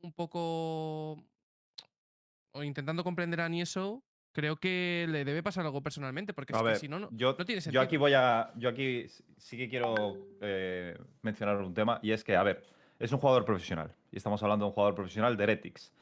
un 0.00 0.12
poco 0.12 1.22
o 2.52 2.62
intentando 2.62 3.04
comprender 3.04 3.42
a 3.42 3.48
Nieso, 3.48 4.02
creo 4.38 4.54
que 4.54 5.06
le 5.08 5.24
debe 5.24 5.42
pasar 5.42 5.66
algo 5.66 5.82
personalmente, 5.82 6.32
porque 6.32 6.54
A 6.54 6.58
es 6.58 6.62
ver, 6.62 6.72
que 6.74 6.78
si 6.78 6.88
no, 6.88 7.00
no, 7.00 7.08
yo, 7.10 7.34
no 7.36 7.44
tiene 7.44 7.58
yo 7.58 7.64
sentido. 7.64 7.82
aquí 7.82 7.96
voy 7.96 8.12
a. 8.14 8.52
Yo 8.54 8.68
aquí 8.68 9.06
sí 9.36 9.56
que 9.56 9.68
quiero 9.68 10.16
eh, 10.40 10.96
mencionar 11.22 11.56
un 11.56 11.74
tema, 11.74 11.98
y 12.04 12.12
es 12.12 12.22
que, 12.22 12.36
a 12.36 12.44
ver, 12.44 12.62
es 13.00 13.10
un 13.10 13.18
jugador 13.18 13.44
profesional. 13.44 13.90
Y 14.12 14.16
estamos 14.16 14.40
hablando 14.44 14.64
de 14.64 14.68
un 14.68 14.74
jugador 14.74 14.94
profesional 14.94 15.36
de 15.36 15.42
Heretics. 15.42 15.92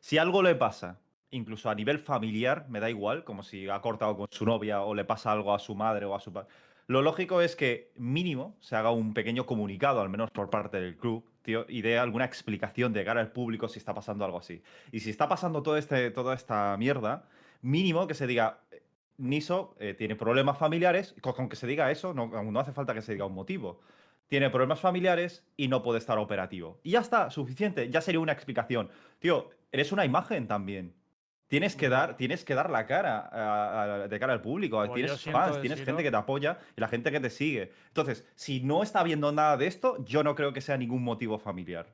Si 0.00 0.16
algo 0.16 0.42
le 0.42 0.54
pasa, 0.54 1.00
incluso 1.32 1.68
a 1.68 1.74
nivel 1.74 1.98
familiar, 1.98 2.64
me 2.70 2.80
da 2.80 2.88
igual, 2.88 3.24
como 3.24 3.42
si 3.42 3.68
ha 3.68 3.78
cortado 3.82 4.16
con 4.16 4.26
su 4.30 4.46
novia 4.46 4.80
o 4.80 4.94
le 4.94 5.04
pasa 5.04 5.30
algo 5.30 5.54
a 5.54 5.58
su 5.58 5.74
madre 5.74 6.06
o 6.06 6.14
a 6.14 6.20
su 6.20 6.32
padre. 6.32 6.48
Lo 6.86 7.02
lógico 7.02 7.42
es 7.42 7.56
que 7.56 7.92
mínimo 7.96 8.56
se 8.60 8.74
haga 8.74 8.90
un 8.90 9.12
pequeño 9.12 9.44
comunicado, 9.44 10.00
al 10.00 10.08
menos 10.08 10.30
por 10.30 10.48
parte 10.48 10.80
del 10.80 10.96
club, 10.96 11.24
tío, 11.42 11.66
y 11.68 11.82
dé 11.82 11.98
alguna 11.98 12.24
explicación 12.24 12.94
de 12.94 13.04
cara 13.04 13.20
al 13.20 13.32
público 13.32 13.68
si 13.68 13.78
está 13.78 13.92
pasando 13.92 14.24
algo 14.24 14.38
así. 14.38 14.62
Y 14.92 15.00
si 15.00 15.10
está 15.10 15.28
pasando 15.28 15.62
todo 15.62 15.76
este, 15.76 16.10
toda 16.10 16.34
esta 16.34 16.74
mierda, 16.78 17.28
mínimo 17.62 18.06
que 18.06 18.14
se 18.14 18.26
diga, 18.26 18.60
Niso 19.18 19.74
eh, 19.78 19.94
tiene 19.94 20.16
problemas 20.16 20.58
familiares, 20.58 21.14
con, 21.20 21.32
con 21.32 21.48
que 21.48 21.56
se 21.56 21.66
diga 21.66 21.90
eso, 21.90 22.12
no, 22.14 22.26
no 22.26 22.60
hace 22.60 22.72
falta 22.72 22.94
que 22.94 23.02
se 23.02 23.12
diga 23.12 23.24
un 23.24 23.34
motivo. 23.34 23.80
Tiene 24.28 24.48
problemas 24.50 24.80
familiares 24.80 25.44
y 25.56 25.68
no 25.68 25.82
puede 25.82 25.98
estar 25.98 26.18
operativo. 26.18 26.80
Y 26.82 26.92
ya 26.92 27.00
está, 27.00 27.30
suficiente, 27.30 27.90
ya 27.90 28.00
sería 28.00 28.20
una 28.20 28.32
explicación. 28.32 28.90
Tío, 29.18 29.50
eres 29.70 29.92
una 29.92 30.04
imagen 30.04 30.46
también. 30.48 30.94
Tienes 31.48 31.76
que 31.76 31.90
dar, 31.90 32.16
tienes 32.16 32.44
que 32.46 32.54
dar 32.54 32.70
la 32.70 32.86
cara 32.86 33.18
a- 33.30 33.82
a- 33.82 34.08
de 34.08 34.18
cara 34.18 34.32
al 34.32 34.40
público. 34.40 34.78
Pues 34.78 34.92
tienes 34.94 35.20
fans, 35.22 35.60
tienes 35.60 35.78
decirlo. 35.78 35.84
gente 35.84 36.02
que 36.02 36.10
te 36.10 36.16
apoya 36.16 36.58
y 36.74 36.80
la 36.80 36.88
gente 36.88 37.12
que 37.12 37.20
te 37.20 37.28
sigue. 37.28 37.72
Entonces, 37.88 38.26
si 38.34 38.60
no 38.62 38.82
está 38.82 39.02
viendo 39.02 39.30
nada 39.32 39.58
de 39.58 39.66
esto, 39.66 40.02
yo 40.02 40.24
no 40.24 40.34
creo 40.34 40.54
que 40.54 40.62
sea 40.62 40.78
ningún 40.78 41.04
motivo 41.04 41.38
familiar. 41.38 41.92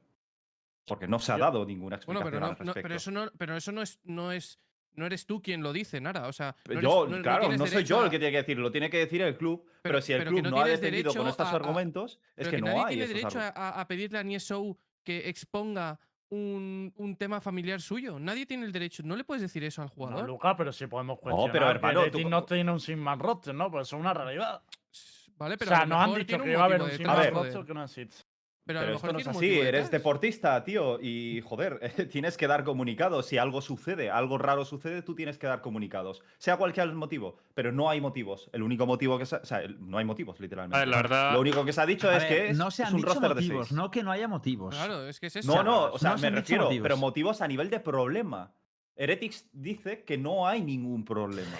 Porque 0.86 1.08
no 1.08 1.18
se 1.18 1.32
ha 1.32 1.38
dado 1.38 1.66
ninguna 1.66 1.98
Bueno, 2.06 2.20
explicación 2.20 2.30
pero, 2.30 2.40
no, 2.40 2.46
al 2.46 2.52
no- 2.52 2.64
respecto. 2.72 2.82
pero 2.82 2.94
eso 2.94 3.10
no, 3.10 3.30
pero 3.36 3.56
eso 3.56 3.72
no 3.72 3.82
es, 3.82 3.98
no 4.04 4.30
es, 4.30 4.60
no 4.98 5.06
eres 5.06 5.24
tú 5.26 5.40
quien 5.40 5.62
lo 5.62 5.72
dice, 5.72 6.00
Nara. 6.00 6.26
O 6.28 6.32
sea, 6.32 6.54
no 6.66 6.72
eres- 6.72 6.82
yo, 6.82 7.06
no- 7.06 7.16
no 7.16 7.22
claro, 7.22 7.50
no 7.56 7.66
soy 7.66 7.84
yo 7.84 8.00
a- 8.00 8.04
el 8.04 8.10
que 8.10 8.18
tiene 8.18 8.32
que 8.32 8.38
decirlo, 8.38 8.62
lo 8.64 8.70
tiene 8.72 8.90
que 8.90 8.98
decir 8.98 9.22
el 9.22 9.36
club. 9.36 9.62
Pero, 9.64 9.76
Pero- 9.82 10.00
si 10.02 10.12
el 10.12 10.18
pero 10.18 10.30
club 10.30 10.42
que 10.42 10.50
no 10.50 10.56
no, 10.56 10.62
ha 10.62 10.66
defendido 10.68 11.14
con 11.14 11.28
estos 11.28 11.46
a- 11.46 11.50
a- 11.50 11.54
argumentos, 11.54 12.20
es 12.36 12.46
pero 12.46 12.50
que, 12.50 12.58
no 12.58 12.66
nadie 12.66 12.80
hay 12.80 12.86
tiene 12.96 13.04
esos 13.04 13.32
derecho 13.34 13.52
a, 13.54 13.86
pedirle 13.88 14.18
a 14.18 14.22
Niesou 14.22 14.76
que 15.04 15.28
exponga 15.28 15.98
un, 16.30 16.92
un 16.96 17.16
tema 17.16 17.40
familiar 17.40 17.80
suyo. 17.80 18.18
Nadie 18.18 18.44
tiene 18.44 18.66
el 18.66 18.72
derecho. 18.72 19.02
No 19.02 19.16
le 19.16 19.24
puedes 19.24 19.40
decir 19.40 19.64
eso 19.64 19.80
al 19.80 19.88
No, 19.88 19.94
jugador. 19.94 20.26
Luca, 20.26 20.54
pero 20.56 20.72
si 20.72 20.86
podemos 20.86 21.18
cuestionar 21.20 21.52
pero, 21.52 21.70
hermano, 21.70 22.04
que 22.04 22.10
tú- 22.10 22.28
no 22.28 22.44
tiene 22.44 22.70
un 22.70 22.80
Sigma 22.80 23.14
roster, 23.14 23.54
¿no? 23.54 23.70
Pues 23.70 23.88
eso 23.88 23.96
es 23.96 24.00
una 24.00 24.12
realidad. 24.12 24.60
¿Vale? 25.38 25.54
o 25.54 25.58
Pero 25.58 25.68
sea, 25.70 25.78
a 25.82 25.86
lo 25.86 25.94
nos 25.94 26.04
han 26.04 26.14
dicho 26.18 26.42
que 26.42 26.50
iba 26.50 26.62
a 26.62 26.64
haber 26.64 26.82
un 26.82 26.88
joder. 26.90 27.32
roster 27.32 27.64
que 27.64 27.72
no 27.74 27.84
existe. 27.84 28.24
Pero 28.68 28.80
a 28.80 28.82
Pero 28.82 28.90
lo 28.92 28.96
esto 28.96 29.06
mejor 29.06 29.24
no 29.24 29.30
es 29.30 29.36
así, 29.38 29.46
eres 29.60 29.64
detrás. 29.64 29.90
deportista, 29.90 30.62
tío, 30.62 31.00
y 31.00 31.40
joder, 31.40 31.80
tienes 32.12 32.36
que 32.36 32.46
dar 32.46 32.64
comunicados. 32.64 33.24
Si 33.24 33.38
algo 33.38 33.62
sucede, 33.62 34.10
algo 34.10 34.36
raro 34.36 34.66
sucede, 34.66 35.00
tú 35.00 35.14
tienes 35.14 35.38
que 35.38 35.46
dar 35.46 35.62
comunicados. 35.62 36.20
Sea 36.36 36.58
cual 36.58 36.74
sea 36.74 36.84
el 36.84 36.92
motivo, 36.94 37.38
pero 37.54 37.72
no 37.72 37.88
hay 37.88 38.02
motivos. 38.02 38.50
El 38.52 38.62
único 38.62 38.84
motivo 38.84 39.18
que 39.18 39.24
se 39.24 39.36
ha- 39.36 39.40
O 39.42 39.46
sea, 39.46 39.62
no 39.80 39.96
hay 39.96 40.04
motivos, 40.04 40.38
literalmente. 40.38 40.76
A 40.76 40.80
ver, 40.80 40.88
la 40.88 40.96
verdad. 40.98 41.32
Lo 41.32 41.40
único 41.40 41.64
que 41.64 41.72
se 41.72 41.80
ha 41.80 41.86
dicho 41.86 42.10
A 42.10 42.16
es 42.18 42.22
ver, 42.24 42.28
que 42.28 42.48
es, 42.50 42.58
no 42.58 42.70
se 42.70 42.82
es 42.82 42.88
han 42.88 42.94
un 42.94 43.00
dicho 43.00 43.08
roster 43.14 43.28
de 43.30 43.34
motivos, 43.36 43.68
seis. 43.68 43.76
no 43.78 43.90
que 43.90 44.02
no 44.02 44.12
haya 44.12 44.28
motivos. 44.28 44.74
Claro, 44.74 45.08
es 45.08 45.18
que 45.18 45.28
es 45.28 45.36
eso. 45.36 45.54
No, 45.54 45.62
no, 45.62 45.84
o 45.92 45.98
sea, 45.98 46.10
No 46.10 46.18
se 46.18 46.30
me 46.30 46.36
refiero, 46.36 46.64
motivos. 46.64 46.82
pero 46.84 46.96
motivos 46.98 47.40
a 47.40 47.48
nivel 47.48 47.70
de 47.70 47.80
problema. 47.80 48.52
Heretics 48.96 49.48
dice 49.52 50.04
que 50.04 50.18
no 50.18 50.46
hay 50.46 50.60
ningún 50.60 51.06
problema. 51.06 51.56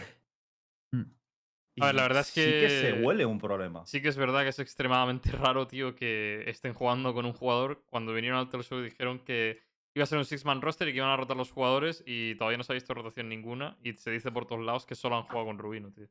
A 1.81 1.87
ver, 1.87 1.95
la 1.95 2.03
verdad 2.03 2.21
es 2.21 2.29
Sí 2.29 2.43
que 2.43 2.69
se 2.71 2.93
que- 2.93 3.03
huele 3.05 3.27
un 3.27 3.39
problema. 3.39 3.85
Sí 3.87 4.01
que 4.03 4.09
es 4.09 4.17
verdad 4.17 4.43
que 4.43 4.49
es 4.49 4.59
extremadamente 4.59 5.31
raro, 5.57 5.67
tío, 5.67 5.95
que 5.95 6.45
estén 6.47 6.75
jugando 6.75 7.15
con 7.15 7.25
un 7.27 7.33
jugador. 7.33 7.83
Cuando 7.91 8.13
vinieron 8.13 8.39
al 8.39 8.49
Telstar 8.49 8.83
dijeron 8.83 9.19
que 9.21 9.61
iba 9.95 10.05
a 10.05 10.07
ser 10.07 10.19
un 10.19 10.25
six-man 10.25 10.61
roster 10.63 10.89
y 10.89 10.93
que 10.93 10.99
iban 10.99 11.11
a 11.11 11.17
rotar 11.17 11.37
los 11.37 11.51
jugadores 11.51 12.03
y 12.07 12.35
todavía 12.37 12.59
no 12.59 12.65
se 12.65 12.73
ha 12.73 12.75
visto 12.75 12.95
rotación 12.95 13.29
ninguna 13.29 13.77
y 13.83 13.95
se 13.95 14.11
dice 14.11 14.31
por 14.31 14.47
todos 14.47 14.65
lados 14.65 14.87
que 14.87 14.95
solo 14.95 15.17
han 15.17 15.25
jugado 15.25 15.47
con 15.47 15.59
Rubino, 15.59 15.91
tío. 15.93 16.09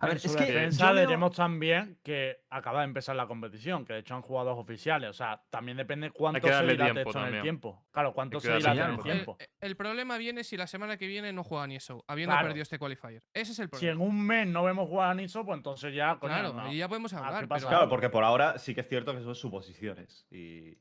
A 0.00 0.06
ver, 0.06 0.14
en 0.16 0.20
su 0.20 0.28
es 0.28 0.36
que 0.36 0.44
defensa 0.46 0.88
yo 0.88 0.94
veo- 1.08 1.30
también 1.30 1.98
que 2.02 2.38
acaba 2.50 2.80
de 2.80 2.86
empezar 2.86 3.14
la 3.16 3.26
competición, 3.26 3.84
que 3.84 3.92
de 3.92 3.98
hecho 4.00 4.14
han 4.14 4.22
jugado 4.22 4.50
dos 4.50 4.58
oficiales. 4.58 5.10
O 5.10 5.12
sea, 5.12 5.42
también 5.50 5.76
depende 5.76 6.10
cuánto 6.10 6.40
se 6.46 6.52
dilate 6.62 6.76
tiempo 6.92 7.00
esto 7.00 7.10
en 7.10 7.16
el 7.18 7.24
también. 7.24 7.42
tiempo. 7.42 7.84
Claro, 7.92 8.12
cuánto 8.14 8.40
se 8.40 8.54
dilata 8.56 8.72
en 8.72 8.78
el 8.94 9.02
tiempo. 9.02 9.06
El, 9.08 9.12
tiempo. 9.14 9.38
el 9.60 9.76
problema 9.76 10.16
viene 10.18 10.42
si 10.44 10.56
la 10.56 10.66
semana 10.66 10.96
que 10.96 11.06
viene 11.06 11.32
no 11.32 11.44
juega 11.44 11.66
ni 11.66 11.76
eso, 11.76 12.04
habiendo 12.08 12.32
Claro. 12.34 12.48
perdido 12.48 12.62
este 12.62 12.78
qualifier. 12.78 13.22
Ese 13.34 13.52
es 13.52 13.58
el 13.58 13.68
Si 13.74 13.86
en 13.86 13.96
problema. 13.98 14.04
un 14.04 14.26
mes 14.26 14.46
no 14.48 14.64
vemos 14.64 14.88
jugar 14.88 15.10
a 15.10 15.14
Niso, 15.14 15.44
pues 15.44 15.56
entonces 15.56 15.94
ya, 15.94 16.16
coño, 16.18 16.32
claro, 16.34 16.52
no. 16.54 16.72
y 16.72 16.78
ya 16.78 16.88
podemos 16.88 17.12
Ah, 17.12 17.18
¿qué 17.20 17.24
hablar. 17.26 17.48
pero- 17.48 17.68
Claro, 17.68 17.88
porque 17.88 18.08
por 18.10 18.24
ahora 18.24 18.58
sí 18.58 18.74
que 18.74 18.80
es 18.80 18.88
cierto 18.88 19.14
que 19.14 19.22
son 19.22 19.34
suposiciones. 19.34 20.26
Y. 20.30 20.78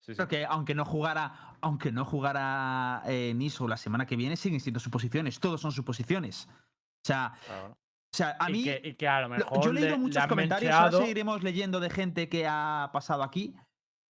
Sí, 0.00 0.12
sí. 0.12 0.16
Creo 0.16 0.28
que 0.28 0.44
aunque 0.46 0.74
no 0.74 0.84
jugara, 0.84 1.56
aunque 1.60 1.90
no 1.90 2.04
jugara 2.04 3.02
eh, 3.06 3.32
Niso 3.34 3.66
la 3.66 3.76
semana 3.76 4.06
que 4.06 4.14
viene, 4.16 4.36
siguen 4.36 4.60
siendo 4.60 4.78
suposiciones. 4.78 5.40
Todos 5.40 5.60
son 5.60 5.72
suposiciones. 5.72 6.48
O 6.48 7.06
sea, 7.06 7.32
Claro. 7.46 7.76
O 8.16 8.24
sea 8.26 8.36
a 8.40 8.48
y, 8.50 8.52
mí. 8.52 8.64
que, 8.64 8.80
y 8.84 8.94
que 8.94 9.06
a 9.08 9.20
lo 9.22 9.28
lo- 9.28 9.36
mejor. 9.36 9.62
yo 9.64 9.70
he 9.70 9.74
le- 9.74 9.80
leído 9.80 9.96
le 9.96 10.02
muchos 10.02 10.26
comentarios, 10.26 10.72
ahora 10.74 10.98
seguiremos 10.98 11.42
leyendo 11.42 11.80
de 11.80 11.90
gente 11.90 12.28
que 12.28 12.46
ha 12.48 12.90
pasado 12.92 13.22
aquí, 13.22 13.54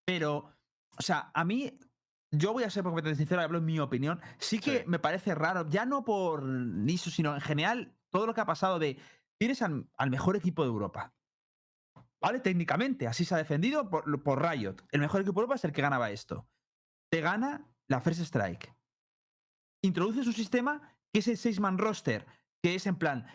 pero, 0.06 0.52
o 0.98 1.02
sea, 1.02 1.32
a 1.34 1.44
mí, 1.44 1.78
yo 2.32 2.54
voy 2.54 2.64
a 2.64 2.70
ser 2.70 2.84
completamente 2.84 3.18
sincero, 3.18 3.42
hablo 3.42 3.58
en 3.60 3.66
mi 3.66 3.80
opinión, 3.80 4.22
sí 4.38 4.60
que 4.60 4.80
Sí. 4.80 4.84
me 4.88 5.00
parece 5.00 5.34
raro, 5.36 5.68
ya 5.70 5.86
no 5.86 6.04
por 6.06 6.44
Niso, 6.44 7.10
sino 7.10 7.34
en 7.34 7.42
general, 7.42 7.96
todo 8.12 8.26
lo 8.28 8.34
que 8.34 8.42
ha 8.42 8.46
pasado 8.46 8.78
de, 8.80 9.00
tienes 9.40 9.62
al, 9.62 9.88
al 9.98 10.10
mejor 10.10 10.36
equipo 10.36 10.64
de 10.64 10.70
Europa. 10.70 11.14
¿Vale? 12.22 12.40
Técnicamente, 12.40 13.08
así 13.08 13.24
se 13.26 13.36
ha 13.36 13.38
defendido 13.38 13.90
por, 13.90 14.24
por 14.24 14.42
Riot. 14.42 14.76
El 14.92 15.02
mejor 15.02 15.22
equipo 15.22 15.40
de 15.40 15.44
Europa 15.44 15.56
es 15.56 15.66
el 15.66 15.72
que 15.74 15.82
ganaba 15.82 16.10
esto. 16.12 16.48
Te 17.12 17.22
gana 17.22 17.68
la 17.88 18.02
First 18.02 18.22
Strike. 18.22 18.74
Introduces 19.84 20.26
un 20.26 20.34
sistema 20.34 20.82
que 21.14 21.20
es 21.20 21.28
el 21.28 21.38
6-man 21.38 21.78
roster, 21.78 22.26
que 22.66 22.74
es 22.74 22.88
en 22.88 22.96
plan, 22.96 23.28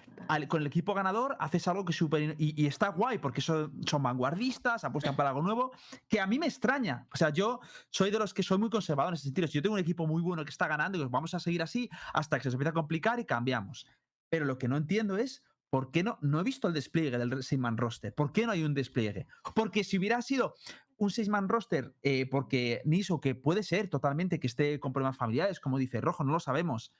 con 0.49 0.61
el 0.61 0.66
equipo 0.66 0.93
ganador 0.93 1.37
haces 1.39 1.68
algo 1.68 1.85
que 1.85 1.93
súper... 1.93 2.35
Y, 2.37 2.66
está 2.66 2.89
guay, 2.89 3.18
porque 3.18 3.41
son, 3.41 3.81
son 3.87 4.03
vanguardistas, 4.03 4.83
apuestan 4.83 5.14
para 5.14 5.28
algo 5.28 5.41
nuevo, 5.41 5.70
que 6.09 6.18
a 6.18 6.26
mí 6.26 6.41
me 6.41 6.47
extraña. 6.47 7.07
O 7.14 7.16
sea, 7.16 7.31
yo 7.31 7.61
soy 7.91 8.11
de 8.11 8.18
los 8.18 8.35
que 8.35 8.43
soy 8.43 8.59
muy 8.59 8.70
conservador 8.70 9.12
en 9.12 9.14
ese 9.14 9.26
sentido. 9.26 9.47
Si 9.47 9.53
yo 9.53 9.62
tengo 9.62 9.74
un 9.74 9.81
equipo 9.81 10.05
muy 10.09 10.20
bueno 10.20 10.45
que 10.45 10.51
está 10.51 10.66
ganando, 10.66 10.99
y 10.99 11.05
vamos 11.05 11.33
a 11.35 11.39
seguir 11.39 11.62
así 11.62 11.89
hasta 12.12 12.39
que 12.39 12.43
se 12.43 12.49
nos 12.49 12.55
empiece 12.55 12.70
a 12.70 12.72
complicar 12.72 13.20
y 13.20 13.24
cambiamos. 13.24 13.87
Pero 14.28 14.47
lo 14.47 14.59
que 14.59 14.66
no 14.66 14.76
entiendo 14.76 15.16
es 15.16 15.45
¿Por 15.70 15.93
qué 15.93 16.03
no? 16.03 16.18
No 16.20 16.41
he 16.41 16.43
visto 16.43 16.66
el 16.66 16.74
despliegue 16.74 17.16
del 17.16 17.31
6-man 17.31 17.76
roster. 17.76 18.12
¿Por 18.12 18.33
qué 18.33 18.45
no 18.45 18.51
hay 18.51 18.64
un 18.64 18.74
despliegue? 18.74 19.28
Porque 19.55 19.85
si 19.85 19.97
hubiera 19.97 20.20
sido 20.22 20.57
un 20.97 21.11
6-man 21.11 21.49
roster, 21.49 21.95
eh, 22.03 22.26
porque 22.28 22.83
Niso, 22.85 23.20
que 23.20 23.37
puede 23.37 23.62
ser 23.62 23.89
totalmente 23.89 24.41
que 24.41 24.49
esté 24.49 24.81
con 24.81 24.93
problemas 24.93 25.16
familiares, 25.16 25.61
como 25.61 25.78
dice 25.78 26.01
Rojo, 26.01 26.24
no 26.24 26.33
lo 26.33 26.41
sabemos. 26.41 26.93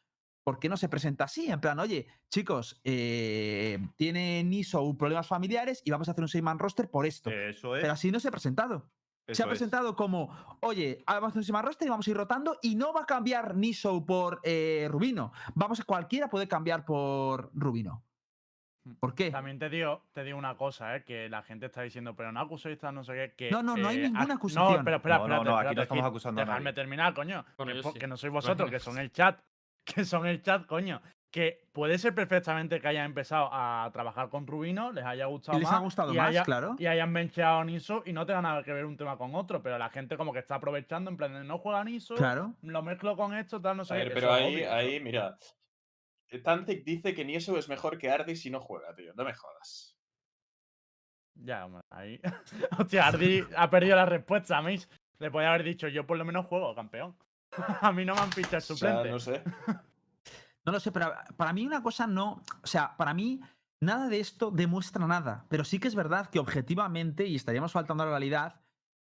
¿Por 0.51 0.59
qué 0.59 0.69
no 0.69 0.77
se 0.77 0.89
presenta 0.89 1.23
así? 1.27 1.49
En 1.49 1.61
plan, 1.61 1.79
oye, 1.79 2.09
chicos, 2.29 2.81
eh, 2.83 3.79
tiene 3.95 4.43
Niso 4.43 4.97
problemas 4.99 5.29
familiares 5.29 5.81
y 5.85 5.93
vamos 5.93 6.09
a 6.09 6.11
hacer 6.11 6.25
un 6.25 6.29
6-man 6.29 6.59
roster 6.59 6.91
por 6.91 7.07
esto. 7.07 7.31
Eso 7.31 7.77
es. 7.77 7.83
Pero 7.83 7.93
así 7.93 8.11
no 8.11 8.19
se 8.19 8.27
ha 8.27 8.31
presentado. 8.33 8.91
se 9.29 9.45
ha 9.45 9.47
es. 9.47 9.49
presentado 9.49 9.95
como, 9.95 10.59
oye, 10.61 11.05
vamos 11.07 11.23
a 11.23 11.27
hacer 11.29 11.39
un 11.39 11.45
6-man 11.45 11.65
roster 11.67 11.87
y 11.87 11.91
vamos 11.91 12.09
a 12.09 12.11
ir 12.11 12.17
rotando 12.17 12.59
y 12.63 12.75
no 12.75 12.93
va 12.93 13.03
a 13.03 13.07
cambiar 13.07 13.55
Niso 13.55 14.05
por 14.05 14.41
eh, 14.43 14.89
Rubino. 14.91 15.33
Vamos 15.55 15.79
a 15.79 15.85
cualquiera 15.85 16.29
puede 16.29 16.49
cambiar 16.49 16.85
por 16.85 17.53
Rubino. 17.55 18.03
¿Por 18.99 19.15
qué? 19.15 19.31
También 19.31 19.61
te 19.61 19.69
digo, 19.71 20.03
te 20.13 20.25
digo 20.25 20.37
una 20.37 20.57
cosa, 20.57 20.97
¿eh? 20.97 21.05
que 21.05 21.29
la 21.29 21.43
gente 21.45 21.67
está 21.67 21.83
diciendo, 21.83 22.17
pero 22.17 22.33
no 22.33 22.41
acuséis 22.41 22.77
tal, 22.77 22.97
no 22.97 23.05
sé 23.05 23.13
qué. 23.13 23.35
Que, 23.37 23.51
No, 23.53 23.63
no, 23.63 23.77
no 23.77 23.87
hay 23.87 23.99
eh, 23.99 24.03
ninguna 24.03 24.25
ac- 24.27 24.35
acusación. 24.35 24.79
No, 24.79 24.85
pero 24.85 24.97
espera, 24.97 25.19
No, 25.19 25.45
no, 25.45 25.57
aquí 25.59 25.77
no 25.77 25.83
estamos 25.83 26.05
acusando 26.07 26.41
a 26.41 26.45
Dejadme 26.45 26.73
terminar, 26.73 27.15
coño. 27.15 27.45
Que, 27.57 27.83
sí. 27.85 27.93
que 28.01 28.07
no 28.09 28.17
sois 28.17 28.33
vosotros, 28.33 28.69
que 28.69 28.81
son 28.81 28.99
el 28.99 29.13
chat. 29.13 29.39
Que 29.95 30.05
son 30.05 30.27
el 30.27 30.43
chat, 30.43 30.67
coño. 30.67 31.01
Que 31.31 31.69
puede 31.73 31.97
ser 31.99 32.13
perfectamente 32.15 32.81
que 32.81 32.89
hayan 32.89 33.05
empezado 33.07 33.49
a 33.53 33.89
trabajar 33.93 34.29
con 34.31 34.47
Rubino, 34.49 34.91
les 34.91 35.05
haya 35.05 35.27
gustado 35.27 35.57
Y 35.59 35.61
les 35.61 35.69
más. 35.71 35.79
ha 35.79 35.83
gustado 35.83 36.13
y 36.13 36.17
más, 36.17 36.29
haya- 36.31 36.43
claro. 36.43 36.75
Y 36.79 36.87
hayan 36.87 37.13
bencheado 37.13 37.61
a 37.61 37.65
Niso 37.65 38.03
y 38.05 38.13
no 38.13 38.27
tenga 38.27 38.43
nada 38.43 38.65
que 38.65 38.73
ver 38.73 38.85
un 38.85 38.97
tema 38.97 39.17
con 39.17 39.35
otro. 39.37 39.63
Pero 39.63 39.79
la 39.79 39.91
gente 39.91 40.17
como 40.17 40.33
que 40.33 40.41
está 40.41 40.57
aprovechando, 40.57 41.09
en 41.11 41.17
plan, 41.17 41.33
de 41.33 41.45
no 41.45 41.59
juega 41.59 41.85
Niso, 41.85 42.17
Claro. 42.17 42.55
lo 42.63 42.83
mezclo 42.83 43.17
con 43.17 43.35
esto, 43.37 43.61
tal, 43.61 43.77
no 43.77 43.85
sé 43.85 43.95
A 43.95 43.97
ver, 43.99 44.13
pero 44.13 44.35
es 44.37 44.43
ahí, 44.43 44.55
obvio, 44.57 44.67
¿no? 44.69 44.75
ahí, 44.75 45.01
mira. 45.01 45.39
Tantic 46.45 46.85
dice 46.85 47.15
que 47.15 47.25
Nieso 47.25 47.57
es 47.59 47.69
mejor 47.69 47.97
que 47.99 48.11
Ardi 48.11 48.35
si 48.37 48.51
no 48.51 48.61
juega, 48.61 48.93
tío. 48.95 49.13
No 49.15 49.25
me 49.25 49.35
jodas. 49.35 49.97
Ya, 51.35 51.65
hombre, 51.67 51.83
ahí. 51.91 52.21
Hostia, 52.79 53.07
Ardi 53.07 53.45
ha 53.57 53.71
perdido 53.71 53.97
la 53.97 54.07
respuesta. 54.07 54.59
A 54.59 54.63
mí 54.63 54.77
le 55.19 55.31
podía 55.31 55.49
haber 55.51 55.63
dicho, 55.65 55.87
yo 55.89 56.07
por 56.07 56.19
lo 56.19 56.25
menos 56.25 56.47
juego, 56.47 56.75
campeón. 56.75 57.17
a 57.81 57.93
mí 57.93 58.05
no 58.05 58.15
me 58.15 58.21
han 58.21 58.33
fichado 58.33 58.59
O 58.59 58.61
sea, 58.61 58.77
suplente. 58.77 59.11
no 59.11 59.21
sé. 59.21 59.43
No 60.63 60.73
lo 60.73 60.79
sé, 60.81 60.93
pero 60.93 61.15
para 61.39 61.55
mí 61.55 61.67
una 61.67 61.83
cosa 61.83 62.07
no. 62.07 62.43
O 62.63 62.67
sea, 62.67 62.95
para 62.99 63.15
mí 63.15 63.41
nada 63.81 64.09
de 64.09 64.21
esto 64.21 64.51
demuestra 64.51 65.07
nada. 65.07 65.47
Pero 65.49 65.65
sí 65.65 65.79
que 65.79 65.89
es 65.89 65.95
verdad 65.95 66.29
que 66.29 66.39
objetivamente, 66.39 67.27
y 67.27 67.35
estaríamos 67.35 67.73
faltando 67.73 68.03
a 68.03 68.07
la 68.07 68.13
realidad, 68.13 68.61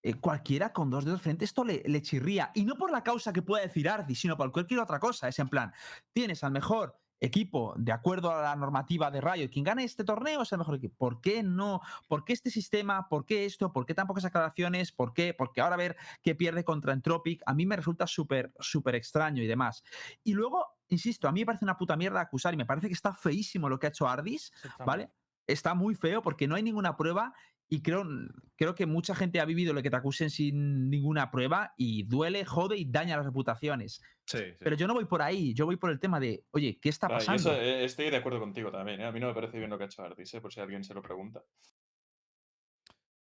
eh, 0.02 0.14
cualquiera 0.14 0.72
con 0.72 0.90
dos 0.90 1.04
dedos 1.04 1.22
frente 1.22 1.44
esto 1.44 1.62
le, 1.64 1.84
le 1.86 2.02
chirría. 2.02 2.50
Y 2.52 2.64
no 2.64 2.74
por 2.74 2.90
la 2.90 3.04
causa 3.04 3.32
que 3.32 3.42
pueda 3.42 3.62
decir 3.62 3.88
Ardi, 3.88 4.16
sino 4.16 4.36
por 4.36 4.50
cualquier 4.50 4.80
otra 4.80 4.98
cosa. 4.98 5.28
Es 5.28 5.38
en 5.38 5.48
plan, 5.48 5.72
tienes 6.12 6.42
al 6.42 6.50
mejor 6.50 6.98
equipo 7.20 7.74
de 7.76 7.92
acuerdo 7.92 8.30
a 8.30 8.42
la 8.42 8.56
normativa 8.56 9.10
de 9.10 9.20
Riot. 9.20 9.50
Quien 9.50 9.64
gane 9.64 9.84
este 9.84 10.04
torneo 10.04 10.42
es 10.42 10.52
el 10.52 10.58
mejor 10.58 10.76
equipo. 10.76 10.96
¿Por 10.96 11.20
qué 11.20 11.42
no? 11.42 11.80
¿Por 12.08 12.24
qué 12.24 12.32
este 12.32 12.50
sistema? 12.50 13.08
¿Por 13.08 13.24
qué 13.24 13.44
esto? 13.44 13.72
¿Por 13.72 13.86
qué 13.86 13.94
tan 13.94 14.06
pocas 14.06 14.24
aclaraciones? 14.24 14.92
¿Por 14.92 15.14
qué? 15.14 15.34
Porque 15.34 15.60
ahora 15.60 15.76
ver 15.76 15.96
que 16.22 16.34
pierde 16.34 16.64
contra 16.64 16.92
Entropic, 16.92 17.42
a 17.46 17.54
mí 17.54 17.66
me 17.66 17.76
resulta 17.76 18.06
súper, 18.06 18.52
súper 18.58 18.94
extraño 18.94 19.42
y 19.42 19.46
demás. 19.46 19.82
Y 20.24 20.34
luego, 20.34 20.66
insisto, 20.88 21.28
a 21.28 21.32
mí 21.32 21.40
me 21.40 21.46
parece 21.46 21.64
una 21.64 21.78
puta 21.78 21.96
mierda 21.96 22.20
acusar 22.20 22.54
y 22.54 22.56
me 22.56 22.66
parece 22.66 22.88
que 22.88 22.94
está 22.94 23.12
feísimo 23.12 23.68
lo 23.68 23.78
que 23.78 23.86
ha 23.86 23.90
hecho 23.90 24.08
Ardis, 24.08 24.52
¿vale? 24.84 25.10
Está 25.46 25.74
muy 25.74 25.94
feo 25.94 26.22
porque 26.22 26.48
no 26.48 26.56
hay 26.56 26.62
ninguna 26.62 26.96
prueba 26.96 27.32
y 27.68 27.82
creo, 27.82 28.04
creo 28.56 28.74
que 28.74 28.86
mucha 28.86 29.14
gente 29.14 29.40
ha 29.40 29.44
vivido 29.44 29.72
lo 29.72 29.82
que 29.82 29.90
te 29.90 29.96
acusen 29.96 30.30
sin 30.30 30.88
ninguna 30.88 31.30
prueba 31.30 31.72
y 31.76 32.04
duele, 32.04 32.44
jode 32.44 32.76
y 32.76 32.84
daña 32.90 33.16
las 33.16 33.26
reputaciones. 33.26 34.00
Sí, 34.26 34.38
sí. 34.38 34.54
Pero 34.58 34.76
yo 34.76 34.86
no 34.86 34.94
voy 34.94 35.04
por 35.06 35.22
ahí, 35.22 35.54
yo 35.54 35.66
voy 35.66 35.76
por 35.76 35.90
el 35.90 35.98
tema 36.00 36.20
de, 36.20 36.44
oye, 36.50 36.78
¿qué 36.80 36.88
está 36.88 37.06
Ah, 37.06 37.10
pasando? 37.10 37.52
eso, 37.52 37.60
eh, 37.60 37.84
estoy 37.84 38.10
de 38.10 38.16
acuerdo 38.16 38.40
contigo 38.40 38.70
también. 38.70 39.00
¿eh? 39.00 39.04
A 39.06 39.12
mí 39.12 39.20
no 39.20 39.28
me 39.28 39.34
parece 39.34 39.58
bien 39.58 39.70
lo 39.70 39.78
que 39.78 39.84
ha 39.84 39.86
hecho 39.86 40.02
Ardis, 40.02 40.34
¿eh? 40.34 40.40
por 40.40 40.52
si 40.52 40.60
alguien 40.60 40.84
se 40.84 40.94
lo 40.94 41.02
pregunta. 41.02 41.42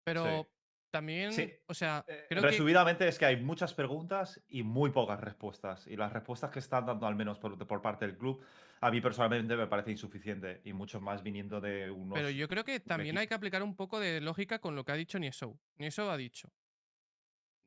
Pero 0.05 0.49
también, 0.91 1.32
Sí. 1.32 1.53
o 1.66 1.74
sea, 1.74 2.05
Eh, 2.09 2.26
creo 2.28 2.43
que 2.43 2.49
Resumidamente 2.49 3.07
es 3.09 3.18
que 3.18 3.26
hay 3.26 3.36
muchas 3.36 3.74
preguntas 3.74 4.43
y 4.49 4.62
muy 4.62 4.91
pocas 4.91 5.20
respuestas. 5.20 5.86
Y 5.86 5.97
las 5.97 6.12
respuestas 6.12 6.51
que 6.51 6.59
están 6.59 6.86
dando, 6.86 7.07
al 7.07 7.14
menos 7.16 7.38
por, 7.38 7.57
por 7.66 7.80
parte 7.82 8.07
del 8.07 8.16
club, 8.18 8.43
a 8.80 8.91
mí 8.91 9.01
personalmente 9.01 9.57
me 9.57 9.66
parece 9.66 9.91
insuficiente. 9.93 10.61
Y 10.64 10.72
mucho 10.72 11.01
más 11.01 11.22
viniendo 11.22 11.61
de 11.61 11.91
unos. 11.91 12.16
Pero 12.18 12.30
yo 12.30 12.49
creo 12.49 12.64
que 12.64 12.80
también 12.80 13.16
hay 13.18 13.26
que 13.26 13.34
aplicar 13.34 13.62
un 13.62 13.76
poco 13.76 14.01
de 14.01 14.20
lógica 14.20 14.59
con 14.61 14.74
lo 14.76 14.84
que 14.84 14.93
ha 14.93 14.97
dicho 14.97 15.18
Niesou. 15.18 15.59
Niesou 15.76 16.11
ha 16.11 16.16
dicho. 16.16 16.53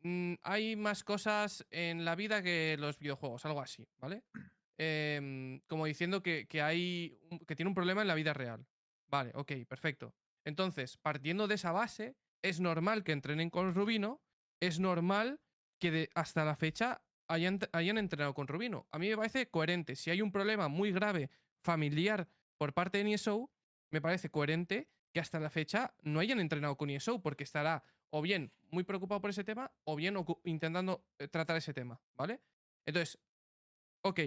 "Mm, 0.01 0.36
hay 0.43 0.76
más 0.76 1.03
cosas 1.03 1.65
en 1.71 2.03
la 2.05 2.15
vida 2.15 2.41
que 2.43 2.76
los 2.80 2.97
videojuegos, 2.99 3.45
algo 3.45 3.61
así, 3.61 3.88
¿vale? 3.97 4.24
Em, 4.78 5.61
como 5.67 5.86
diciendo 5.86 6.21
que, 6.24 6.47
que 6.47 6.61
hay. 6.61 7.19
que 7.47 7.55
tiene 7.55 7.69
un 7.69 7.76
problema 7.76 8.01
en 8.01 8.07
la 8.07 8.15
vida 8.15 8.34
real. 8.34 8.65
Vale, 9.07 9.32
ok, 9.36 9.51
perfecto. 9.67 10.15
Entonces, 10.45 10.97
partiendo 10.97 11.47
de 11.47 11.55
esa 11.55 11.71
base, 11.71 12.17
es 12.43 12.59
normal 12.59 13.03
que 13.03 13.13
entrenen 13.13 13.49
con 13.49 13.73
Rubino. 13.73 14.21
Es 14.59 14.79
normal 14.79 15.41
que 15.79 16.09
hasta 16.13 16.45
la 16.45 16.55
fecha 16.55 17.01
hayan, 17.27 17.97
entrenado 17.97 18.33
con 18.33 18.47
Rubino. 18.47 18.87
A 18.91 18.99
mí 18.99 19.09
me 19.09 19.17
parece 19.17 19.49
coherente. 19.49 19.95
Si 19.95 20.11
hay 20.11 20.21
un 20.21 20.31
problema 20.31 20.67
muy 20.67 20.91
grave 20.91 21.31
familiar 21.61 22.27
por 22.57 22.73
parte 22.73 22.99
de 22.99 23.05
Niesou, 23.05 23.49
me 23.89 24.01
parece 24.01 24.29
coherente 24.29 24.89
que 25.11 25.19
hasta 25.19 25.39
la 25.39 25.49
fecha 25.49 25.95
no 26.01 26.19
hayan 26.19 26.39
entrenado 26.39 26.75
con 26.75 26.89
ESO 26.89 27.21
porque 27.21 27.43
estará 27.43 27.83
o 28.09 28.21
bien 28.21 28.51
muy 28.69 28.83
preocupado 28.83 29.21
por 29.21 29.29
ese 29.29 29.43
tema 29.43 29.71
o 29.83 29.95
bien 29.95 30.15
intentando 30.43 31.05
eh, 31.19 31.27
tratar 31.27 31.57
ese 31.57 31.73
tema, 31.73 32.01
¿vale? 32.15 32.41
Entonces, 32.85 33.19
ok, 34.01 34.19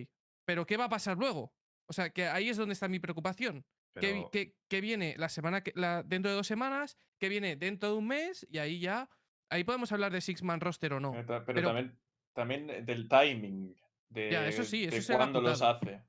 pero 0.44 0.66
¿qué 0.66 0.76
va 0.76 0.84
a 0.84 0.88
pasar 0.88 1.16
luego? 1.16 1.52
O 1.86 1.92
sea, 1.92 2.10
que 2.10 2.26
ahí 2.26 2.48
es 2.48 2.56
donde 2.56 2.72
está 2.72 2.88
mi 2.88 2.98
preocupación. 2.98 3.64
Que, 4.00 4.12
vi- 4.12 4.18
pero- 4.20 4.30
que- 4.30 4.54
que 4.68 4.80
viene 4.80 5.14
la 5.18 5.28
semana 5.28 5.62
que, 5.62 5.72
la, 5.74 6.02
dentro 6.02 6.30
de 6.30 6.36
dos 6.36 6.46
semanas, 6.46 6.96
que 7.18 7.28
viene 7.28 7.56
dentro 7.56 7.90
de 7.90 7.94
un 7.96 8.06
mes 8.08 8.46
y 8.50 8.58
ahí 8.58 8.78
ya, 8.80 9.08
ahí 9.48 9.64
podemos 9.64 9.90
hablar 9.92 10.12
de 10.12 10.20
Six 10.20 10.42
Man 10.42 10.60
Roster 10.60 10.92
o 10.92 11.00
no. 11.00 11.14
Eh, 11.18 11.24
Pero, 11.26 11.44
pero- 11.44 11.62
también, 11.62 11.98
también 12.34 12.84
del 12.86 13.08
timing. 13.08 13.74
De, 14.08 14.30
Ya, 14.30 14.46
eso 14.46 14.62
sí, 14.64 14.84
eso 14.84 14.90
de 14.92 14.98
es 14.98 15.08
la 15.08 15.16
cuándo 15.16 15.40
los 15.40 15.62
hace. 15.62 16.00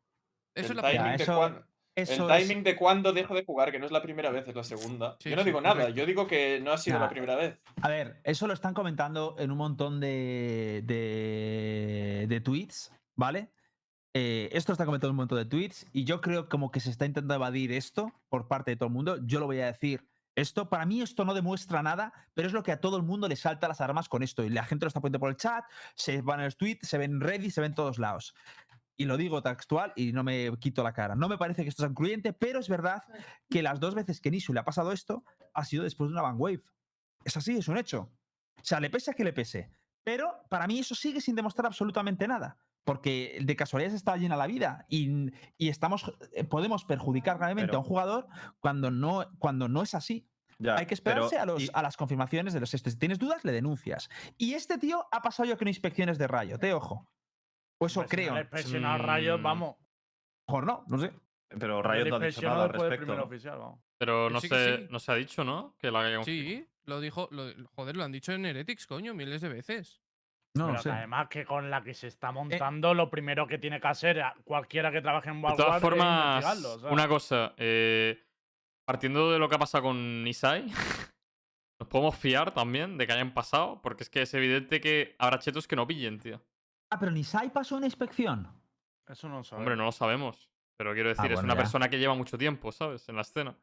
Eso 0.54 0.72
el 0.72 0.72
es 0.72 0.76
la 0.76 0.82
timing, 0.84 1.18
Ya, 1.18 1.18
de 1.18 1.24
Eso 1.96 2.30
el 2.30 2.32
es- 2.42 2.48
timing 2.48 2.64
de 2.64 2.76
cuándo 2.76 3.12
dejo 3.14 3.34
de 3.34 3.44
jugar, 3.44 3.72
que 3.72 3.80
no 3.80 3.86
es 3.88 3.92
la 3.92 4.02
primera 4.04 4.30
vez, 4.30 4.48
es 4.48 4.56
la 4.56 4.64
segunda. 4.64 5.18
Sí, 5.20 5.30
yo 5.32 5.36
no 5.36 5.42
sí, 5.42 5.48
digo 5.48 5.62
nada, 5.62 5.76
correcto. 5.76 5.96
yo 5.96 6.06
digo 6.06 6.28
que 6.28 6.60
no 6.62 6.72
ha 6.74 6.78
sido 6.78 6.98
Ya. 6.98 7.04
la 7.04 7.10
primera 7.10 7.36
vez. 7.36 7.58
A 7.82 7.90
ver, 7.90 8.20
eso 8.24 8.46
lo 8.48 8.54
están 8.54 8.74
comentando 8.76 9.36
en 9.40 9.50
un 9.50 9.58
montón 9.58 10.00
de, 10.00 10.84
de, 10.86 12.26
de 12.28 12.42
tweets, 12.42 12.92
¿vale? 13.16 13.50
Eh, 14.20 14.50
esto 14.52 14.72
está 14.72 14.84
comentando 14.84 15.10
en 15.10 15.12
un 15.12 15.18
montón 15.18 15.38
de 15.38 15.46
tweets 15.46 15.86
y 15.94 16.04
yo 16.04 16.22
creo 16.22 16.50
como 16.50 16.72
que 16.72 16.80
se 16.80 16.90
está 16.90 17.06
intentando 17.06 17.36
evadir 17.36 17.72
esto 17.72 18.12
por 18.30 18.48
parte 18.48 18.72
de 18.72 18.76
todo 18.76 18.88
el 18.88 18.94
mundo. 18.94 19.20
Yo 19.28 19.40
lo 19.40 19.46
voy 19.46 19.60
a 19.60 19.68
decir 19.68 20.10
Esto, 20.34 20.70
para 20.70 20.88
mí, 20.88 21.02
esto 21.04 21.24
no 21.24 21.36
demuestra 21.36 21.84
nada, 21.84 22.12
pero 22.34 22.48
es 22.48 22.54
lo 22.54 22.64
que 22.64 22.72
a 22.72 22.82
todo 22.82 22.98
el 22.98 23.04
mundo 23.04 23.28
le 23.28 23.36
salta 23.36 23.68
las 23.68 23.80
armas 23.80 24.10
con 24.10 24.24
esto. 24.24 24.44
Y 24.44 24.50
la 24.50 24.66
gente 24.66 24.86
lo 24.86 24.88
está 24.88 25.02
poniendo 25.02 25.20
por 25.20 25.30
el 25.30 25.36
chat, 25.38 25.66
se 25.94 26.24
van 26.24 26.40
en 26.40 26.46
los 26.46 26.58
se 26.82 26.98
ven 26.98 27.12
en 27.12 27.22
Reddit, 27.22 27.52
se 27.52 27.62
ven 27.62 27.72
en 27.72 27.76
todos 27.76 28.00
lados. 28.00 28.34
Y 28.96 29.06
lo 29.06 29.18
digo 29.18 29.44
textual 29.44 29.94
y 29.96 30.14
no 30.14 30.24
me 30.24 30.52
quito 30.60 30.82
la 30.82 30.94
cara. 30.94 31.16
No 31.16 31.30
me 31.30 31.38
parece 31.38 31.62
que 31.62 31.70
esto 31.70 31.84
sea 31.84 31.92
incluyente, 31.92 32.34
pero 32.34 32.60
es 32.60 32.70
verdad 32.70 33.04
que 33.52 33.62
las 33.62 33.80
dos 33.80 33.94
veces 33.94 34.20
que 34.20 34.32
Nisu 34.32 34.52
le 34.52 34.62
ha 34.62 34.66
pasado 34.66 34.94
esto 34.94 35.24
ha 35.54 35.64
sido 35.64 35.84
después 35.84 36.10
de 36.10 36.14
una 36.14 36.24
Van 36.24 36.38
Wave. 36.40 36.64
Es 37.24 37.38
así, 37.38 37.56
es 37.56 37.68
un 37.68 37.78
hecho. 37.78 38.12
O 38.56 38.64
sea, 38.64 38.80
le 38.80 38.90
pese 38.90 39.12
a 39.12 39.14
que 39.14 39.24
le 39.24 39.34
pese. 39.34 39.70
Pero 40.04 40.44
para 40.50 40.66
mí 40.66 40.80
eso 40.80 40.96
sigue 40.96 41.22
sin 41.22 41.36
demostrar 41.36 41.68
absolutamente 41.68 42.28
nada. 42.28 42.58
Porque 42.88 43.38
de 43.42 43.56
casualidad 43.58 43.94
está 43.94 44.16
llena 44.16 44.38
la 44.38 44.48
vida 44.48 44.86
y, 44.88 45.30
y 45.58 45.68
estamos, 45.68 46.10
eh, 46.32 46.46
podemos 46.46 46.86
perjudicar 46.86 47.38
gravemente 47.38 47.68
Pero- 47.68 47.80
a 47.80 47.82
un 47.82 47.86
jugador 47.86 48.28
cuando 48.62 48.92
no, 48.92 49.30
cuando 49.40 49.68
no 49.68 49.84
es 49.84 49.94
así. 49.94 50.26
Ya, 50.58 50.76
Hay 50.78 50.86
que 50.88 50.96
pero- 50.96 51.26
esperarse 51.26 51.38
a, 51.38 51.46
los, 51.46 51.64
y- 51.64 51.70
a 51.74 51.82
las 51.84 51.98
confirmaciones 51.98 52.54
de 52.54 52.62
los 52.62 52.74
estos. 52.74 52.94
Si 52.94 52.98
tienes 53.00 53.20
dudas, 53.20 53.44
le 53.44 53.52
denuncias. 53.52 54.10
Y 54.38 54.54
este 54.54 54.78
tío 54.78 55.06
ha 55.12 55.22
pasado 55.22 55.50
yo 55.50 55.58
con 55.58 55.68
inspecciones 55.68 56.18
de 56.18 56.28
rayo, 56.28 56.58
te 56.60 56.74
ojo. 56.74 57.12
O 57.80 57.88
eso 57.88 58.06
creo. 58.08 58.34
Riot, 58.52 59.38
Mm. 59.40 59.44
vamos. 59.44 59.76
Mejor 60.48 60.66
no, 60.66 60.86
no 60.88 60.98
sé. 60.98 61.12
pero 61.60 61.84
Riot 61.84 62.08
no 62.08 62.16
ha 62.16 62.20
dicho 62.20 62.42
nada 62.42 62.64
al 62.64 62.70
respecto. 62.70 62.98
primer 63.00 63.18
¿no? 63.18 63.24
oficial, 63.26 63.60
vamos. 63.60 63.80
Pero 64.00 64.30
no 64.30 64.40
sí, 64.40 64.48
se, 64.48 64.78
sí. 64.78 64.88
no 64.90 65.00
se 65.00 65.12
ha 65.12 65.16
dicho, 65.16 65.44
¿no? 65.44 65.76
Que 65.78 65.92
la 65.92 66.00
haya 66.02 66.24
Sí, 66.24 66.66
lo 66.86 67.02
dijo. 67.02 67.28
Lo, 67.32 67.52
joder, 67.76 67.98
lo 67.98 68.04
han 68.06 68.12
dicho 68.14 68.32
en 68.32 68.46
Heretics, 68.46 68.88
coño, 68.88 69.14
miles 69.14 69.42
de 69.42 69.50
veces. 69.50 70.02
No 70.58 70.68
Pero 70.68 70.82
que 70.84 70.90
además 70.90 71.28
que 71.30 71.46
con 71.46 71.70
la 71.70 71.82
que 71.84 71.94
se 71.94 72.08
Eh 72.08 72.08
está 72.08 72.32
montando, 72.32 72.94
lo 72.94 73.10
primero 73.10 73.48
que 73.48 73.58
tiene 73.58 73.80
que 73.80 73.88
hacer 73.88 74.22
cualquiera 74.44 74.92
que 74.92 75.02
trabaje 75.02 75.30
en 75.30 75.38
De 75.38 75.42
Vanguard 75.44 75.58
todas 75.66 75.76
es 75.78 75.82
formas, 75.82 76.46
o 76.66 76.80
sea. 76.80 76.90
una 76.92 77.08
cosa. 77.08 77.54
eh, 77.58 78.24
partiendo 78.86 79.32
de 79.32 79.40
lo 79.40 79.48
que 79.50 79.56
ha 79.56 79.60
pasado 79.60 79.84
con 79.86 80.26
Isai, 80.28 80.66
nos 81.80 81.90
podemos 81.90 82.16
fiar 82.16 82.54
también 82.54 82.98
de 82.98 83.06
que 83.06 83.14
hayan 83.14 83.34
pasado, 83.34 83.82
porque 83.82 84.04
es 84.04 84.10
que 84.10 84.22
es 84.24 84.34
evidente 84.34 84.82
que 84.82 85.16
habrá 85.20 85.40
chetos 85.40 85.68
que 85.68 85.76
no 85.76 85.86
pillen, 85.86 86.20
tío. 86.20 86.42
Ah, 86.92 86.98
pero 87.00 87.12
Nisai 87.12 87.52
pasó 87.52 87.76
una 87.76 87.86
inspección. 87.86 88.48
Eso 89.08 89.28
no 89.30 89.38
lo 89.38 89.44
sabemos. 89.44 89.62
Hombre, 89.66 89.76
no 89.76 89.84
lo 89.86 89.92
sabemos. 89.92 90.50
Pero 90.78 90.94
quiero 90.94 91.10
decir, 91.10 91.26
es 91.26 91.34
bueno, 91.34 91.46
una 91.46 91.54
ya. 91.56 91.60
persona 91.60 91.90
que 91.90 91.98
lleva 92.00 92.14
mucho 92.14 92.38
tiempo, 92.38 92.72
¿sabes? 92.72 93.08
En 93.10 93.16
la 93.16 93.22
escena. 93.22 93.58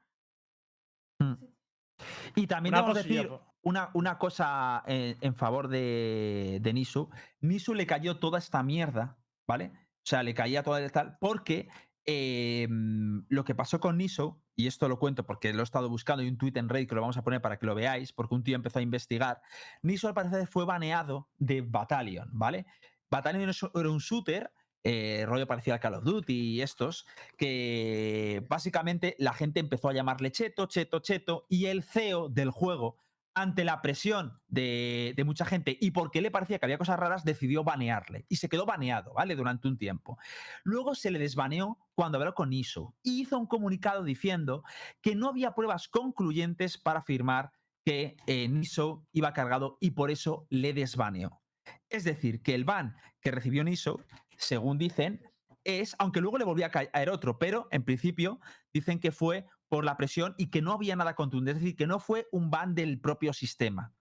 Y 2.34 2.46
también 2.46 2.74
cosilla, 2.94 3.22
decir 3.22 3.38
una, 3.64 3.90
una 3.94 4.18
cosa 4.18 4.82
en, 4.86 5.16
en 5.20 5.34
favor 5.34 5.68
de, 5.68 6.58
de 6.62 6.72
Nisu. 6.72 7.10
Nisu 7.40 7.74
le 7.74 7.86
cayó 7.86 8.18
toda 8.18 8.38
esta 8.38 8.62
mierda, 8.62 9.18
¿vale? 9.46 9.72
O 9.74 10.06
sea, 10.06 10.22
le 10.22 10.34
caía 10.34 10.62
toda 10.62 10.80
el 10.80 10.92
tal, 10.92 11.16
porque 11.18 11.68
eh, 12.06 12.68
lo 12.70 13.44
que 13.44 13.54
pasó 13.54 13.80
con 13.80 13.96
Nisu, 13.96 14.38
y 14.54 14.66
esto 14.66 14.88
lo 14.88 14.98
cuento 14.98 15.24
porque 15.24 15.52
lo 15.52 15.60
he 15.60 15.64
estado 15.64 15.88
buscando, 15.88 16.22
y 16.22 16.28
un 16.28 16.36
tweet 16.36 16.52
en 16.56 16.68
Reddit 16.68 16.88
que 16.88 16.94
lo 16.94 17.00
vamos 17.00 17.16
a 17.16 17.24
poner 17.24 17.40
para 17.40 17.58
que 17.58 17.66
lo 17.66 17.74
veáis, 17.74 18.12
porque 18.12 18.34
un 18.34 18.44
tío 18.44 18.54
empezó 18.54 18.78
a 18.78 18.82
investigar. 18.82 19.40
Nisu 19.82 20.08
al 20.08 20.14
parecer 20.14 20.46
fue 20.46 20.64
baneado 20.64 21.30
de 21.38 21.62
Battalion, 21.62 22.28
¿vale? 22.32 22.66
Battalion 23.10 23.48
era 23.48 23.90
un 23.90 23.98
shooter, 23.98 24.52
eh, 24.82 25.24
rollo 25.26 25.46
parecido 25.46 25.72
al 25.74 25.80
Call 25.80 25.94
of 25.94 26.04
Duty 26.04 26.34
y 26.34 26.60
estos, 26.60 27.06
que 27.38 28.44
básicamente 28.50 29.16
la 29.18 29.32
gente 29.32 29.60
empezó 29.60 29.88
a 29.88 29.94
llamarle 29.94 30.30
Cheto, 30.30 30.66
Cheto, 30.66 30.98
Cheto, 30.98 31.46
y 31.48 31.66
el 31.66 31.82
CEO 31.82 32.28
del 32.28 32.50
juego, 32.50 32.98
ante 33.34 33.64
la 33.64 33.82
presión 33.82 34.40
de, 34.46 35.12
de 35.16 35.24
mucha 35.24 35.44
gente 35.44 35.76
y 35.80 35.90
porque 35.90 36.20
le 36.20 36.30
parecía 36.30 36.58
que 36.58 36.66
había 36.66 36.78
cosas 36.78 36.98
raras, 36.98 37.24
decidió 37.24 37.64
banearle. 37.64 38.26
Y 38.28 38.36
se 38.36 38.48
quedó 38.48 38.64
baneado, 38.66 39.12
¿vale? 39.14 39.36
Durante 39.36 39.68
un 39.68 39.76
tiempo. 39.76 40.18
Luego 40.62 40.94
se 40.94 41.10
le 41.10 41.18
desbaneó 41.18 41.78
cuando 41.94 42.18
habló 42.18 42.34
con 42.34 42.52
ISO 42.52 42.94
y 43.02 43.22
hizo 43.22 43.38
un 43.38 43.46
comunicado 43.46 44.04
diciendo 44.04 44.62
que 45.02 45.14
no 45.14 45.28
había 45.28 45.54
pruebas 45.54 45.88
concluyentes 45.88 46.78
para 46.78 47.00
afirmar 47.00 47.52
que 47.84 48.16
eh, 48.26 48.48
Niso 48.48 49.06
iba 49.12 49.32
cargado 49.32 49.76
y 49.80 49.90
por 49.90 50.10
eso 50.10 50.46
le 50.48 50.72
desbaneó. 50.72 51.42
Es 51.90 52.04
decir, 52.04 52.42
que 52.42 52.54
el 52.54 52.64
ban 52.64 52.96
que 53.20 53.30
recibió 53.30 53.62
Niso, 53.64 54.04
según 54.36 54.78
dicen, 54.78 55.22
es, 55.64 55.94
aunque 55.98 56.20
luego 56.20 56.38
le 56.38 56.44
volvió 56.44 56.66
a 56.66 56.70
caer 56.70 57.10
otro, 57.10 57.38
pero 57.38 57.68
en 57.70 57.84
principio 57.84 58.40
dicen 58.72 59.00
que 59.00 59.12
fue 59.12 59.46
por 59.74 59.84
la 59.84 59.96
presión 59.96 60.36
y 60.38 60.50
que 60.50 60.62
no 60.62 60.70
había 60.70 60.94
nada 60.94 61.16
contundente, 61.16 61.58
es 61.58 61.64
decir, 61.64 61.76
que 61.76 61.88
no 61.88 61.98
fue 61.98 62.28
un 62.30 62.48
ban 62.48 62.76
del 62.76 63.00
propio 63.00 63.32
sistema. 63.32 63.92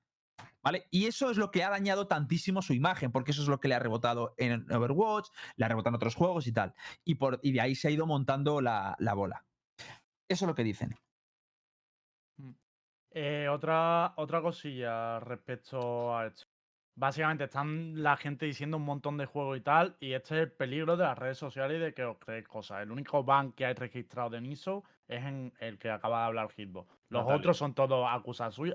¿Vale? 0.61 0.85
Y 0.91 1.07
eso 1.07 1.31
es 1.31 1.37
lo 1.37 1.49
que 1.49 1.63
ha 1.63 1.71
dañado 1.71 2.05
tantísimo 2.05 2.61
su 2.61 2.75
imagen, 2.75 3.11
porque 3.11 3.31
eso 3.31 3.41
es 3.41 3.47
lo 3.47 3.59
que 3.59 3.67
le 3.67 3.73
ha 3.73 3.79
rebotado 3.79 4.35
en 4.37 4.71
Overwatch, 4.71 5.29
le 5.55 5.65
ha 5.65 5.67
rebotado 5.67 5.89
en 5.89 5.95
otros 5.95 6.13
juegos 6.13 6.45
y 6.45 6.53
tal. 6.53 6.75
Y, 7.03 7.15
por, 7.15 7.39
y 7.41 7.53
de 7.53 7.61
ahí 7.61 7.73
se 7.73 7.87
ha 7.87 7.91
ido 7.91 8.05
montando 8.05 8.61
la, 8.61 8.95
la 8.99 9.15
bola. 9.15 9.47
Eso 10.29 10.45
es 10.45 10.47
lo 10.47 10.53
que 10.53 10.63
dicen. 10.63 10.95
Eh, 13.09 13.47
otra, 13.49 14.13
otra 14.17 14.43
cosilla 14.43 15.19
respecto 15.21 16.15
a 16.15 16.27
esto. 16.27 16.45
Básicamente 16.95 17.45
están 17.45 18.03
la 18.03 18.15
gente 18.15 18.45
diciendo 18.45 18.77
un 18.77 18.85
montón 18.85 19.17
de 19.17 19.25
juegos 19.25 19.57
y 19.57 19.61
tal, 19.61 19.97
y 19.99 20.13
este 20.13 20.35
es 20.35 20.41
el 20.43 20.51
peligro 20.51 20.97
de 20.97 21.05
las 21.05 21.17
redes 21.17 21.39
sociales 21.39 21.77
y 21.77 21.81
de 21.81 21.95
que 21.95 22.03
os 22.03 22.19
creéis 22.19 22.47
cosas. 22.47 22.83
El 22.83 22.91
único 22.91 23.23
ban 23.23 23.53
que 23.53 23.65
hay 23.65 23.73
registrado 23.73 24.29
de 24.29 24.39
NISO 24.39 24.83
es 25.07 25.23
en 25.23 25.53
el 25.59 25.77
que 25.77 25.89
acaba 25.91 26.19
de 26.21 26.25
hablar 26.27 26.49
Hitbox. 26.55 26.87
Los 27.09 27.21
Natalia. 27.21 27.37
otros 27.39 27.57
son 27.57 27.73
todos 27.75 28.07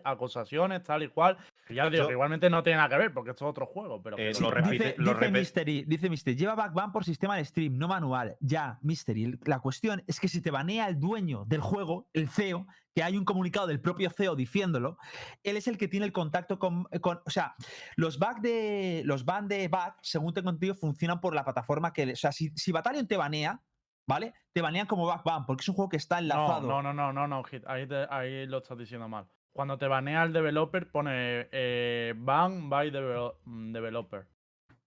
acusaciones, 0.05 0.83
tal 0.85 1.03
y 1.03 1.09
cual. 1.09 1.37
Que 1.66 1.74
ya 1.74 1.85
digo 1.91 2.03
Yo- 2.05 2.07
que 2.09 2.12
igualmente 2.12 2.49
no 2.51 2.62
tiene 2.62 2.76
nada 2.76 2.89
que 2.89 2.97
ver, 2.99 3.12
porque 3.12 3.31
esto 3.31 3.45
es 3.47 3.51
otro 3.51 3.66
juego. 3.66 4.01
Pero 4.03 4.16
Eh, 4.18 4.33
lo 4.41 4.51
repite- 4.51 4.70
dice, 4.70 4.95
lo 4.99 5.14
dice 5.14 5.26
repe- 5.26 5.33
Mystery, 5.33 5.85
dice 5.87 6.09
Mystery, 6.11 6.37
lleva 6.37 6.55
backban 6.55 6.93
por 6.93 7.05
sistema 7.05 7.37
de 7.37 7.45
stream, 7.45 7.76
no 7.79 7.89
manual. 7.89 8.37
Ya, 8.41 8.79
Mystery. 8.83 9.39
La 9.45 9.59
cuestión 9.61 10.03
es 10.07 10.20
que 10.20 10.29
si 10.29 10.41
te 10.41 10.51
banea 10.51 10.89
el 10.89 10.99
dueño 11.01 11.45
del 11.47 11.61
juego, 11.61 12.09
el 12.12 12.29
CEO, 12.29 12.66
que 12.95 13.03
hay 13.03 13.16
un 13.16 13.24
comunicado 13.24 13.66
del 13.66 13.81
propio 13.81 14.09
CEO 14.11 14.37
diciéndolo, 14.37 14.99
él 15.43 15.57
es 15.57 15.66
el 15.68 15.76
que 15.79 15.89
tiene 15.89 16.07
el 16.07 16.12
contacto 16.12 16.59
con. 16.59 16.85
con- 17.01 17.20
o 17.26 17.31
sea, 17.31 17.55
los 17.97 18.18
back 18.18 18.41
de. 18.41 19.03
Los 19.05 19.24
ban 19.24 19.49
de 19.49 19.66
back, 19.68 19.99
según 20.03 20.33
tengo 20.35 20.51
entendido, 20.51 20.74
funcionan 20.74 21.20
por 21.20 21.35
la 21.35 21.45
plataforma 21.45 21.93
que. 21.93 22.12
O 22.12 22.16
sea, 22.16 22.33
si, 22.33 22.51
si 22.55 22.70
Battalion 22.72 23.07
te 23.09 23.16
banea, 23.16 23.61
¿vale? 24.09 24.34
Te 24.52 24.62
banean 24.62 24.86
como 24.86 25.06
backban, 25.06 25.46
porque 25.46 25.61
es 25.61 25.68
un 25.68 25.74
juego 25.76 25.90
que 25.90 25.98
está 25.98 26.18
enlazado. 26.18 26.66
no, 26.66 26.82
no, 26.82 26.92
no, 26.92 27.12
no, 27.12 27.28
no, 27.28 27.42
ahí, 27.66 27.86
te- 27.86 28.06
ahí 28.11 28.46
lo 28.46 28.59
estás 28.59 28.76
diciendo 28.78 29.09
mal. 29.09 29.26
Cuando 29.52 29.76
te 29.78 29.86
banea 29.86 30.22
el 30.24 30.32
developer, 30.32 30.90
pone 30.90 31.48
eh, 31.52 32.14
ban 32.16 32.68
by 32.70 32.90
mm, 33.44 33.72
developer. 33.72 34.26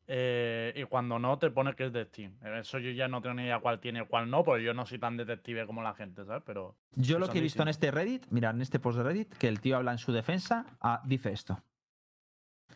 Eh, 0.07 0.73
y 0.75 0.83
cuando 0.85 1.19
no, 1.19 1.37
te 1.37 1.51
pone 1.51 1.73
que 1.75 1.85
es 1.85 1.93
de 1.93 2.03
Steam. 2.05 2.35
Eso 2.59 2.79
yo 2.79 2.91
ya 2.91 3.07
no 3.07 3.21
tengo 3.21 3.35
ni 3.35 3.43
idea 3.43 3.59
cuál 3.59 3.79
tiene 3.79 4.05
cuál 4.05 4.29
no, 4.29 4.43
porque 4.43 4.63
yo 4.63 4.73
no 4.73 4.85
soy 4.85 4.99
tan 4.99 5.15
detective 5.15 5.65
como 5.65 5.81
la 5.83 5.93
gente, 5.93 6.25
¿sabes? 6.25 6.43
Pero 6.45 6.75
Yo 6.95 7.19
lo 7.19 7.29
que 7.29 7.37
he 7.37 7.41
visto 7.41 7.61
en 7.61 7.69
este 7.69 7.91
Reddit, 7.91 8.25
mira, 8.29 8.49
en 8.49 8.61
este 8.61 8.79
post 8.79 8.97
de 8.97 9.03
Reddit, 9.03 9.33
que 9.37 9.47
el 9.47 9.61
tío 9.61 9.77
habla 9.77 9.91
en 9.91 9.99
su 9.99 10.11
defensa, 10.11 10.65
ah, 10.81 11.01
dice 11.05 11.31
esto. 11.31 11.61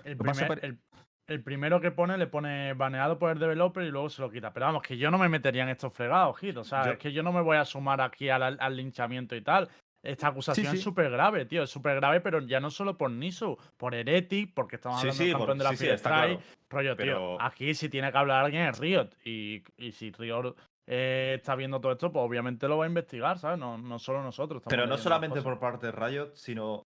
el, 0.04 0.18
primer- 0.18 0.64
el- 0.64 0.80
el 1.28 1.42
primero 1.44 1.82
que 1.82 1.92
pone 1.92 2.18
le 2.18 2.28
pone 2.28 2.74
baneado 2.74 3.18
por 3.18 3.32
el 3.32 3.40
developer 3.40 3.84
y 3.84 3.90
luego 3.92 4.10
se 4.10 4.22
lo 4.22 4.30
quita. 4.30 4.54
Pero 4.54 4.68
vamos, 4.68 4.84
que 4.84 4.98
yo 4.98 5.10
no 5.12 5.18
me 5.18 5.30
metería 5.30 5.64
en 5.64 5.70
estos 5.70 5.94
fregados, 5.94 6.38
Hit. 6.40 6.58
O 6.58 6.64
sea, 6.64 6.86
Yo- 6.86 6.92
es 6.92 6.98
que 7.00 7.12
yo 7.12 7.24
no 7.24 7.32
me 7.34 7.42
voy 7.42 7.58
a 7.58 7.66
sumar 7.66 8.02
aquí 8.02 8.30
al, 8.30 8.58
al 8.60 8.78
linchamiento 8.78 9.36
y 9.36 9.42
tal. 9.42 9.70
Esta 10.04 10.28
acusación 10.28 10.68
sí. 10.68 10.78
es 10.78 10.84
súper 10.84 11.10
grave, 11.10 11.46
tío. 11.46 11.64
Es 11.64 11.70
súper 11.72 11.96
grave, 11.96 12.22
pero 12.22 12.40
ya 12.42 12.60
no 12.60 12.70
solo 12.70 12.96
por 12.96 13.10
Nisu, 13.10 13.58
por 13.76 13.96
Heretic, 13.96 14.54
porque 14.54 14.76
estamos 14.76 15.00
hablando 15.00 15.18
sí, 15.18 15.24
del 15.30 15.34
campeón 15.34 15.48
por- 15.48 15.58
de 15.58 15.64
la 15.64 15.70
sí, 15.72 15.78
sí, 15.78 15.84
Free 15.86 15.94
está 15.96 16.10
Strike. 16.26 16.40
claro. 16.40 16.56
Rollo, 16.70 16.96
tío. 16.96 17.42
Aquí 17.42 17.74
si 17.74 17.90
tiene 17.90 18.12
que 18.12 18.18
hablar 18.20 18.46
alguien 18.46 18.68
es 18.68 18.78
Riot. 18.78 19.10
Y, 19.24 19.64
y 19.78 19.92
si 19.94 20.12
Riot 20.12 20.56
eh, 20.86 21.34
está 21.38 21.56
viendo 21.56 21.82
todo 21.82 21.94
esto, 21.94 22.12
pues 22.12 22.24
obviamente 22.24 22.68
lo 22.68 22.78
va 22.78 22.86
a 22.86 22.88
investigar, 22.88 23.40
¿sabes? 23.40 23.58
No, 23.58 23.80
no 23.80 23.98
solo 23.98 24.22
nosotros. 24.22 24.62
Pero 24.70 24.86
no 24.86 24.96
solamente 25.00 25.42
por 25.42 25.58
parte 25.58 25.88
de 25.88 25.92
Riot, 25.94 26.36
sino 26.36 26.84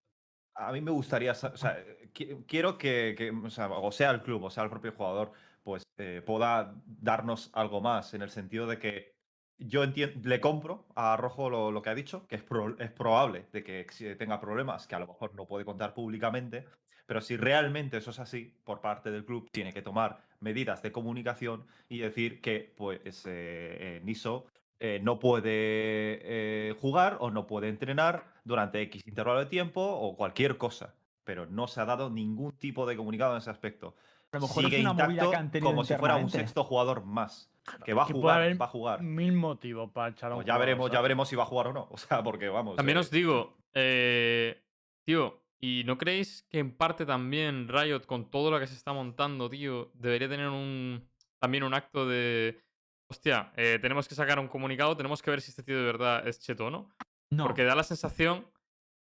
a 0.60 0.72
mí 0.72 0.82
me 0.82 0.92
gustaría, 0.92 1.32
o 1.32 1.36
sea, 1.36 1.78
qui- 2.14 2.46
quiero 2.48 2.78
que, 2.78 3.32
o, 3.44 3.50
sea, 3.92 4.12
el 4.12 4.22
club, 4.22 4.44
o 4.44 4.50
sea 4.50 4.64
el 4.64 4.70
propio 4.70 4.92
jugador, 4.92 5.32
pues 5.64 5.84
eh, 5.98 6.22
pueda 6.26 6.76
darnos 6.86 7.50
algo 7.54 7.82
más, 7.82 8.14
en 8.14 8.22
el 8.22 8.30
sentido 8.30 8.68
de 8.68 8.80
que 8.80 9.16
yo 9.58 9.84
le 9.86 10.40
compro 10.42 10.88
a 10.96 11.18
Rojo 11.18 11.50
lo, 11.50 11.82
que 11.82 11.90
ha 11.90 11.96
dicho, 11.96 12.28
que 12.28 12.36
es, 12.38 12.44
pro- 12.44 12.78
es 12.80 12.92
probable 12.92 13.48
de 13.52 13.64
que 13.64 13.86
tenga 14.18 14.40
problemas 14.40 14.88
que 14.88 14.96
a 14.96 15.00
lo 15.00 15.08
mejor 15.08 15.36
no 15.36 15.48
puede 15.48 15.66
contar 15.66 15.94
públicamente, 15.94 16.66
pero 17.06 17.22
si 17.22 17.38
realmente 17.38 17.98
eso 17.98 18.12
es 18.12 18.20
así, 18.20 18.56
por 18.64 18.82
parte 18.82 19.12
del 19.12 19.26
club, 19.26 19.50
tiene 19.52 19.74
que 19.74 19.82
tomar 19.82 20.22
medidas 20.40 20.82
de 20.82 20.92
comunicación 20.92 21.66
y 21.90 22.00
decir 22.00 22.42
que 22.42 22.74
pues 22.78 23.26
eh, 23.26 23.98
eh, 23.98 24.02
Niso 24.04 24.46
eh, 24.80 25.00
no 25.04 25.20
puede 25.20 26.74
jugar 26.80 27.18
o 27.20 27.32
no 27.32 27.48
puede 27.48 27.68
entrenar 27.70 28.39
durante 28.50 28.82
X 28.82 29.08
intervalo 29.08 29.40
de 29.40 29.46
tiempo 29.46 29.82
o 29.82 30.16
cualquier 30.18 30.58
cosa. 30.58 30.96
Pero 31.24 31.46
no 31.46 31.68
se 31.68 31.80
ha 31.80 31.86
dado 31.86 32.10
ningún 32.10 32.52
tipo 32.58 32.86
de 32.86 32.98
comunicado 32.98 33.34
en 33.34 33.38
ese 33.38 33.50
aspecto. 33.50 33.96
A 34.32 34.38
lo 34.38 34.42
mejor 34.42 34.64
Sigue 34.64 34.78
es 34.78 34.82
una 34.82 34.92
intacto 34.92 35.32
que 35.32 35.36
han 35.36 35.52
tenido 35.52 35.70
como 35.70 35.84
si 35.84 35.96
fuera 35.96 36.16
un 36.18 36.30
sexto 36.30 36.64
jugador 36.64 37.06
más. 37.06 37.52
Que 37.86 37.94
va 37.94 38.04
a 38.04 38.06
jugar, 38.06 38.62
va 38.62 38.66
a 38.66 38.70
jugar. 38.70 39.02
Mil 39.02 39.34
motivos 39.34 39.92
para 39.92 40.10
echar 40.10 40.32
a 40.32 40.36
un 40.36 40.40
Pues 40.40 40.48
ya 40.48 40.54
jugador, 40.54 40.66
veremos, 40.66 40.92
ya 40.92 41.02
veremos 41.02 41.30
si 41.30 41.36
va 41.36 41.44
a 41.44 41.46
jugar 41.46 41.68
o 41.68 41.74
no. 41.74 41.88
O 41.92 41.98
sea, 41.98 42.24
porque 42.24 42.50
vamos. 42.50 42.76
También 42.76 42.98
eh, 42.98 43.02
os 43.02 43.12
digo, 43.12 43.58
eh, 43.74 44.62
tío, 45.06 45.42
¿y 45.60 45.84
no 45.86 45.98
creéis 45.98 46.46
que 46.50 46.60
en 46.60 46.76
parte 46.76 47.06
también 47.06 47.68
Riot, 47.68 48.02
con 48.02 48.30
todo 48.30 48.50
lo 48.52 48.60
que 48.60 48.68
se 48.68 48.76
está 48.76 48.92
montando, 48.94 49.50
tío, 49.50 49.92
debería 49.94 50.30
tener 50.30 50.50
un 50.50 51.08
también 51.40 51.64
un 51.64 51.74
acto 51.74 52.08
de. 52.08 52.62
Hostia, 53.08 53.52
eh, 53.56 53.80
tenemos 53.82 54.08
que 54.08 54.14
sacar 54.14 54.38
un 54.40 54.48
comunicado, 54.48 54.96
tenemos 54.96 55.24
que 55.24 55.32
ver 55.32 55.42
si 55.42 55.50
este 55.50 55.64
tío 55.64 55.78
de 55.78 55.84
verdad 55.84 56.28
es 56.28 56.40
cheto 56.40 56.68
o 56.68 56.70
no. 56.70 56.90
No. 57.32 57.44
Porque 57.44 57.64
da 57.64 57.76
la 57.76 57.84
sensación 57.84 58.48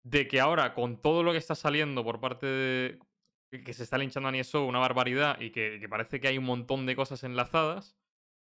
de 0.03 0.27
que 0.27 0.39
ahora, 0.39 0.73
con 0.73 1.01
todo 1.01 1.23
lo 1.23 1.31
que 1.31 1.37
está 1.37 1.55
saliendo 1.55 2.03
por 2.03 2.19
parte 2.19 2.45
de. 2.45 2.99
que 3.63 3.73
se 3.73 3.83
está 3.83 3.97
linchando 3.97 4.29
a 4.29 4.31
NSO 4.31 4.65
una 4.65 4.79
barbaridad 4.79 5.39
y 5.39 5.51
que, 5.51 5.77
que 5.79 5.87
parece 5.89 6.19
que 6.19 6.27
hay 6.27 6.37
un 6.37 6.45
montón 6.45 6.85
de 6.85 6.95
cosas 6.95 7.23
enlazadas, 7.23 7.95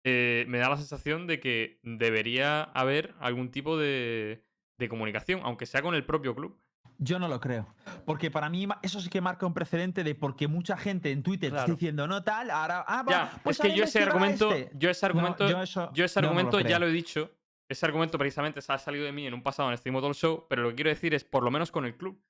eh, 0.05 0.45
me 0.47 0.57
da 0.59 0.69
la 0.69 0.77
sensación 0.77 1.27
de 1.27 1.39
que 1.39 1.79
debería 1.83 2.63
haber 2.63 3.13
algún 3.19 3.49
tipo 3.51 3.77
de, 3.77 4.43
de 4.77 4.89
comunicación, 4.89 5.41
aunque 5.43 5.65
sea 5.65 5.81
con 5.81 5.95
el 5.95 6.05
propio 6.05 6.35
club. 6.35 6.57
Yo 6.97 7.19
no 7.19 7.27
lo 7.27 7.41
creo. 7.41 7.67
Porque 8.05 8.31
para 8.31 8.49
mí 8.49 8.67
eso 8.81 9.01
sí 9.01 9.09
que 9.09 9.19
marca 9.19 9.45
un 9.45 9.53
precedente 9.53 10.03
de 10.03 10.15
porque 10.15 10.47
mucha 10.47 10.77
gente 10.77 11.11
en 11.11 11.23
Twitter 11.23 11.53
está 11.53 11.65
diciendo 11.65 12.07
no 12.07 12.23
tal, 12.23 12.49
ahora. 12.51 12.85
Ah, 12.87 13.03
va, 13.03 13.11
Ya, 13.11 13.39
pues 13.43 13.59
es 13.59 13.65
que 13.65 13.75
yo 13.75 13.83
ese 13.83 14.01
argumento, 14.03 14.51
este". 14.53 14.71
yo 14.77 14.89
ese 14.89 15.05
No, 15.05 15.07
argumento, 15.07 15.49
yo 15.49 15.61
eso- 15.61 15.91
yo 15.93 16.05
ese 16.05 16.15
yo 16.15 16.21
no 16.21 16.33
lo 16.33 16.39
argumento 16.39 16.59
ya 16.69 16.79
lo 16.79 16.87
he 16.87 16.91
dicho. 16.91 17.31
Ese 17.69 17.85
argumento 17.85 18.17
precisamente 18.17 18.61
se 18.61 18.71
ha 18.71 18.77
salido 18.77 19.05
de 19.05 19.11
mí 19.11 19.25
en 19.25 19.33
un 19.33 19.43
pasado 19.43 19.71
en 19.71 19.77
Stream 19.77 19.95
Todo 19.95 20.13
Show, 20.13 20.45
pero 20.49 20.63
lo 20.63 20.69
que 20.69 20.75
quiero 20.75 20.89
decir 20.89 21.13
es 21.13 21.23
por 21.23 21.43
lo 21.43 21.51
menos 21.51 21.71
con 21.71 21.85
el 21.85 21.95
club. 21.95 22.21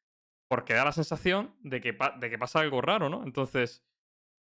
Porque 0.47 0.73
da 0.73 0.85
la 0.85 0.91
sensación 0.91 1.55
de 1.61 1.81
que, 1.81 1.97
de 2.19 2.29
que 2.29 2.37
pasa 2.37 2.59
algo 2.59 2.79
raro, 2.79 3.09
¿no? 3.09 3.23
Entonces, 3.23 3.83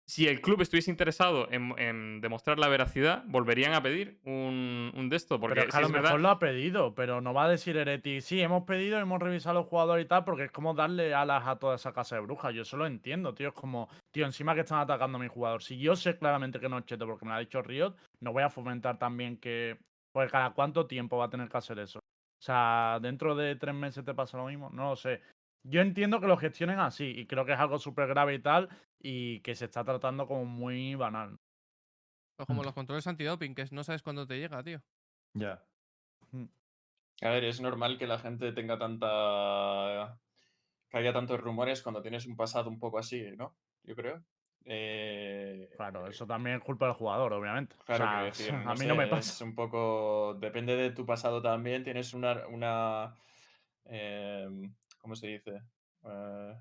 si 0.07 0.27
el 0.27 0.41
club 0.41 0.61
estuviese 0.61 0.91
interesado 0.91 1.51
en, 1.51 1.75
en 1.79 2.21
demostrar 2.21 2.59
la 2.59 2.69
veracidad, 2.69 3.23
volverían 3.27 3.75
a 3.75 3.83
pedir 3.83 4.21
un, 4.25 4.93
un 4.95 5.09
de 5.09 5.17
esto. 5.17 5.39
Porque 5.39 5.61
Pero 5.61 5.71
si 5.71 5.77
a 5.77 5.81
lo 5.81 5.89
mejor 5.89 6.03
verdad, 6.03 6.21
lo 6.21 6.29
ha 6.31 6.39
pedido, 6.39 6.95
pero 6.95 7.21
no 7.21 7.33
va 7.33 7.45
a 7.45 7.49
decir 7.49 7.77
Hereti, 7.77 8.21
sí, 8.21 8.41
hemos 8.41 8.65
pedido, 8.65 8.99
hemos 8.99 9.21
revisado 9.21 9.61
los 9.61 9.69
jugadores 9.69 10.05
y 10.05 10.09
tal, 10.09 10.25
porque 10.25 10.45
es 10.45 10.51
como 10.51 10.75
darle 10.75 11.15
alas 11.15 11.47
a 11.47 11.57
toda 11.57 11.77
esa 11.77 11.93
casa 11.93 12.17
de 12.17 12.23
brujas. 12.23 12.55
Yo 12.55 12.63
eso 12.63 12.77
lo 12.77 12.87
entiendo, 12.87 13.35
tío. 13.35 13.49
Es 13.49 13.55
como, 13.55 13.89
tío, 14.11 14.27
encima 14.27 14.55
que 14.55 14.63
están 14.63 14.81
atacando 14.81 15.19
a 15.19 15.21
mi 15.21 15.29
jugador. 15.29 15.63
Si 15.63 15.79
yo 15.79 15.95
sé 15.95 16.19
claramente 16.19 16.59
que 16.59 16.69
no 16.69 16.79
es 16.79 16.87
cheto 16.87 17.07
porque 17.07 17.25
me 17.25 17.31
lo 17.31 17.37
ha 17.37 17.41
dicho 17.41 17.63
Riot, 17.63 17.95
no 18.21 18.33
voy 18.33 18.43
a 18.43 18.51
fomentar 18.51 18.99
también 18.99 19.37
que. 19.37 19.79
Pues 20.13 20.31
cada 20.31 20.53
cuánto 20.53 20.87
tiempo 20.87 21.17
va 21.17 21.27
a 21.27 21.31
tener 21.31 21.49
que 21.49 21.57
hacer 21.59 21.79
eso. 21.79 21.99
O 21.99 22.45
sea, 22.45 22.99
dentro 23.01 23.35
de 23.35 23.57
tres 23.57 23.75
meses 23.75 24.05
te 24.05 24.15
pasa 24.15 24.37
lo 24.37 24.47
mismo. 24.47 24.69
No 24.71 24.91
lo 24.91 24.97
sé. 24.97 25.23
Yo 25.65 25.81
entiendo 25.81 26.21
que 26.21 26.27
lo 26.27 26.37
gestionen 26.37 26.81
así 26.81 27.05
y 27.07 27.27
creo 27.27 27.45
que 27.47 27.53
es 27.53 27.59
algo 27.59 27.79
súper 27.79 28.09
grave 28.09 28.35
y 28.35 28.39
tal 28.43 28.69
y 29.01 29.41
que 29.41 29.55
se 29.55 29.67
está 29.67 29.85
tratando 29.85 30.27
como 30.27 30.45
muy 30.45 30.95
banal. 30.97 31.39
Pues 32.37 32.47
como 32.47 32.63
Mm. 32.63 32.65
los 32.65 32.75
controles 32.75 33.07
antidoping, 33.07 33.55
que 33.55 33.63
es- 33.63 33.73
no 33.73 33.85
sabes 33.85 34.03
cuándo 34.03 34.27
te 34.27 34.39
llega, 34.39 34.63
tío. 34.63 34.81
Ya. 35.35 35.65
A 37.23 37.29
ver, 37.31 37.45
es 37.45 37.61
normal 37.61 37.99
que 37.99 38.07
la 38.07 38.19
gente 38.19 38.53
tenga 38.53 38.79
tanta. 38.79 40.19
que 40.91 40.99
haya 40.99 41.13
tantos 41.15 41.41
rumores 41.41 41.81
cuando 41.83 42.03
tienes 42.03 42.27
un 42.27 42.37
pasado 42.37 42.69
un 42.69 42.79
poco 42.79 42.99
así, 42.99 43.23
¿no? 43.39 43.57
Yo 43.83 43.97
creo. 43.97 44.23
Eh, 44.65 45.71
Claro, 45.77 46.07
eso 46.07 46.27
también 46.27 46.57
es 46.57 46.63
culpa 46.63 46.87
del 46.87 46.95
jugador, 46.95 47.33
obviamente. 47.33 47.75
O 47.81 47.85
Claro, 47.85 48.05
sea, 48.35 48.61
a 48.71 48.73
mí 48.75 48.79
sé, 48.79 48.87
no 48.87 48.95
me 48.95 49.05
Es 49.05 49.11
pasa. 49.11 49.45
un 49.45 49.55
poco. 49.55 50.35
Depende 50.39 50.77
de 50.77 50.91
tu 50.91 51.05
pasado 51.07 51.43
también. 51.43 51.85
Tienes 51.85 52.15
una. 52.15 52.47
una 52.49 53.17
em, 53.85 54.75
¿Cómo 55.01 55.17
se 55.17 55.27
dice? 55.27 55.63
Eh, 56.05 56.55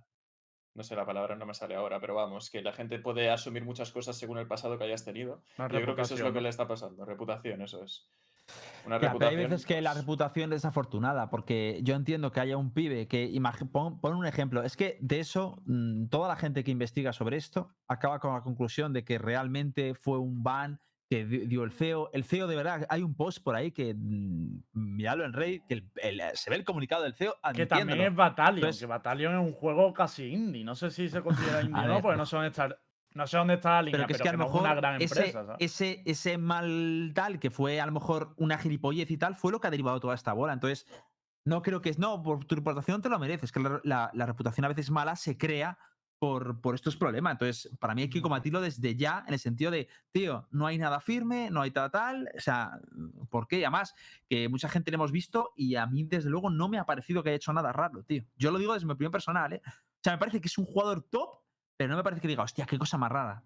no 0.74 0.84
sé 0.84 0.96
la 0.96 1.06
palabra, 1.06 1.36
no 1.36 1.46
me 1.46 1.54
sale 1.54 1.76
ahora, 1.76 2.00
pero 2.00 2.16
vamos, 2.16 2.50
que 2.50 2.62
la 2.62 2.72
gente 2.74 2.98
puede 3.00 3.30
asumir 3.30 3.64
muchas 3.64 3.92
cosas 3.92 4.18
según 4.18 4.38
el 4.38 4.48
pasado 4.48 4.78
que 4.78 4.86
hayas 4.86 5.04
tenido. 5.04 5.44
Yo 5.58 5.68
creo 5.68 5.96
que 5.96 6.02
eso 6.04 6.16
es 6.16 6.22
lo 6.22 6.34
que 6.34 6.42
le 6.42 6.50
está 6.50 6.68
pasando. 6.68 7.06
Reputación, 7.06 7.62
eso 7.62 7.84
es. 7.84 8.08
Una 8.86 8.96
Ya, 8.96 9.14
pero 9.14 9.30
hay 9.30 9.36
reputación. 9.36 9.50
veces 9.52 9.66
que 9.66 9.82
la 9.82 9.94
reputación 9.94 10.46
es 10.54 10.58
desafortunada, 10.58 11.30
porque 11.30 11.80
yo 11.84 11.96
entiendo 11.96 12.32
que 12.32 12.40
haya 12.40 12.58
un 12.58 12.74
pibe 12.74 13.08
que, 13.08 13.32
pon, 13.72 14.00
pon 14.02 14.16
un 14.16 14.26
ejemplo, 14.26 14.64
es 14.64 14.76
que 14.76 14.98
de 15.02 15.20
eso, 15.20 15.62
mm, 15.66 16.08
toda 16.08 16.28
la 16.28 16.36
gente 16.36 16.64
que 16.64 16.72
investiga 16.72 17.14
sobre 17.14 17.38
esto 17.38 17.70
acaba 17.88 18.20
con 18.20 18.34
la 18.34 18.42
conclusión 18.42 18.92
de 18.92 19.04
que 19.04 19.18
realmente 19.20 19.94
fue 19.94 20.18
un 20.18 20.42
ban 20.42 20.80
que 21.10 21.26
di- 21.26 21.46
dio 21.46 21.64
el 21.66 21.72
CEO. 21.74 22.10
El 22.14 22.24
CEO, 22.24 22.48
de 22.48 22.56
verdad, 22.56 22.86
hay 22.90 23.04
un 23.04 23.14
post 23.16 23.44
por 23.44 23.54
ahí 23.56 23.72
que, 23.72 23.94
mm, 23.94 24.62
miradlo 24.74 25.26
en 25.26 25.34
Reddit, 25.34 25.66
que 25.68 25.74
el- 25.76 25.92
el- 26.02 26.22
se 26.36 26.50
ve 26.50 26.56
el 26.56 26.64
comunicado 26.64 27.04
del 27.04 27.14
CEO 27.14 27.36
Que 27.54 27.66
también 27.66 28.00
es 28.02 28.16
Battalion, 28.16 28.60
Entonces- 28.60 28.80
que 28.80 28.86
Battalion 28.88 29.34
es 29.36 29.42
un 29.42 29.52
juego 29.54 29.94
casi 29.94 30.28
indie. 30.28 30.64
No 30.64 30.74
sé 30.74 30.90
si 30.90 31.10
se 31.10 31.22
considera 31.22 31.62
indie 31.70 31.84
o 31.84 31.88
no, 31.88 32.02
porque 32.02 32.18
no 32.18 32.26
dónde 32.26 32.48
está, 32.48 32.70
no 33.14 33.28
sé 33.28 33.38
dónde 33.38 33.56
está 33.56 33.72
la 33.76 33.82
línea, 33.84 33.98
Pero 34.00 34.08
que 34.08 34.14
es 34.14 34.22
que 34.22 34.30
a 34.30 34.32
lo 34.34 34.38
no 34.38 34.44
es 34.46 34.50
mejor 34.50 34.62
una 34.62 34.76
gran 34.76 35.02
ese, 35.02 35.04
empresa, 35.20 35.46
¿sabes? 35.46 35.58
ese, 35.60 36.02
ese 36.06 36.38
mal 36.38 37.12
tal, 37.14 37.40
que 37.40 37.52
fue 37.52 37.82
a 37.82 37.86
lo 37.86 37.92
mejor 37.92 38.34
una 38.38 38.58
gilipollez 38.58 39.10
y 39.12 39.18
tal, 39.18 39.36
fue 39.36 39.52
lo 39.52 39.60
que 39.60 39.68
ha 39.68 39.72
derivado 39.72 40.00
toda 40.00 40.16
esta 40.16 40.34
bola. 40.34 40.54
Entonces, 40.54 40.86
no 41.46 41.62
creo 41.62 41.82
que 41.82 41.90
es, 41.90 42.00
no, 42.00 42.22
por 42.22 42.46
tu 42.46 42.56
reputación 42.56 43.02
te 43.02 43.10
lo 43.10 43.20
mereces, 43.20 43.52
que 43.52 43.60
la, 43.60 43.82
la- 43.84 44.12
la 44.14 44.26
reputación 44.26 44.66
a 44.66 44.70
veces 44.70 44.92
mala 44.92 45.16
se 45.16 45.38
crea 45.38 45.78
por, 46.20 46.62
por 46.62 46.76
estos 46.76 46.96
problemas. 46.96 47.32
Entonces, 47.32 47.76
para 47.80 47.96
mí 47.96 48.04
hay 48.04 48.10
que 48.10 48.22
combatirlo 48.22 48.62
desde 48.62 48.96
ya, 48.96 49.24
en 49.28 49.34
el 49.34 49.40
sentido 49.40 49.72
de, 49.72 49.88
tío, 50.12 50.48
no 50.52 50.68
hay 50.68 50.78
nada 50.78 51.00
firme, 51.00 51.50
no 51.50 51.62
hay 51.64 51.72
tal, 51.72 51.90
tal. 51.90 52.30
O 52.38 52.40
sea, 52.40 52.80
¿por 53.32 53.48
qué? 53.48 53.58
Y 53.60 53.64
además, 53.64 53.96
que 54.30 54.48
mucha 54.48 54.70
gente 54.70 54.92
lo 54.92 54.96
hemos 54.96 55.12
visto 55.12 55.52
y 55.56 55.76
a 55.78 55.88
mí, 55.88 56.04
desde 56.04 56.30
luego, 56.30 56.52
no 56.52 56.70
me 56.70 56.78
ha 56.78 56.86
parecido 56.86 57.24
que 57.24 57.30
haya 57.30 57.38
hecho 57.38 57.52
nada 57.54 57.74
raro, 57.74 58.04
tío. 58.04 58.24
Yo 58.36 58.52
lo 58.52 58.60
digo 58.60 58.76
desde 58.76 58.86
mi 58.86 58.94
opinión 58.94 59.12
personal, 59.12 59.54
¿eh? 59.54 59.62
O 59.66 60.00
sea, 60.04 60.14
me 60.14 60.20
parece 60.20 60.40
que 60.40 60.48
es 60.48 60.58
un 60.60 60.66
jugador 60.66 61.02
top, 61.10 61.40
pero 61.82 61.90
no 61.92 61.98
me 61.98 62.04
parece 62.04 62.22
que 62.22 62.28
diga, 62.28 62.44
hostia, 62.44 62.66
qué 62.66 62.78
cosa 62.78 62.98
más 62.98 63.12
rara. 63.12 63.44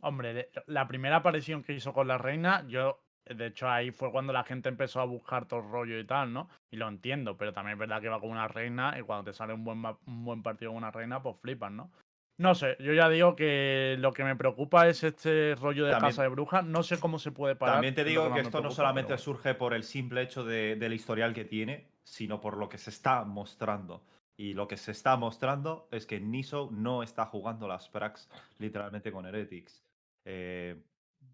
Hombre, 0.00 0.50
la 0.66 0.88
primera 0.88 1.16
aparición 1.16 1.62
que 1.62 1.72
hizo 1.72 1.92
con 1.92 2.08
la 2.08 2.18
reina, 2.18 2.64
yo, 2.66 3.04
de 3.24 3.46
hecho, 3.46 3.68
ahí 3.68 3.92
fue 3.92 4.10
cuando 4.10 4.32
la 4.32 4.42
gente 4.42 4.68
empezó 4.68 5.00
a 5.00 5.04
buscar 5.04 5.46
todo 5.46 5.60
el 5.60 5.70
rollo 5.70 5.98
y 5.98 6.04
tal, 6.04 6.32
¿no? 6.32 6.48
Y 6.72 6.76
lo 6.76 6.88
entiendo, 6.88 7.36
pero 7.36 7.52
también 7.52 7.74
es 7.74 7.78
verdad 7.78 8.00
que 8.00 8.08
va 8.08 8.18
con 8.20 8.30
una 8.30 8.48
reina 8.48 8.96
y 8.98 9.02
cuando 9.02 9.30
te 9.30 9.32
sale 9.32 9.52
un 9.54 9.62
buen, 9.64 9.84
un 10.06 10.24
buen 10.24 10.42
partido 10.42 10.72
con 10.72 10.78
una 10.78 10.90
reina, 10.90 11.22
pues 11.22 11.36
flipas, 11.40 11.70
¿no? 11.70 11.92
No 12.38 12.56
sé, 12.56 12.76
yo 12.80 12.92
ya 12.94 13.08
digo 13.08 13.36
que 13.36 13.94
lo 14.00 14.12
que 14.12 14.24
me 14.24 14.34
preocupa 14.34 14.88
es 14.88 15.04
este 15.04 15.54
rollo 15.54 15.84
de 15.84 15.92
También- 15.92 16.10
casa 16.10 16.22
de 16.22 16.28
brujas. 16.28 16.64
No 16.64 16.82
sé 16.82 16.98
cómo 16.98 17.20
se 17.20 17.30
puede 17.30 17.54
parar. 17.54 17.76
También 17.76 17.94
te 17.94 18.02
digo 18.02 18.32
que 18.34 18.40
esto 18.40 18.60
no 18.60 18.70
solamente 18.72 19.08
pero 19.10 19.18
surge 19.18 19.54
por 19.54 19.74
el 19.74 19.84
simple 19.84 20.22
hecho 20.22 20.42
de- 20.42 20.74
del 20.74 20.94
historial 20.94 21.34
que 21.34 21.44
tiene, 21.44 21.86
sino 22.02 22.40
por 22.40 22.56
lo 22.56 22.68
que 22.68 22.78
se 22.78 22.90
está 22.90 23.22
mostrando. 23.24 24.02
Y 24.36 24.54
lo 24.54 24.66
que 24.66 24.76
se 24.76 24.92
está 24.92 25.16
mostrando 25.16 25.88
es 25.92 26.06
que 26.06 26.18
Niso 26.20 26.70
no 26.72 27.02
está 27.02 27.26
jugando 27.26 27.68
las 27.68 27.88
Prax 27.88 28.28
literalmente 28.58 29.12
con 29.12 29.26
Heretics. 29.26 29.84
Eh, 30.24 30.82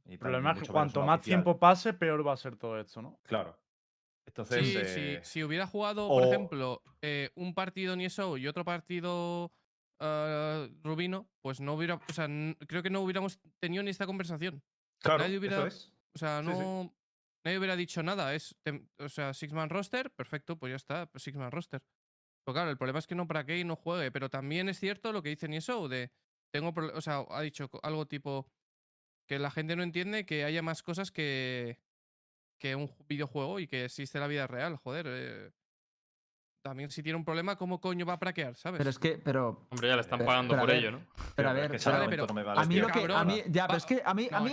y 0.06 0.12
El 0.14 0.18
problema 0.18 0.52
es 0.52 0.60
que 0.62 0.66
cuanto 0.68 1.02
más 1.02 1.20
oficial. 1.20 1.36
tiempo 1.42 1.58
pase, 1.58 1.92
peor 1.94 2.26
va 2.26 2.32
a 2.32 2.36
ser 2.36 2.56
todo 2.56 2.78
esto, 2.78 3.00
¿no? 3.00 3.18
Claro. 3.22 3.58
Entonces. 4.26 4.66
Sí, 4.66 4.76
eh, 4.76 5.20
sí, 5.22 5.30
si 5.30 5.44
hubiera 5.44 5.66
jugado, 5.66 6.08
por 6.08 6.24
ejemplo, 6.24 6.82
eh, 7.00 7.30
un 7.34 7.54
partido 7.54 7.96
Nieso 7.96 8.36
y 8.36 8.46
otro 8.46 8.64
partido 8.64 9.52
eh, 10.00 10.70
Rubino, 10.82 11.28
pues 11.40 11.60
no 11.60 11.74
hubiera. 11.74 11.94
O 11.94 12.12
sea, 12.12 12.28
creo 12.66 12.82
que 12.82 12.90
no 12.90 13.00
hubiéramos 13.00 13.38
tenido 13.58 13.82
ni 13.82 13.90
esta 13.90 14.06
conversación. 14.06 14.62
claro, 15.00 15.22
nadie 15.24 15.38
hubiera- 15.38 15.56
eso 15.58 15.66
es. 15.66 15.92
O 16.14 16.18
sea, 16.18 16.40
Sí, 16.42 16.50
sí. 16.52 16.58
no. 16.58 16.94
Nadie 17.44 17.58
hubiera 17.58 17.76
dicho 17.76 18.02
nada. 18.02 18.34
Es, 18.34 18.56
o 18.98 19.08
sea, 19.08 19.32
Six 19.32 19.52
Man 19.52 19.70
roster, 19.70 20.10
perfecto, 20.10 20.58
pues 20.58 20.70
ya 20.72 20.76
está, 20.76 21.06
pues 21.06 21.22
Six 21.22 21.36
Man 21.36 21.50
roster. 21.52 21.82
Pero 22.48 22.54
claro, 22.54 22.70
el 22.70 22.78
problema 22.78 22.98
es 22.98 23.06
que 23.06 23.14
no 23.14 23.26
para 23.28 23.44
qué 23.44 23.58
y 23.58 23.64
no 23.64 23.76
juegue. 23.76 24.10
Pero 24.10 24.30
también 24.30 24.70
es 24.70 24.80
cierto 24.80 25.12
lo 25.12 25.22
que 25.22 25.28
dice 25.28 25.48
Nieso 25.48 25.86
de. 25.86 26.10
Tengo. 26.50 26.72
O 26.94 27.00
sea, 27.02 27.26
ha 27.28 27.42
dicho 27.42 27.68
algo 27.82 28.06
tipo. 28.06 28.50
Que 29.26 29.38
la 29.38 29.50
gente 29.50 29.76
no 29.76 29.82
entiende 29.82 30.24
que 30.24 30.44
haya 30.44 30.62
más 30.62 30.82
cosas 30.82 31.10
que. 31.12 31.78
que 32.58 32.74
un 32.74 32.88
ju- 32.88 33.06
videojuego 33.06 33.60
y 33.60 33.68
que 33.68 33.84
existe 33.84 34.18
la 34.18 34.28
vida 34.28 34.46
real. 34.46 34.76
Joder. 34.76 35.06
eh, 35.08 35.50
también 36.68 36.90
si 36.90 37.02
tiene 37.02 37.16
un 37.16 37.24
problema, 37.24 37.56
¿cómo 37.56 37.80
coño 37.80 38.04
va 38.04 38.12
a 38.14 38.18
praquear? 38.18 38.54
¿Sabes? 38.54 38.78
Pero 38.78 38.90
es 38.90 38.98
que, 38.98 39.16
pero, 39.18 39.66
Hombre, 39.70 39.88
ya 39.88 39.94
le 39.96 40.02
están 40.02 40.18
Pero- 40.18 40.26
pagando 40.28 40.56
por 40.58 40.70
ello, 40.70 40.90
¿no? 40.92 41.00
pero 41.34 41.48
a 41.48 41.52
ver, 41.54 41.64
a 41.64 42.64
mí 42.64 42.74
tío. 42.74 42.82
lo 42.86 42.88
que, 42.92 43.12
a 43.14 43.24
mí, 43.24 43.42
ya, 43.48 43.62
Va- 43.62 43.66
pero 43.68 43.78
es 43.78 43.84
que 43.86 44.02
a 44.04 44.12
mí, 44.14 44.28
a 44.30 44.40
mí 44.40 44.52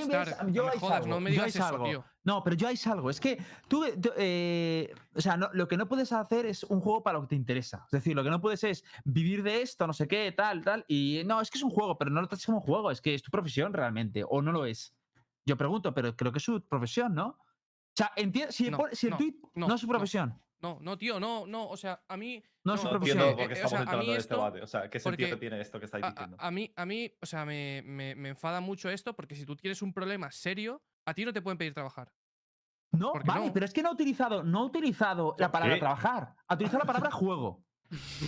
yo 0.51 0.67
algo, 0.69 1.07
no 1.07 1.19
me 1.19 1.31
digas 1.31 1.47
eso, 1.55 1.65
algo. 1.65 1.85
tío. 1.85 2.05
No, 2.23 2.43
pero 2.43 2.55
yo 2.55 2.67
hay 2.67 2.79
algo. 2.85 3.09
Es 3.09 3.19
que 3.19 3.37
tú, 3.67 3.85
tú, 4.01 4.09
eh, 4.17 4.93
o 5.13 5.21
sea, 5.21 5.37
no- 5.37 5.49
lo 5.53 5.67
que 5.67 5.77
no 5.77 5.87
puedes 5.87 6.11
hacer 6.11 6.45
es 6.45 6.63
un 6.63 6.79
juego 6.79 7.03
para 7.03 7.17
lo 7.17 7.23
que 7.23 7.27
te 7.29 7.35
interesa. 7.35 7.83
Es 7.85 7.91
decir, 7.91 8.15
lo 8.15 8.23
que 8.23 8.29
no 8.29 8.41
puedes 8.41 8.63
es 8.63 8.83
vivir 9.03 9.43
de 9.43 9.61
esto, 9.61 9.85
no 9.85 9.93
sé 9.93 10.07
qué, 10.07 10.31
tal, 10.31 10.63
tal. 10.63 10.85
Y 10.87 11.21
no, 11.25 11.41
es 11.41 11.51
que 11.51 11.57
es 11.57 11.63
un 11.63 11.69
juego, 11.69 11.97
pero 11.97 12.09
no 12.11 12.21
lo 12.21 12.27
trates 12.27 12.45
como 12.45 12.57
un 12.59 12.63
juego. 12.63 12.89
Es 12.91 13.01
que 13.01 13.13
es 13.13 13.21
tu 13.21 13.29
profesión 13.29 13.73
realmente, 13.73 14.23
o 14.27 14.41
no 14.41 14.51
lo 14.51 14.65
es. 14.65 14.95
Yo 15.45 15.57
pregunto, 15.57 15.93
pero 15.93 16.15
creo 16.15 16.31
que 16.31 16.39
es 16.39 16.43
su 16.43 16.61
profesión, 16.65 17.13
¿no? 17.13 17.27
O 17.27 17.97
sea, 17.97 18.11
si, 18.49 18.69
No, 18.71 18.79
si 18.91 19.07
el 19.07 19.11
no, 19.11 19.17
tweet 19.17 19.35
no, 19.53 19.67
no, 19.67 19.75
es 19.75 19.81
su 19.81 19.87
no. 19.87 19.91
profesión, 19.93 20.41
No, 20.61 20.79
no, 20.81 20.97
tío, 20.97 21.19
no, 21.19 21.45
no. 21.45 21.67
O 21.69 21.77
sea, 21.77 22.01
a 22.07 22.17
mí. 22.17 22.41
no, 22.63 22.75
No, 22.75 22.83
No 22.83 22.89
profesión. 22.89 23.19
entiendo 23.19 23.43
eh, 23.43 23.45
por 23.45 23.47
qué 23.47 23.59
eh, 23.59 23.63
o 23.63 23.65
estamos 23.65 23.71
sea, 23.71 23.79
entrando 23.81 24.11
en 24.11 24.17
este 24.17 24.33
debate. 24.33 24.61
O 24.61 24.67
sea, 24.67 24.89
¿qué 24.89 24.99
sentido 24.99 25.29
porque 25.29 25.39
tiene 25.39 25.61
esto 25.61 25.79
que 25.79 25.85
estáis 25.85 26.03
a- 26.05 26.09
diciendo? 26.11 26.37
a 26.39 26.51
mí, 26.51 26.71
a 26.75 26.85
mí, 26.85 27.11
o 27.21 27.25
sea, 27.25 27.45
me, 27.45 27.81
me- 27.85 28.15
me 28.15 28.29
enfada 28.29 28.61
mucho 28.61 28.89
esto 28.89 29.15
porque 29.15 29.35
si 29.35 29.45
tú 29.45 29.55
tienes 29.55 29.81
un 29.81 29.93
problema 29.93 30.31
serio, 30.31 30.81
a 31.05 31.13
ti 31.13 31.25
no 31.25 31.33
te 31.33 31.41
pueden 31.41 31.57
pedir 31.57 31.73
trabajar. 31.73 32.11
No, 32.91 33.11
¿Por 33.11 33.23
qué 33.23 33.27
vale, 33.27 33.47
no? 33.47 33.53
pero 33.53 33.65
es 33.65 33.73
que 33.73 33.83
no 33.83 33.89
ha 33.89 33.93
utilizado, 33.93 34.43
no 34.43 34.59
ha 34.59 34.63
utilizado 34.65 35.35
la 35.37 35.51
palabra 35.51 35.75
qué? 35.75 35.79
trabajar, 35.81 36.33
ha 36.47 36.53
utilizado 36.55 36.79
la 36.79 36.85
palabra 36.85 37.11
juego. 37.11 37.63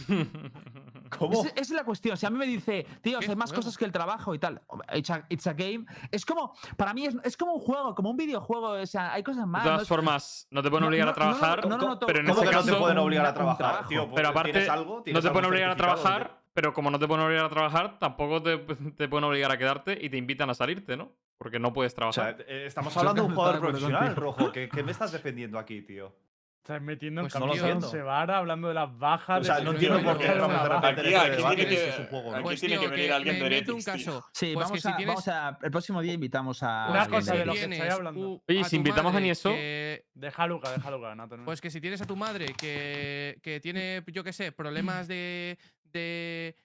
¿Cómo? 1.17 1.33
Esa, 1.41 1.49
esa 1.49 1.61
es 1.61 1.71
la 1.71 1.83
cuestión. 1.83 2.17
Si 2.17 2.25
a 2.25 2.29
mí 2.29 2.37
me 2.37 2.45
dice, 2.45 2.85
tío, 3.01 3.19
¿Qué 3.19 3.29
hay 3.29 3.35
más 3.35 3.51
cosas 3.53 3.77
que 3.77 3.85
el 3.85 3.91
trabajo 3.91 4.33
y 4.35 4.39
tal. 4.39 4.61
It's 4.93 5.09
a, 5.09 5.25
it's 5.29 5.47
a 5.47 5.53
game. 5.53 5.85
Es 6.11 6.25
como, 6.25 6.53
para 6.75 6.93
mí 6.93 7.05
es, 7.05 7.15
es 7.23 7.37
como 7.37 7.53
un 7.53 7.59
juego, 7.61 7.95
como 7.95 8.09
un 8.11 8.17
videojuego. 8.17 8.71
O 8.71 8.85
sea, 8.85 9.13
hay 9.13 9.23
cosas 9.23 9.43
De 9.43 9.47
más. 9.47 9.63
no 9.63 9.69
todas 9.71 9.81
es- 9.83 9.87
formas, 9.87 10.47
no 10.51 10.61
te 10.61 10.69
pueden 10.69 10.85
obligar 10.87 11.05
no- 11.07 11.11
a 11.11 11.15
trabajar, 11.15 11.63
no, 11.63 11.69
no, 11.69 11.77
no, 11.77 11.87
no, 11.95 11.99
pero 11.99 12.19
en 12.19 12.25
¿Cómo 12.27 12.41
ese 12.41 12.49
que 12.49 12.55
no 12.55 12.61
te 12.63 12.67
caso. 12.69 12.79
pueden 12.81 12.97
obligar 12.97 13.25
a 13.25 13.33
trabajar, 13.33 13.87
tío? 13.87 14.01
Pero 14.13 14.13
¿Tienes 14.13 14.29
aparte, 14.29 14.69
algo? 14.69 14.95
no 14.97 15.03
¿Tienes 15.03 15.23
te 15.23 15.31
pueden 15.31 15.45
obligar 15.49 15.69
a 15.71 15.75
trabajar, 15.75 16.41
pero 16.53 16.73
como 16.73 16.89
no 16.91 16.99
te 16.99 17.07
pueden 17.07 17.25
obligar 17.25 17.45
a 17.45 17.49
trabajar, 17.49 17.99
tampoco 17.99 18.41
te, 18.41 18.57
te 18.57 19.07
pueden 19.07 19.23
obligar 19.23 19.51
a 19.51 19.57
quedarte 19.57 19.97
y 20.01 20.09
te 20.09 20.17
invitan 20.17 20.49
a 20.49 20.53
salirte, 20.53 20.97
¿no? 20.97 21.11
Porque 21.37 21.59
no 21.59 21.71
puedes 21.71 21.93
O 21.93 22.11
sea, 22.11 22.35
trabajar. 22.35 22.45
eh, 22.47 22.65
estamos 22.65 22.95
hablando 22.97 23.21
de 23.21 23.25
un 23.27 23.31
de 23.31 23.35
jugador 23.35 23.59
profesional. 23.61 24.15
Rojo. 24.15 24.51
¿Qué, 24.51 24.67
qué 24.69 24.81
me 24.83 24.91
estás 24.91 25.11
defendiendo 25.11 25.59
aquí, 25.59 25.81
tío? 25.83 26.13
Estás 26.67 26.81
metiendo 26.81 27.21
en 27.21 27.25
Pues, 27.27 27.33
camisa 27.33 27.53
tío, 27.53 27.63
de 27.63 27.69
entiendo. 27.71 27.89
Sebara 27.89 28.37
hablando 28.39 28.67
de 28.67 28.73
las 28.73 28.99
bajas. 28.99 29.39
O 29.39 29.43
sea, 29.45 29.55
de 29.59 29.63
no 29.63 29.71
entiendo 29.71 30.03
por 30.03 30.17
qué 30.17 30.25
en 30.25 30.41
Aquí- 30.41 31.15
aquí 31.15 31.55
tiene 31.55 31.65
que- 31.69 31.89
es 31.89 31.99
un 31.99 32.05
juego 32.07 32.31
no. 32.31 32.35
aquí 32.35 32.43
Pues, 32.43 32.59
tiene 32.59 32.77
tío, 32.77 32.89
que 32.89 32.95
venir 32.97 33.11
alguien 33.13 33.35
me 33.35 33.39
de 33.39 33.45
un 33.45 33.53
Heretics, 33.53 33.85
tío. 33.85 33.93
caso. 33.93 34.25
Sí, 34.33 34.51
Pues 34.53 34.65
vamos, 34.65 34.71
que 34.75 34.81
si 34.81 34.87
a, 34.89 34.97
tienes- 34.97 35.15
vamos 35.15 35.27
a. 35.29 35.57
El 35.63 35.71
próximo 35.71 36.01
día 36.01 36.11
invitamos 36.13 36.63
a. 36.63 36.87
Una 36.89 37.07
cosa 37.07 37.35
de 37.35 37.45
lo 37.45 37.53
que 37.53 37.61
estáis 37.63 37.93
hablando. 37.93 38.43
Oye, 38.45 38.59
a 38.59 38.63
si 38.65 38.75
invitamos 38.75 39.15
a 39.15 39.19
Nieso- 39.21 39.51
que- 39.51 40.05
Deja 40.13 40.43
a 40.43 40.47
Luca, 40.47 40.71
deja 40.73 40.87
a 40.89 40.91
Luca, 40.91 41.15
no 41.15 41.45
Pues 41.45 41.61
que 41.61 41.69
si 41.71 41.79
tienes 41.79 42.01
a 42.01 42.05
tu 42.05 42.17
madre 42.17 42.47
que, 42.57 43.39
que 43.41 43.61
tiene, 43.61 44.03
yo 44.07 44.25
qué 44.25 44.33
sé, 44.33 44.51
problemas 44.51 45.07
de, 45.07 45.57
de. 45.83 46.57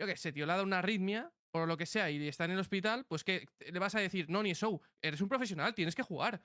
Yo 0.00 0.06
qué 0.06 0.16
sé, 0.16 0.32
tío, 0.32 0.46
le 0.46 0.52
ha 0.52 0.54
dado 0.54 0.66
una 0.66 0.78
arritmia 0.78 1.30
o 1.52 1.66
lo 1.66 1.76
que 1.76 1.84
sea 1.84 2.08
y 2.10 2.26
está 2.26 2.46
en 2.46 2.52
el 2.52 2.58
hospital, 2.58 3.04
pues 3.06 3.22
que 3.22 3.44
le 3.70 3.78
vas 3.78 3.94
a 3.96 4.00
decir, 4.00 4.30
no, 4.30 4.42
ni 4.42 4.54
show, 4.54 4.80
eres 5.02 5.20
un 5.20 5.28
profesional, 5.28 5.74
tienes 5.74 5.94
que 5.94 6.02
jugar. 6.02 6.40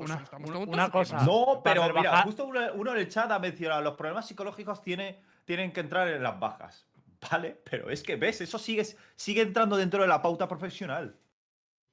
Pues 0.00 0.10
Una- 0.12 0.22
estamos 0.22 0.50
tontos, 0.50 0.74
una 0.74 0.84
¿qué 0.86 0.90
cosa. 0.92 1.24
No, 1.26 1.60
pero 1.62 1.82
mira, 1.82 1.92
rebajar- 1.94 2.24
justo 2.24 2.46
uno, 2.46 2.60
uno 2.74 2.92
en 2.92 2.96
el 2.98 3.08
chat 3.08 3.30
ha 3.30 3.38
mencionado 3.38 3.82
los 3.82 3.94
problemas 3.96 4.26
psicológicos 4.26 4.82
tiene, 4.82 5.20
tienen 5.44 5.72
que 5.72 5.80
entrar 5.80 6.08
en 6.08 6.22
las 6.22 6.40
bajas. 6.40 6.86
Vale, 7.30 7.60
pero 7.70 7.90
es 7.90 8.02
que 8.02 8.16
ves, 8.16 8.40
eso 8.40 8.58
sigue, 8.58 8.82
sigue 9.14 9.42
entrando 9.42 9.76
dentro 9.76 10.00
de 10.00 10.08
la 10.08 10.22
pauta 10.22 10.48
profesional. 10.48 11.16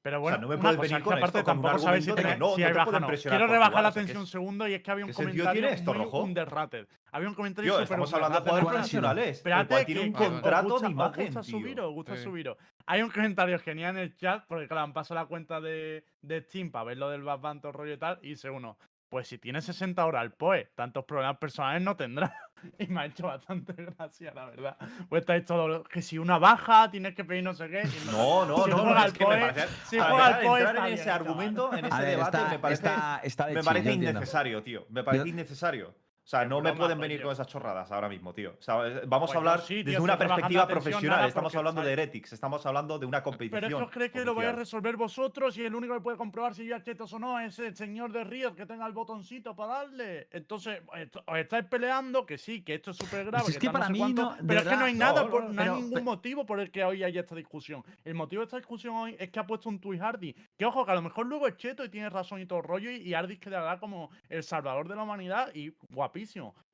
Pero 0.00 0.18
O 0.18 0.20
bueno, 0.20 0.36
sea, 0.38 0.42
no 0.42 0.48
me 0.48 0.56
puedes 0.56 0.78
venir 0.78 1.02
con 1.02 1.18
aparte 1.18 1.38
esto, 1.40 1.44
con 1.50 1.58
un 1.58 1.62
tampoco 1.64 1.82
sabes 1.84 2.04
si, 2.04 2.10
argumento 2.10 2.14
de 2.16 2.22
que 2.22 2.22
tiene- 2.22 2.38
no, 2.38 2.54
si 2.54 2.60
no 2.62 2.66
hay 2.66 2.72
te 2.72 2.78
baja 2.78 2.84
pueden 2.90 3.04
o 3.04 3.06
no. 3.10 3.18
Quiero 3.18 3.46
rebajar 3.46 3.68
jugar, 3.72 3.82
la 3.82 3.88
o 3.88 3.92
sea, 3.92 4.00
tensión 4.00 4.16
¿qué- 4.16 4.20
un 4.20 4.26
segundo 4.26 4.68
y 4.68 4.74
es 4.74 4.82
que 4.82 4.90
había 4.90 5.04
un 5.04 5.12
comentario 5.12 5.52
tiene 5.52 5.72
esto, 5.74 5.92
muy 5.94 6.04
Rojo? 6.04 6.18
underrated. 6.22 6.86
Había 7.12 7.28
un 7.28 7.34
comentario 7.34 7.72
Tío, 7.74 7.82
estamos 7.82 8.14
hablando 8.14 8.38
de 8.38 8.42
jugadores 8.48 8.68
profesionales, 8.72 9.36
Espérate, 9.38 9.84
tiene 9.84 10.00
un 10.00 10.12
contrato 10.12 10.78
de 10.78 10.88
imagen, 10.88 11.24
gusta 11.26 11.40
tío. 11.42 11.50
subir, 11.50 11.80
os 11.80 11.92
gusta 11.92 12.16
Sí. 12.16 12.22
Hay 12.90 13.02
un 13.02 13.10
comentario 13.10 13.58
genial 13.58 13.96
en 13.96 14.02
el 14.04 14.16
chat, 14.16 14.44
porque 14.48 14.66
claro, 14.66 14.84
han 14.84 14.92
pasado 14.94 15.20
la 15.20 15.26
cuenta 15.26 15.60
de, 15.60 16.04
de 16.22 16.40
Steam 16.40 16.70
para 16.70 16.84
ver 16.86 16.96
lo 16.96 17.10
del 17.10 17.22
Bad 17.22 17.38
Bunny, 17.40 17.60
todo 17.60 17.72
el 17.72 17.78
rollo 17.78 17.92
y 17.92 17.98
tal, 17.98 18.18
y 18.22 18.30
dice 18.30 18.48
uno, 18.48 18.78
pues 19.10 19.28
si 19.28 19.36
tiene 19.38 19.60
60 19.60 20.04
horas 20.06 20.22
al 20.22 20.32
PoE, 20.32 20.70
tantos 20.74 21.04
problemas 21.04 21.36
personales 21.36 21.82
no 21.82 21.96
tendrá. 21.96 22.34
Y 22.78 22.88
me 22.88 23.02
ha 23.02 23.06
hecho 23.06 23.28
bastante 23.28 23.72
gracia, 23.72 24.32
la 24.34 24.46
verdad. 24.46 24.76
Pues 25.08 25.20
estáis 25.20 25.44
todos, 25.44 25.86
que 25.88 26.02
si 26.02 26.18
una 26.18 26.38
baja, 26.38 26.90
tienes 26.90 27.14
que 27.14 27.24
pedir 27.24 27.44
no 27.44 27.54
sé 27.54 27.68
qué. 27.68 27.82
y 27.82 28.10
No, 28.10 28.44
no, 28.46 28.64
Si 28.64 28.70
no, 28.70 28.78
juega 28.78 28.94
no, 28.94 29.00
al 29.00 29.06
es 29.06 29.12
que 29.12 29.24
me 29.26 29.36
PoE, 29.36 29.40
parece. 29.52 29.68
si 29.86 29.96
a 29.98 30.04
juega 30.06 30.26
al 30.26 30.40
PoE 30.40 30.60
entrar 30.60 30.76
en 30.78 30.82
bien, 30.82 30.94
ese 30.94 31.04
chaval. 31.04 31.20
argumento, 31.28 31.72
en 31.72 31.84
ese 31.84 31.98
ver, 32.00 32.08
debate, 32.10 32.36
está, 32.38 32.50
me 32.50 32.58
parece, 32.58 32.82
está, 32.86 33.20
está 33.22 33.46
de 33.46 33.54
me 33.54 33.60
chill, 33.60 33.64
parece 33.68 33.84
yo 33.86 33.92
entiendo. 33.92 34.18
innecesario, 34.18 34.62
tío. 34.64 34.86
Me 34.90 35.04
parece 35.04 35.24
Yo- 35.24 35.30
innecesario. 35.30 35.94
O 36.28 36.30
sea, 36.30 36.44
no 36.44 36.60
me 36.60 36.74
pueden 36.74 37.00
venir 37.00 37.22
con 37.22 37.32
esas 37.32 37.46
chorradas 37.46 37.90
ahora 37.90 38.06
mismo, 38.06 38.34
tío. 38.34 38.54
O 38.58 38.62
sea, 38.62 38.86
eh, 38.86 39.00
vamos 39.06 39.30
Pues 39.30 39.36
a 39.36 39.38
hablar 39.38 39.60
no, 39.60 39.64
sí, 39.64 39.76
tío, 39.76 39.84
desde 39.84 40.00
una 40.02 40.18
perspectiva 40.18 40.68
profesional. 40.68 41.10
nada, 41.20 41.26
Estamos 41.28 41.54
hablando 41.54 41.80
de 41.80 41.90
Heretics, 41.90 42.34
estamos 42.34 42.66
hablando 42.66 42.98
de 42.98 43.06
una 43.06 43.22
competición. 43.22 43.60
Pero 43.62 43.66
es 43.66 43.80
que 43.80 43.84
os 43.86 43.90
creéis 43.90 44.12
que 44.12 44.24
lo 44.26 44.34
vais 44.34 44.50
a 44.50 44.52
resolver 44.52 44.98
vosotros 44.98 45.56
y 45.56 45.64
el 45.64 45.74
único 45.74 45.94
que 45.94 46.00
puede 46.02 46.18
comprobar 46.18 46.54
si 46.54 46.66
ya 46.68 46.82
chetos 46.82 47.10
o 47.14 47.18
no 47.18 47.40
es 47.40 47.58
el 47.60 47.74
señor 47.74 48.12
de 48.12 48.24
Riot 48.24 48.54
que 48.54 48.66
tenga 48.66 48.86
el 48.86 48.92
botoncito 48.92 49.56
para 49.56 49.76
darle. 49.76 50.28
Entonces, 50.30 50.82
os 51.24 51.38
estáis 51.38 51.64
peleando, 51.64 52.26
que 52.26 52.36
sí, 52.36 52.60
que 52.60 52.74
esto 52.74 52.90
es 52.90 52.98
súper 52.98 53.24
grave. 53.24 53.44
Pues 53.44 53.54
es 53.56 53.58
que 53.62 53.70
para 53.70 53.88
mí 53.88 53.98
cuánto, 53.98 54.22
no- 54.24 54.36
pero 54.46 54.60
es 54.60 54.68
que 54.68 54.76
no 54.76 54.84
hay 54.84 54.92
nada, 54.94 55.22
no, 55.24 55.30
por- 55.30 55.44
no, 55.44 55.52
no 55.54 55.62
hay 55.62 55.80
ningún 55.80 56.04
motivo 56.04 56.44
por 56.44 56.60
el 56.60 56.70
que 56.70 56.84
hoy 56.84 57.04
haya 57.04 57.22
esta 57.22 57.36
discusión. 57.36 57.82
El 58.04 58.12
motivo 58.16 58.40
de 58.40 58.44
esta 58.44 58.58
discusión 58.58 58.94
hoy 58.96 59.16
es 59.18 59.30
que 59.30 59.40
ha 59.40 59.46
puesto 59.46 59.70
un 59.70 59.80
tuit 59.80 59.98
Hardy. 60.02 60.34
Que 60.58 60.66
ojo, 60.66 60.84
que 60.84 60.92
a 60.92 60.94
lo 60.94 61.00
mejor 61.00 61.24
luego 61.24 61.48
es 61.48 61.56
cheto 61.56 61.86
y 61.86 61.88
tiene 61.88 62.10
razón 62.10 62.38
y 62.42 62.44
todo 62.44 62.58
el 62.58 62.66
rollo, 62.66 62.90
y, 62.90 62.96
y 62.96 63.14
Hardy 63.14 63.38
quedará 63.38 63.78
como 63.80 64.10
el 64.28 64.42
salvador 64.42 64.88
de 64.88 64.94
la 64.94 65.04
humanidad 65.04 65.54
y 65.54 65.70
guapísimo. 65.88 66.17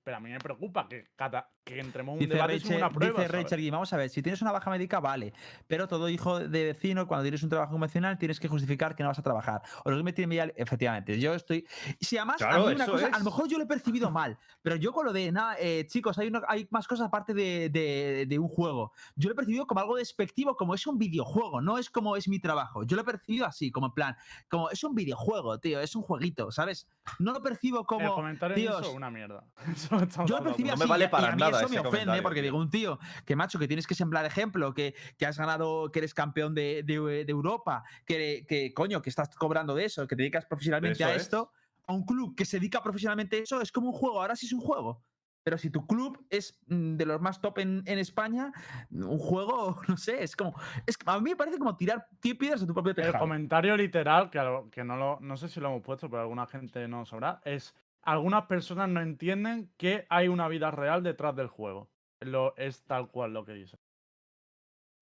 Pero 0.04 0.18
a 0.18 0.20
mí 0.20 0.28
me 0.30 0.38
preocupa 0.38 0.86
que, 0.86 1.06
cada- 1.16 1.50
que 1.64 1.80
entremos 1.80 2.12
en 2.12 2.18
un 2.18 2.18
Dice 2.18 2.34
debate 2.34 2.60
sin 2.60 2.76
una 2.76 2.90
prueba. 2.90 3.20
dice 3.22 3.26
¿sabes? 3.32 3.42
Rachel 3.44 3.60
Gui, 3.60 3.70
vamos 3.70 3.90
a 3.90 3.96
ver, 3.96 4.10
si 4.10 4.20
tienes 4.22 4.42
una 4.42 4.52
baja 4.52 4.68
médica, 4.70 5.00
vale. 5.00 5.32
Pero 5.66 5.88
todo 5.88 6.10
hijo 6.10 6.40
de 6.40 6.64
vecino, 6.64 7.06
cuando 7.08 7.22
tienes 7.24 7.42
un 7.42 7.48
trabajo 7.48 7.72
convencional, 7.72 8.18
tienes 8.18 8.38
que 8.38 8.46
justificar 8.46 8.94
que 8.94 9.02
no 9.02 9.08
vas 9.08 9.18
a 9.18 9.22
trabajar. 9.22 9.62
O 9.86 9.90
lo 9.90 9.96
que 9.96 10.02
me 10.02 10.12
tiene 10.12 10.36
ya- 10.36 10.52
efectivamente. 10.56 11.18
Yo 11.18 11.32
estoy. 11.32 11.66
Si 12.02 12.18
además, 12.18 12.42
a 12.42 12.48
Claro, 12.48 12.66
mí 12.66 12.74
una 12.74 12.84
eso 12.84 12.92
cosa, 12.92 13.06
a 13.06 13.08
es. 13.12 13.18
lo 13.20 13.24
mejor 13.24 13.48
yo 13.48 13.56
lo 13.56 13.64
he 13.64 13.66
percibido 13.66 14.10
mal, 14.10 14.36
pero 14.60 14.76
yo 14.76 14.92
con 14.92 15.06
lo 15.06 15.12
de 15.14 15.32
nada, 15.32 15.56
eh, 15.58 15.86
chicos, 15.86 16.18
hay, 16.18 16.28
una- 16.28 16.42
hay 16.48 16.68
más 16.70 16.86
cosas 16.86 17.06
aparte 17.08 17.32
de, 17.32 17.70
de- 17.70 18.26
de 18.28 18.38
un 18.38 18.48
juego. 18.48 18.92
Yo 19.16 19.30
lo 19.30 19.32
he 19.32 19.36
percibido 19.36 19.66
como 19.66 19.80
algo 19.80 19.96
despectivo, 19.96 20.54
como 20.54 20.74
es 20.74 20.86
un 20.86 20.98
videojuego, 20.98 21.62
no 21.62 21.78
es 21.78 21.88
como 21.88 22.16
es 22.16 22.28
mi 22.28 22.40
trabajo. 22.40 22.82
Yo 22.84 22.94
lo 22.96 23.00
he 23.00 23.06
percibido 23.06 23.46
así, 23.46 23.70
como 23.72 23.86
en 23.86 23.92
plan, 23.94 24.16
como 24.50 24.68
es 24.68 24.84
un 24.84 24.94
videojuego, 24.94 25.58
tío, 25.60 25.80
es 25.80 25.96
un 25.96 26.02
jueguito, 26.02 26.52
¿sabes? 26.52 26.86
No 27.18 27.32
lo 27.32 27.42
percibo 27.42 27.80
El 27.80 27.86
como. 27.86 28.14
comentario 28.14 28.56
tíos, 28.56 28.88
es 28.88 28.94
una 28.94 29.10
mierda. 29.10 29.44
Eso 29.74 29.98
yo 30.26 30.38
lo 30.38 30.44
percibí 30.44 30.68
No 30.68 30.74
así 30.74 30.82
me 30.82 30.88
vale 30.88 31.04
y 31.04 31.06
a- 31.06 31.08
y 31.08 31.10
para 31.10 31.28
a 31.28 31.36
mí 31.36 31.40
nada 31.40 31.58
eso 31.60 31.68
me 31.68 31.78
ofende 31.78 31.90
comentario, 31.90 32.22
porque 32.22 32.42
digo, 32.42 32.58
un 32.58 32.70
tío 32.70 32.98
que 33.24 33.36
macho, 33.36 33.58
que 33.58 33.66
tienes 33.68 33.86
que 33.86 33.94
sembrar 33.94 34.24
ejemplo, 34.24 34.72
que, 34.74 34.94
que 35.18 35.26
has 35.26 35.36
ganado, 35.38 35.90
que 35.92 35.98
eres 36.00 36.14
campeón 36.14 36.54
de, 36.54 36.82
de- 36.84 37.24
de 37.24 37.30
Europa, 37.32 37.84
que, 38.06 38.44
que 38.48 38.72
coño, 38.74 39.02
que 39.02 39.10
estás 39.10 39.34
cobrando 39.36 39.74
de 39.74 39.84
eso, 39.84 40.06
que 40.06 40.16
te 40.16 40.22
dedicas 40.22 40.46
profesionalmente 40.46 41.02
Eso 41.02 41.12
a 41.12 41.14
es. 41.14 41.22
esto, 41.22 41.52
a 41.86 41.92
un 41.92 42.04
club 42.04 42.34
que 42.34 42.44
se 42.44 42.58
dedica 42.58 42.82
profesionalmente 42.82 43.36
a 43.36 43.40
eso, 43.40 43.60
es 43.60 43.70
como 43.70 43.88
un 43.88 43.92
juego, 43.92 44.20
ahora 44.20 44.34
sí 44.36 44.46
es 44.46 44.52
un 44.52 44.60
juego. 44.60 45.04
Pero 45.44 45.58
si 45.58 45.68
tu 45.70 45.86
club 45.86 46.26
es 46.30 46.58
mm, 46.68 46.96
de 46.96 47.04
los 47.06 47.20
más 47.20 47.40
top 47.40 47.58
en, 47.58 47.82
en 47.86 47.98
España, 47.98 48.50
un 48.90 49.18
juego, 49.18 49.78
no 49.88 49.96
sé, 49.98 50.22
es 50.24 50.34
como. 50.34 50.58
Es, 50.86 50.96
a 51.04 51.20
mí 51.20 51.30
me 51.30 51.36
parece 51.36 51.58
como 51.58 51.76
tirar 51.76 52.06
ti- 52.18 52.34
piedras 52.34 52.62
a 52.62 52.66
tu 52.66 52.72
propio 52.72 52.90
El 52.90 52.96
tejado. 52.96 53.18
comentario 53.18 53.76
literal, 53.76 54.30
que, 54.30 54.38
lo- 54.38 54.70
que 54.70 54.82
no, 54.84 54.96
lo, 54.96 55.18
no 55.20 55.36
sé 55.36 55.48
si 55.48 55.60
lo 55.60 55.68
hemos 55.68 55.82
puesto, 55.82 56.08
pero 56.08 56.22
alguna 56.22 56.46
gente 56.46 56.88
no 56.88 57.04
sabrá, 57.04 57.40
es 57.44 57.74
algunas 58.02 58.46
personas 58.46 58.88
no 58.88 59.00
entienden 59.00 59.70
que 59.76 60.06
hay 60.10 60.28
una 60.28 60.48
vida 60.48 60.70
real 60.70 61.02
detrás 61.02 61.36
del 61.36 61.46
juego. 61.48 61.90
Lo, 62.20 62.54
es 62.56 62.82
tal 62.84 63.08
cual 63.08 63.32
lo 63.34 63.44
que 63.44 63.52
dice. 63.52 63.78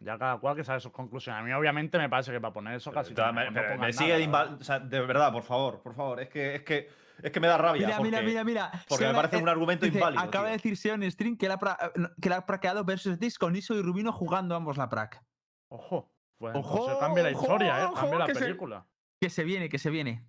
Ya 0.01 0.19
cada 0.19 0.39
cual 0.39 0.57
que 0.57 0.65
sabe 0.65 0.81
sus 0.81 0.91
conclusiones. 0.91 1.41
A 1.41 1.45
mí 1.45 1.53
obviamente 1.53 1.97
me 1.99 2.09
parece 2.09 2.33
que 2.33 2.41
para 2.41 2.53
poner 2.53 2.75
eso 2.75 2.91
casi... 2.91 3.15
Pero, 3.15 3.29
no- 3.29 3.33
me, 3.35 3.51
no 3.51 3.79
me 3.79 3.93
sigue 3.93 4.27
nada, 4.27 4.47
de 4.47 4.55
o 4.55 4.65
sea, 4.65 4.81
de 4.81 5.01
verdad, 5.01 5.33
por 5.33 5.45
favor, 5.45 5.81
por 5.81 5.95
favor. 5.95 6.21
Es 6.21 6.29
que, 6.29 6.57
es 6.57 6.63
que, 6.63 6.89
es 7.23 7.31
que 7.33 7.41
me 7.41 7.47
da 7.49 7.59
rabia. 7.59 7.87
Mira, 7.87 8.01
mira, 8.01 8.19
porque- 8.19 8.27
mira, 8.31 8.45
mira. 8.45 8.85
Porque 8.89 9.07
me 9.07 9.15
parece 9.15 9.37
eh, 9.39 9.43
un 9.43 9.49
argumento 9.49 9.85
dice, 9.87 9.99
inválido. 9.99 10.23
Acaba 10.23 10.47
de 10.47 10.53
decir 10.53 10.77
Seon 10.77 11.03
en 11.03 11.11
stream 11.11 11.37
que 11.37 11.49
pra- 11.51 11.77
eh, 11.95 12.09
que 12.21 12.29
él 12.29 12.33
ha 12.35 12.47
praqueado 12.47 12.85
versus 12.85 13.19
Dix 13.19 13.39
con 13.39 13.55
Iso 13.57 13.75
y 13.75 13.83
Rubino 13.83 14.13
jugando 14.13 14.55
ambos 14.55 14.77
la 14.77 14.89
prac. 14.89 15.23
Ojo. 15.69 16.13
Pues 16.39 16.57
Ojo, 16.57 16.77
entonces 16.79 16.99
cambia 16.99 17.23
la 17.23 17.31
ojo, 17.31 17.43
historia, 17.43 17.81
¿eh? 17.81 17.85
ojo, 17.85 17.95
Cambia 17.95 18.19
la 18.19 18.27
que 18.27 18.35
se- 18.35 18.41
película. 18.41 18.87
Que 19.21 19.31
se 19.31 19.45
viene, 19.45 19.69
que 19.69 19.79
se 19.79 19.91
viene. 19.91 20.27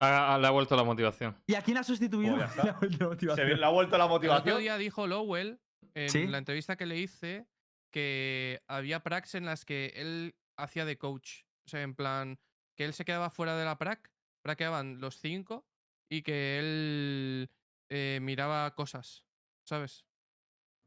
Le 0.00 0.06
ha 0.08 0.50
vuelto 0.50 0.74
la 0.76 0.84
motivación. 0.84 1.40
¿Y 1.46 1.54
a 1.54 1.62
quién 1.62 1.78
ha 1.78 1.84
sustituido? 1.84 2.34
Pues. 2.36 2.56
La 2.56 2.78
Se 2.98 3.04
motivación. 3.04 3.60
le 3.60 3.64
ha 3.64 3.68
vuelto 3.68 3.96
la 3.96 4.04
El 4.04 4.10
otro 4.10 4.14
motivación. 4.16 4.58
día 4.60 4.76
dijo 4.76 5.06
Lowell, 5.06 5.60
en 5.94 6.10
¿Sí? 6.10 6.26
la 6.26 6.38
entrevista 6.38 6.76
que 6.76 6.86
le 6.86 6.98
hice, 6.98 7.46
que 7.92 8.60
había 8.68 9.00
pracs 9.02 9.34
en 9.36 9.44
las 9.46 9.64
que 9.64 9.92
él 9.96 10.34
hacía 10.58 10.84
de 10.84 10.98
coach. 10.98 11.42
O 11.66 11.70
sea, 11.70 11.82
en 11.82 11.94
plan, 11.94 12.38
que 12.76 12.84
él 12.84 12.92
se 12.94 13.04
quedaba 13.04 13.30
fuera 13.30 13.56
de 13.56 13.64
la 13.64 13.78
prac, 13.78 14.10
praqueaban 14.42 15.00
los 15.00 15.18
cinco 15.20 15.66
y 16.12 16.22
que 16.22 16.58
él 16.58 17.50
eh, 17.88 18.18
miraba 18.20 18.74
cosas, 18.74 19.24
¿sabes? 19.64 20.04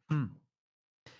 Mm. 0.09 0.25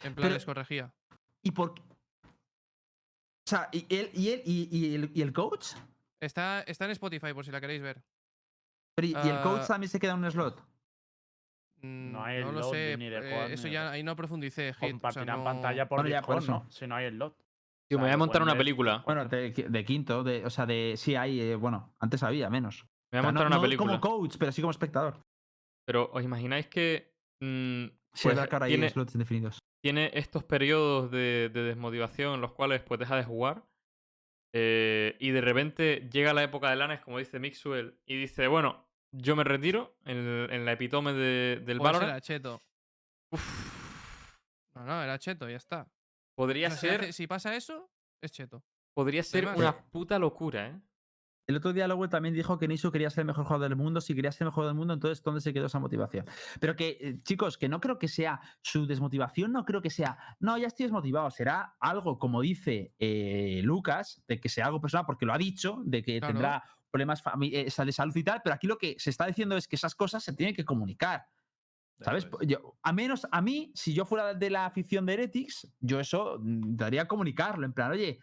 En 0.04 0.14
plan, 0.14 0.16
Pero- 0.16 0.30
les 0.36 0.46
corregía. 0.46 0.94
¿Y 1.42 1.52
por 1.52 1.74
qué? 1.74 1.82
O 1.84 3.48
sea, 3.48 3.70
¿y 3.72 3.86
él 3.96 4.10
y, 4.14 4.30
él, 4.30 4.42
y, 4.46 4.78
y 4.78 4.96
el, 4.96 5.12
y 5.14 5.22
el 5.22 5.34
coach? 5.34 5.74
Está, 6.20 6.62
está 6.62 6.86
en 6.86 6.92
Spotify, 6.92 7.34
por 7.34 7.46
si 7.46 7.52
la 7.52 7.62
queréis 7.62 7.82
ver. 7.82 8.04
Pero, 8.96 9.08
¿y, 9.08 9.12
el 9.30 9.42
coach 9.42 9.62
Ah, 9.64 9.68
también 9.68 9.90
se 9.90 10.00
queda 10.00 10.14
en 10.14 10.24
un 10.24 10.32
slot? 10.32 10.60
Mm, 11.82 12.12
No 12.12 12.24
hay 12.24 12.42
lo 12.42 12.52
slot 12.52 12.74
sé. 12.74 12.96
ni 12.98 13.10
de 13.10 13.18
eh, 13.18 13.54
eso 13.54 13.64
de 13.64 13.72
ya 13.72 13.92
ahí 13.92 14.02
no 14.04 14.16
profundicé. 14.16 14.74
Hit, 14.74 14.78
o 14.78 14.80
sea, 14.82 14.92
Compartirán 14.92 15.38
no- 15.40 15.44
pantalla 15.44 15.88
por 15.88 16.00
Bueno, 16.00 16.10
ya, 16.10 16.22
por 16.22 16.36
Discord, 16.40 16.50
¿no? 16.64 16.68
eso. 16.70 16.80
Si 16.80 16.88
no 16.88 16.96
hay 16.96 17.06
el 17.06 17.18
lot. 17.18 17.38
Tío, 17.88 17.98
O 17.98 18.02
me 18.02 18.08
voy 18.08 18.14
a 18.14 18.18
montar 18.18 18.42
una 18.42 18.54
ver. 18.54 18.60
película. 18.60 19.04
Bueno, 19.06 19.26
de, 19.26 19.52
de 19.52 19.86
quinto, 19.86 20.24
de, 20.24 20.44
o 20.46 20.50
sea, 20.50 20.66
de 20.66 20.94
sí 20.98 21.16
hay, 21.16 21.40
eh, 21.40 21.56
bueno, 21.56 21.94
antes 22.00 22.24
había 22.24 22.50
menos. 22.50 22.88
Me 23.12 23.20
voy 23.20 23.28
a 23.28 23.30
O 23.30 23.32
sea, 23.32 23.32
montar 23.32 23.44
no, 23.44 23.48
una 23.48 23.56
no 23.58 23.62
película. 23.62 24.00
como 24.00 24.02
coach, 24.02 24.36
pero 24.40 24.52
sí 24.52 24.62
como 24.62 24.72
espectador. 24.72 25.22
Pero 25.88 26.10
¿os 26.14 26.24
imagináis 26.24 26.68
que 26.68 27.14
mm, 27.42 27.86
Sí, 28.14 28.24
pues, 28.24 28.34
es 28.34 28.36
la 28.38 28.48
cara 28.48 28.66
tiene, 28.68 28.88
y 28.88 28.90
slots 28.90 29.14
indefinidos. 29.16 29.60
tiene 29.84 30.10
estos 30.14 30.44
periodos 30.44 31.12
de, 31.12 31.50
de 31.54 31.62
desmotivación 31.64 32.36
en 32.36 32.42
los 32.42 32.54
cuales 32.54 32.82
pues 32.82 33.00
deja 33.00 33.16
de 33.18 33.24
jugar 33.24 33.64
eh, 34.54 35.16
y 35.20 35.32
de 35.32 35.42
repente 35.42 36.10
llega 36.12 36.34
la 36.34 36.44
época 36.44 36.70
de 36.70 36.78
Lanes, 36.78 37.02
como 37.02 37.20
dice 37.20 37.40
Mixwell, 37.40 38.00
y 38.06 38.16
dice, 38.18 38.48
bueno, 38.48 38.88
yo 39.12 39.36
me 39.36 39.44
retiro 39.44 39.98
en, 40.06 40.18
el- 40.18 40.50
en 40.52 40.66
la 40.66 40.72
epitome 40.72 41.12
de- 41.14 41.58
del 41.66 41.78
Pues 41.78 41.92
Valorant. 41.92 42.10
era 42.12 42.22
cheto. 42.22 42.62
Uf, 43.32 43.44
No, 44.76 44.86
no, 44.86 45.04
era 45.04 45.20
cheto, 45.20 45.50
ya 45.50 45.58
está. 45.58 45.88
podría 46.38 46.70
si, 46.72 46.78
ser, 46.88 47.02
hace- 47.02 47.14
si 47.14 47.28
pasa 47.28 47.56
eso, 47.56 47.90
es 48.24 48.32
cheto. 48.32 48.64
podría 48.96 49.24
ser 49.24 49.46
una 49.48 49.78
puta 49.90 50.18
locura, 50.20 50.68
¿eh? 50.70 50.82
El 51.48 51.56
otro 51.58 51.74
día 51.74 51.88
Lowell 51.88 52.10
también 52.10 52.34
dijo 52.34 52.58
que 52.58 52.68
Nisu 52.68 52.92
quería 52.92 53.10
ser 53.10 53.22
el 53.22 53.28
mejor 53.28 53.46
jugador 53.46 53.70
del 53.70 53.78
mundo. 53.78 54.02
Si 54.02 54.16
quería 54.16 54.32
ser 54.32 54.46
el 54.46 54.52
mejor 54.52 54.66
del 54.66 54.74
mundo, 54.76 54.94
entonces 54.96 55.24
¿dónde 55.24 55.42
se 55.42 55.54
quedó 55.54 55.68
esa 55.68 55.80
motivación? 55.80 56.26
Pero 56.60 56.76
que, 56.76 56.98
eh, 57.00 57.20
chicos, 57.24 57.58
que 57.58 57.70
no 57.70 57.80
creo 57.80 58.00
que 58.00 58.08
sea 58.08 58.42
su 58.62 58.88
desmotivación, 58.88 59.52
no 59.52 59.64
creo 59.66 59.82
que 59.82 59.90
sea, 59.92 60.18
no, 60.40 60.58
ya 60.58 60.68
estoy 60.68 60.86
desmotivado. 60.86 61.30
Será 61.30 61.76
algo, 61.80 62.18
como 62.18 62.42
dice 62.42 62.96
eh, 62.98 63.62
Lucas, 63.64 64.24
de 64.28 64.40
que 64.40 64.50
sea 64.50 64.66
algo 64.66 64.82
personal, 64.82 65.06
porque 65.06 65.26
lo 65.26 65.34
ha 65.34 65.38
dicho, 65.38 65.82
de 65.86 66.02
que 66.02 66.20
Claro. 66.20 66.34
tendrá 66.34 66.64
problemas 66.90 67.22
eh, 67.42 67.66
de 67.66 67.92
salud 67.92 68.16
y 68.16 68.24
tal, 68.24 68.42
pero 68.44 68.56
aquí 68.56 68.68
lo 68.68 68.78
que 68.78 68.96
se 68.98 69.10
está 69.10 69.28
diciendo 69.28 69.58
es 69.58 69.68
que 69.68 69.76
esas 69.76 69.94
cosas 69.96 70.24
se 70.24 70.34
tienen 70.34 70.56
que 70.56 70.66
comunicar. 70.66 71.26
¿Sabes? 72.02 72.28
Yo, 72.46 72.78
a 72.84 72.92
menos 72.92 73.26
a 73.32 73.42
mí, 73.42 73.72
si 73.74 73.94
yo 73.94 74.06
fuera 74.06 74.34
de 74.34 74.50
la 74.50 74.66
afición 74.66 75.06
de 75.06 75.14
Heretics, 75.14 75.74
yo 75.80 76.00
eso 76.02 76.40
mm, 76.42 76.76
daría 76.76 77.04
a 77.04 77.08
comunicarlo, 77.08 77.66
en 77.66 77.74
plan, 77.74 77.92
oye, 77.92 78.20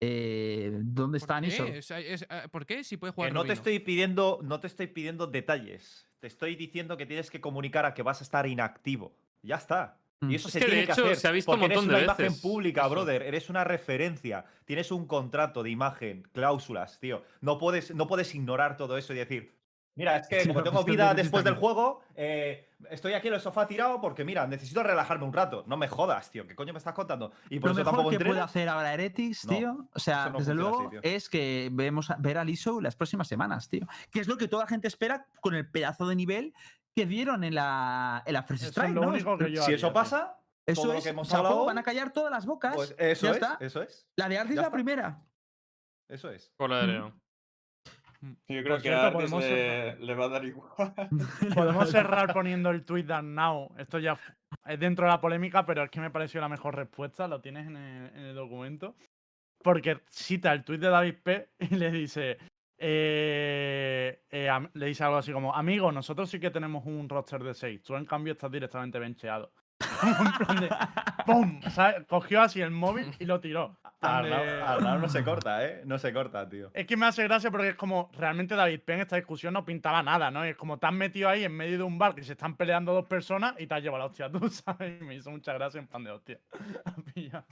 eh, 0.00 0.70
¿dónde 0.82 1.18
¿Por 1.18 1.24
está 1.24 1.40
Niso? 1.40 1.64
qué? 1.64 1.78
Es- 1.78 1.90
es- 1.90 2.22
eh, 2.22 2.42
¿Por 2.50 2.66
qué? 2.66 2.84
Si 2.84 2.96
puede 2.96 3.12
jugar 3.12 3.30
Que 3.30 3.34
no 3.34 3.44
te 3.44 3.52
estoy 3.52 3.78
pidiendo, 3.78 4.40
no 4.42 4.60
te 4.60 4.66
estoy 4.66 4.86
pidiendo 4.88 5.26
detalles. 5.26 6.08
te 6.20 6.26
estoy 6.26 6.56
diciendo 6.56 6.96
que 6.96 7.06
tienes 7.06 7.30
que 7.30 7.40
comunicar 7.40 7.84
a 7.86 7.94
que 7.94 8.02
vas 8.02 8.20
a 8.20 8.24
estar 8.24 8.46
inactivo. 8.46 9.14
Ya 9.42 9.56
está. 9.56 9.98
Mm. 10.20 10.30
Y 10.30 10.34
eso 10.36 10.48
Es 10.48 10.52
se 10.54 10.58
que, 10.60 10.64
de 10.64 10.70
tiene 10.70 10.86
que 10.86 10.92
hecho, 10.92 11.04
hacer. 11.04 11.16
se 11.16 11.28
ha 11.28 11.30
visto 11.30 11.52
un 11.52 11.60
porque 11.60 11.74
montón 11.74 11.84
eres 11.84 11.88
de 11.90 11.94
una 11.96 12.04
imagen 12.04 12.26
veces 12.28 12.40
pública, 12.42 12.80
eso. 12.80 12.90
brother. 12.90 13.22
Eres 13.22 13.50
una 13.50 13.64
referencia. 13.64 14.44
Tienes 14.64 14.90
un 14.90 15.06
contrato 15.06 15.62
de 15.62 15.70
imagen, 15.70 16.26
cláusulas, 16.32 16.98
tío. 17.00 17.22
No 17.42 17.58
puedes, 17.58 17.94
no 17.94 18.06
puedes 18.06 18.34
ignorar 18.34 18.76
todo 18.78 18.96
eso 18.96 19.12
y 19.12 19.16
decir. 19.16 19.55
Mira, 19.96 20.18
es 20.18 20.28
que 20.28 20.40
Sí, 20.42 20.48
como 20.48 20.62
tengo 20.62 20.80
es 20.80 20.84
que 20.84 20.90
vida 20.92 21.12
después 21.14 21.42
del 21.42 21.54
juego, 21.54 22.02
eh, 22.14 22.68
estoy 22.90 23.14
aquí 23.14 23.28
en 23.28 23.34
el 23.34 23.40
sofá 23.40 23.66
tirado 23.66 24.00
porque, 24.00 24.24
mira, 24.24 24.46
necesito 24.46 24.82
relajarme 24.82 25.24
un 25.24 25.32
rato. 25.32 25.64
No 25.66 25.76
me 25.76 25.88
jodas, 25.88 26.30
tío. 26.30 26.46
¿Qué 26.46 26.54
coño 26.54 26.72
me 26.72 26.78
estás 26.78 26.92
contando? 26.94 27.32
Y 27.50 27.58
por 27.58 27.70
Lo 27.70 27.72
eso 27.72 27.78
mejor 27.80 27.84
tampoco 27.92 28.10
que 28.10 28.16
puede 28.18 28.28
entreno. 28.30 28.44
hacer 28.44 28.68
ahora 28.68 28.92
Heretics, 28.94 29.46
No, 29.46 29.56
tío, 29.56 29.88
o 29.92 29.98
sea, 29.98 30.28
no 30.28 30.38
desde 30.38 30.54
luego 30.54 30.88
así, 30.88 30.96
es 31.02 31.28
que 31.28 31.70
vemos 31.72 32.10
a- 32.10 32.16
ver 32.20 32.38
a 32.38 32.44
Liso 32.44 32.80
las 32.80 32.94
próximas 32.94 33.26
semanas, 33.26 33.68
tío. 33.68 33.86
Que 34.12 34.20
es 34.20 34.28
lo 34.28 34.36
que 34.36 34.46
toda 34.48 34.64
la 34.64 34.68
gente 34.68 34.86
espera 34.86 35.26
con 35.40 35.54
el 35.54 35.68
pedazo 35.70 36.06
de 36.06 36.14
nivel 36.14 36.54
que 36.94 37.06
dieron 37.06 37.42
en 37.44 37.54
la, 37.54 38.22
en 38.26 38.32
la 38.34 38.40
Eso 38.40 38.54
es 38.54 38.62
Strike, 38.64 38.94
lo 38.94 39.02
¿no? 39.02 39.08
único 39.08 39.36
que 39.38 39.50
yo 39.50 39.56
Si 39.62 39.64
haría, 39.64 39.76
eso 39.76 39.92
pasa, 39.92 40.38
Eso 40.66 40.82
todo 40.82 40.92
lo 40.92 40.98
es, 40.98 41.04
que 41.04 41.10
hemos 41.10 41.32
hablado, 41.32 41.64
van 41.64 41.78
a 41.78 41.82
callar 41.82 42.12
todas 42.12 42.30
las 42.30 42.44
bocas. 42.44 42.74
pues 42.74 42.94
eso 42.98 43.26
ya 43.26 43.30
es, 43.30 43.36
está. 43.36 43.56
eso 43.60 43.82
es, 43.82 44.06
La 44.16 44.28
de 44.28 44.38
Artis 44.38 44.56
ya 44.56 44.60
la 44.62 44.66
está. 44.68 44.74
primera. 44.74 45.22
eso 46.08 46.30
es. 46.30 46.52
Cola 46.56 46.78
de 46.80 46.86
Mm. 46.86 46.90
León. 46.90 47.22
Yo 48.48 48.62
creo 48.62 48.76
que 48.76 48.82
cierto, 48.82 49.06
a 49.06 49.12
podemos 49.12 49.44
le, 49.44 50.14
va 50.14 50.24
a 50.24 50.28
dar 50.28 50.44
igual. 50.44 50.94
Podemos 51.54 51.90
cerrar 51.90 52.32
poniendo 52.32 52.70
el 52.70 52.84
tweet 52.84 53.04
de 53.04 53.22
Now. 53.22 53.74
Esto 53.78 53.98
ya 53.98 54.18
es 54.66 54.78
dentro 54.78 55.06
de 55.06 55.12
la 55.12 55.20
polémica, 55.20 55.64
pero 55.66 55.82
es 55.84 55.90
que 55.90 56.00
me 56.00 56.10
pareció 56.10 56.40
la 56.40 56.48
mejor 56.48 56.76
respuesta. 56.76 57.28
Lo 57.28 57.40
tienes 57.40 57.66
en 57.66 57.76
el, 57.76 58.16
en 58.16 58.24
el 58.26 58.34
documento. 58.34 58.96
Porque 59.62 60.00
cita 60.10 60.52
el 60.52 60.64
tweet 60.64 60.78
de 60.78 60.88
David 60.88 61.14
P. 61.22 61.48
y 61.58 61.74
le 61.74 61.90
dice. 61.90 62.38
eh, 62.78 64.22
eh, 64.30 64.50
le 64.74 64.86
dice 64.86 65.04
algo 65.04 65.16
así 65.16 65.32
como: 65.32 65.54
Amigo, 65.54 65.90
nosotros 65.92 66.30
sí 66.30 66.38
que 66.38 66.50
tenemos 66.50 66.84
un 66.86 67.08
roster 67.08 67.42
de 67.42 67.54
6. 67.54 67.82
Tú, 67.82 67.96
en 67.96 68.04
cambio, 68.04 68.32
estás 68.32 68.50
directamente 68.50 68.98
bencheado. 68.98 69.52
En 69.80 70.32
plan 70.46 70.60
de. 70.60 70.68
¡Pum! 71.26 71.60
¿sabes? 71.70 72.06
Cogió 72.06 72.40
así 72.42 72.60
el 72.60 72.70
móvil 72.70 73.12
y 73.18 73.24
lo 73.24 73.40
tiró. 73.40 73.76
Arnau, 74.00 74.98
no 74.98 75.08
se 75.08 75.22
corta, 75.24 75.64
¿eh? 75.66 75.82
No 75.84 75.98
se 75.98 76.12
corta, 76.12 76.48
tío. 76.48 76.70
Es 76.74 76.86
que 76.86 76.96
me 76.96 77.06
hace 77.06 77.22
gracia 77.24 77.50
porque 77.50 77.70
es 77.70 77.74
como, 77.74 78.10
realmente 78.14 78.54
David 78.54 78.80
Penn 78.84 79.00
esta 79.00 79.16
discusión 79.16 79.52
no 79.54 79.64
pintaba 79.64 80.02
nada, 80.02 80.30
¿no? 80.30 80.44
Es 80.44 80.56
como 80.56 80.78
te 80.78 80.86
has 80.86 80.92
metido 80.92 81.28
ahí 81.28 81.44
en 81.44 81.52
medio 81.56 81.78
de 81.78 81.84
un 81.84 81.98
bar 81.98 82.14
que 82.14 82.22
se 82.22 82.32
están 82.32 82.56
peleando 82.56 82.92
dos 82.94 83.06
personas 83.06 83.54
y 83.58 83.66
te 83.66 83.74
has 83.74 83.82
llevado 83.82 83.98
la 84.04 84.06
hostia 84.06 84.30
tú, 84.30 84.48
¿sabes? 84.50 85.00
Y 85.00 85.04
me 85.04 85.14
hizo 85.14 85.30
mucha 85.30 85.52
gracia 85.54 85.78
en 85.80 85.86
plan 85.88 86.04
de 86.04 86.10
hostia. 86.10 86.40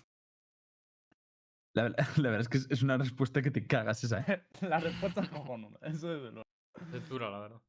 La, 1.76 1.82
verdad- 1.82 2.06
la 2.18 2.30
verdad 2.30 2.40
es 2.42 2.48
que 2.48 2.58
es, 2.58 2.66
es 2.70 2.82
una 2.82 2.96
respuesta 2.96 3.42
que 3.42 3.50
te 3.50 3.66
cagas 3.66 4.04
esa, 4.04 4.20
¿eh? 4.20 4.44
La 4.60 4.78
respuesta 4.78 5.22
es 5.22 5.28
cojonuda, 5.28 5.78
eso 5.82 6.08
desde 6.08 6.30
luego. 6.30 6.42
Es 6.92 7.08
dura, 7.08 7.28
la 7.30 7.38
verdad. 7.40 7.60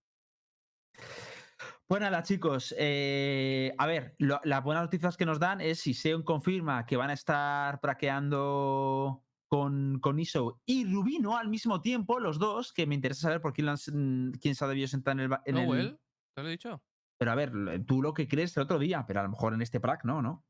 Pues 1.87 2.01
nada, 2.01 2.23
chicos. 2.23 2.73
eh, 2.79 3.71
a 3.77 3.85
ver, 3.85 4.15
lo- 4.17 4.41
las 4.43 4.63
buenas 4.63 4.83
noticias 4.83 5.17
que 5.17 5.25
nos 5.25 5.39
dan 5.39 5.61
es 5.61 5.79
si 5.79 5.93
Seon 5.93 6.23
confirma 6.23 6.85
que 6.85 6.97
van 6.97 7.11
a 7.11 7.13
estar 7.13 7.79
praqueando 7.79 9.23
con, 9.47 9.99
con 9.99 10.17
ISO 10.19 10.61
y 10.65 10.85
Rubino 10.91 11.37
al 11.37 11.47
mismo 11.47 11.81
tiempo, 11.81 12.19
los 12.19 12.39
dos, 12.39 12.73
que 12.73 12.87
me 12.87 12.95
interesa 12.95 13.21
saber 13.21 13.39
por 13.41 13.53
quién, 13.53 13.67
mm, 13.67 14.31
quién 14.41 14.55
se 14.55 14.65
ha 14.65 14.67
debido 14.67 14.87
sentar 14.87 15.13
en 15.19 15.31
el, 15.31 15.37
en 15.45 15.57
el- 15.57 15.65
Lowell, 15.67 15.99
¿te 16.33 16.41
lo 16.41 16.47
he 16.47 16.51
dicho? 16.51 16.83
Pero 17.17 17.31
a 17.31 17.35
ver, 17.35 17.51
tú 17.85 18.01
lo 18.01 18.13
que 18.13 18.27
crees 18.27 18.55
el 18.57 18.63
otro 18.63 18.79
día, 18.79 19.05
pero 19.05 19.19
a 19.19 19.23
lo 19.23 19.29
mejor 19.29 19.53
en 19.53 19.61
este 19.61 19.79
prac 19.79 20.03
no, 20.05 20.21
¿no? 20.21 20.45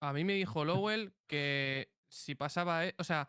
A 0.00 0.12
mí 0.12 0.24
me 0.24 0.34
dijo 0.34 0.64
Lowell 0.64 1.16
que 1.26 1.92
si 2.08 2.34
pasaba, 2.34 2.86
e- 2.86 2.94
o 2.98 3.04
sea, 3.04 3.28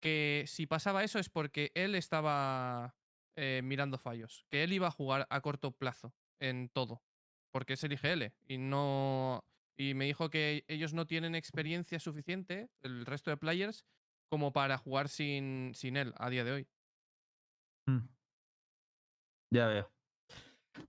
que 0.00 0.44
si 0.46 0.66
pasaba 0.66 1.04
eso 1.04 1.18
es 1.18 1.28
porque 1.28 1.72
él 1.74 1.94
estaba 1.94 2.96
eh, 3.36 3.60
mirando 3.64 3.98
fallos, 3.98 4.46
que 4.50 4.64
él 4.64 4.72
iba 4.72 4.88
a 4.88 4.90
jugar 4.92 5.26
a 5.30 5.40
corto 5.40 5.76
plazo 5.76 6.14
en 6.40 6.68
todo, 6.68 7.02
porque 7.50 7.74
es 7.74 7.84
el 7.84 7.92
IGL 7.92 8.32
y 8.46 8.58
no 8.58 9.44
y 9.78 9.94
me 9.94 10.06
dijo 10.06 10.28
que 10.28 10.64
ellos 10.66 10.92
no 10.92 11.06
tienen 11.06 11.36
experiencia 11.36 12.00
suficiente, 12.00 12.68
el 12.82 13.06
resto 13.06 13.30
de 13.30 13.36
players, 13.36 13.86
como 14.28 14.52
para 14.52 14.76
jugar 14.76 15.08
sin, 15.08 15.72
sin 15.74 15.96
él 15.96 16.12
a 16.18 16.28
día 16.30 16.42
de 16.42 16.52
hoy. 16.52 16.68
Mm. 17.86 18.08
Ya 19.54 19.68
veo. 19.68 19.88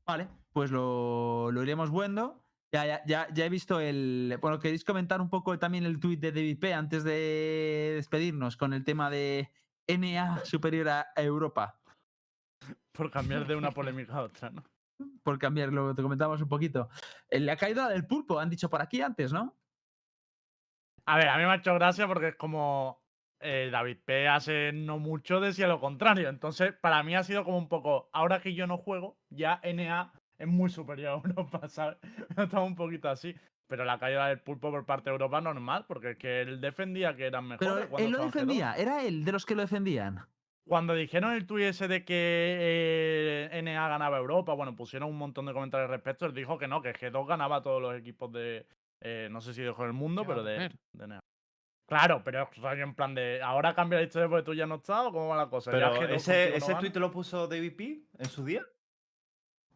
Vale, 0.06 0.28
pues 0.52 0.72
lo, 0.72 1.52
lo 1.52 1.62
iremos 1.62 1.92
viendo. 1.92 2.44
Ya, 2.74 2.86
ya, 2.86 3.04
ya, 3.06 3.28
ya 3.32 3.46
he 3.46 3.50
visto 3.50 3.80
el. 3.80 4.38
Bueno, 4.42 4.60
¿queréis 4.60 4.84
comentar 4.84 5.22
un 5.22 5.30
poco 5.30 5.58
también 5.60 5.86
el 5.86 6.00
tuit 6.00 6.20
de 6.20 6.32
David 6.32 6.60
P 6.60 6.74
antes 6.74 7.04
de 7.04 7.94
despedirnos 7.96 8.58
con 8.58 8.74
el 8.74 8.84
tema 8.84 9.10
de 9.12 9.52
NA 9.88 10.46
superior 10.46 10.90
a 10.90 11.12
Europa? 11.16 11.80
Por 12.92 13.12
cambiar 13.12 13.48
de 13.48 13.56
una 13.56 13.72
polémica 13.72 14.16
a 14.18 14.24
otra, 14.24 14.50
¿no? 14.50 14.64
Por 15.24 15.40
cambiarlo, 15.40 15.94
te 15.96 16.02
comentamos 16.02 16.42
un 16.42 16.50
poquito. 16.50 16.90
Le 17.30 17.52
ha 17.52 17.58
caído 17.58 17.84
la 17.84 17.90
del 17.90 18.06
pulpo, 18.06 18.40
han 18.40 18.50
dicho 18.50 18.70
por 18.70 18.82
aquí 18.82 19.02
antes, 19.02 19.32
¿no? 19.32 19.58
A 21.06 21.18
ver, 21.18 21.30
a 21.30 21.38
mí 21.38 21.44
me 21.44 21.50
ha 21.50 21.56
hecho 21.56 21.74
gracia 21.74 22.08
porque 22.08 22.30
es 22.30 22.36
como 22.36 23.02
eh, 23.40 23.70
David 23.72 23.98
P. 24.06 24.28
hace 24.28 24.72
no 24.74 25.00
mucho 25.00 25.40
decía 25.40 25.68
lo 25.68 25.80
contrario. 25.80 26.30
Entonces, 26.30 26.74
para 26.74 27.02
mí 27.04 27.16
ha 27.16 27.24
sido 27.24 27.44
como 27.44 27.58
un 27.58 27.70
poco, 27.70 28.10
ahora 28.14 28.42
que 28.42 28.54
yo 28.54 28.68
no 28.68 28.78
juego, 28.78 29.18
ya 29.30 29.62
NA 29.64 30.12
es 30.38 30.48
muy 30.48 30.70
superior 30.70 31.10
a 31.10 31.28
Europa, 31.28 31.68
¿sabes? 31.70 31.98
Estaba 32.38 32.64
un 32.64 32.76
poquito 32.76 33.10
así. 33.10 33.36
Pero 33.68 33.86
la 33.86 34.00
caída 34.00 34.28
del 34.28 34.40
pulpo 34.40 34.72
por 34.72 34.86
parte 34.86 35.10
de 35.10 35.14
Europa 35.14 35.42
normal, 35.42 35.86
porque 35.88 36.12
es 36.12 36.18
que 36.18 36.42
él 36.42 36.60
defendía 36.60 37.16
que 37.16 37.28
eran 37.28 37.48
mejores. 37.48 37.88
Pero 37.88 37.98
él 38.00 38.12
lo 38.12 38.18
estaban 38.18 38.32
G2. 38.32 38.34
defendía, 38.34 38.74
era 38.74 39.04
él 39.04 39.24
de 39.24 39.32
los 39.32 39.46
que 39.46 39.56
lo 39.56 39.62
defendían. 39.62 40.26
Cuando 40.70 40.94
dijeron 40.94 41.34
el 41.34 41.48
tuit 41.48 41.66
ese 41.66 41.88
de 41.88 42.06
que 42.06 43.50
eh, 43.52 43.62
NA 43.64 43.90
ganaba 43.90 44.20
Europa, 44.20 44.54
bueno, 44.54 44.76
pusieron 44.76 45.10
un 45.10 45.18
montón 45.18 45.48
de 45.48 45.54
comentarios 45.54 45.90
al 45.90 45.96
respecto. 45.96 46.28
Él 46.28 46.34
dijo 46.36 46.60
que 46.60 46.68
no, 46.68 46.80
que 46.80 46.94
G2 46.94 47.26
ganaba 47.26 47.56
a 47.56 47.62
todos 47.64 47.82
los 47.82 47.96
equipos 47.96 48.32
de. 48.32 48.68
eh, 49.02 49.30
no 49.32 49.42
sé 49.42 49.56
si 49.56 49.64
dijo 49.64 49.84
el 49.84 49.94
mundo, 49.94 50.22
¿Qué 50.22 50.28
va 50.28 50.36
pero 50.36 50.48
a 50.48 50.52
de, 50.52 51.08
NA. 51.08 51.20
Claro, 51.88 52.22
pero 52.24 52.48
rollo 52.58 52.84
en 52.84 52.94
plan 52.94 53.16
de. 53.16 53.42
¿Ahora 53.42 53.74
cambia 53.74 53.98
la 53.98 54.06
historia 54.06 54.30
porque 54.30 54.44
tú 54.44 54.54
ya 54.54 54.68
no 54.68 54.76
estás 54.76 55.08
o 55.08 55.12
cómo 55.12 55.30
va 55.30 55.38
la 55.38 55.50
cosa? 55.50 55.72
Pero 55.72 55.92
G2 55.96 56.10
ese, 56.12 56.60
no 56.60 56.80
tweet 56.80 56.94
lo 57.00 57.10
puso 57.10 57.48
David 57.48 57.76
P 57.76 58.04
en 58.20 58.30
su 58.30 58.46
día. 58.46 58.64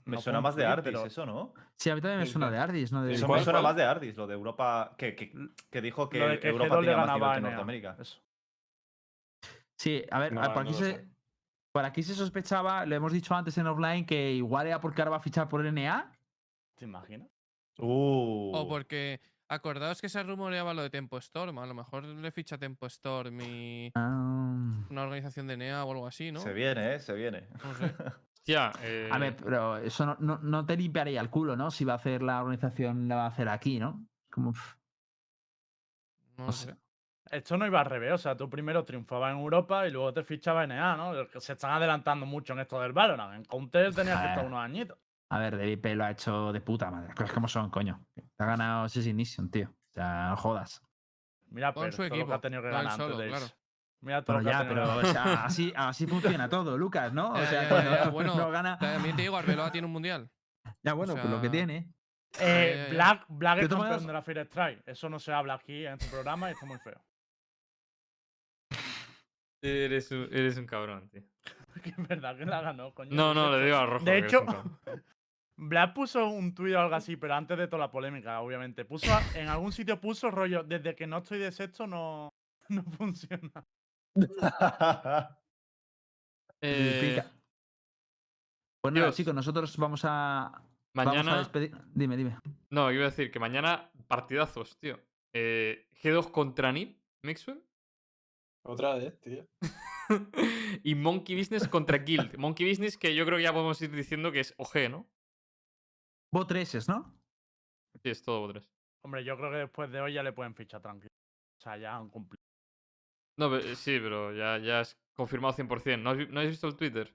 Me 0.05 0.17
No 0.17 0.21
suena 0.21 0.41
más 0.41 0.55
de 0.55 0.61
tuit, 0.61 0.73
Ardis, 0.73 0.93
pero- 0.93 1.05
eso, 1.07 1.25
¿no? 1.25 1.55
Sí, 1.75 1.89
a 1.89 1.95
mí 1.95 2.01
también 2.01 2.19
me 2.19 2.27
suena 2.27 2.51
de 2.51 2.57
Ardis, 2.59 2.91
¿no? 2.91 3.03
De... 3.03 3.13
Eso 3.13 3.25
¿Cuál, 3.25 3.39
me 3.39 3.43
suena 3.45 3.61
más 3.63 3.75
de 3.75 3.83
Ardis, 3.83 4.15
lo 4.15 4.27
de 4.27 4.35
Europa. 4.35 4.93
Que, 4.95 5.15
que, 5.15 5.33
que 5.71 5.81
dijo 5.81 6.07
que, 6.07 6.19
Europa 6.43 6.75
G2 6.75 6.81
le 6.81 6.87
tenía 6.87 7.05
más 7.05 7.15
nivel 7.15 7.33
que. 7.33 7.41
Norteamérica. 7.41 7.97
Eso. 7.99 8.21
Sí, 9.77 10.03
a 10.11 10.19
ver, 10.19 10.33
No, 10.33 10.41
por, 10.53 10.63
aquí 10.63 10.73
se, 10.73 10.85
sé. 10.85 11.07
por 11.71 11.85
aquí 11.85 12.03
se 12.03 12.13
sospechaba, 12.15 12.85
lo 12.85 12.95
hemos 12.95 13.11
dicho 13.11 13.33
antes 13.35 13.57
en 13.57 13.67
offline, 13.67 14.05
que 14.05 14.31
igual 14.33 14.67
era 14.67 14.79
porque 14.79 15.01
ahora 15.01 15.11
va 15.11 15.17
a 15.17 15.21
fichar 15.21 15.47
por 15.49 15.65
NA. 15.65 16.11
¿Te 16.75 16.85
imaginas? 16.85 17.27
Uh. 17.79 18.51
O 18.55 18.67
porque 18.67 19.19
acordaos 19.49 19.99
que 20.01 20.09
se 20.09 20.21
rumoreaba 20.23 20.73
lo 20.73 20.81
de 20.83 20.89
Tempo 20.89 21.17
Storm, 21.17 21.57
a 21.59 21.65
lo 21.65 21.73
mejor 21.73 22.05
le 22.05 22.31
ficha 22.31 22.57
Tempo 22.57 22.85
Storm 22.87 23.41
y 23.41 23.91
Ah. 23.95 24.85
una 24.89 25.01
organización 25.03 25.47
de 25.47 25.57
NEA 25.57 25.83
o 25.85 25.91
algo 25.91 26.07
así, 26.07 26.31
¿no? 26.31 26.39
Se 26.39 26.53
viene, 26.53 26.95
¿eh? 26.95 26.99
Se 26.99 27.13
viene. 27.13 27.47
No 27.63 27.73
sé. 27.75 27.95
Hostia, 28.43 28.71
eh, 28.81 29.09
A 29.11 29.17
ver, 29.19 29.37
pero 29.37 29.77
eso 29.77 30.05
no, 30.05 30.17
no, 30.19 30.37
no 30.39 30.65
te 30.65 30.75
limpiaría 30.75 31.21
el 31.21 31.29
culo, 31.29 31.55
¿no? 31.55 31.71
Si 31.71 31.85
va 31.85 31.93
a 31.93 31.95
hacer 31.95 32.21
la 32.21 32.41
organización, 32.41 33.07
la 33.07 33.15
va 33.15 33.23
a 33.25 33.29
hacer 33.29 33.47
aquí, 33.49 33.79
¿no? 33.79 34.05
Como. 34.29 34.51
No 34.51 34.61
no 36.37 36.45
lo 36.47 36.51
sé. 36.51 36.65
sé. 36.71 36.77
Esto 37.33 37.57
no 37.57 37.65
iba 37.65 37.79
al 37.79 37.87
revés, 37.87 38.11
o 38.13 38.17
sea, 38.17 38.37
tú 38.37 38.49
primero 38.49 38.85
triunfabas 38.85 39.33
en 39.33 39.39
Europa 39.39 39.87
y 39.87 39.91
luego 39.91 40.13
te 40.13 40.23
fichabas 40.23 40.65
en 40.65 40.75
NA, 40.75 40.95
¿no? 40.95 41.13
Se 41.39 41.53
están 41.53 41.71
adelantando 41.71 42.25
mucho 42.25 42.53
en 42.53 42.59
esto 42.59 42.79
del 42.79 42.93
Valorant. 42.93 43.33
En 43.33 43.43
Counter 43.45 43.93
tenías 43.93 44.21
que 44.21 44.27
estar 44.27 44.45
unos 44.45 44.59
añitos. 44.59 44.97
A 45.29 45.39
ver, 45.39 45.57
DVP 45.57 45.95
lo 45.95 46.05
ha 46.05 46.11
hecho 46.11 46.53
de 46.53 46.61
puta 46.61 46.91
madre. 46.91 47.07
Las 47.07 47.15
cosas 47.15 47.33
como 47.33 47.47
son, 47.47 47.71
coño. 47.71 47.99
Te 48.13 48.43
ha 48.43 48.45
ganado 48.45 48.85
ese 48.85 48.99
Ignition, 48.99 49.49
tío. 49.49 49.67
O 49.69 49.93
sea, 49.95 50.29
no 50.29 50.37
jodas. 50.37 50.83
Mira, 51.49 51.73
Con 51.73 51.83
pero 51.83 51.91
su 51.91 51.97
todo 51.97 52.05
lo 52.07 52.13
que 52.13 52.19
equipo, 52.19 52.33
ha 52.35 52.41
tenido 52.41 52.61
que 52.61 52.67
ganar 52.69 52.91
antes 52.91 52.97
solo, 52.97 53.17
de 53.17 53.27
claro. 53.29 53.45
Mira 54.01 54.21
todo 54.21 54.37
Pero 54.37 54.39
lo 54.39 54.43
que 54.43 54.55
ha 54.55 54.63
ya, 54.63 54.69
pero 54.69 54.97
o 54.97 55.05
sea, 55.05 55.45
así, 55.45 55.73
así 55.75 56.05
funciona 56.05 56.49
todo, 56.49 56.77
Lucas, 56.77 57.13
¿no? 57.13 57.31
O 57.31 57.37
Ya, 57.37 57.47
sea, 57.47 57.63
ya, 57.63 57.69
cuando 57.69 57.91
ya, 57.91 58.03
ya, 58.03 58.09
bueno, 58.09 58.35
no 58.37 58.51
gana. 58.51 58.77
También 58.77 59.15
te 59.15 59.23
digo, 59.23 59.37
Arbeloa 59.37 59.71
tiene 59.71 59.87
un 59.87 59.93
mundial. 59.93 60.29
Ya, 60.83 60.93
bueno, 60.93 61.13
pues 61.13 61.25
lo 61.25 61.37
que 61.37 61.47
sea, 61.47 61.51
tiene. 61.51 61.93
Eh. 62.39 62.89
Black, 62.91 63.25
Black 63.27 63.59
es 63.59 63.69
campeón 63.69 64.05
de 64.05 64.13
la 64.13 64.21
Fire 64.21 64.39
Strike. 64.45 64.83
Eso 64.85 65.09
no 65.09 65.19
se 65.19 65.31
habla 65.33 65.55
aquí 65.55 65.85
en 65.85 65.93
este 65.93 66.07
programa 66.09 66.49
y 66.49 66.53
está 66.53 66.65
muy 66.65 66.77
feo. 66.79 67.01
Eres, 69.63 70.11
un, 70.11 70.27
eres 70.31 70.57
un 70.57 70.65
cabrón, 70.65 71.09
tío. 71.09 71.21
Es 71.83 72.07
verdad 72.07 72.37
que 72.37 72.45
la 72.45 72.61
ganó, 72.61 72.93
coño. 72.93 73.11
No, 73.15 73.33
no, 73.33 73.51
le 73.51 73.65
digo 73.65 73.77
al 73.77 73.87
rojo. 73.89 74.05
De 74.05 74.21
que 74.21 74.27
hecho. 74.27 74.45
Black 75.57 75.93
puso 75.93 76.27
un 76.29 76.53
tuit 76.55 76.73
o 76.75 76.79
algo 76.79 76.95
así, 76.95 77.15
pero 77.15 77.35
antes 77.35 77.57
de 77.57 77.67
toda 77.67 77.79
la 77.85 77.91
polémica, 77.91 78.39
obviamente. 78.41 78.85
Puso 78.85 79.13
a- 79.13 79.21
en 79.35 79.47
algún 79.47 79.71
sitio 79.71 79.99
puso 80.01 80.31
rollo, 80.31 80.63
desde 80.63 80.95
que 80.95 81.05
no 81.07 81.19
estoy 81.19 81.39
de 81.39 81.51
sexto 81.51 81.85
no, 81.87 82.29
no 82.69 82.83
funciona. 82.83 83.65
Eh. 86.61 87.21
Pues 88.81 88.93
Dios. 88.93 89.15
chicos, 89.15 89.33
nosotros 89.33 89.75
vamos 89.77 90.01
a. 90.05 90.51
Vamos 90.95 91.13
a 91.13 91.17
mañana. 91.17 91.37
despedir. 91.39 91.75
Dime, 91.93 92.17
dime. 92.17 92.37
No, 92.69 92.91
iba 92.91 93.03
a 93.03 93.09
decir 93.09 93.31
que 93.31 93.39
mañana 93.39 93.91
partidazos, 94.07 94.77
tío. 94.77 94.99
Eh, 95.33 95.87
G2 96.01 96.31
contra 96.31 96.71
NIP, 96.71 96.99
Mixwell. 97.23 97.63
Otra 98.65 98.95
vez, 98.95 99.19
tío. 99.19 99.45
y 100.83 100.95
Monkey 100.95 101.37
Business 101.37 101.67
contra 101.67 101.97
Guild. 101.99 102.37
Monkey 102.37 102.67
Business 102.69 102.97
que 102.97 103.13
yo 103.15 103.25
creo 103.25 103.37
que 103.37 103.43
ya 103.43 103.51
podemos 103.53 103.81
ir 103.81 103.91
diciendo 103.91 104.31
que 104.31 104.39
es 104.39 104.53
OG, 104.57 104.89
¿no? 104.89 105.09
Bot 106.33 106.47
3 106.47 106.87
¿no? 106.87 107.13
Sí, 108.01 108.09
es 108.09 108.23
todo 108.23 108.47
tres. 108.51 108.67
Hombre, 109.03 109.23
yo 109.23 109.37
creo 109.37 109.51
que 109.51 109.57
después 109.57 109.91
de 109.91 110.01
hoy 110.01 110.13
ya 110.13 110.23
le 110.23 110.33
pueden 110.33 110.55
fichar 110.55 110.81
tranquilo. 110.81 111.09
O 111.59 111.61
sea, 111.61 111.77
ya 111.77 111.95
han 111.95 112.09
cumplido. 112.09 112.41
No, 113.37 113.51
pe- 113.51 113.75
sí, 113.75 113.99
pero 113.99 114.33
ya, 114.33 114.57
ya 114.57 114.81
es 114.81 114.97
confirmado 115.15 115.53
100%. 115.53 116.01
¿No 116.01 116.09
has, 116.11 116.17
vi- 116.17 116.27
¿no 116.27 116.39
has 116.39 116.47
visto 116.47 116.67
el 116.67 116.75
Twitter? 116.75 117.07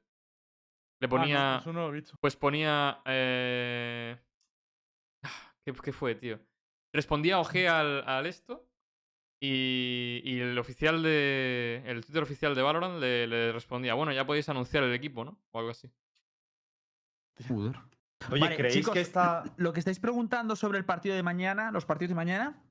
Le 1.00 1.06
Ah, 1.06 1.08
no, 1.08 1.08
ponía... 1.08 1.58
eso 1.60 1.72
no 1.72 1.80
lo 1.80 1.88
he 1.88 1.96
visto. 2.00 2.14
Pues 2.20 2.36
ponía. 2.36 3.02
Eh... 3.06 4.16
ah, 5.24 5.54
¿Qué, 5.64 5.72
qué 5.72 5.92
fue, 5.92 6.14
tío? 6.14 6.38
Respondía 6.94 7.40
OG 7.40 7.56
al, 7.68 8.08
al 8.08 8.26
esto. 8.26 8.67
Y, 9.40 10.20
y 10.24 10.40
el 10.40 10.58
oficial 10.58 11.02
de. 11.02 11.82
El 11.86 12.04
Twitter 12.04 12.22
oficial 12.22 12.54
de 12.54 12.62
Valorant 12.62 12.98
le, 13.00 13.26
le 13.26 13.52
respondía, 13.52 13.94
bueno, 13.94 14.12
ya 14.12 14.26
podéis 14.26 14.48
anunciar 14.48 14.82
el 14.82 14.92
equipo, 14.92 15.24
¿no? 15.24 15.38
O 15.52 15.58
algo 15.58 15.70
así. 15.70 15.88
Joder. 17.46 17.76
Oye, 18.32 18.40
Vale, 18.40 18.56
¿creéis 18.56 18.74
chicos, 18.74 18.94
que 18.94 19.00
está. 19.00 19.44
Lo 19.56 19.72
que 19.72 19.78
estáis 19.78 20.00
preguntando 20.00 20.56
sobre 20.56 20.78
el 20.78 20.84
partido 20.84 21.14
de 21.14 21.22
mañana, 21.22 21.70
los 21.70 21.84
partidos 21.84 22.10
de 22.10 22.14
mañana, 22.16 22.64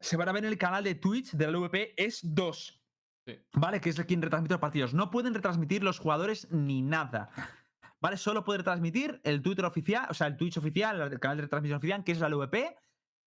se 0.00 0.16
van 0.16 0.28
a 0.28 0.32
ver 0.32 0.44
en 0.44 0.52
el 0.52 0.58
canal 0.58 0.84
de 0.84 0.94
Twitch 0.94 1.32
de 1.32 1.46
la 1.46 1.58
LVP 1.58 1.94
es 1.96 2.20
2. 2.22 2.82
Sí. 3.26 3.38
¿Vale? 3.52 3.80
Que 3.80 3.90
es 3.90 4.00
quien 4.04 4.22
retransmite 4.22 4.54
los 4.54 4.60
partidos. 4.60 4.94
No 4.94 5.10
pueden 5.10 5.34
retransmitir 5.34 5.82
los 5.82 5.98
jugadores 5.98 6.50
ni 6.50 6.80
nada. 6.80 7.30
¿Vale? 8.00 8.16
Solo 8.16 8.44
puede 8.44 8.58
retransmitir 8.58 9.20
el 9.24 9.42
Twitter 9.42 9.64
oficial, 9.64 10.06
o 10.08 10.14
sea, 10.14 10.28
el 10.28 10.36
Twitch 10.36 10.56
oficial, 10.56 11.00
el 11.00 11.20
canal 11.20 11.36
de 11.36 11.42
retransmisión 11.42 11.78
oficial, 11.78 12.04
que 12.04 12.12
es 12.12 12.20
la 12.20 12.28
LVP. 12.28 12.76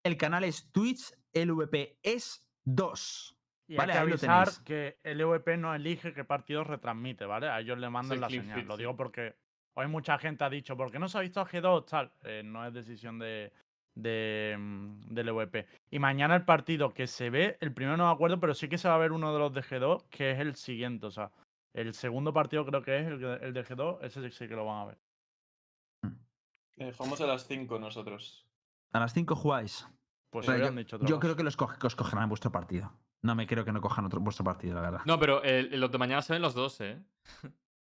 El 0.03 0.17
canal 0.17 0.43
es 0.43 0.71
Twitch 0.71 1.13
LVP 1.33 1.99
es 2.01 2.50
2. 2.65 3.37
Y 3.67 3.75
Vale, 3.75 3.93
hay 3.93 3.99
que 3.99 4.11
avisar 4.13 4.49
que 4.65 4.97
el 5.03 5.21
EVP 5.21 5.57
no 5.57 5.73
elige 5.73 6.13
qué 6.13 6.25
partidos 6.25 6.67
retransmite, 6.67 7.25
¿vale? 7.25 7.47
A 7.47 7.59
ellos 7.59 7.77
le 7.77 7.89
mandan 7.89 8.19
la 8.19 8.29
señal. 8.29 8.65
Lo 8.65 8.75
digo 8.75 8.95
porque 8.95 9.35
hoy 9.75 9.87
mucha 9.87 10.17
gente 10.17 10.43
ha 10.43 10.49
dicho, 10.49 10.75
¿por 10.75 10.91
qué 10.91 10.99
no 10.99 11.07
se 11.07 11.17
ha 11.17 11.21
visto 11.21 11.45
G2? 11.45 11.85
Tal. 11.85 12.11
Eh, 12.23 12.41
no 12.43 12.67
es 12.67 12.73
decisión 12.73 13.17
de, 13.17 13.53
de, 13.95 14.57
mm, 14.59 15.13
del 15.13 15.29
EVP. 15.29 15.67
Y 15.89 15.99
mañana 15.99 16.35
el 16.35 16.43
partido 16.43 16.93
que 16.93 17.07
se 17.07 17.29
ve, 17.29 17.57
el 17.61 17.73
primero 17.73 17.95
no 17.95 18.07
me 18.07 18.13
acuerdo, 18.13 18.39
pero 18.39 18.53
sí 18.53 18.67
que 18.67 18.77
se 18.77 18.89
va 18.89 18.95
a 18.95 18.99
ver 18.99 19.13
uno 19.13 19.31
de 19.31 19.39
los 19.39 19.53
de 19.53 19.63
G2, 19.63 20.03
que 20.09 20.31
es 20.31 20.39
el 20.39 20.55
siguiente. 20.55 21.05
O 21.05 21.11
sea, 21.11 21.31
el 21.73 21.93
segundo 21.93 22.33
partido 22.33 22.65
creo 22.65 22.81
que 22.81 22.99
es 22.99 23.07
el, 23.07 23.23
el 23.23 23.53
de 23.53 23.63
G2, 23.63 23.99
ese 24.01 24.29
sí 24.31 24.47
que 24.47 24.55
lo 24.55 24.65
van 24.65 24.79
a 24.81 24.85
ver. 24.85 24.97
Eh, 26.77 26.93
jugamos 26.97 27.21
a 27.21 27.27
las 27.27 27.47
5 27.47 27.79
nosotros. 27.79 28.45
A 28.91 28.99
las 28.99 29.13
5 29.13 29.35
jugáis. 29.35 29.87
Pues 30.31 30.47
yo, 30.47 30.71
dicho 30.71 30.97
yo 31.01 31.19
creo 31.19 31.35
que 31.35 31.43
los, 31.43 31.57
que 31.57 31.65
os 31.87 31.95
cogerán 31.95 32.23
en 32.23 32.29
vuestro 32.29 32.51
partido. 32.51 32.91
No 33.21 33.35
me 33.35 33.45
creo 33.45 33.65
que 33.65 33.71
no 33.73 33.81
cojan 33.81 34.05
otro, 34.05 34.19
vuestro 34.21 34.43
partido, 34.45 34.75
la 34.75 34.81
verdad. 34.81 35.01
No, 35.05 35.19
pero 35.19 35.41
los 35.43 35.91
de 35.91 35.97
mañana 35.97 36.21
se 36.21 36.33
ven 36.33 36.41
los 36.41 36.53
dos, 36.55 36.79
¿eh? 36.81 37.03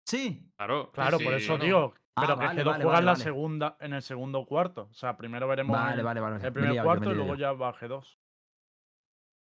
Sí. 0.05 0.51
Claro. 0.57 0.91
Claro, 0.93 1.19
sí, 1.19 1.25
por 1.25 1.35
eso 1.35 1.57
digo. 1.57 1.95
Ah, 2.17 2.23
Pero 2.27 2.39
que 2.39 2.45
vale, 2.47 2.63
G2 2.63 2.65
vale, 2.67 2.83
juega 2.85 2.89
vale, 2.93 2.99
en 2.99 3.07
la 3.07 3.13
vale. 3.13 3.25
segunda, 3.25 3.77
en 3.81 3.93
el 3.95 4.03
segundo 4.03 4.45
cuarto. 4.45 4.89
O 4.91 4.95
sea, 4.95 5.17
primero 5.17 5.47
veremos 5.49 5.75
Vale, 5.79 5.99
el, 5.99 6.03
vale, 6.05 6.21
vale. 6.21 6.37
el 6.37 6.43
Me 6.43 6.49
he 6.49 6.53
primer 6.53 6.73
liado 6.73 6.87
cuarto 6.87 7.11
y 7.11 7.15
luego 7.15 7.35
ya 7.37 7.53
va 7.53 7.73
G2. 7.73 8.19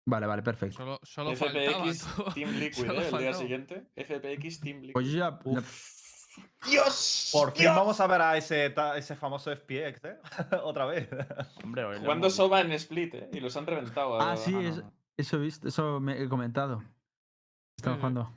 Vale, 0.06 0.26
vale, 0.26 0.42
perfecto. 0.42 0.76
Solo, 0.76 0.98
solo 1.02 1.36
faltaba. 1.36 1.84
FPX 1.86 2.14
tú. 2.16 2.24
Team 2.34 2.50
Liquid, 2.58 2.72
Solo 2.86 2.92
¿eh? 2.94 2.96
El 2.96 3.02
día 3.02 3.10
faltaba. 3.10 3.34
siguiente. 3.34 3.86
FPX 3.96 4.60
Team 4.60 4.76
Liquid. 4.80 4.92
Pues 4.92 5.06
yo 5.06 5.18
ya. 5.18 5.38
¡Dios! 6.68 7.30
Por 7.32 7.52
fin 7.52 7.62
¡Dios! 7.62 7.76
vamos 7.76 8.00
a 8.00 8.06
ver 8.06 8.20
a 8.22 8.36
ese, 8.36 8.70
ta- 8.70 8.96
ese 8.96 9.14
famoso 9.16 9.50
FPX, 9.54 10.04
¿eh? 10.04 10.18
Otra 10.64 10.86
vez. 10.86 11.08
Hombre, 11.62 11.98
Jugando. 11.98 12.30
Soba 12.30 12.60
en 12.60 12.72
Split, 12.72 13.14
¿eh? 13.14 13.30
Y 13.32 13.40
los 13.40 13.56
han 13.56 13.66
reventado. 13.66 14.20
a- 14.20 14.32
Ah, 14.32 14.36
sí, 14.36 14.54
a- 14.54 14.60
es- 14.68 14.82
eso 15.16 15.36
he 15.36 15.40
visto, 15.40 15.68
eso 15.68 16.00
me 16.00 16.20
he 16.22 16.28
comentado. 16.28 16.82
Estamos 17.76 17.96
Sí. 17.96 18.00
jugando. 18.00 18.32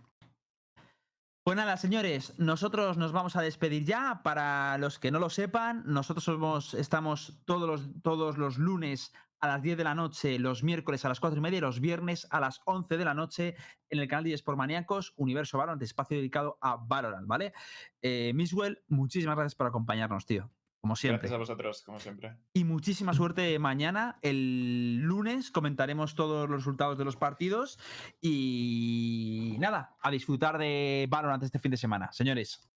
Pues 1.44 1.58
nada, 1.58 1.76
señores, 1.78 2.38
nosotros 2.38 2.98
nos 2.98 3.12
vamos 3.12 3.36
a 3.36 3.42
despedir 3.42 3.84
ya. 3.84 4.22
Para 4.24 4.78
los 4.78 5.00
que 5.00 5.10
no 5.10 5.18
lo 5.20 5.30
sepan, 5.32 5.82
nosotros 5.88 6.24
somos, 6.24 6.76
estamos 6.76 7.42
todos 7.46 7.68
los, 7.68 8.02
todos 8.04 8.38
los 8.38 8.60
lunes 8.60 9.12
a 9.42 9.48
las 9.48 9.62
10 9.62 9.78
de 9.78 9.84
la 9.84 9.96
noche, 9.96 10.40
los 10.40 10.64
miércoles 10.64 11.04
a 11.04 11.10
las 11.10 11.20
4 11.20 11.38
y 11.38 11.42
media 11.42 11.58
y 11.58 11.62
los 11.62 11.80
viernes 11.80 12.28
a 12.30 12.40
las 12.40 12.62
11 12.66 12.98
de 12.98 13.06
la 13.06 13.14
noche 13.14 13.56
en 13.90 14.00
el 14.00 14.08
canal 14.08 14.24
de 14.24 14.34
eSport 14.34 14.58
Maníacos, 14.58 15.14
Universo 15.18 15.58
Valorant, 15.58 15.82
espacio 15.82 16.18
dedicado 16.18 16.58
a 16.62 16.78
Valorant, 16.78 17.28
¿vale? 17.28 17.54
Eh, 18.02 18.32
Miswell, 18.36 18.84
muchísimas 18.88 19.36
gracias 19.36 19.56
por 19.56 19.68
acompañarnos, 19.68 20.26
tío. 20.26 20.52
Como 20.80 20.96
siempre. 20.96 21.30
Gracias 21.30 21.36
a 21.36 21.40
vosotros, 21.40 21.84
como 21.84 22.00
siempre. 22.00 22.38
Y 22.54 22.64
muchísima 22.64 23.14
suerte 23.14 23.58
mañana. 23.60 24.18
El 24.24 24.98
lunes 24.98 25.52
comentaremos 25.52 26.16
todos 26.16 26.50
los 26.50 26.62
resultados 26.62 26.98
de 26.98 27.06
los 27.06 27.18
partidos. 27.18 27.78
Y 28.20 29.58
nada, 29.60 29.96
a 30.02 30.10
disfrutar 30.10 30.58
de 30.58 31.06
Valorant 31.08 31.44
este 31.44 31.60
fin 31.60 31.70
de 31.70 31.78
semana, 31.78 32.12
señores. 32.12 32.68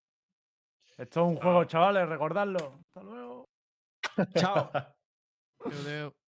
Esto 0.99 1.21
es 1.21 1.27
un 1.29 1.37
juego, 1.37 1.65
chavales, 1.65 2.07
recordadlo. 2.07 2.79
Hasta 2.89 3.03
luego. 3.03 3.49
Chao. 4.35 4.71